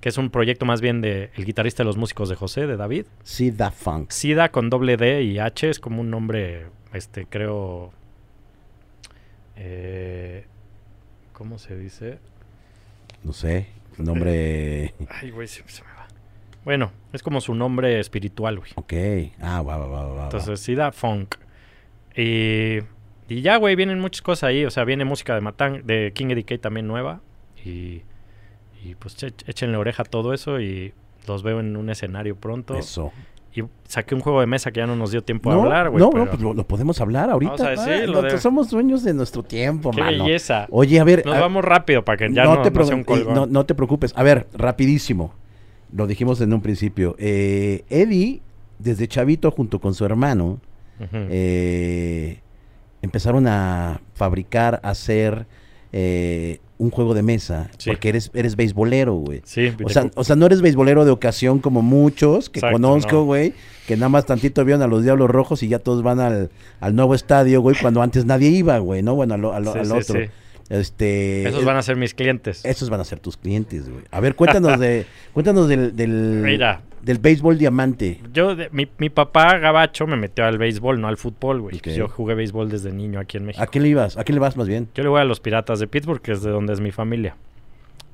que 0.00 0.08
es 0.08 0.18
un 0.18 0.30
proyecto 0.30 0.64
más 0.64 0.80
bien 0.80 1.00
de 1.00 1.30
el 1.34 1.44
guitarrista 1.44 1.82
de 1.82 1.86
los 1.86 1.96
músicos 1.96 2.28
de 2.28 2.34
José, 2.36 2.66
de 2.66 2.76
David. 2.76 3.06
Sí, 3.22 3.50
Da 3.50 3.70
Funk. 3.70 4.10
Sida 4.10 4.50
con 4.50 4.70
doble 4.70 4.96
D 4.96 5.22
y 5.22 5.38
H 5.38 5.68
es 5.70 5.80
como 5.80 6.00
un 6.00 6.10
nombre, 6.10 6.66
este, 6.92 7.26
creo. 7.26 7.92
eh, 9.56 10.44
¿Cómo 11.32 11.58
se 11.58 11.76
dice? 11.76 12.18
No 13.24 13.32
sé. 13.32 13.66
Nombre. 13.96 14.94
Ay, 15.10 15.30
güey, 15.30 15.48
se, 15.48 15.62
se 15.68 15.82
me 15.82 15.88
va. 15.92 16.06
Bueno, 16.64 16.92
es 17.12 17.22
como 17.22 17.40
su 17.40 17.54
nombre 17.54 17.98
espiritual, 18.00 18.58
güey. 18.58 18.70
Ok. 18.76 18.92
Ah, 19.40 19.62
va, 19.62 19.76
va, 19.78 19.86
va, 19.86 20.06
va. 20.06 20.24
Entonces, 20.24 20.60
Sida 20.60 20.92
Funk. 20.92 21.36
Y, 22.16 22.78
y 23.28 23.42
ya, 23.42 23.56
güey, 23.56 23.74
vienen 23.76 24.00
muchas 24.00 24.22
cosas 24.22 24.44
ahí. 24.48 24.64
O 24.64 24.70
sea, 24.70 24.84
viene 24.84 25.04
música 25.04 25.34
de 25.34 25.40
Matan, 25.40 25.82
de 25.86 26.12
King 26.14 26.26
Eddie 26.30 26.44
K 26.44 26.58
también 26.58 26.86
nueva. 26.86 27.20
Y, 27.64 28.02
y 28.84 28.94
pues 28.94 29.16
che- 29.16 29.32
échenle 29.46 29.76
oreja 29.76 30.02
a 30.02 30.06
todo 30.06 30.32
eso 30.32 30.60
y 30.60 30.92
los 31.26 31.42
veo 31.42 31.60
en 31.60 31.76
un 31.76 31.90
escenario 31.90 32.36
pronto. 32.36 32.74
Eso. 32.76 33.12
Y 33.54 33.62
saqué 33.84 34.14
un 34.14 34.20
juego 34.20 34.40
de 34.40 34.46
mesa 34.46 34.70
que 34.70 34.80
ya 34.80 34.86
no 34.86 34.94
nos 34.94 35.10
dio 35.10 35.22
tiempo 35.24 35.50
No, 35.50 35.60
a 35.60 35.64
hablar, 35.64 35.90
güey. 35.90 36.02
no, 36.04 36.10
pero- 36.10 36.24
no, 36.26 36.30
pues 36.30 36.42
lo, 36.42 36.54
lo 36.54 36.66
podemos 36.68 37.00
hablar 37.00 37.30
ahorita. 37.30 37.52
Vamos 37.56 37.78
a 37.86 37.90
de- 37.90 38.38
Somos 38.38 38.70
dueños 38.70 39.02
de 39.02 39.14
nuestro 39.14 39.42
tiempo, 39.42 39.90
¡Qué 39.90 40.00
mano. 40.02 40.24
belleza! 40.24 40.66
Oye, 40.70 41.00
a 41.00 41.04
ver. 41.04 41.24
Nos 41.26 41.34
a- 41.36 41.40
vamos 41.40 41.64
rápido 41.64 42.04
para 42.04 42.18
que 42.18 42.32
ya 42.32 42.44
no, 42.44 42.56
no, 42.56 42.62
te 42.62 42.84
sea 42.84 42.94
un 42.94 43.04
colgón. 43.04 43.34
no, 43.34 43.46
no 43.46 43.64
te 43.66 43.74
preocupes. 43.74 44.12
A 44.16 44.22
ver, 44.22 44.46
rapidísimo. 44.52 45.32
Lo 45.92 46.06
dijimos 46.06 46.40
en 46.42 46.52
un 46.52 46.60
principio. 46.60 47.16
Eh, 47.18 47.84
Eddie, 47.88 48.42
desde 48.78 49.08
chavito, 49.08 49.50
junto 49.50 49.80
con 49.80 49.94
su 49.94 50.04
hermano, 50.04 50.60
eh, 51.00 52.40
empezaron 53.02 53.46
a 53.46 54.00
fabricar, 54.14 54.80
a 54.82 54.90
hacer 54.90 55.46
eh, 55.92 56.60
un 56.78 56.90
juego 56.90 57.12
de 57.14 57.22
mesa. 57.22 57.68
Sí. 57.78 57.90
Porque 57.90 58.08
eres, 58.08 58.30
eres 58.34 58.54
beisbolero, 58.56 59.14
güey. 59.14 59.42
sí, 59.44 59.72
O 59.84 59.88
sea, 59.88 60.10
o 60.14 60.24
sea, 60.24 60.36
no 60.36 60.46
eres 60.46 60.60
beisbolero 60.62 61.04
de 61.04 61.10
ocasión 61.10 61.58
como 61.58 61.82
muchos 61.82 62.48
que 62.50 62.60
Exacto, 62.60 62.74
conozco, 62.76 63.12
no. 63.16 63.24
güey, 63.24 63.52
que 63.86 63.96
nada 63.96 64.08
más 64.08 64.26
tantito 64.26 64.64
vieron 64.64 64.82
a 64.82 64.86
los 64.86 65.02
Diablos 65.02 65.28
Rojos 65.30 65.62
y 65.62 65.68
ya 65.68 65.78
todos 65.80 66.02
van 66.02 66.20
al, 66.20 66.50
al 66.80 66.94
nuevo 66.94 67.14
estadio, 67.14 67.60
güey, 67.60 67.76
cuando 67.80 68.00
antes 68.02 68.24
nadie 68.26 68.48
iba, 68.50 68.78
güey, 68.78 69.02
¿no? 69.02 69.14
Bueno, 69.14 69.34
al, 69.34 69.44
al- 69.44 69.64
Sí, 69.72 69.78
al 69.78 69.86
sí, 69.86 69.92
otro. 70.12 70.20
Este, 70.70 71.48
Esos 71.48 71.64
van 71.64 71.76
a 71.76 71.82
ser 71.82 71.96
mis 71.96 72.12
clientes. 72.14 72.62
esos 72.64 72.90
van 72.90 73.00
a 73.00 73.04
ser 73.04 73.20
tus 73.20 73.36
clientes, 73.38 73.88
güey. 73.88 74.04
A 74.10 74.20
ver, 74.20 74.34
cuéntanos 74.34 74.78
de, 74.78 75.06
cuéntanos 75.32 75.66
del, 75.68 75.96
del, 75.96 76.10
Mira. 76.44 76.82
del 77.00 77.18
béisbol 77.18 77.56
diamante. 77.56 78.20
Yo, 78.34 78.54
de- 78.54 78.68
mi, 78.70 78.86
mi 78.98 79.08
papá 79.08 79.56
gabacho 79.58 80.06
me 80.06 80.16
metió 80.16 80.44
al 80.44 80.58
béisbol, 80.58 81.00
no 81.00 81.08
al 81.08 81.16
fútbol, 81.16 81.62
güey. 81.62 81.76
Ok. 81.76 81.84
Pues 81.84 81.96
Yo 81.96 82.08
jugué 82.08 82.34
béisbol 82.34 82.68
desde 82.68 82.92
niño 82.92 83.18
aquí 83.18 83.38
en 83.38 83.46
México. 83.46 83.62
¿A 83.64 83.66
quién 83.66 83.82
le 83.84 83.88
ibas? 83.90 84.18
¿A 84.18 84.24
quién 84.24 84.34
le 84.36 84.40
vas 84.40 84.58
más 84.58 84.68
bien? 84.68 84.88
Yo 84.94 85.02
le 85.02 85.08
voy 85.08 85.20
a 85.22 85.24
los 85.24 85.40
Piratas 85.40 85.80
de 85.80 85.86
Pittsburgh, 85.86 86.20
que 86.20 86.32
es 86.32 86.42
de 86.42 86.50
donde 86.50 86.74
es 86.74 86.80
mi 86.80 86.90
familia. 86.90 87.34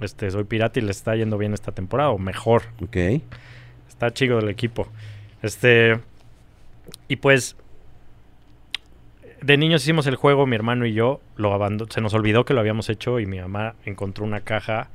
Este, 0.00 0.30
soy 0.30 0.44
pirata 0.44 0.78
y 0.78 0.82
le 0.82 0.90
está 0.92 1.16
yendo 1.16 1.38
bien 1.38 1.55
esta 1.55 1.72
temporada, 1.72 2.11
o 2.11 2.18
mejor. 2.18 2.62
Ok. 2.82 2.96
Está 3.88 4.12
chido 4.12 4.38
el 4.38 4.48
equipo. 4.48 4.86
Este. 5.42 5.98
Y 7.09 7.16
pues. 7.16 7.57
De 9.45 9.59
niños 9.59 9.82
hicimos 9.82 10.07
el 10.07 10.16
juego, 10.16 10.47
mi 10.47 10.57
hermano 10.57 10.86
y 10.86 10.95
yo. 10.95 11.20
Lo 11.36 11.55
se 11.90 12.01
nos 12.01 12.14
olvidó 12.14 12.47
que 12.47 12.55
lo 12.55 12.61
habíamos 12.61 12.88
hecho 12.88 13.20
y 13.20 13.26
mi 13.26 13.38
mamá 13.38 13.74
encontró 13.84 14.24
una 14.24 14.40
caja 14.40 14.88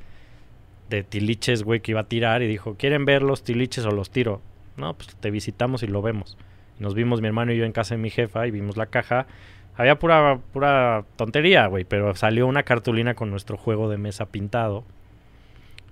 de 0.88 1.04
tiliches, 1.04 1.62
güey, 1.62 1.78
que 1.78 1.92
iba 1.92 2.00
a 2.00 2.08
tirar 2.08 2.42
y 2.42 2.48
dijo: 2.48 2.74
¿Quieren 2.74 3.04
ver 3.04 3.22
los 3.22 3.44
tiliches 3.44 3.86
o 3.86 3.92
los 3.92 4.10
tiro? 4.10 4.42
No, 4.76 4.94
pues 4.94 5.14
te 5.14 5.30
visitamos 5.30 5.84
y 5.84 5.86
lo 5.86 6.02
vemos. 6.02 6.36
Nos 6.80 6.96
vimos 6.96 7.20
mi 7.20 7.28
hermano 7.28 7.52
y 7.52 7.58
yo 7.58 7.64
en 7.64 7.70
casa 7.70 7.94
de 7.94 8.00
mi 8.00 8.10
jefa 8.10 8.44
y 8.48 8.50
vimos 8.50 8.76
la 8.76 8.86
caja. 8.86 9.28
Había 9.76 10.00
pura, 10.00 10.40
pura 10.52 11.04
tontería, 11.14 11.68
güey, 11.68 11.84
pero 11.84 12.16
salió 12.16 12.48
una 12.48 12.64
cartulina 12.64 13.14
con 13.14 13.30
nuestro 13.30 13.56
juego 13.56 13.88
de 13.88 13.98
mesa 13.98 14.32
pintado. 14.32 14.82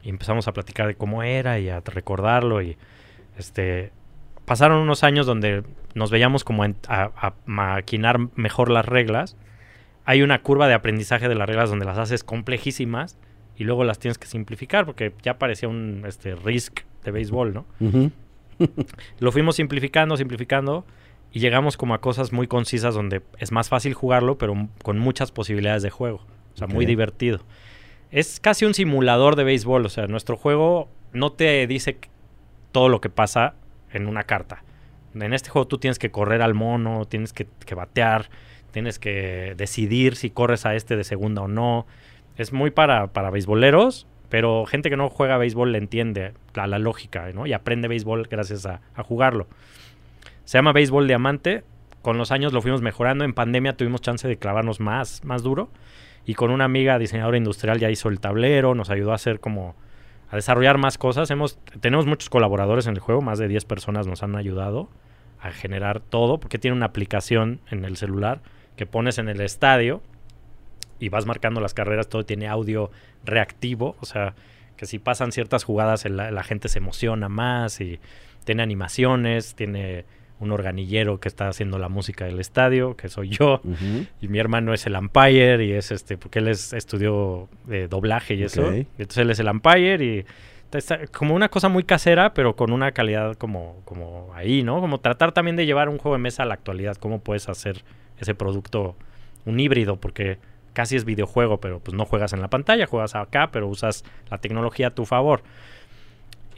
Y 0.02 0.08
empezamos 0.08 0.48
a 0.48 0.52
platicar 0.52 0.88
de 0.88 0.96
cómo 0.96 1.22
era 1.22 1.60
y 1.60 1.68
a 1.68 1.78
recordarlo 1.78 2.60
y 2.60 2.76
este 3.38 3.92
pasaron 4.46 4.78
unos 4.78 5.04
años 5.04 5.26
donde 5.26 5.62
nos 5.98 6.10
veíamos 6.10 6.44
como 6.44 6.64
en- 6.64 6.76
a, 6.88 7.10
a 7.16 7.34
maquinar 7.46 8.18
mejor 8.36 8.70
las 8.70 8.86
reglas. 8.86 9.36
Hay 10.04 10.22
una 10.22 10.40
curva 10.40 10.68
de 10.68 10.74
aprendizaje 10.74 11.28
de 11.28 11.34
las 11.34 11.46
reglas 11.46 11.68
donde 11.68 11.84
las 11.84 11.98
haces 11.98 12.24
complejísimas 12.24 13.18
y 13.56 13.64
luego 13.64 13.84
las 13.84 13.98
tienes 13.98 14.16
que 14.18 14.26
simplificar 14.26 14.86
porque 14.86 15.12
ya 15.22 15.38
parecía 15.38 15.68
un 15.68 16.04
este 16.06 16.34
risk 16.34 16.80
de 17.04 17.10
béisbol, 17.10 17.52
¿no? 17.52 17.66
Lo 19.20 19.32
fuimos 19.32 19.56
simplificando, 19.56 20.16
simplificando 20.16 20.84
y 21.32 21.40
llegamos 21.40 21.76
como 21.76 21.94
a 21.94 22.00
cosas 22.00 22.32
muy 22.32 22.46
concisas 22.46 22.94
donde 22.94 23.22
es 23.38 23.52
más 23.52 23.68
fácil 23.68 23.92
jugarlo, 23.94 24.38
pero 24.38 24.68
con 24.82 24.98
muchas 24.98 25.30
posibilidades 25.30 25.82
de 25.82 25.90
juego. 25.90 26.24
O 26.54 26.56
sea, 26.56 26.66
muy 26.66 26.86
divertido. 26.86 27.40
Es 28.10 28.40
casi 28.40 28.64
un 28.64 28.74
simulador 28.74 29.36
de 29.36 29.44
béisbol. 29.44 29.84
O 29.84 29.88
sea, 29.90 30.06
nuestro 30.06 30.36
juego 30.36 30.88
no 31.12 31.30
te 31.32 31.66
dice 31.66 31.98
todo 32.72 32.88
lo 32.88 33.00
que 33.00 33.10
pasa 33.10 33.54
en 33.92 34.08
una 34.08 34.24
carta. 34.24 34.62
En 35.14 35.32
este 35.32 35.50
juego 35.50 35.66
tú 35.66 35.78
tienes 35.78 35.98
que 35.98 36.10
correr 36.10 36.42
al 36.42 36.54
mono, 36.54 37.04
tienes 37.06 37.32
que, 37.32 37.46
batear, 37.74 38.30
tienes 38.70 38.98
que 38.98 39.54
decidir 39.56 40.16
si 40.16 40.30
corres 40.30 40.66
a 40.66 40.74
este 40.74 40.96
de 40.96 41.04
segunda 41.04 41.42
o 41.42 41.48
no. 41.48 41.86
Es 42.36 42.52
muy 42.52 42.70
para, 42.70 43.08
para 43.08 43.30
beisboleros, 43.30 44.06
pero 44.28 44.66
gente 44.66 44.90
que 44.90 44.96
no 44.96 45.08
juega 45.08 45.38
béisbol 45.38 45.72
le 45.72 45.78
entiende 45.78 46.34
la, 46.54 46.66
la 46.66 46.78
lógica, 46.78 47.30
¿no? 47.32 47.46
Y 47.46 47.52
aprende 47.52 47.88
béisbol 47.88 48.28
gracias 48.30 48.66
a, 48.66 48.80
a 48.94 49.02
jugarlo. 49.02 49.48
Se 50.44 50.56
llama 50.56 50.72
Béisbol 50.72 51.06
Diamante. 51.06 51.62
Con 52.00 52.16
los 52.16 52.30
años 52.30 52.52
lo 52.52 52.62
fuimos 52.62 52.80
mejorando. 52.80 53.24
En 53.24 53.34
pandemia 53.34 53.76
tuvimos 53.76 54.00
chance 54.00 54.26
de 54.26 54.38
clavarnos 54.38 54.80
más, 54.80 55.22
más 55.24 55.42
duro. 55.42 55.68
Y 56.24 56.34
con 56.34 56.50
una 56.50 56.64
amiga 56.64 56.98
diseñadora 56.98 57.36
industrial 57.36 57.78
ya 57.78 57.90
hizo 57.90 58.08
el 58.08 58.20
tablero, 58.20 58.74
nos 58.74 58.88
ayudó 58.88 59.12
a 59.12 59.16
hacer 59.16 59.40
como 59.40 59.74
a 60.30 60.36
desarrollar 60.36 60.78
más 60.78 60.98
cosas. 60.98 61.30
Hemos, 61.30 61.58
tenemos 61.80 62.06
muchos 62.06 62.30
colaboradores 62.30 62.86
en 62.86 62.94
el 62.94 63.00
juego, 63.00 63.22
más 63.22 63.38
de 63.38 63.48
10 63.48 63.64
personas 63.64 64.06
nos 64.06 64.22
han 64.22 64.36
ayudado 64.36 64.88
a 65.40 65.50
generar 65.52 66.00
todo, 66.00 66.38
porque 66.38 66.58
tiene 66.58 66.76
una 66.76 66.86
aplicación 66.86 67.60
en 67.70 67.84
el 67.84 67.96
celular 67.96 68.40
que 68.76 68.86
pones 68.86 69.18
en 69.18 69.28
el 69.28 69.40
estadio 69.40 70.02
y 70.98 71.08
vas 71.08 71.26
marcando 71.26 71.60
las 71.60 71.74
carreras, 71.74 72.08
todo 72.08 72.24
tiene 72.24 72.48
audio 72.48 72.90
reactivo, 73.24 73.96
o 74.00 74.06
sea, 74.06 74.34
que 74.76 74.86
si 74.86 74.98
pasan 74.98 75.32
ciertas 75.32 75.64
jugadas 75.64 76.04
la, 76.08 76.42
gente 76.42 76.68
se 76.68 76.78
emociona 76.78 77.28
más 77.28 77.80
y 77.80 78.00
tiene 78.44 78.62
animaciones, 78.62 79.54
tiene 79.54 80.04
un 80.40 80.52
organillero 80.52 81.18
que 81.20 81.28
está 81.28 81.48
haciendo 81.48 81.78
la 81.78 81.88
música 81.88 82.24
del 82.26 82.38
estadio, 82.40 82.96
que 82.96 83.08
soy 83.08 83.28
yo, 83.30 83.60
y 84.20 84.28
mi 84.28 84.38
hermano 84.38 84.72
es 84.74 84.86
el 84.86 84.94
umpire 84.96 85.64
y 85.64 85.72
es 85.72 85.90
este, 85.90 86.16
porque 86.16 86.38
él 86.38 86.48
es, 86.48 86.72
estudió 86.72 87.48
eh, 87.70 87.88
doblaje 87.90 88.34
y 88.34 88.42
eso, 88.44 88.62
Ok. 88.66 88.72
y 88.74 88.78
entonces 89.02 89.18
él 89.18 89.30
es 89.30 89.38
el 89.40 89.48
umpire 89.48 90.04
y 90.04 90.24
está 90.72 91.06
como 91.08 91.34
una 91.34 91.48
cosa 91.48 91.68
muy 91.68 91.82
casera, 91.82 92.34
pero 92.34 92.54
con 92.54 92.72
una 92.72 92.92
calidad 92.92 93.36
como, 93.36 93.80
como 93.84 94.30
ahí, 94.34 94.62
¿no? 94.62 94.80
Como 94.80 94.98
tratar 94.98 95.32
también 95.32 95.56
de 95.56 95.66
llevar 95.66 95.88
un 95.88 95.98
juego 95.98 96.16
de 96.16 96.22
mesa 96.22 96.42
a 96.42 96.46
la 96.46 96.54
actualidad, 96.54 96.96
cómo 96.96 97.20
puedes 97.20 97.48
hacer 97.48 97.82
ese 98.18 98.34
producto, 98.34 98.94
un 99.46 99.58
híbrido, 99.60 99.96
porque 99.96 100.38
casi 100.74 100.94
es 100.94 101.04
videojuego, 101.04 101.58
pero 101.58 101.80
pues 101.80 101.96
no 101.96 102.04
juegas 102.04 102.32
en 102.32 102.40
la 102.42 102.48
pantalla, 102.48 102.86
juegas 102.86 103.14
acá, 103.16 103.48
pero 103.50 103.66
usas 103.66 104.04
la 104.30 104.38
tecnología 104.38 104.88
a 104.88 104.90
tu 104.90 105.06
favor. 105.06 105.42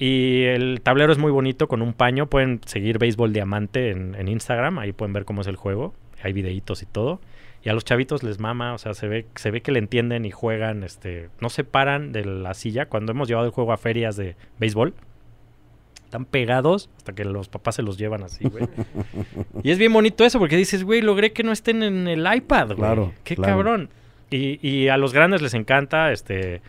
Y 0.01 0.45
el 0.45 0.81
tablero 0.83 1.13
es 1.13 1.19
muy 1.19 1.31
bonito 1.31 1.69
con 1.69 1.83
un 1.83 1.93
paño. 1.93 2.25
Pueden 2.25 2.63
seguir 2.65 2.99
Béisbol 2.99 3.35
Diamante 3.35 3.91
en, 3.91 4.15
en 4.15 4.29
Instagram. 4.29 4.79
Ahí 4.79 4.93
pueden 4.93 5.13
ver 5.13 5.27
cómo 5.27 5.43
es 5.43 5.47
el 5.47 5.57
juego. 5.57 5.93
Hay 6.23 6.33
videitos 6.33 6.83
y 6.83 6.87
todo. 6.87 7.21
Y 7.63 7.69
a 7.69 7.75
los 7.75 7.85
chavitos 7.85 8.23
les 8.23 8.41
mama. 8.41 8.73
O 8.73 8.79
sea, 8.79 8.95
se 8.95 9.09
ve, 9.09 9.27
se 9.35 9.51
ve 9.51 9.61
que 9.61 9.73
le 9.73 9.79
entienden 9.79 10.25
y 10.25 10.31
juegan. 10.31 10.85
Este, 10.85 11.29
no 11.43 11.51
se 11.51 11.65
paran 11.65 12.13
de 12.13 12.25
la 12.25 12.55
silla. 12.55 12.87
Cuando 12.87 13.13
hemos 13.13 13.29
llevado 13.29 13.47
el 13.47 13.53
juego 13.53 13.75
a 13.75 13.77
ferias 13.77 14.17
de 14.17 14.37
béisbol, 14.59 14.95
están 16.03 16.25
pegados 16.25 16.89
hasta 16.97 17.15
que 17.15 17.27
los 17.27 17.51
papás 17.51 17.75
se 17.75 17.83
los 17.83 17.99
llevan 17.99 18.23
así, 18.23 18.49
güey. 18.49 18.69
y 19.63 19.71
es 19.71 19.77
bien 19.77 19.93
bonito 19.93 20.25
eso 20.25 20.39
porque 20.39 20.57
dices, 20.57 20.83
güey, 20.83 21.03
logré 21.03 21.35
que 21.35 21.43
no 21.43 21.53
estén 21.53 21.83
en 21.83 22.09
el 22.09 22.27
iPad, 22.35 22.69
güey. 22.69 22.79
Claro, 22.79 23.13
Qué 23.23 23.37
claro. 23.37 23.53
cabrón. 23.53 23.91
Y, 24.31 24.67
y 24.67 24.89
a 24.89 24.97
los 24.97 25.13
grandes 25.13 25.43
les 25.43 25.53
encanta, 25.53 26.11
este... 26.11 26.63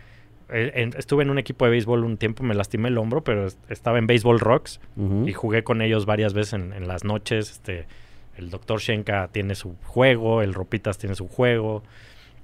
eh, 0.52 0.72
en- 0.76 0.94
estuve 0.98 1.22
en 1.22 1.30
un 1.30 1.38
equipo 1.38 1.64
de 1.64 1.70
béisbol 1.72 2.04
un 2.04 2.16
tiempo, 2.16 2.42
me 2.44 2.54
lastimé 2.54 2.88
el 2.88 2.98
hombro, 2.98 3.22
pero 3.24 3.46
est- 3.46 3.58
estaba 3.70 3.98
en 3.98 4.06
Béisbol 4.06 4.38
Rocks 4.40 4.80
y 5.28 5.32
jugué 5.32 5.64
con 5.64 5.82
ellos 5.82 6.06
varias 6.06 6.34
veces 6.34 6.54
en, 6.54 6.72
en 6.72 6.86
las 6.88 7.04
noches. 7.04 7.50
Este, 7.50 7.86
el 8.36 8.50
doctor 8.50 8.80
Shenka 8.80 9.28
tiene 9.32 9.54
su 9.54 9.76
juego, 9.84 10.42
el 10.42 10.54
Ropitas 10.54 10.98
tiene 10.98 11.14
su 11.14 11.28
juego. 11.28 11.82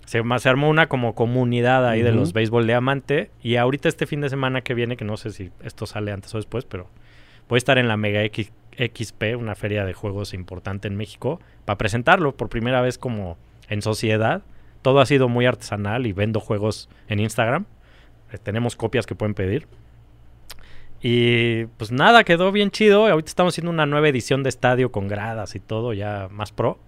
Se, 0.07 0.23
armó 0.49 0.69
una 0.71 0.89
como 0.89 1.15
comunidad 1.15 1.87
ahí 1.87 2.03
de 2.03 2.13
los 2.13 2.33
béisbol 2.33 2.67
de 2.67 2.75
amante. 2.75 3.31
Y 3.43 3.57
ahorita 3.57 3.89
este 3.89 4.07
fin 4.07 4.21
de 4.23 4.31
semana 4.31 4.63
que 4.63 4.73
viene, 4.75 4.97
que 4.97 5.05
no 5.05 5.17
sé 5.19 5.31
si 5.33 5.51
esto 5.63 5.85
sale 5.87 6.13
antes 6.13 6.35
o 6.35 6.39
después, 6.39 6.65
pero 6.65 6.89
voy 7.49 7.57
a 7.57 7.59
estar 7.59 7.77
en 7.79 7.89
la 7.89 7.97
Mega 7.99 8.23
X- 8.25 8.53
XP, 8.79 9.37
una 9.37 9.55
feria 9.55 9.85
de 9.85 9.93
juegos 9.93 10.33
importante 10.35 10.89
en 10.89 10.97
México, 10.97 11.41
para 11.67 11.77
presentarlo 11.79 12.35
por 12.37 12.49
primera 12.49 12.81
vez 12.81 12.97
como 12.97 13.37
en 13.69 13.83
sociedad. 13.83 14.43
Todo 14.83 15.01
ha 15.01 15.07
sido 15.07 15.29
muy 15.29 15.45
artesanal 15.47 16.07
y 16.07 16.13
vendo 16.13 16.41
juegos 16.41 16.89
en 17.09 17.21
Instagram. 17.21 17.67
Eh, 18.33 18.39
tenemos 18.43 18.77
copias 18.77 19.07
que 19.07 19.15
pueden 19.15 19.35
pedir. 19.35 19.67
Y 21.01 21.67
pues 21.77 21.93
nada, 21.93 22.25
quedó 22.25 22.51
bien 22.51 22.71
chido. 22.71 23.07
Ahorita 23.07 23.29
estamos 23.29 23.55
haciendo 23.55 23.71
una 23.71 23.87
nueva 23.87 24.09
edición 24.09 24.43
de 24.43 24.49
estadio 24.49 24.91
con 24.91 25.07
gradas 25.09 25.55
y 25.55 25.61
todo, 25.61 25.93
ya 25.93 26.29
más 26.31 26.51
pro. 26.53 26.79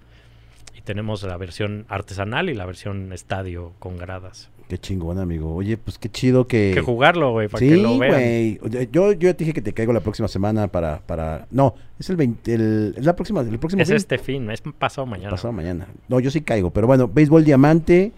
Y 0.76 0.82
tenemos 0.82 1.22
la 1.22 1.36
versión 1.36 1.84
artesanal 1.88 2.48
y 2.50 2.54
la 2.54 2.66
versión 2.66 3.12
estadio 3.12 3.72
con 3.78 3.96
gradas. 3.98 4.50
Qué 4.68 4.78
chingón, 4.78 5.18
amigo. 5.18 5.54
Oye, 5.54 5.76
pues 5.76 5.98
qué 5.98 6.08
chido 6.08 6.46
que... 6.46 6.70
Que 6.72 6.80
jugarlo, 6.80 7.32
güey, 7.32 7.48
para 7.48 7.58
sí, 7.58 7.68
que 7.68 7.76
lo 7.76 7.98
vean. 7.98 8.12
güey. 8.12 8.58
Oye, 8.62 8.88
Yo, 8.92 9.12
yo 9.12 9.28
ya 9.28 9.34
te 9.34 9.38
dije 9.44 9.52
que 9.52 9.62
te 9.62 9.72
caigo 9.72 9.92
la 9.92 9.98
próxima 10.00 10.28
semana 10.28 10.68
para... 10.68 11.00
para... 11.00 11.46
No, 11.50 11.74
es 11.98 12.08
el 12.08 12.14
20... 12.16 12.54
El, 12.54 12.94
es 12.96 13.04
la 13.04 13.16
próxima... 13.16 13.40
El 13.40 13.58
próximo 13.58 13.82
Es 13.82 13.88
fin. 13.88 13.96
este 13.96 14.18
fin, 14.18 14.48
es 14.50 14.60
pasado 14.78 15.06
mañana. 15.06 15.30
Pasado 15.30 15.52
mañana. 15.52 15.88
No, 16.08 16.20
yo 16.20 16.30
sí 16.30 16.40
caigo. 16.42 16.70
Pero 16.70 16.86
bueno, 16.86 17.08
Béisbol 17.08 17.44
Diamante, 17.44 18.12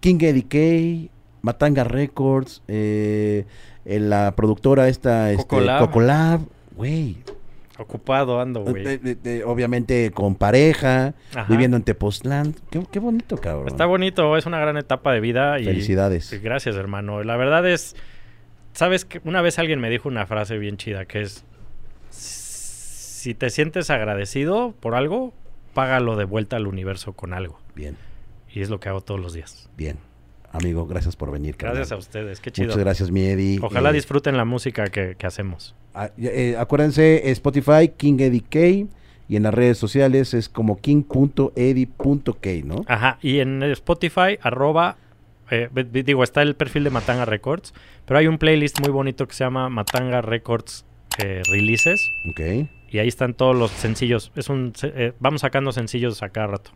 King 0.00 0.16
Eddie 0.22 0.46
Kay, 0.48 1.10
Matanga 1.44 1.84
Records, 1.84 2.62
eh, 2.68 3.44
eh, 3.84 4.00
la 4.00 4.34
productora 4.34 4.88
esta... 4.88 5.30
Este, 5.30 5.42
Cocolab. 5.42 5.80
Cocolab. 5.80 6.40
Güey. 6.74 7.18
Ocupado 7.76 8.40
ando, 8.40 8.62
güey. 8.62 8.98
Obviamente 9.44 10.10
con 10.12 10.36
pareja, 10.36 11.12
Ajá. 11.34 11.46
viviendo 11.50 11.76
en 11.76 11.82
Tepoztlán. 11.82 12.54
Qué, 12.70 12.82
qué 12.90 12.98
bonito, 12.98 13.36
cabrón. 13.36 13.66
Está 13.68 13.84
bonito, 13.84 14.36
es 14.38 14.46
una 14.46 14.58
gran 14.58 14.78
etapa 14.78 15.12
de 15.12 15.20
vida. 15.20 15.60
Y, 15.60 15.64
Felicidades. 15.66 16.32
y 16.32 16.38
gracias, 16.38 16.76
hermano. 16.76 17.22
La 17.24 17.36
verdad 17.36 17.68
es, 17.68 17.94
sabes 18.72 19.04
que 19.04 19.20
una 19.24 19.42
vez 19.42 19.58
alguien 19.58 19.80
me 19.80 19.90
dijo 19.90 20.08
una 20.08 20.24
frase 20.24 20.56
bien 20.56 20.78
chida 20.78 21.04
que 21.04 21.20
es, 21.22 21.44
si 22.08 23.34
te 23.34 23.50
sientes 23.50 23.90
agradecido 23.90 24.72
por 24.80 24.94
algo, 24.94 25.34
págalo 25.74 26.16
de 26.16 26.24
vuelta 26.24 26.56
al 26.56 26.66
universo 26.66 27.12
con 27.12 27.34
algo. 27.34 27.58
Bien, 27.74 27.96
Y 28.50 28.62
es 28.62 28.70
lo 28.70 28.80
que 28.80 28.88
hago 28.88 29.02
todos 29.02 29.20
los 29.20 29.34
días. 29.34 29.68
bien. 29.76 29.98
Amigo, 30.54 30.86
gracias 30.86 31.16
por 31.16 31.30
venir. 31.30 31.56
Gracias 31.58 31.92
a 31.92 31.96
ustedes, 31.96 32.40
qué 32.40 32.50
chido. 32.50 32.68
Muchas 32.68 32.78
gracias, 32.80 33.10
mi 33.10 33.24
Eddie. 33.26 33.58
Ojalá 33.60 33.90
Eh, 33.90 33.94
disfruten 33.94 34.36
la 34.36 34.44
música 34.44 34.84
que, 34.86 35.16
que 35.18 35.26
hacemos. 35.26 35.74
ah, 35.94 36.10
eh, 36.16 36.56
acuérdense, 36.58 37.28
Spotify, 37.32 37.88
King 37.96 38.16
Eddie 38.20 38.44
Kay. 38.48 38.88
Y 39.26 39.36
en 39.36 39.42
las 39.44 39.54
redes 39.54 39.78
sociales 39.78 40.34
es 40.34 40.48
como 40.50 40.78
king.eddie.kay, 40.80 42.62
¿no? 42.62 42.84
Ajá, 42.86 43.18
y 43.22 43.40
en 43.40 43.62
Spotify, 43.62 44.38
arroba, 44.42 44.96
eh, 45.50 45.68
digo, 46.04 46.22
está 46.24 46.42
el 46.42 46.54
perfil 46.56 46.84
de 46.84 46.90
Matanga 46.90 47.24
Records, 47.24 47.72
pero 48.04 48.18
hay 48.18 48.26
un 48.26 48.36
playlist 48.38 48.80
muy 48.80 48.90
bonito 48.90 49.26
que 49.26 49.34
se 49.34 49.44
llama 49.44 49.68
Matanga 49.70 50.20
Records 50.20 50.84
eh, 51.18 51.40
Releases. 51.50 52.10
Ok, 52.30 52.68
Y 52.90 52.98
ahí 52.98 53.08
están 53.08 53.34
todos 53.34 53.56
los 53.56 53.70
sencillos. 53.70 54.30
Es 54.36 54.48
un, 54.50 54.72
eh, 54.82 55.12
vamos 55.20 55.40
sacando 55.40 55.72
sencillos 55.72 56.22
a 56.22 56.28
cada 56.28 56.48
rato. 56.48 56.70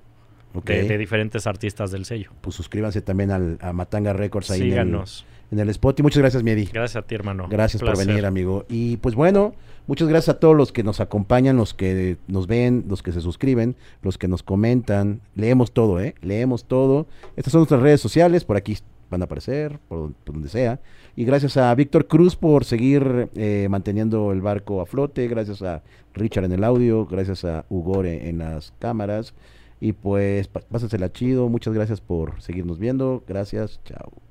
De, 0.64 0.82
de 0.82 0.98
diferentes 0.98 1.46
artistas 1.46 1.90
del 1.90 2.04
sello. 2.04 2.30
Pues 2.40 2.56
suscríbanse 2.56 3.00
también 3.00 3.30
al, 3.30 3.58
a 3.60 3.72
Matanga 3.72 4.12
Records 4.12 4.50
ahí 4.50 4.60
en 4.60 4.66
el, 4.66 4.72
Síganos. 4.72 5.26
en 5.52 5.58
el 5.60 5.68
spot. 5.68 6.00
Y 6.00 6.02
muchas 6.02 6.18
gracias, 6.18 6.42
mi 6.42 6.50
Eddie. 6.50 6.68
Gracias 6.72 7.02
a 7.02 7.06
ti, 7.06 7.14
hermano. 7.14 7.46
Gracias 7.48 7.82
por 7.82 7.96
venir, 7.96 8.26
amigo. 8.26 8.64
Y 8.68 8.96
pues 8.96 9.14
bueno, 9.14 9.54
muchas 9.86 10.08
gracias 10.08 10.36
a 10.36 10.40
todos 10.40 10.56
los 10.56 10.72
que 10.72 10.82
nos 10.82 11.00
acompañan, 11.00 11.56
los 11.56 11.74
que 11.74 12.16
nos 12.26 12.46
ven, 12.46 12.86
los 12.88 13.02
que 13.02 13.12
se 13.12 13.20
suscriben, 13.20 13.76
los 14.02 14.18
que 14.18 14.26
nos 14.26 14.42
comentan. 14.42 15.20
Leemos 15.36 15.72
todo, 15.72 16.00
¿eh? 16.00 16.14
Leemos 16.22 16.64
todo. 16.64 17.06
Estas 17.36 17.52
son 17.52 17.60
nuestras 17.60 17.82
redes 17.82 18.00
sociales, 18.00 18.44
por 18.44 18.56
aquí 18.56 18.76
van 19.10 19.22
a 19.22 19.26
aparecer, 19.26 19.78
por, 19.88 20.12
por 20.12 20.34
donde 20.34 20.48
sea. 20.48 20.80
Y 21.14 21.24
gracias 21.24 21.56
a 21.56 21.74
Víctor 21.74 22.06
Cruz 22.06 22.36
por 22.36 22.64
seguir 22.64 23.28
eh, 23.34 23.66
manteniendo 23.70 24.32
el 24.32 24.40
barco 24.40 24.80
a 24.80 24.86
flote. 24.86 25.28
Gracias 25.28 25.62
a 25.62 25.82
Richard 26.14 26.44
en 26.44 26.52
el 26.52 26.64
audio. 26.64 27.06
Gracias 27.06 27.44
a 27.44 27.64
Ugore 27.68 28.28
en 28.28 28.38
las 28.38 28.72
cámaras. 28.78 29.34
Y 29.80 29.92
pues, 29.92 30.48
pásensela 30.48 31.12
chido. 31.12 31.48
Muchas 31.48 31.74
gracias 31.74 32.00
por 32.00 32.40
seguirnos 32.42 32.78
viendo. 32.78 33.22
Gracias. 33.26 33.80
Chao. 33.84 34.27